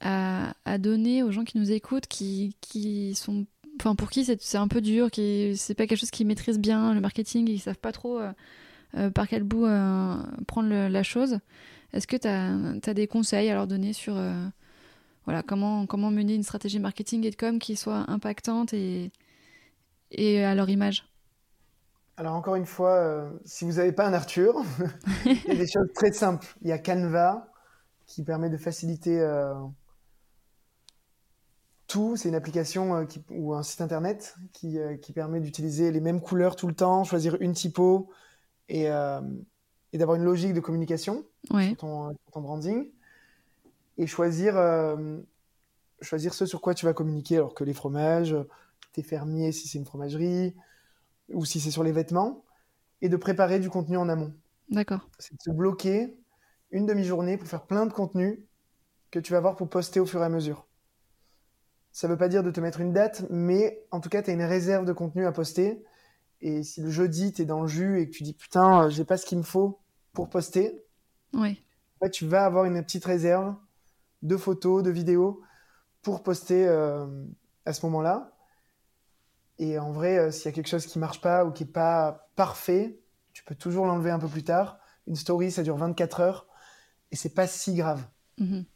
à, 0.00 0.54
à, 0.64 0.78
donner 0.78 1.22
aux 1.22 1.30
gens 1.30 1.44
qui 1.44 1.58
nous 1.58 1.72
écoutent, 1.72 2.06
qui, 2.06 2.56
qui 2.60 3.14
sont... 3.14 3.46
Enfin, 3.80 3.94
pour 3.94 4.08
qui 4.10 4.24
c'est 4.24 4.56
un 4.56 4.68
peu 4.68 4.80
dur, 4.80 5.10
qui 5.10 5.54
c'est 5.56 5.74
pas 5.74 5.86
quelque 5.86 5.98
chose 5.98 6.10
qu'ils 6.10 6.26
maîtrisent 6.26 6.58
bien, 6.58 6.94
le 6.94 7.00
marketing, 7.00 7.48
ils 7.48 7.58
savent 7.58 7.78
pas 7.78 7.92
trop 7.92 8.20
par 9.12 9.28
quel 9.28 9.42
bout 9.42 9.66
prendre 10.46 10.88
la 10.88 11.02
chose. 11.02 11.40
Est-ce 11.92 12.06
que 12.06 12.16
tu 12.16 12.28
as, 12.28 12.94
des 12.94 13.06
conseils 13.06 13.48
à 13.48 13.54
leur 13.54 13.66
donner 13.66 13.92
sur 13.92 14.16
euh, 14.16 14.46
voilà, 15.24 15.42
comment, 15.42 15.86
comment 15.86 16.10
mener 16.10 16.34
une 16.34 16.42
stratégie 16.42 16.78
marketing 16.78 17.24
et 17.24 17.30
de 17.30 17.36
com 17.36 17.58
qui 17.58 17.76
soit 17.76 18.04
impactante 18.10 18.72
et, 18.74 19.10
et 20.10 20.44
à 20.44 20.54
leur 20.54 20.68
image? 20.68 21.08
Alors 22.18 22.34
encore 22.34 22.56
une 22.56 22.66
fois, 22.66 22.94
euh, 22.94 23.30
si 23.44 23.64
vous 23.64 23.72
n'avez 23.72 23.92
pas 23.92 24.06
un 24.06 24.12
Arthur, 24.12 24.62
il 25.26 25.44
y 25.48 25.50
a 25.52 25.54
des 25.54 25.66
choses 25.66 25.88
très 25.94 26.12
simples. 26.12 26.46
Il 26.62 26.68
y 26.68 26.72
a 26.72 26.78
Canva 26.78 27.52
qui 28.06 28.22
permet 28.22 28.50
de 28.50 28.56
faciliter 28.56 29.20
euh, 29.20 29.54
tout. 31.96 32.16
C'est 32.16 32.28
une 32.28 32.34
application 32.34 33.06
ou 33.30 33.54
un 33.54 33.62
site 33.62 33.80
internet 33.80 34.36
qui, 34.52 34.78
qui 35.00 35.12
permet 35.12 35.40
d'utiliser 35.40 35.90
les 35.90 36.00
mêmes 36.00 36.20
couleurs 36.20 36.56
tout 36.56 36.66
le 36.66 36.74
temps, 36.74 37.04
choisir 37.04 37.36
une 37.40 37.52
typo 37.52 38.10
et, 38.68 38.88
et 39.92 39.98
d'avoir 39.98 40.16
une 40.16 40.24
logique 40.24 40.52
de 40.52 40.60
communication 40.60 41.24
sur, 41.48 41.76
ton, 41.76 42.14
branding 42.34 42.90
et 43.96 44.06
choisir, 44.06 44.56
euh, 44.56 45.18
choisir 46.02 46.34
ce 46.34 46.44
sur 46.44 46.60
quoi 46.60 46.74
tu 46.74 46.84
vas 46.84 46.92
communiquer, 46.92 47.36
alors 47.36 47.54
que 47.54 47.64
les 47.64 47.72
fromages, 47.72 48.36
tes 48.92 49.02
fermiers 49.02 49.52
si 49.52 49.68
c'est 49.68 49.78
une 49.78 49.86
fromagerie, 49.86 50.54
ou 51.32 51.46
si 51.46 51.60
c'est 51.60 51.70
sur 51.70 51.82
les 51.82 51.92
vêtements, 51.92 52.44
et 53.00 53.08
de 53.08 53.16
préparer 53.16 53.58
du 53.58 53.70
contenu 53.70 53.96
en 53.96 54.10
amont. 54.10 54.34
D'accord. 54.68 55.08
C'est 55.18 55.34
de 55.34 55.42
se 55.42 55.50
bloquer 55.50 56.14
une 56.70 56.84
demi-journée 56.84 57.38
pour 57.38 57.48
faire 57.48 57.64
plein 57.64 57.86
de 57.86 57.92
contenu 57.92 58.44
que 59.10 59.18
tu 59.18 59.32
vas 59.32 59.40
voir 59.40 59.56
pour 59.56 59.70
poster 59.70 60.00
au 60.00 60.06
fur 60.06 60.20
et 60.20 60.24
à 60.24 60.28
mesure. 60.28 60.66
Ça 61.96 62.08
ne 62.08 62.12
veut 62.12 62.18
pas 62.18 62.28
dire 62.28 62.42
de 62.42 62.50
te 62.50 62.60
mettre 62.60 62.82
une 62.82 62.92
date, 62.92 63.24
mais 63.30 63.82
en 63.90 64.00
tout 64.00 64.10
cas, 64.10 64.22
tu 64.22 64.28
as 64.28 64.34
une 64.34 64.42
réserve 64.42 64.84
de 64.84 64.92
contenu 64.92 65.24
à 65.24 65.32
poster. 65.32 65.82
Et 66.42 66.62
si 66.62 66.82
le 66.82 66.90
jeudi, 66.90 67.32
tu 67.32 67.40
es 67.40 67.44
dans 67.46 67.62
le 67.62 67.68
jus 67.68 67.98
et 67.98 68.06
que 68.06 68.14
tu 68.14 68.22
dis 68.22 68.34
putain, 68.34 68.90
j'ai 68.90 69.06
pas 69.06 69.16
ce 69.16 69.24
qu'il 69.24 69.38
me 69.38 69.42
faut 69.42 69.80
pour 70.12 70.28
poster, 70.28 70.84
oui. 71.32 71.64
tu 72.12 72.26
vas 72.26 72.44
avoir 72.44 72.66
une 72.66 72.82
petite 72.82 73.06
réserve 73.06 73.54
de 74.20 74.36
photos, 74.36 74.82
de 74.82 74.90
vidéos 74.90 75.40
pour 76.02 76.22
poster 76.22 76.68
euh, 76.68 77.06
à 77.64 77.72
ce 77.72 77.86
moment-là. 77.86 78.36
Et 79.58 79.78
en 79.78 79.90
vrai, 79.92 80.18
euh, 80.18 80.30
s'il 80.30 80.44
y 80.44 80.48
a 80.48 80.52
quelque 80.52 80.68
chose 80.68 80.84
qui 80.84 80.98
marche 80.98 81.22
pas 81.22 81.46
ou 81.46 81.50
qui 81.50 81.62
est 81.62 81.66
pas 81.66 82.28
parfait, 82.36 83.00
tu 83.32 83.42
peux 83.42 83.54
toujours 83.54 83.86
l'enlever 83.86 84.10
un 84.10 84.18
peu 84.18 84.28
plus 84.28 84.44
tard. 84.44 84.80
Une 85.06 85.16
story, 85.16 85.50
ça 85.50 85.62
dure 85.62 85.78
24 85.78 86.20
heures 86.20 86.46
et 87.10 87.16
c'est 87.16 87.32
pas 87.32 87.46
si 87.46 87.74
grave. 87.74 88.06
Mhm. 88.36 88.66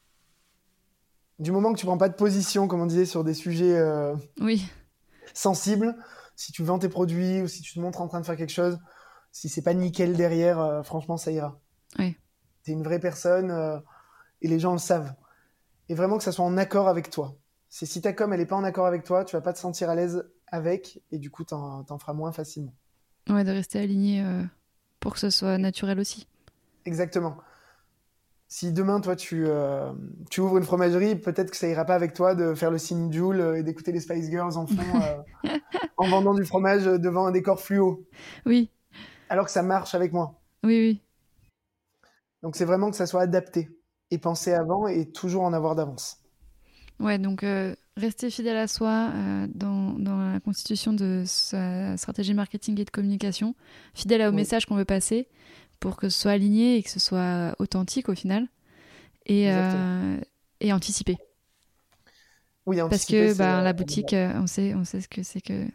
Du 1.40 1.52
moment 1.52 1.72
que 1.72 1.78
tu 1.78 1.86
prends 1.86 1.96
pas 1.96 2.10
de 2.10 2.14
position, 2.14 2.68
comme 2.68 2.82
on 2.82 2.86
disait, 2.86 3.06
sur 3.06 3.24
des 3.24 3.32
sujets 3.32 3.74
euh, 3.74 4.14
oui. 4.42 4.70
sensibles, 5.32 5.96
si 6.36 6.52
tu 6.52 6.62
vends 6.62 6.78
tes 6.78 6.90
produits 6.90 7.40
ou 7.40 7.48
si 7.48 7.62
tu 7.62 7.72
te 7.72 7.80
montres 7.80 8.02
en 8.02 8.08
train 8.08 8.20
de 8.20 8.26
faire 8.26 8.36
quelque 8.36 8.52
chose, 8.52 8.78
si 9.32 9.48
c'est 9.48 9.62
pas 9.62 9.72
nickel 9.72 10.14
derrière, 10.18 10.60
euh, 10.60 10.82
franchement, 10.82 11.16
ça 11.16 11.32
ira. 11.32 11.58
Oui. 11.98 12.14
es 12.66 12.72
une 12.72 12.82
vraie 12.82 13.00
personne 13.00 13.50
euh, 13.50 13.78
et 14.42 14.48
les 14.48 14.58
gens 14.58 14.72
le 14.72 14.78
savent. 14.78 15.14
Et 15.88 15.94
vraiment 15.94 16.18
que 16.18 16.24
ça 16.24 16.30
soit 16.30 16.44
en 16.44 16.58
accord 16.58 16.88
avec 16.88 17.08
toi. 17.08 17.34
C'est 17.70 17.86
si 17.86 18.02
ta 18.02 18.12
com 18.12 18.32
elle 18.34 18.40
est 18.40 18.46
pas 18.46 18.56
en 18.56 18.64
accord 18.64 18.84
avec 18.84 19.04
toi, 19.04 19.24
tu 19.24 19.34
vas 19.34 19.40
pas 19.40 19.54
te 19.54 19.58
sentir 19.58 19.88
à 19.88 19.94
l'aise 19.94 20.30
avec 20.46 21.02
et 21.10 21.18
du 21.18 21.30
coup 21.30 21.44
t'en, 21.44 21.86
en 21.88 21.98
feras 21.98 22.12
moins 22.12 22.32
facilement. 22.32 22.74
Ouais, 23.30 23.44
de 23.44 23.50
rester 23.50 23.78
aligné 23.78 24.24
pour 24.98 25.14
que 25.14 25.20
ce 25.20 25.30
soit 25.30 25.56
naturel 25.56 26.00
aussi. 26.00 26.26
Exactement. 26.84 27.36
Si 28.52 28.72
demain, 28.72 29.00
toi, 29.00 29.14
tu, 29.14 29.46
tu 30.28 30.40
ouvres 30.40 30.58
une 30.58 30.64
fromagerie, 30.64 31.14
peut-être 31.14 31.52
que 31.52 31.56
ça 31.56 31.68
ira 31.68 31.84
pas 31.84 31.94
avec 31.94 32.14
toi 32.14 32.34
de 32.34 32.54
faire 32.54 32.72
le 32.72 32.78
signe 32.78 33.12
Joule 33.12 33.54
et 33.56 33.62
d'écouter 33.62 33.92
les 33.92 34.00
Spice 34.00 34.28
Girls 34.28 34.56
en 34.56 34.66
fond 34.66 35.00
en 35.96 36.08
vendant 36.08 36.34
du 36.34 36.44
fromage 36.44 36.84
devant 36.84 37.26
un 37.26 37.30
décor 37.30 37.60
fluo. 37.60 38.04
Oui 38.46 38.70
alors 39.30 39.46
que 39.46 39.52
ça 39.52 39.62
marche 39.62 39.94
avec 39.94 40.12
moi. 40.12 40.42
Oui, 40.64 40.78
oui. 40.78 41.00
Donc 42.42 42.56
c'est 42.56 42.66
vraiment 42.66 42.90
que 42.90 42.96
ça 42.96 43.06
soit 43.06 43.22
adapté 43.22 43.70
et 44.10 44.18
penser 44.18 44.52
avant 44.52 44.88
et 44.88 45.10
toujours 45.10 45.44
en 45.44 45.52
avoir 45.54 45.74
d'avance. 45.74 46.18
Ouais, 46.98 47.18
donc 47.18 47.44
euh, 47.44 47.74
rester 47.96 48.28
fidèle 48.28 48.56
à 48.56 48.66
soi 48.66 49.10
euh, 49.14 49.46
dans, 49.54 49.96
la 49.98 50.40
constitution 50.40 50.92
de 50.92 51.22
sa 51.24 51.96
stratégie 51.96 52.34
marketing 52.34 52.78
et 52.80 52.84
de 52.84 52.90
communication, 52.90 53.54
fidèle 53.94 54.26
au 54.28 54.32
message 54.32 54.66
qu'on 54.66 54.76
veut 54.76 54.84
passer 54.84 55.28
pour 55.80 55.96
que 55.96 56.08
ce 56.08 56.20
soit 56.20 56.32
aligné 56.32 56.76
et 56.76 56.82
que 56.82 56.90
ce 56.90 57.00
soit 57.00 57.54
authentique 57.58 58.08
au 58.08 58.14
final 58.14 58.46
et, 59.26 59.50
euh, 59.50 60.16
et 60.60 60.72
anticiper. 60.72 61.16
Oui, 62.66 62.80
anticiper. 62.80 63.26
Parce 63.26 63.34
que 63.34 63.38
bah, 63.38 63.62
la 63.62 63.72
boutique, 63.72 64.14
on 64.14 64.46
sait, 64.46 64.74
on 64.74 64.84
sait 64.84 65.00
ce 65.00 65.08
que 65.08 65.22
c'est 65.22 65.40
que 65.40 65.66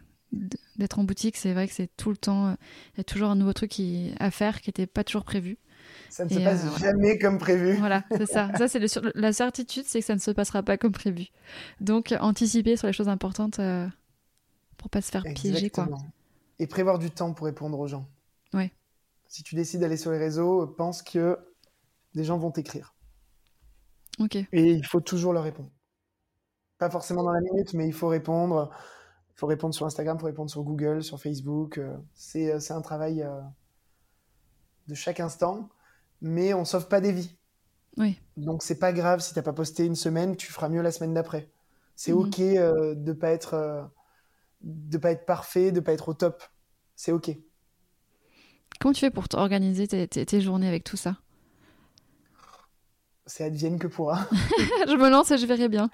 d'être 0.76 0.98
en 0.98 1.04
boutique, 1.04 1.36
c'est 1.36 1.52
vrai 1.52 1.66
que 1.66 1.74
c'est 1.74 1.90
tout 1.96 2.10
le 2.10 2.16
temps, 2.16 2.56
il 2.94 2.98
y 2.98 3.00
a 3.00 3.04
toujours 3.04 3.30
un 3.30 3.36
nouveau 3.36 3.52
truc 3.52 3.70
qui, 3.70 4.12
à 4.18 4.30
faire 4.30 4.60
qui 4.60 4.70
n'était 4.70 4.86
pas 4.86 5.04
toujours 5.04 5.24
prévu. 5.24 5.58
Ça 6.08 6.24
ne 6.24 6.30
se 6.30 6.38
passe 6.38 6.64
euh, 6.64 6.78
jamais 6.78 7.18
comme 7.18 7.38
prévu. 7.38 7.74
Voilà, 7.74 8.04
c'est 8.10 8.26
ça. 8.26 8.50
ça 8.58 8.68
c'est 8.68 8.80
la 9.14 9.32
certitude, 9.32 9.84
c'est 9.86 10.00
que 10.00 10.06
ça 10.06 10.14
ne 10.14 10.20
se 10.20 10.30
passera 10.30 10.62
pas 10.62 10.76
comme 10.76 10.92
prévu. 10.92 11.26
Donc, 11.80 12.14
anticiper 12.20 12.76
sur 12.76 12.86
les 12.86 12.92
choses 12.92 13.08
importantes 13.08 13.58
euh, 13.58 13.86
pour 14.76 14.90
pas 14.90 15.02
se 15.02 15.10
faire 15.10 15.24
piéger, 15.34 15.70
quoi. 15.70 15.88
Et 16.58 16.66
prévoir 16.66 16.98
du 16.98 17.10
temps 17.10 17.32
pour 17.32 17.46
répondre 17.46 17.78
aux 17.78 17.86
gens. 17.86 18.08
Ouais. 18.54 18.72
Si 19.28 19.42
tu 19.42 19.54
décides 19.54 19.80
d'aller 19.80 19.96
sur 19.96 20.10
les 20.10 20.18
réseaux, 20.18 20.66
pense 20.66 21.02
que 21.02 21.38
des 22.14 22.24
gens 22.24 22.38
vont 22.38 22.50
t'écrire. 22.50 22.94
Ok. 24.18 24.36
Et 24.36 24.48
il 24.52 24.86
faut 24.86 25.00
toujours 25.00 25.32
leur 25.32 25.44
répondre. 25.44 25.70
Pas 26.78 26.90
forcément 26.90 27.22
dans 27.22 27.32
la 27.32 27.40
minute, 27.40 27.74
mais 27.74 27.86
il 27.86 27.92
faut 27.92 28.08
répondre. 28.08 28.70
Il 29.30 29.38
faut 29.38 29.46
répondre 29.46 29.74
sur 29.74 29.84
Instagram, 29.86 30.16
il 30.16 30.20
faut 30.20 30.26
répondre 30.26 30.50
sur 30.50 30.62
Google, 30.62 31.02
sur 31.02 31.20
Facebook. 31.20 31.78
Euh, 31.78 31.96
c'est 32.14 32.58
c'est 32.60 32.72
un 32.72 32.80
travail 32.80 33.22
euh, 33.22 33.40
de 34.88 34.94
chaque 34.94 35.20
instant, 35.20 35.68
mais 36.20 36.54
on 36.54 36.64
sauve 36.64 36.88
pas 36.88 37.00
des 37.00 37.12
vies. 37.12 37.36
Oui. 37.96 38.18
Donc 38.36 38.62
c'est 38.62 38.78
pas 38.78 38.92
grave 38.92 39.20
si 39.20 39.34
t'as 39.34 39.42
pas 39.42 39.52
posté 39.52 39.84
une 39.84 39.94
semaine, 39.94 40.36
tu 40.36 40.52
feras 40.52 40.68
mieux 40.68 40.82
la 40.82 40.92
semaine 40.92 41.14
d'après. 41.14 41.50
C'est 41.94 42.12
Mhm. 42.12 42.18
ok 42.18 42.40
euh, 42.40 42.94
de 42.94 43.12
pas 43.12 43.30
être 43.30 43.54
euh, 43.54 43.82
de 44.62 44.98
pas 44.98 45.10
être 45.12 45.26
parfait, 45.26 45.72
de 45.72 45.80
pas 45.80 45.92
être 45.92 46.08
au 46.08 46.14
top. 46.14 46.42
C'est 46.94 47.12
ok. 47.12 47.36
Comment 48.80 48.92
tu 48.92 49.00
fais 49.00 49.10
pour 49.10 49.26
organiser 49.34 49.88
tes, 49.88 50.06
tes- 50.06 50.26
tes 50.26 50.40
journées 50.40 50.68
avec 50.68 50.84
tout 50.84 50.96
ça? 50.96 51.16
C'est 53.26 53.44
advienne 53.44 53.78
que 53.78 53.86
pourra. 53.88 54.26
Je 54.88 54.96
me 54.96 55.08
lance 55.10 55.30
et 55.32 55.38
je 55.38 55.46
verrai 55.46 55.68
bien. 55.68 55.90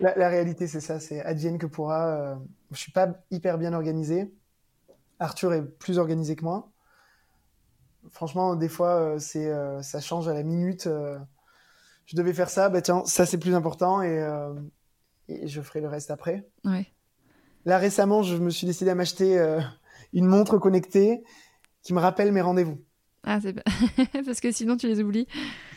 La, 0.00 0.14
la 0.16 0.28
réalité, 0.28 0.66
c'est 0.66 0.80
ça, 0.80 0.98
c'est 0.98 1.20
advienne 1.22 1.58
que 1.58 1.66
pourra. 1.66 2.06
Euh, 2.16 2.34
je 2.72 2.78
suis 2.78 2.92
pas 2.92 3.08
hyper 3.30 3.58
bien 3.58 3.72
organisé. 3.74 4.32
Arthur 5.18 5.52
est 5.52 5.62
plus 5.62 5.98
organisé 5.98 6.36
que 6.36 6.44
moi. 6.44 6.70
Franchement, 8.10 8.56
des 8.56 8.68
fois, 8.68 8.96
euh, 8.96 9.18
c'est, 9.18 9.46
euh, 9.50 9.82
ça 9.82 10.00
change 10.00 10.26
à 10.28 10.32
la 10.34 10.42
minute. 10.42 10.86
euh, 10.86 11.18
je 12.06 12.16
devais 12.16 12.32
faire 12.32 12.50
ça, 12.50 12.68
bah 12.70 12.82
tiens, 12.82 13.04
ça 13.04 13.24
c'est 13.26 13.38
plus 13.38 13.54
important 13.54 14.02
et, 14.02 14.26
et 15.28 15.46
je 15.46 15.60
ferai 15.62 15.80
le 15.80 15.86
reste 15.86 16.10
après. 16.10 16.48
Ouais. 16.64 16.86
Là, 17.66 17.78
récemment, 17.78 18.24
je 18.24 18.36
me 18.36 18.50
suis 18.50 18.66
décidé 18.66 18.90
à 18.90 18.96
m'acheter 18.96 19.38
une 20.12 20.26
montre 20.26 20.58
connectée 20.58 21.22
qui 21.82 21.94
me 21.94 22.00
rappelle 22.00 22.32
mes 22.32 22.40
rendez-vous. 22.40 22.78
Ah, 23.24 23.38
c'est 23.40 23.54
parce 24.24 24.40
que 24.40 24.50
sinon 24.50 24.76
tu 24.76 24.86
les 24.86 25.00
oublies. 25.00 25.26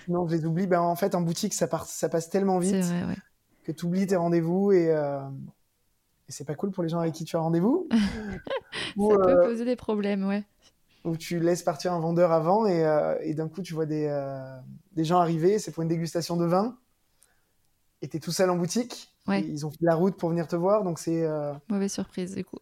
Sinon, 0.06 0.28
je 0.28 0.36
les 0.36 0.46
oublie. 0.46 0.68
Ben, 0.68 0.82
en 0.82 0.96
fait, 0.96 1.16
en 1.16 1.22
boutique, 1.22 1.54
ça, 1.54 1.68
part, 1.68 1.86
ça 1.86 2.10
passe 2.10 2.30
tellement 2.30 2.60
vite 2.60 2.76
vrai, 2.76 3.04
ouais. 3.06 3.18
que 3.64 3.72
tu 3.72 3.86
oublies 3.86 4.08
tes 4.08 4.16
rendez-vous 4.16 4.72
et, 4.72 4.92
euh, 4.92 5.20
et 6.28 6.32
c'est 6.32 6.46
pas 6.46 6.56
cool 6.56 6.72
pour 6.72 6.84
les 6.84 6.90
gens 6.90 7.00
avec 7.00 7.14
qui 7.14 7.26
tu 7.26 7.36
as 7.36 7.40
rendez-vous. 7.40 7.88
Ou, 8.98 9.12
Ça 9.12 9.18
peut 9.18 9.30
euh, 9.30 9.44
poser 9.44 9.66
des 9.66 9.76
problèmes, 9.76 10.26
ouais. 10.26 10.44
où 11.04 11.18
tu 11.18 11.40
laisses 11.40 11.64
partir 11.64 11.94
un 11.94 12.00
vendeur 12.00 12.32
avant 12.32 12.66
et, 12.66 12.86
euh, 12.86 13.18
et 13.22 13.34
d'un 13.34 13.50
coup 13.50 13.62
tu 13.62 13.74
vois 13.74 13.86
des, 13.86 14.08
euh, 14.08 14.58
des 14.94 15.04
gens 15.04 15.20
arriver, 15.20 15.60
c'est 15.60 15.72
pour 15.72 15.84
une 15.84 15.90
dégustation 15.90 16.38
de 16.38 16.46
vin 16.46 16.78
et 18.02 18.08
tu 18.08 18.18
es 18.18 18.20
tout 18.20 18.32
seul 18.32 18.50
en 18.50 18.56
boutique. 18.56 19.14
Ouais. 19.28 19.42
Ils 19.42 19.66
ont 19.66 19.70
fait 19.70 19.78
la 19.82 19.96
route 19.96 20.18
pour 20.18 20.30
venir 20.30 20.48
te 20.48 20.56
voir, 20.56 20.84
donc 20.84 21.00
c'est 21.00 21.26
Mauvaise 21.70 21.92
surprise, 21.94 22.36
du 22.36 22.44
coup. 22.44 22.60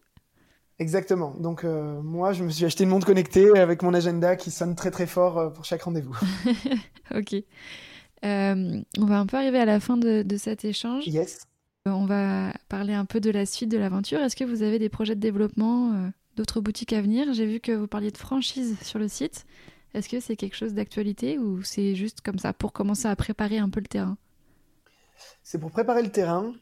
Exactement. 0.78 1.34
Donc 1.38 1.64
euh, 1.64 2.00
moi 2.02 2.32
je 2.32 2.44
me 2.44 2.50
suis 2.50 2.64
acheté 2.64 2.84
une 2.84 2.90
montre 2.90 3.06
connectée 3.06 3.58
avec 3.58 3.82
mon 3.82 3.94
agenda 3.94 4.36
qui 4.36 4.50
sonne 4.50 4.74
très 4.74 4.90
très 4.90 5.06
fort 5.06 5.38
euh, 5.38 5.50
pour 5.50 5.64
chaque 5.64 5.82
rendez-vous. 5.82 6.16
Ok. 7.14 7.34
Euh, 8.24 8.80
on 8.98 9.04
va 9.04 9.18
un 9.18 9.26
peu 9.26 9.36
arriver 9.36 9.58
à 9.58 9.64
la 9.64 9.80
fin 9.80 9.96
de, 9.96 10.22
de 10.22 10.36
cet 10.36 10.64
échange. 10.64 11.06
Yes. 11.06 11.40
On 11.84 12.06
va 12.06 12.52
parler 12.68 12.94
un 12.94 13.04
peu 13.04 13.20
de 13.20 13.30
la 13.30 13.44
suite 13.44 13.70
de 13.70 13.76
l'aventure. 13.76 14.20
Est-ce 14.20 14.36
que 14.36 14.44
vous 14.44 14.62
avez 14.62 14.78
des 14.78 14.88
projets 14.88 15.16
de 15.16 15.20
développement, 15.20 15.92
euh, 15.92 16.08
d'autres 16.36 16.60
boutiques 16.60 16.92
à 16.92 17.02
venir? 17.02 17.32
J'ai 17.34 17.44
vu 17.44 17.60
que 17.60 17.72
vous 17.72 17.88
parliez 17.88 18.12
de 18.12 18.16
franchise 18.16 18.78
sur 18.82 18.98
le 18.98 19.08
site. 19.08 19.44
Est-ce 19.92 20.08
que 20.08 20.20
c'est 20.20 20.36
quelque 20.36 20.56
chose 20.56 20.72
d'actualité 20.72 21.38
ou 21.38 21.62
c'est 21.62 21.94
juste 21.94 22.20
comme 22.22 22.38
ça 22.38 22.52
pour 22.52 22.72
commencer 22.72 23.08
à 23.08 23.16
préparer 23.16 23.58
un 23.58 23.68
peu 23.68 23.80
le 23.80 23.88
terrain? 23.88 24.16
C'est 25.42 25.58
pour 25.58 25.70
préparer 25.70 26.02
le 26.02 26.10
terrain. 26.10 26.54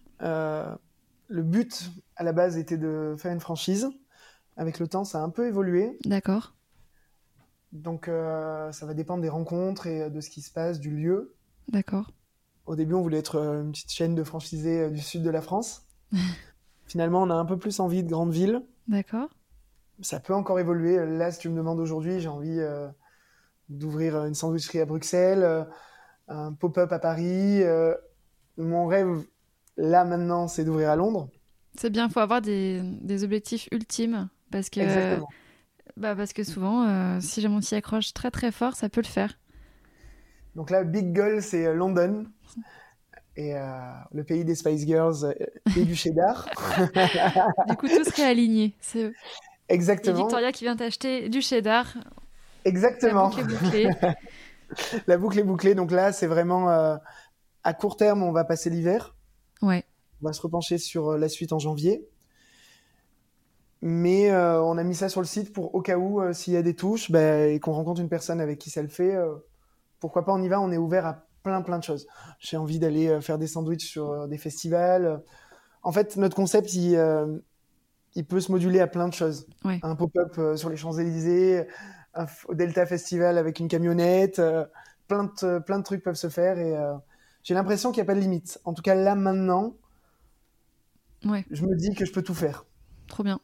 Le 1.30 1.42
but 1.42 1.90
à 2.16 2.24
la 2.24 2.32
base 2.32 2.58
était 2.58 2.76
de 2.76 3.14
faire 3.16 3.32
une 3.32 3.40
franchise. 3.40 3.88
Avec 4.56 4.78
le 4.78 4.88
temps, 4.88 5.04
ça 5.04 5.20
a 5.20 5.22
un 5.22 5.30
peu 5.30 5.46
évolué. 5.46 5.96
D'accord. 6.04 6.54
Donc 7.72 8.08
euh, 8.08 8.72
ça 8.72 8.84
va 8.84 8.94
dépendre 8.94 9.22
des 9.22 9.28
rencontres 9.28 9.86
et 9.86 10.02
euh, 10.02 10.10
de 10.10 10.20
ce 10.20 10.28
qui 10.28 10.42
se 10.42 10.52
passe, 10.52 10.80
du 10.80 10.90
lieu. 10.90 11.34
D'accord. 11.68 12.10
Au 12.66 12.74
début, 12.74 12.94
on 12.94 13.00
voulait 13.00 13.18
être 13.18 13.36
euh, 13.36 13.62
une 13.62 13.70
petite 13.70 13.92
chaîne 13.92 14.14
de 14.14 14.24
franchisés 14.24 14.90
du 14.90 15.00
sud 15.00 15.22
de 15.22 15.30
la 15.30 15.40
France. 15.40 15.86
Finalement, 16.86 17.22
on 17.22 17.30
a 17.30 17.34
un 17.34 17.44
peu 17.44 17.56
plus 17.56 17.78
envie 17.78 18.02
de 18.02 18.10
grandes 18.10 18.32
villes. 18.32 18.62
D'accord. 18.88 19.28
Ça 20.02 20.18
peut 20.18 20.34
encore 20.34 20.58
évoluer. 20.58 20.96
Là, 21.06 21.30
si 21.30 21.38
tu 21.38 21.48
me 21.48 21.56
demandes 21.56 21.78
aujourd'hui, 21.78 22.18
j'ai 22.18 22.28
envie 22.28 22.58
euh, 22.58 22.88
d'ouvrir 23.68 24.24
une 24.24 24.34
sandwicherie 24.34 24.80
à 24.80 24.84
Bruxelles, 24.84 25.66
un 26.26 26.52
pop-up 26.52 26.90
à 26.92 26.98
Paris. 26.98 27.62
euh, 27.62 27.94
mon 28.56 28.86
rêve, 28.86 29.24
là 29.80 30.04
maintenant, 30.04 30.48
c'est 30.48 30.64
d'ouvrir 30.64 30.90
à 30.90 30.96
Londres. 30.96 31.28
C'est 31.76 31.90
bien, 31.90 32.06
il 32.08 32.12
faut 32.12 32.20
avoir 32.20 32.40
des, 32.42 32.80
des 32.82 33.24
objectifs 33.24 33.68
ultimes 33.72 34.28
parce 34.50 34.70
que, 34.70 34.80
Exactement. 34.80 35.28
bah 35.96 36.14
parce 36.14 36.32
que 36.32 36.44
souvent, 36.44 36.86
euh, 36.86 37.18
si 37.20 37.46
on 37.46 37.60
s'y 37.60 37.74
accroche 37.74 38.12
très 38.12 38.30
très 38.30 38.52
fort, 38.52 38.74
ça 38.74 38.88
peut 38.88 39.00
le 39.00 39.06
faire. 39.06 39.38
Donc 40.56 40.70
là, 40.70 40.84
Big 40.84 41.14
Goal, 41.14 41.42
c'est 41.42 41.66
euh, 41.66 41.74
London. 41.74 42.26
Et 43.36 43.56
euh, 43.56 43.60
le 44.12 44.24
pays 44.24 44.44
des 44.44 44.54
Spice 44.54 44.84
Girls 44.84 45.24
euh, 45.24 45.32
et 45.76 45.84
du 45.84 45.94
cheddar. 45.94 46.48
Du 47.68 47.76
coup, 47.76 47.88
tout 47.88 48.04
serait 48.04 48.24
aligné. 48.24 48.74
C'est 48.80 49.12
et 49.70 49.74
Exactement. 49.74 50.16
Victoria 50.16 50.52
qui 50.52 50.64
vient 50.64 50.76
t'acheter 50.76 51.28
du 51.28 51.40
cheddar. 51.40 51.94
La 51.96 52.70
Exactement. 52.70 53.28
boucle 53.28 53.40
est 53.40 53.44
bouclée. 53.44 53.90
La 55.06 55.16
boucle 55.16 55.38
est 55.38 55.44
bouclée. 55.44 55.74
Donc 55.74 55.92
là, 55.92 56.12
c'est 56.12 56.26
vraiment 56.26 56.70
euh, 56.70 56.96
à 57.64 57.72
court 57.72 57.96
terme, 57.96 58.22
on 58.22 58.32
va 58.32 58.44
passer 58.44 58.68
l'hiver. 58.68 59.14
Ouais. 59.62 59.84
On 60.22 60.26
va 60.26 60.32
se 60.32 60.42
repencher 60.42 60.78
sur 60.78 61.10
euh, 61.10 61.18
la 61.18 61.28
suite 61.28 61.52
en 61.52 61.58
janvier. 61.58 62.08
Mais 63.82 64.30
euh, 64.30 64.62
on 64.62 64.76
a 64.76 64.82
mis 64.82 64.94
ça 64.94 65.08
sur 65.08 65.20
le 65.20 65.26
site 65.26 65.52
pour 65.52 65.74
au 65.74 65.80
cas 65.80 65.96
où, 65.96 66.20
euh, 66.20 66.32
s'il 66.32 66.52
y 66.52 66.56
a 66.56 66.62
des 66.62 66.74
touches 66.74 67.10
ben, 67.10 67.48
et 67.48 67.60
qu'on 67.60 67.72
rencontre 67.72 68.00
une 68.00 68.10
personne 68.10 68.40
avec 68.40 68.58
qui 68.58 68.68
ça 68.68 68.82
le 68.82 68.88
fait, 68.88 69.14
euh, 69.14 69.34
pourquoi 70.00 70.24
pas 70.24 70.32
on 70.32 70.42
y 70.42 70.48
va, 70.48 70.60
on 70.60 70.70
est 70.70 70.76
ouvert 70.76 71.06
à 71.06 71.24
plein 71.42 71.62
plein 71.62 71.78
de 71.78 71.84
choses. 71.84 72.06
J'ai 72.38 72.58
envie 72.58 72.78
d'aller 72.78 73.18
faire 73.22 73.38
des 73.38 73.46
sandwichs 73.46 73.86
sur 73.86 74.28
des 74.28 74.36
festivals. 74.36 75.22
En 75.82 75.92
fait, 75.92 76.18
notre 76.18 76.36
concept, 76.36 76.74
il, 76.74 77.02
il 78.14 78.26
peut 78.26 78.40
se 78.40 78.52
moduler 78.52 78.80
à 78.80 78.86
plein 78.86 79.08
de 79.08 79.14
choses. 79.14 79.46
Ouais. 79.64 79.80
Un 79.82 79.96
pop-up 79.96 80.38
sur 80.56 80.68
les 80.68 80.76
Champs-Élysées, 80.76 81.66
un 82.12 82.26
Delta 82.52 82.84
Festival 82.84 83.38
avec 83.38 83.58
une 83.58 83.68
camionnette, 83.68 84.38
plein, 85.08 85.24
de, 85.24 85.58
plein 85.60 85.78
de 85.78 85.84
trucs 85.84 86.02
peuvent 86.02 86.14
se 86.14 86.28
faire 86.28 86.58
et 86.58 86.76
j'ai 87.42 87.54
l'impression 87.54 87.90
qu'il 87.92 88.02
n'y 88.02 88.06
a 88.08 88.12
pas 88.12 88.14
de 88.14 88.20
limite. 88.20 88.60
En 88.64 88.74
tout 88.74 88.82
cas, 88.82 88.94
là 88.94 89.14
maintenant, 89.14 89.74
Ouais, 91.24 91.44
je 91.50 91.64
me 91.64 91.74
dis 91.76 91.94
que 91.94 92.04
je 92.04 92.12
peux 92.12 92.22
tout 92.22 92.34
faire. 92.34 92.64
trop 93.06 93.22
bien. 93.24 93.40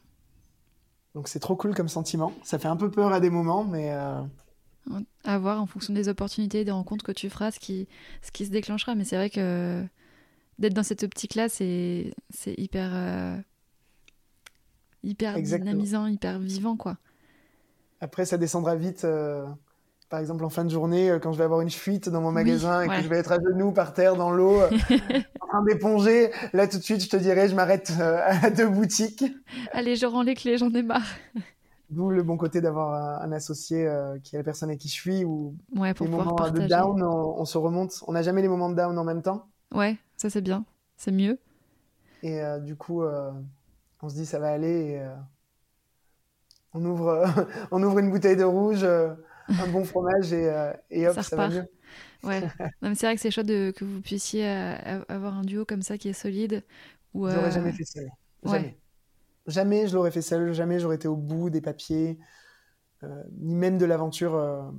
Donc 1.15 1.27
c'est 1.27 1.39
trop 1.39 1.55
cool 1.55 1.73
comme 1.75 1.89
sentiment. 1.89 2.33
Ça 2.43 2.59
fait 2.59 2.67
un 2.67 2.75
peu 2.77 2.91
peur 2.91 3.11
à 3.11 3.19
des 3.19 3.29
moments, 3.29 3.63
mais 3.63 3.91
euh, 3.93 4.21
À 5.23 5.37
voir 5.37 5.61
en 5.61 5.65
fonction 5.65 5.93
des 5.93 6.07
opportunités, 6.09 6.63
des 6.63 6.71
rencontres 6.71 7.03
que 7.03 7.11
tu 7.11 7.29
feras, 7.29 7.51
ce 7.51 7.59
qui, 7.59 7.87
ce 8.21 8.31
qui 8.31 8.45
se 8.45 8.51
déclenchera. 8.51 8.95
Mais 8.95 9.03
c'est 9.03 9.15
vrai 9.17 9.29
que 9.29 9.83
d'être 10.59 10.73
dans 10.73 10.83
cette 10.83 11.03
optique-là, 11.03 11.49
c'est 11.49 12.13
hyper, 12.57 12.91
euh, 12.93 13.37
hyper 15.03 15.35
Exactement. 15.35 15.71
dynamisant, 15.71 16.07
hyper 16.07 16.39
vivant, 16.39 16.77
quoi. 16.77 16.97
après 17.99 18.25
ça 18.25 18.37
descendra 18.37 18.75
vite. 18.75 19.03
euh, 19.05 19.45
par 20.09 20.19
exemple, 20.19 20.45
en 20.45 20.49
fin 20.49 20.63
de 20.63 20.69
journée, 20.69 21.09
euh, 21.09 21.19
quand 21.19 21.33
je 21.33 21.37
vais 21.37 21.43
avoir 21.43 21.61
une 21.61 21.69
fuite 21.69 22.07
dans 22.09 22.21
mon 22.21 22.31
magasin 22.31 22.81
et 22.81 22.87
ouais. 22.87 22.97
que 22.97 23.03
je 23.03 23.09
vais 23.09 23.17
être 23.17 23.33
à 23.33 23.37
genoux 23.39 23.71
par 23.71 23.93
terre 23.93 24.15
dans 24.15 24.31
l'eau, 24.31 24.61
euh, 24.61 24.69
en 25.41 25.47
train 25.47 25.63
d'éponger, 25.63 26.31
là 26.53 26.67
tout 26.67 26.77
de 26.77 26.83
suite, 26.83 27.03
je 27.03 27.09
te 27.09 27.17
dirais, 27.17 27.49
je 27.49 27.55
m'arrête 27.55 27.91
euh, 27.99 28.21
à 28.25 28.49
deux 28.49 28.69
boutiques. 28.69 29.25
Allez, 29.73 29.95
je 29.95 30.05
rends 30.05 30.21
les 30.21 30.35
clés, 30.35 30.57
j'en 30.57 30.71
ai 30.71 30.81
marre. 30.81 31.07
D'où 31.89 32.09
le 32.09 32.23
bon 32.23 32.37
côté 32.37 32.61
d'avoir 32.61 32.93
un, 32.93 33.25
un 33.25 33.31
associé 33.31 33.85
euh, 33.85 34.17
qui 34.23 34.35
est 34.35 34.39
la 34.39 34.43
personne 34.43 34.69
avec 34.69 34.79
qui 34.79 34.87
je 34.87 34.93
suis, 34.93 35.25
ou 35.25 35.55
Ouais, 35.75 35.93
pour 35.93 36.05
les 36.05 36.11
moments 36.11 36.35
de 36.49 36.67
down, 36.67 37.01
on, 37.03 37.39
on 37.39 37.45
se 37.45 37.57
remonte. 37.57 38.03
On 38.07 38.13
n'a 38.13 38.21
jamais 38.21 38.41
les 38.41 38.49
moments 38.49 38.69
de 38.69 38.75
down 38.75 38.97
en 38.97 39.03
même 39.03 39.21
temps. 39.21 39.47
Ouais, 39.73 39.97
ça 40.15 40.29
c'est 40.29 40.41
bien. 40.41 40.65
C'est 40.95 41.11
mieux. 41.11 41.37
Et 42.23 42.41
euh, 42.41 42.59
du 42.59 42.75
coup, 42.75 43.03
on 43.03 44.09
se 44.09 44.15
dit 44.15 44.25
ça 44.25 44.39
va 44.39 44.51
aller. 44.51 44.67
Et, 44.67 45.01
on, 46.73 46.83
ouvre, 46.85 47.25
on 47.71 47.83
ouvre 47.83 47.99
une 47.99 48.09
bouteille 48.09 48.37
de 48.37 48.43
rouge, 48.43 48.85
un 49.59 49.67
bon 49.67 49.83
fromage 49.83 50.33
et, 50.33 50.49
euh, 50.49 50.73
et 50.89 51.07
hop, 51.07 51.15
Ça 51.15 51.23
ça, 51.23 51.35
va 51.35 51.49
mieux. 51.49 51.65
Ouais. 52.23 52.41
non, 52.81 52.89
mais 52.89 52.95
c'est 52.95 53.05
vrai 53.05 53.15
que 53.15 53.21
c'est 53.21 53.31
chouette 53.31 53.47
de- 53.47 53.71
que 53.75 53.85
vous 53.85 54.01
puissiez 54.01 54.45
euh, 54.47 55.03
avoir 55.07 55.35
un 55.35 55.43
duo 55.43 55.65
comme 55.65 55.81
ça 55.81 55.97
qui 55.97 56.09
est 56.09 56.13
solide. 56.13 56.63
Où, 57.13 57.27
Je 57.27 57.35
l'aurais 57.35 57.47
euh, 57.47 57.51
jamais 57.51 57.71
fait 57.71 57.85
seul. 57.85 58.07
ouais. 58.43 58.51
Jamais. 58.51 58.77
Jamais 59.47 59.87
je 59.87 59.95
l'aurais 59.95 60.11
fait 60.11 60.21
seul. 60.21 60.53
Jamais 60.53 60.79
j'aurais 60.79 60.95
été 60.97 61.07
au 61.07 61.15
bout 61.15 61.49
des 61.49 61.61
papiers, 61.61 62.17
ni 63.39 63.55
même 63.55 63.77
de 63.77 63.85
l'aventure. 63.85 64.73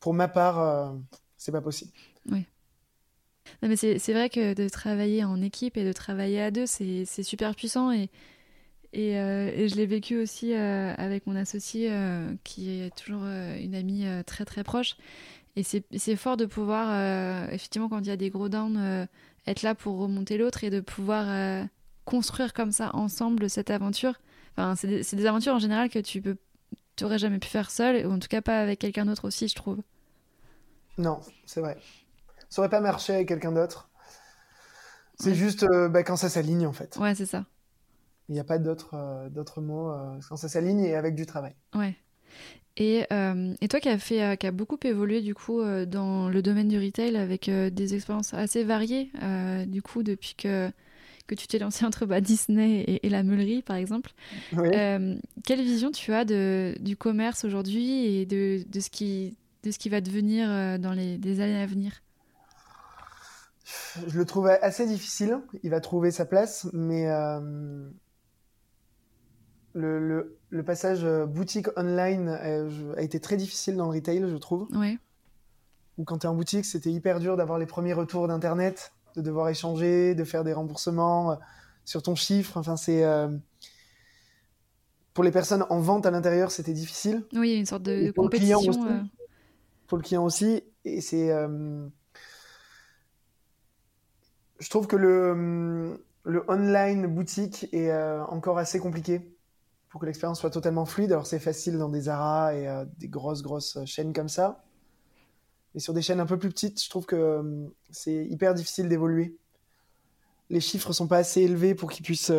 pour 0.00 0.14
ma 0.14 0.28
part, 0.28 0.94
c'est 1.36 1.52
pas 1.52 1.60
possible. 1.62 1.92
Non, 3.62 3.68
mais 3.68 3.76
c'est 3.76 3.98
c'est 3.98 4.12
vrai 4.12 4.28
que 4.30 4.54
de 4.54 4.68
travailler 4.68 5.24
en 5.24 5.40
équipe 5.42 5.76
et 5.76 5.84
de 5.84 5.92
travailler 5.92 6.40
à 6.40 6.50
deux, 6.50 6.66
c'est 6.66 7.04
c'est 7.04 7.22
super 7.22 7.54
puissant. 7.54 7.90
Et, 7.92 8.08
et, 8.92 9.18
euh, 9.18 9.50
et 9.54 9.68
je 9.68 9.76
l'ai 9.76 9.86
vécu 9.86 10.20
aussi 10.20 10.54
euh, 10.54 10.94
avec 10.98 11.26
mon 11.26 11.34
associé, 11.34 11.88
euh, 11.90 12.34
qui 12.44 12.70
est 12.70 12.94
toujours 12.94 13.24
une 13.24 13.74
amie 13.74 14.06
très 14.26 14.44
très 14.44 14.64
proche. 14.64 14.96
Et 15.56 15.62
c'est 15.62 16.16
fort 16.16 16.36
de 16.36 16.46
pouvoir, 16.46 17.50
effectivement, 17.50 17.88
quand 17.90 18.00
il 18.00 18.06
y 18.06 18.10
a 18.10 18.16
des 18.16 18.30
gros 18.30 18.48
downs, 18.48 19.06
être 19.46 19.62
là 19.62 19.74
pour 19.74 19.98
remonter 19.98 20.38
l'autre 20.38 20.64
et 20.64 20.70
de 20.70 20.80
pouvoir 20.80 21.66
construire 22.06 22.54
comme 22.54 22.72
ça 22.72 22.90
ensemble 22.94 23.50
cette 23.50 23.70
aventure. 23.70 24.14
Enfin, 24.56 24.74
c'est 24.76 25.14
des, 25.14 25.26
aventures 25.26 25.54
en 25.54 25.58
général 25.58 25.90
que 25.90 25.98
tu 25.98 26.22
peux 26.22 26.36
jamais 27.16 27.38
pu 27.38 27.48
faire 27.48 27.70
seul, 27.70 28.06
ou 28.06 28.12
en 28.12 28.18
tout 28.18 28.28
cas 28.28 28.40
pas 28.40 28.60
avec 28.60 28.78
quelqu'un 28.78 29.04
d'autre 29.04 29.26
aussi, 29.26 29.46
je 29.48 29.54
trouve. 29.54 29.82
Non, 30.96 31.20
c'est 31.44 31.60
vrai. 31.60 31.76
Ça 32.48 32.62
aurait 32.62 32.70
pas 32.70 32.80
marché 32.80 33.14
avec 33.14 33.28
quelqu'un 33.28 33.52
d'autre. 33.52 33.90
C'est 35.18 35.34
juste 35.34 35.66
bah, 35.90 36.02
quand 36.02 36.16
ça 36.16 36.30
s'aligne, 36.30 36.66
en 36.66 36.72
fait. 36.72 36.96
Ouais, 36.96 37.14
c'est 37.14 37.26
ça. 37.26 37.44
Il 38.32 38.36
n'y 38.36 38.40
a 38.40 38.44
pas 38.44 38.56
d'autres 38.56 38.94
euh, 38.94 39.28
d'autres 39.28 39.60
mots 39.60 39.90
euh, 39.90 40.18
quand 40.26 40.36
ça 40.36 40.48
s'aligne 40.48 40.80
et 40.80 40.94
avec 40.94 41.14
du 41.14 41.26
travail. 41.26 41.54
Ouais. 41.74 41.94
Et, 42.78 43.00
et 43.60 43.68
toi 43.68 43.80
qui 43.80 43.90
as, 43.90 43.98
fait, 43.98 44.38
qui 44.38 44.46
a 44.46 44.50
beaucoup 44.50 44.78
évolué 44.82 45.20
du 45.20 45.34
coup 45.34 45.60
dans 45.84 46.30
le 46.30 46.40
domaine 46.40 46.68
du 46.68 46.78
retail 46.78 47.18
avec 47.18 47.50
des 47.50 47.94
expériences 47.94 48.32
assez 48.32 48.64
variées, 48.64 49.12
du 49.66 49.82
coup 49.82 50.02
depuis 50.02 50.34
que, 50.34 50.70
que 51.26 51.34
tu 51.34 51.46
t'es 51.46 51.58
lancé 51.58 51.84
entre 51.84 52.06
bah, 52.06 52.22
Disney 52.22 52.98
et, 53.02 53.10
la 53.10 53.22
meulerie 53.24 53.60
par 53.60 53.76
exemple, 53.76 54.12
quelle 54.54 55.60
vision 55.60 55.90
tu 55.90 56.14
as 56.14 56.24
de, 56.24 56.74
du 56.80 56.96
commerce 56.96 57.44
aujourd'hui 57.44 58.06
et 58.06 58.24
de, 58.24 58.62
de, 58.66 58.80
ce 58.80 58.88
qui, 58.88 59.36
de 59.64 59.70
ce 59.70 59.78
qui 59.78 59.90
va 59.90 60.00
devenir 60.00 60.48
dans 60.78 60.94
les, 60.94 61.18
les 61.18 61.40
années 61.42 61.60
à 61.60 61.66
venir? 61.66 62.00
Je 64.06 64.16
le 64.16 64.24
trouve 64.24 64.46
assez 64.46 64.86
difficile. 64.86 65.38
Il 65.62 65.70
va 65.70 65.80
trouver 65.80 66.10
sa 66.10 66.24
place, 66.24 66.68
mais 66.72 67.06
euh, 69.76 69.98
le, 69.98 70.38
le, 70.50 70.62
passage 70.62 71.04
euh, 71.04 71.26
boutique 71.26 71.68
online 71.76 72.28
a, 72.28 73.02
été 73.02 73.20
très 73.20 73.36
difficile 73.36 73.76
dans 73.76 73.90
le 73.90 73.96
retail, 73.96 74.24
je 74.28 74.36
trouve. 74.36 74.68
Oui. 74.72 74.98
Ou 75.98 76.04
quand 76.04 76.18
tu 76.18 76.26
es 76.26 76.28
en 76.28 76.34
boutique, 76.34 76.64
c'était 76.64 76.90
hyper 76.90 77.20
dur 77.20 77.36
d'avoir 77.36 77.58
les 77.58 77.66
premiers 77.66 77.92
retours 77.92 78.28
d'internet, 78.28 78.92
de 79.16 79.22
devoir 79.22 79.48
échanger, 79.48 80.14
de 80.14 80.24
faire 80.24 80.44
des 80.44 80.52
remboursements 80.52 81.32
euh, 81.32 81.36
sur 81.84 82.02
ton 82.02 82.14
chiffre. 82.14 82.56
Enfin, 82.56 82.76
c'est 82.76 83.04
pour 85.14 85.24
les 85.24 85.30
personnes 85.30 85.66
en 85.68 85.80
vente 85.80 86.06
à 86.06 86.10
l'intérieur, 86.10 86.50
c'était 86.50 86.72
difficile. 86.72 87.24
Oui, 87.34 87.50
il 87.50 87.52
y 87.52 87.56
a 87.56 87.58
une 87.58 87.66
sorte 87.66 87.82
de, 87.82 88.10
compétition. 88.12 88.60
Pour 89.86 89.98
le 89.98 90.02
client 90.02 90.24
aussi, 90.24 90.62
et 90.86 91.02
c'est 91.02 91.30
je 94.62 94.70
trouve 94.70 94.86
que 94.86 94.96
le, 94.96 95.98
le 96.24 96.44
online 96.48 97.06
boutique 97.08 97.68
est 97.72 97.90
euh, 97.90 98.24
encore 98.26 98.58
assez 98.58 98.78
compliqué 98.78 99.20
pour 99.92 100.00
que 100.00 100.06
l'expérience 100.06 100.40
soit 100.40 100.50
totalement 100.50 100.84
fluide. 100.84 101.12
Alors 101.12 101.26
c'est 101.26 101.38
facile 101.38 101.78
dans 101.78 101.88
des 101.88 102.02
Zara 102.02 102.54
et 102.54 102.66
euh, 102.66 102.84
des 102.98 103.08
grosses 103.08 103.42
grosses 103.42 103.78
chaînes 103.84 104.12
comme 104.12 104.28
ça. 104.28 104.64
Mais 105.74 105.80
sur 105.80 105.94
des 105.94 106.02
chaînes 106.02 106.18
un 106.18 106.26
peu 106.26 106.38
plus 106.38 106.48
petites, 106.48 106.82
je 106.82 106.90
trouve 106.90 107.06
que 107.06 107.14
euh, 107.14 107.66
c'est 107.90 108.26
hyper 108.26 108.54
difficile 108.54 108.88
d'évoluer. 108.88 109.36
Les 110.50 110.60
chiffres 110.60 110.92
sont 110.92 111.06
pas 111.06 111.18
assez 111.18 111.42
élevés 111.42 111.74
pour 111.74 111.90
qu'ils 111.90 112.04
puissent 112.04 112.30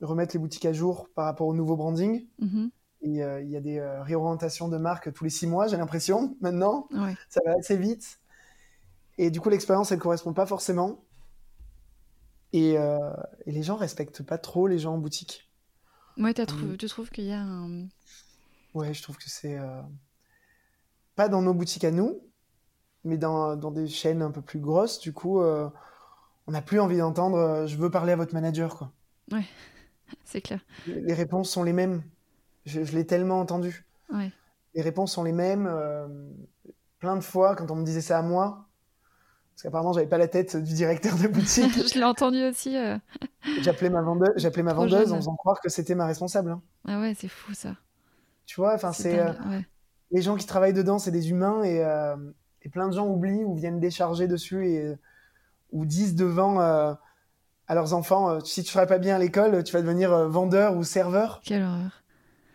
remettre 0.00 0.34
les 0.34 0.38
boutiques 0.38 0.64
à 0.64 0.72
jour 0.72 1.08
par 1.14 1.26
rapport 1.26 1.46
au 1.46 1.54
nouveau 1.54 1.76
branding. 1.76 2.26
Mm-hmm. 2.40 2.70
Et 3.02 3.42
il 3.42 3.50
y 3.50 3.56
a 3.56 3.60
des 3.60 3.78
réorientations 4.00 4.68
de 4.68 4.78
marques 4.78 5.12
tous 5.12 5.24
les 5.24 5.28
six 5.28 5.46
mois, 5.46 5.66
j'ai 5.66 5.76
l'impression, 5.76 6.34
maintenant. 6.40 6.88
Ça 7.28 7.40
va 7.44 7.52
assez 7.58 7.76
vite. 7.76 8.20
Et 9.18 9.30
du 9.30 9.42
coup, 9.42 9.50
l'expérience, 9.50 9.92
elle 9.92 9.98
correspond 9.98 10.32
pas 10.32 10.46
forcément. 10.46 11.02
Euh, 12.54 13.12
et, 13.46 13.52
les 13.52 13.62
gens 13.62 13.76
respectent 13.76 14.22
pas 14.22 14.38
trop 14.38 14.66
les 14.66 14.78
gens 14.78 14.94
en 14.94 14.98
boutique. 14.98 15.45
Ouais, 16.18 16.32
trouvé, 16.32 16.76
tu 16.76 16.86
trouves 16.86 17.10
qu'il 17.10 17.24
y 17.24 17.32
a 17.32 17.40
un. 17.40 17.88
Ouais, 18.74 18.92
je 18.94 19.02
trouve 19.02 19.16
que 19.16 19.28
c'est. 19.28 19.58
Euh, 19.58 19.82
pas 21.14 21.28
dans 21.28 21.42
nos 21.42 21.54
boutiques 21.54 21.84
à 21.84 21.90
nous, 21.90 22.20
mais 23.04 23.16
dans, 23.16 23.56
dans 23.56 23.70
des 23.70 23.86
chaînes 23.86 24.22
un 24.22 24.30
peu 24.30 24.42
plus 24.42 24.60
grosses, 24.60 24.98
du 25.00 25.12
coup, 25.12 25.40
euh, 25.40 25.68
on 26.46 26.52
n'a 26.52 26.62
plus 26.62 26.80
envie 26.80 26.98
d'entendre 26.98 27.66
je 27.66 27.76
veux 27.76 27.90
parler 27.90 28.12
à 28.12 28.16
votre 28.16 28.34
manager, 28.34 28.76
quoi. 28.76 28.92
Ouais, 29.32 29.44
c'est 30.24 30.40
clair. 30.40 30.60
Les 30.86 31.14
réponses 31.14 31.50
sont 31.50 31.62
les 31.62 31.72
mêmes. 31.72 32.02
Je, 32.64 32.82
je 32.84 32.92
l'ai 32.94 33.06
tellement 33.06 33.40
entendu. 33.40 33.86
Ouais. 34.12 34.32
Les 34.74 34.82
réponses 34.82 35.12
sont 35.12 35.24
les 35.24 35.32
mêmes. 35.32 35.70
plein 36.98 37.16
de 37.16 37.22
fois, 37.22 37.56
quand 37.56 37.70
on 37.70 37.76
me 37.76 37.84
disait 37.84 38.02
ça 38.02 38.18
à 38.18 38.22
moi, 38.22 38.66
parce 39.56 39.62
qu'apparemment, 39.62 39.94
j'avais 39.94 40.06
pas 40.06 40.18
la 40.18 40.28
tête 40.28 40.54
du 40.54 40.74
directeur 40.74 41.16
de 41.16 41.28
boutique. 41.28 41.72
je 41.94 41.98
l'ai 41.98 42.04
entendu 42.04 42.44
aussi. 42.44 42.76
Euh. 42.76 42.98
J'appelais 43.62 43.88
ma 43.88 44.02
vendeuse, 44.02 44.34
j'appelais 44.36 44.62
ma 44.62 44.74
vendeuse 44.74 45.10
en 45.12 45.16
faisant 45.16 45.34
croire 45.34 45.62
que 45.62 45.70
c'était 45.70 45.94
ma 45.94 46.04
responsable. 46.04 46.50
Hein. 46.50 46.62
Ah 46.86 47.00
ouais, 47.00 47.14
c'est 47.18 47.28
fou 47.28 47.54
ça. 47.54 47.74
Tu 48.44 48.60
vois, 48.60 48.74
enfin 48.74 48.92
c'est 48.92 49.18
euh, 49.18 49.32
les 50.10 50.20
gens 50.20 50.36
qui 50.36 50.44
travaillent 50.44 50.74
dedans, 50.74 50.98
c'est 50.98 51.10
des 51.10 51.30
humains 51.30 51.62
et, 51.62 51.82
euh, 51.82 52.16
et, 52.60 52.68
plein 52.68 52.86
de 52.86 52.92
gens 52.92 53.08
oublient 53.08 53.44
ou 53.44 53.54
viennent 53.54 53.80
décharger 53.80 54.28
dessus 54.28 54.66
et 54.66 54.94
ou 55.72 55.86
disent 55.86 56.16
devant 56.16 56.60
à 56.60 56.98
leurs 57.70 57.94
enfants 57.94 58.40
si 58.40 58.62
tu 58.62 58.70
ferais 58.70 58.86
pas 58.86 58.98
bien 58.98 59.16
à 59.16 59.18
l'école, 59.18 59.64
tu 59.64 59.72
vas 59.72 59.80
devenir 59.80 60.28
vendeur 60.28 60.76
ou 60.76 60.84
serveur. 60.84 61.40
Quelle 61.42 61.62
horreur. 61.62 62.04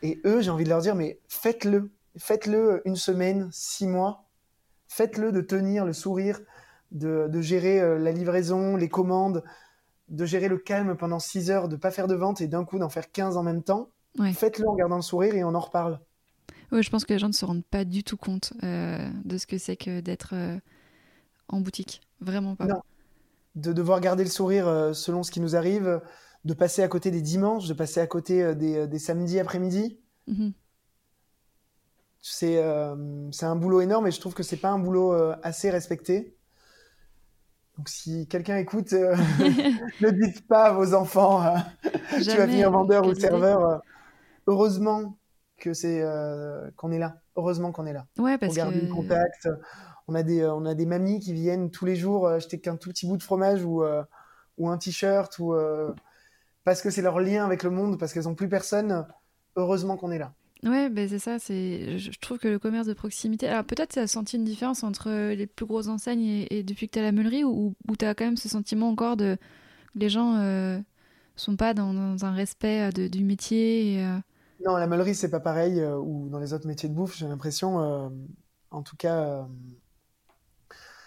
Et 0.04 0.22
eux, 0.24 0.42
j'ai 0.42 0.52
envie 0.52 0.66
de 0.66 0.70
leur 0.70 0.82
dire 0.82 0.94
mais 0.94 1.20
faites-le, 1.28 1.92
faites-le 2.16 2.84
une 2.86 2.96
semaine, 2.96 3.50
six 3.52 3.88
mois, 3.88 4.30
faites-le 4.88 5.32
de 5.32 5.42
tenir 5.42 5.84
le 5.84 5.94
sourire 5.94 6.40
de, 6.92 7.42
gérer 7.42 7.80
euh, 7.80 7.98
la 7.98 8.12
livraison, 8.12 8.76
les 8.76 8.90
commandes, 8.90 9.44
de 10.10 10.26
gérer 10.26 10.48
le 10.48 10.58
calme 10.58 10.96
pendant 10.96 11.20
6 11.20 11.50
heures, 11.50 11.68
de 11.68 11.76
pas 11.76 11.92
faire 11.92 12.08
de 12.08 12.16
vente 12.16 12.42
et 12.42 12.48
d'un 12.48 12.66
coup 12.66 12.80
d'en 12.80 12.90
faire 12.90 13.12
15 13.12 13.38
en 13.38 13.44
même 13.44 13.64
temps. 13.64 13.90
Faites-le 14.34 14.68
en 14.68 14.76
gardant 14.76 14.98
le 14.98 15.02
sourire 15.02 15.36
et 15.36 15.44
on 15.44 15.56
en 15.56 15.60
reparle. 15.60 16.00
Oui, 16.74 16.84
je 16.84 16.90
pense 16.90 17.06
que 17.06 17.14
les 17.14 17.20
gens 17.20 17.28
ne 17.28 17.34
se 17.34 17.46
rendent 17.46 17.66
pas 17.66 17.86
du 17.86 18.04
tout 18.04 18.18
compte 18.18 18.54
euh, 18.64 19.10
de 19.24 19.38
ce 19.38 19.48
que 19.48 19.58
c'est 19.58 19.78
que 19.78 20.02
d'être 20.02 20.32
euh, 20.34 20.58
en 21.48 21.62
boutique. 21.62 22.02
Vraiment 22.20 22.56
pas. 22.56 22.66
Non. 22.66 22.82
De 23.56 23.72
devoir 23.74 24.00
garder 24.02 24.24
le 24.24 24.30
sourire 24.30 24.92
selon 24.94 25.24
ce 25.24 25.32
qui 25.32 25.42
nous 25.42 25.58
arrive, 25.58 26.02
de 26.46 26.54
passer 26.54 26.84
à 26.84 26.88
côté 26.88 27.12
des 27.12 27.22
dimanches, 27.22 27.68
de 27.68 27.74
passer 27.74 28.00
à 28.00 28.08
côté 28.08 28.56
des, 28.56 29.00
samedis 29.00 29.40
après-midi. 29.40 30.00
Mm-hmm. 30.30 30.54
C'est 32.22 32.62
un 32.62 33.56
boulot 33.58 33.82
énorme 33.82 34.08
et 34.08 34.12
je 34.12 34.22
trouve 34.22 34.34
que 34.34 34.44
c'est 34.44 34.56
pas 34.56 34.70
un 34.70 34.80
boulot 34.80 35.12
assez 35.44 35.70
respecté. 35.70 36.38
Donc 37.82 37.90
si 37.90 38.28
quelqu'un 38.28 38.58
écoute, 38.58 38.94
euh, 38.94 39.16
ne 40.02 40.12
dites 40.12 40.48
pas 40.48 40.66
à 40.66 40.72
vos 40.72 40.94
enfants, 40.94 41.44
euh, 41.44 41.58
tu 42.22 42.30
vas 42.38 42.46
venir 42.46 42.70
vendeur 42.70 43.08
ou 43.08 43.16
serveur. 43.16 43.66
Euh, 43.66 43.78
heureusement 44.46 45.18
que 45.58 45.74
c'est 45.74 46.06
qu'on 46.76 46.92
est 46.92 47.00
là. 47.00 47.16
Heureusement 47.36 47.72
qu'on 47.72 47.88
est 47.88 47.94
là. 47.94 48.06
Ouais, 48.20 48.38
parce 48.38 48.54
Pour 48.54 48.58
garder 48.58 48.82
le 48.82 48.94
contact. 48.94 49.50
On 50.08 50.14
a 50.14 50.22
des 50.22 50.46
on 50.46 50.64
a 50.68 50.76
des 50.76 50.86
mamies 50.86 51.20
qui 51.20 51.34
viennent 51.34 51.72
tous 51.72 51.86
les 51.86 51.96
jours 51.96 52.28
acheter 52.28 52.62
qu'un 52.62 52.76
tout 52.76 52.90
petit 52.90 53.08
bout 53.08 53.18
de 53.18 53.24
fromage 53.24 53.64
ou 53.64 53.84
ou 54.60 54.70
un 54.70 54.78
t-shirt 54.78 55.40
ou 55.40 55.56
parce 56.64 56.84
que 56.84 56.92
c'est 56.92 57.02
leur 57.02 57.20
lien 57.20 57.44
avec 57.46 57.64
le 57.64 57.72
monde, 57.72 57.98
parce 57.98 58.14
qu'elles 58.14 58.30
ont 58.30 58.36
plus 58.36 58.50
personne. 58.50 59.08
Heureusement 59.56 59.98
qu'on 59.98 60.12
est 60.12 60.20
là. 60.20 60.34
Ouais, 60.64 60.90
ben 60.90 61.10
c'est 61.10 61.20
ça. 61.20 61.40
C'est, 61.40 61.98
je 61.98 62.20
trouve 62.20 62.38
que 62.38 62.48
le 62.48 62.60
commerce 62.60 62.86
de 62.86 62.94
proximité. 62.94 63.48
Alors 63.48 63.64
peut-être 63.64 63.94
tu 63.94 64.00
as 64.00 64.08
senti 64.08 64.36
une 64.36 64.44
différence 64.44 64.84
entre 64.84 65.10
les 65.34 65.48
plus 65.48 65.66
grosses 65.66 65.88
enseignes 65.88 66.46
et, 66.50 66.64
depuis 66.64 66.88
que 66.88 66.94
tu 66.94 67.00
as 67.00 67.04
la 67.04 67.12
meulerie, 67.12 67.44
ou, 67.44 67.76
tu 67.98 68.06
as 68.06 68.14
quand 68.14 68.26
même 68.26 68.38
ce 68.38 68.48
sentiment 68.48 68.90
encore 68.90 69.18
de 69.18 69.38
les 69.96 70.10
gens 70.10 70.36
euh, 70.38 70.80
sont 71.36 71.56
pas 71.56 71.74
dans, 71.74 72.24
un 72.24 72.32
respect 72.32 72.90
euh, 72.90 73.10
du 73.10 73.24
métier. 73.24 74.04
Euh. 74.04 74.18
Non, 74.64 74.78
la 74.78 74.86
meulerie 74.86 75.16
c'est 75.16 75.32
pas 75.32 75.40
pareil 75.40 75.84
ou 75.84 76.30
dans 76.30 76.40
les 76.40 76.54
autres 76.54 76.68
métiers 76.68 76.90
de 76.90 76.94
bouffe. 76.94 77.18
J'ai 77.18 77.28
l'impression, 77.28 78.12
en 78.70 78.84
tout 78.84 78.96
cas, 78.96 79.48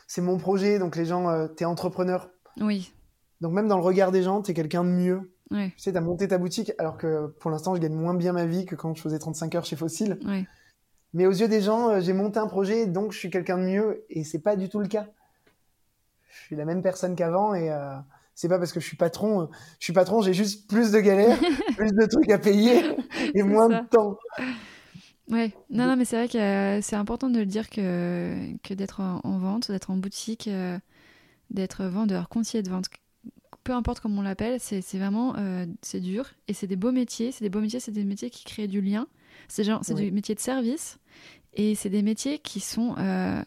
c'est 0.09 0.20
mon 0.20 0.39
projet. 0.39 0.81
Donc 0.81 0.97
les 0.97 1.05
gens, 1.05 1.47
tu 1.57 1.62
es 1.62 1.66
entrepreneur. 1.66 2.31
Oui. 2.61 2.93
Donc 3.41 3.53
même 3.53 3.69
dans 3.69 3.77
le 3.77 3.85
regard 3.85 4.11
des 4.11 4.24
gens, 4.24 4.43
tu 4.43 4.51
es 4.51 4.55
quelqu'un 4.55 4.83
de 4.83 4.89
mieux. 4.89 5.34
Tu 5.55 5.73
sais, 5.77 5.93
tu 5.93 5.99
as 5.99 6.01
monté 6.01 6.29
ta 6.29 6.39
boutique, 6.39 6.73
alors 6.79 6.97
que 6.97 7.27
pour 7.41 7.51
l'instant, 7.51 7.75
je 7.75 7.81
gagne 7.81 7.95
moins 7.95 8.15
bien 8.15 8.33
ma 8.33 8.47
vie 8.47 8.67
que 8.67 8.75
quand 8.75 8.95
je 8.95 9.03
faisais 9.03 9.19
35 9.19 9.55
heures 9.55 9.65
chez 9.65 9.77
Fossil. 9.77 10.19
Mais 11.15 11.27
aux 11.27 11.33
yeux 11.33 11.49
des 11.49 11.63
gens, 11.63 11.91
euh, 11.91 12.01
j'ai 12.01 12.13
monté 12.13 12.41
un 12.41 12.49
projet, 12.49 12.87
donc 12.87 13.13
je 13.13 13.19
suis 13.19 13.31
quelqu'un 13.31 13.57
de 13.57 13.63
mieux, 13.63 14.05
et 14.11 14.25
c'est 14.25 14.41
pas 14.41 14.57
du 14.57 14.69
tout 14.69 14.81
le 14.81 14.89
cas. 14.89 15.07
Je 16.29 16.47
suis 16.47 16.57
la 16.57 16.65
même 16.65 16.83
personne 16.83 17.15
qu'avant, 17.15 17.55
et 17.55 17.71
euh, 17.71 17.95
c'est 18.35 18.49
pas 18.49 18.59
parce 18.59 18.73
que 18.73 18.81
je 18.81 18.87
suis 18.87 18.97
patron. 18.97 19.43
Euh, 19.43 19.47
je 19.79 19.85
suis 19.85 19.93
patron, 19.93 20.23
j'ai 20.23 20.35
juste 20.35 20.69
plus 20.69 20.91
de 20.91 20.99
galères, 20.99 21.39
plus 21.77 21.93
de 21.93 22.07
trucs 22.07 22.31
à 22.31 22.39
payer, 22.39 22.97
et 23.33 23.45
moins 23.45 23.69
de 23.69 23.89
temps. 23.89 24.19
Ouais, 25.31 25.53
non, 25.71 25.87
non, 25.87 25.97
mais 25.97 26.05
c'est 26.05 26.17
vrai 26.17 26.29
que 26.29 26.81
c'est 26.83 26.97
important 26.97 27.31
de 27.31 27.39
le 27.39 27.47
dire 27.47 27.71
que, 27.71 28.53
que 28.63 28.75
d'être 28.75 29.01
en, 29.01 29.39
vente, 29.39 29.71
d'être 29.71 29.91
en 29.91 29.97
boutique, 29.97 30.51
d'être 31.51 31.85
vendeur, 31.85 32.29
conseiller 32.29 32.63
de 32.63 32.71
vente, 32.71 32.89
peu 33.65 33.73
importe 33.73 34.01
comment 34.01 34.20
on 34.20 34.23
l'appelle, 34.23 34.61
c'est 34.61 34.81
vraiment 34.99 35.35
euh, 35.36 35.66
c'est 35.81 36.01
dur 36.01 36.27
et 36.49 36.55
c'est 36.55 36.66
des 36.66 36.77
beaux 36.77 36.93
métiers. 36.93 37.32
C'est 37.32 37.43
des 37.43 37.49
beaux 37.49 37.61
métiers, 37.61 37.81
c'est 37.81 37.93
des 37.93 38.05
métiers 38.05 38.31
qui 38.31 38.45
créent 38.45 38.69
du 38.69 38.82
lien. 38.82 39.09
C'est 39.49 39.65
genre 39.65 39.81
c'est 39.82 39.95
des 39.95 40.11
métiers 40.11 40.35
de 40.35 40.41
service 40.41 40.99
et 41.55 41.74
c'est 41.74 41.89
des 41.89 42.03
métiers 42.03 42.39
qui 42.39 42.61
sont 42.61 42.95
euh, 42.99 43.43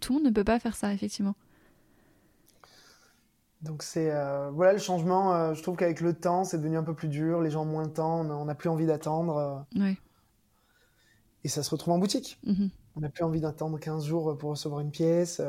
tout 0.00 0.12
le 0.12 0.18
monde 0.18 0.24
ne 0.24 0.30
peut 0.30 0.44
pas 0.44 0.58
faire 0.60 0.76
ça 0.76 0.94
effectivement. 0.94 1.34
Donc 3.62 3.82
c'est 3.82 4.12
euh, 4.12 4.50
voilà 4.50 4.72
le 4.72 4.78
changement. 4.78 5.52
je 5.52 5.62
trouve 5.62 5.76
qu'avec 5.76 6.00
le 6.00 6.14
temps, 6.14 6.44
c'est 6.44 6.58
devenu 6.58 6.76
un 6.76 6.84
peu 6.84 6.94
plus 6.94 7.08
dur. 7.08 7.42
Les 7.42 7.50
gens 7.50 7.62
ont 7.62 7.66
moins 7.66 7.86
de 7.86 7.92
temps, 7.92 8.20
on 8.20 8.44
n'a 8.44 8.54
plus 8.54 8.68
envie 8.68 8.86
d'attendre. 8.86 9.66
Et 11.44 11.48
ça 11.48 11.62
se 11.62 11.70
retrouve 11.70 11.94
en 11.94 11.98
boutique. 11.98 12.38
Mm-hmm. 12.46 12.70
On 12.96 13.00
n'a 13.00 13.08
plus 13.08 13.24
envie 13.24 13.40
d'attendre 13.40 13.78
15 13.78 14.06
jours 14.06 14.38
pour 14.38 14.50
recevoir 14.50 14.80
une 14.80 14.90
pièce. 14.90 15.40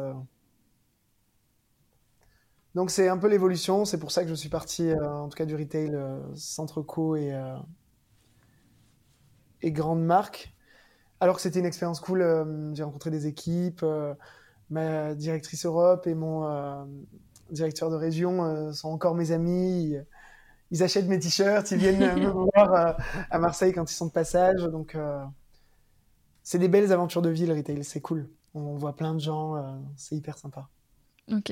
Donc 2.75 2.91
c'est 2.91 3.07
un 3.07 3.17
peu 3.17 3.27
l'évolution, 3.27 3.85
c'est 3.85 3.97
pour 3.97 4.11
ça 4.11 4.23
que 4.23 4.29
je 4.29 4.35
suis 4.35 4.49
parti, 4.49 4.89
euh, 4.89 5.11
en 5.11 5.27
tout 5.27 5.35
cas 5.35 5.45
du 5.45 5.55
retail, 5.55 5.93
euh, 5.93 6.19
centre 6.35 6.81
co 6.81 7.15
et, 7.15 7.33
euh, 7.33 7.57
et 9.61 9.71
grandes 9.71 10.03
marques. 10.03 10.53
Alors 11.19 11.35
que 11.35 11.41
c'était 11.41 11.59
une 11.59 11.65
expérience 11.65 11.99
cool, 11.99 12.23
j'ai 12.73 12.83
rencontré 12.83 13.11
des 13.11 13.27
équipes, 13.27 13.83
ma 14.69 15.13
directrice 15.15 15.65
Europe 15.65 16.07
et 16.07 16.13
mon 16.13 16.87
directeur 17.51 17.89
de 17.89 17.97
région 17.97 18.71
sont 18.71 18.87
encore 18.87 19.15
mes 19.15 19.31
amis. 19.31 19.97
Ils, 20.71 20.81
achètent 20.81 21.09
mes 21.09 21.19
t-shirts, 21.19 21.71
ils 21.71 21.77
viennent 21.77 21.99
me 21.99 22.29
voir 22.55 22.95
à 23.29 23.37
Marseille 23.37 23.73
quand 23.73 23.91
ils 23.91 23.95
sont 23.95 24.05
de 24.05 24.13
passage. 24.13 24.61
Donc, 24.61 24.95
c'est 26.49 26.57
des 26.57 26.67
belles 26.67 26.91
aventures 26.91 27.21
de 27.21 27.29
vie, 27.29 27.45
le 27.45 27.53
retail, 27.53 27.83
c'est 27.83 28.01
cool. 28.01 28.27
On 28.55 28.75
voit 28.75 28.95
plein 28.95 29.13
de 29.13 29.19
gens, 29.19 29.55
euh, 29.55 29.77
c'est 29.95 30.15
hyper 30.15 30.35
sympa. 30.35 30.67
Ok. 31.31 31.51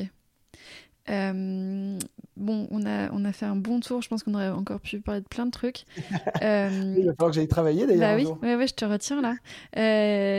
Euh, 1.09 1.97
bon, 2.35 2.67
on 2.69 2.85
a, 2.85 3.11
on 3.11 3.23
a 3.25 3.31
fait 3.31 3.45
un 3.45 3.55
bon 3.55 3.79
tour. 3.79 4.01
Je 4.01 4.09
pense 4.09 4.23
qu'on 4.23 4.33
aurait 4.33 4.49
encore 4.49 4.79
pu 4.79 4.99
parler 4.99 5.21
de 5.21 5.27
plein 5.27 5.45
de 5.45 5.51
trucs. 5.51 5.85
Euh, 6.43 6.95
il 6.97 7.05
va 7.05 7.13
falloir 7.13 7.31
que 7.31 7.35
j'aille 7.35 7.47
travailler 7.47 7.87
d'ailleurs. 7.87 8.17
Bah 8.17 8.37
oui, 8.43 8.55
ouais, 8.55 8.67
je 8.67 8.73
te 8.73 8.85
retiens 8.85 9.21
là. 9.21 9.35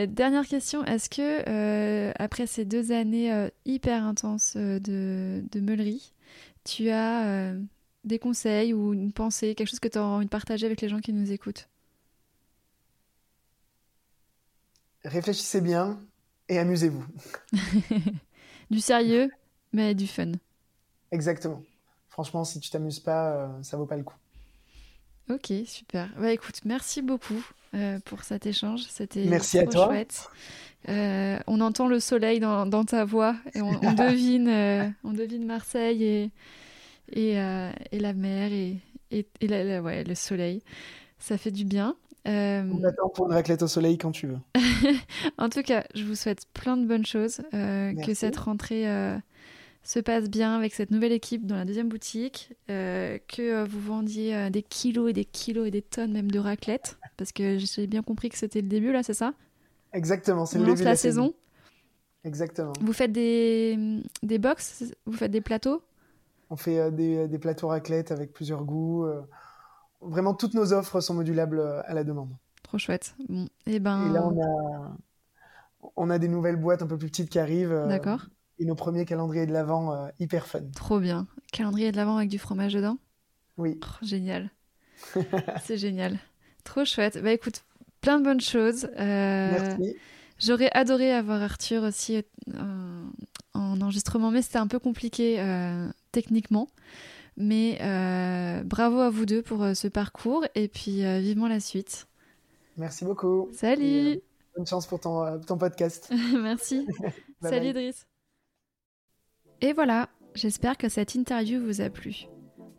dernière 0.07 0.47
question 0.47 0.85
est-ce 0.85 1.09
que 1.09 2.11
après 2.21 2.47
ces 2.47 2.63
deux 2.63 2.91
années 2.91 3.49
hyper 3.65 4.03
intenses 4.03 4.55
de, 4.55 5.43
de 5.51 5.59
meulerie, 5.59 6.13
tu 6.63 6.89
as 6.89 7.53
des 8.05 8.19
conseils 8.19 8.73
ou 8.73 8.93
une 8.93 9.11
pensée, 9.11 9.55
quelque 9.55 9.69
chose 9.69 9.79
que 9.79 9.87
tu 9.87 9.97
as 9.97 10.03
envie 10.03 10.25
de 10.25 10.29
partager 10.29 10.65
avec 10.65 10.81
les 10.81 10.89
gens 10.89 10.99
qui 10.99 11.11
nous 11.11 11.31
écoutent? 11.31 11.67
Réfléchissez 15.03 15.61
bien 15.61 15.99
et 16.49 16.59
amusez-vous. 16.59 17.05
du 18.71 18.79
sérieux, 18.79 19.29
mais 19.71 19.95
du 19.95 20.07
fun. 20.07 20.31
Exactement. 21.11 21.61
Franchement, 22.09 22.43
si 22.43 22.59
tu 22.59 22.69
t'amuses 22.69 22.99
pas, 22.99 23.31
euh, 23.31 23.47
ça 23.61 23.77
vaut 23.77 23.85
pas 23.85 23.97
le 23.97 24.03
coup. 24.03 24.15
Ok, 25.29 25.53
super. 25.65 26.09
Bah 26.19 26.31
écoute, 26.31 26.61
merci 26.65 27.01
beaucoup 27.01 27.45
euh, 27.75 27.99
pour 28.03 28.23
cet 28.23 28.45
échange. 28.45 28.81
C'était 28.89 29.25
merci 29.25 29.59
à 29.59 29.67
toi. 29.67 29.87
chouette. 29.87 30.27
Euh, 30.87 31.37
on 31.45 31.61
entend 31.61 31.87
le 31.87 31.99
soleil 31.99 32.39
dans, 32.39 32.83
ta 32.83 33.05
voix 33.05 33.35
et 33.53 33.61
on, 33.61 33.71
devine, 33.93 34.93
on 35.03 35.13
devine 35.13 35.45
Marseille 35.45 36.03
et, 36.03 36.31
et, 37.11 37.35
la 37.35 38.13
mer 38.13 38.51
et, 38.51 38.81
et, 39.11 39.79
ouais, 39.79 40.03
le 40.03 40.15
soleil. 40.15 40.63
Ça 41.19 41.37
fait 41.37 41.51
du 41.51 41.63
bien. 41.63 41.95
On 42.25 42.83
attend 42.83 43.09
pour 43.09 43.27
une 43.27 43.33
raclette 43.33 43.61
au 43.61 43.67
soleil 43.67 43.97
quand 43.97 44.11
tu 44.11 44.27
veux. 44.27 44.39
en 45.37 45.49
tout 45.49 45.61
cas, 45.61 45.83
je 45.93 46.03
vous 46.03 46.15
souhaite 46.15 46.47
plein 46.53 46.75
de 46.75 46.85
bonnes 46.85 47.05
choses. 47.05 47.41
Que 47.51 48.13
cette 48.15 48.37
rentrée 48.37 48.87
se 49.83 49.99
passe 49.99 50.29
bien 50.29 50.55
avec 50.55 50.73
cette 50.73 50.91
nouvelle 50.91 51.11
équipe 51.11 51.45
dans 51.45 51.55
la 51.55 51.65
deuxième 51.65 51.89
boutique. 51.89 52.55
Euh, 52.69 53.17
que 53.27 53.65
vous 53.65 53.79
vendiez 53.79 54.49
des 54.49 54.63
kilos 54.63 55.09
et 55.09 55.13
des 55.13 55.25
kilos 55.25 55.67
et 55.67 55.71
des 55.71 55.81
tonnes 55.81 56.11
même 56.11 56.31
de 56.31 56.39
raclette. 56.39 56.97
Parce 57.17 57.31
que 57.31 57.57
j'ai 57.57 57.87
bien 57.87 58.03
compris 58.03 58.29
que 58.29 58.37
c'était 58.37 58.61
le 58.61 58.67
début, 58.67 58.91
là, 58.91 59.03
c'est 59.03 59.13
ça? 59.13 59.33
Exactement, 59.93 60.45
c'est 60.45 60.59
le 60.59 60.65
début 60.65 60.79
de 60.79 60.85
la, 60.85 60.95
saison. 60.95 61.33
Exactement. 62.23 62.73
Vous 62.81 62.93
faites 62.93 63.11
des, 63.11 64.01
des 64.21 64.37
box 64.37 64.83
Vous 65.05 65.13
faites 65.13 65.31
des 65.31 65.41
plateaux? 65.41 65.81
On 66.51 66.55
fait 66.55 66.91
des, 66.91 67.27
des, 67.27 67.39
plateaux 67.39 67.67
raclette 67.67 68.11
avec 68.11 68.33
plusieurs 68.33 68.63
goûts 68.63 69.05
vraiment 70.01 70.33
toutes 70.33 70.53
nos 70.53 70.73
offres 70.73 71.01
sont 71.01 71.13
modulables 71.13 71.59
euh, 71.59 71.81
à 71.85 71.93
la 71.93 72.03
demande. 72.03 72.29
Trop 72.63 72.77
chouette. 72.77 73.15
Bon, 73.27 73.45
et 73.65 73.75
eh 73.75 73.79
ben. 73.79 74.07
Et 74.07 74.13
là, 74.13 74.25
on 74.25 74.41
a, 74.41 74.97
on 75.95 76.09
a 76.09 76.19
des 76.19 76.27
nouvelles 76.27 76.57
boîtes 76.57 76.81
un 76.81 76.87
peu 76.87 76.97
plus 76.97 77.07
petites 77.07 77.29
qui 77.29 77.39
arrivent. 77.39 77.71
Euh, 77.71 77.87
D'accord. 77.87 78.27
Et 78.59 78.65
nos 78.65 78.75
premiers 78.75 79.05
calendriers 79.05 79.45
de 79.45 79.53
l'Avent 79.53 79.93
euh, 79.93 80.07
hyper 80.19 80.45
fun. 80.45 80.61
Trop 80.75 80.99
bien. 80.99 81.27
Calendrier 81.51 81.91
de 81.91 81.97
l'Avent 81.97 82.17
avec 82.17 82.29
du 82.29 82.39
fromage 82.39 82.73
dedans 82.73 82.97
Oui. 83.57 83.79
Oh, 83.81 84.05
génial. 84.05 84.49
C'est 85.63 85.77
génial. 85.77 86.19
Trop 86.63 86.85
chouette. 86.85 87.21
Bah 87.23 87.31
écoute, 87.31 87.63
plein 88.01 88.19
de 88.19 88.25
bonnes 88.25 88.41
choses. 88.41 88.89
Merci. 88.97 89.95
J'aurais 90.37 90.69
adoré 90.73 91.11
avoir 91.11 91.41
Arthur 91.41 91.83
aussi 91.83 92.21
en 93.53 93.81
enregistrement, 93.81 94.31
mais 94.31 94.41
c'était 94.41 94.57
un 94.57 94.67
peu 94.67 94.79
compliqué 94.79 95.41
techniquement. 96.11 96.67
Mais 97.39 97.77
euh, 97.81 98.63
bravo 98.63 98.99
à 98.99 99.09
vous 99.09 99.25
deux 99.25 99.41
pour 99.41 99.63
euh, 99.63 99.73
ce 99.73 99.87
parcours 99.87 100.45
et 100.55 100.67
puis 100.67 101.05
euh, 101.05 101.19
vivement 101.19 101.47
la 101.47 101.61
suite. 101.61 102.07
Merci 102.75 103.05
beaucoup. 103.05 103.49
Salut. 103.53 104.19
bonne 104.55 104.67
chance 104.67 104.85
pour 104.85 104.99
ton, 104.99 105.39
ton 105.39 105.57
podcast. 105.57 106.11
Merci. 106.33 106.85
Salut 107.41 107.71
Driss. 107.71 108.08
Et 109.61 109.73
voilà, 109.73 110.09
j'espère 110.35 110.77
que 110.77 110.89
cette 110.89 111.15
interview 111.15 111.59
vous 111.59 111.81
a 111.81 111.89
plu. 111.89 112.27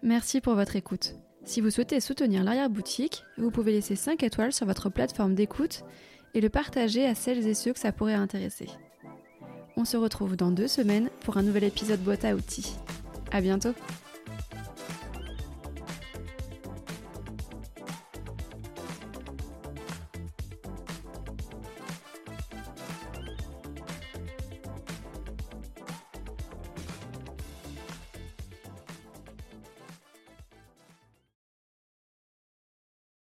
Merci 0.03 0.41
pour 0.41 0.55
votre 0.55 0.77
écoute. 0.77 1.15
Si 1.45 1.61
vous 1.61 1.71
souhaitez 1.71 2.01
soutenir 2.01 2.45
l'arrière-boutique, 2.45 3.23
vous 3.37 3.51
pouvez 3.51 3.73
laisser 3.73 3.97
5 3.97 4.23
étoiles 4.23 4.53
sur 4.53 4.67
votre 4.67 4.89
plateforme 4.89 5.35
d'écoute 5.35 5.85
et 6.35 6.41
le 6.41 6.49
partager 6.49 7.07
à 7.07 7.15
celles 7.15 7.47
et 7.47 7.55
ceux 7.55 7.73
que 7.73 7.79
ça 7.79 7.93
pourrait 7.93 8.15
intéresser. 8.15 8.69
On 9.77 9.85
se 9.85 9.97
retrouve 9.97 10.37
dans 10.37 10.51
deux 10.51 10.69
semaines 10.69 11.11
pour 11.21 11.37
un 11.37 11.43
nouvel 11.43 11.65
épisode 11.65 12.01
boîte 12.01 12.25
à 12.25 12.35
outils. 12.35 12.77
À 13.33 13.41
bientôt! 13.41 13.75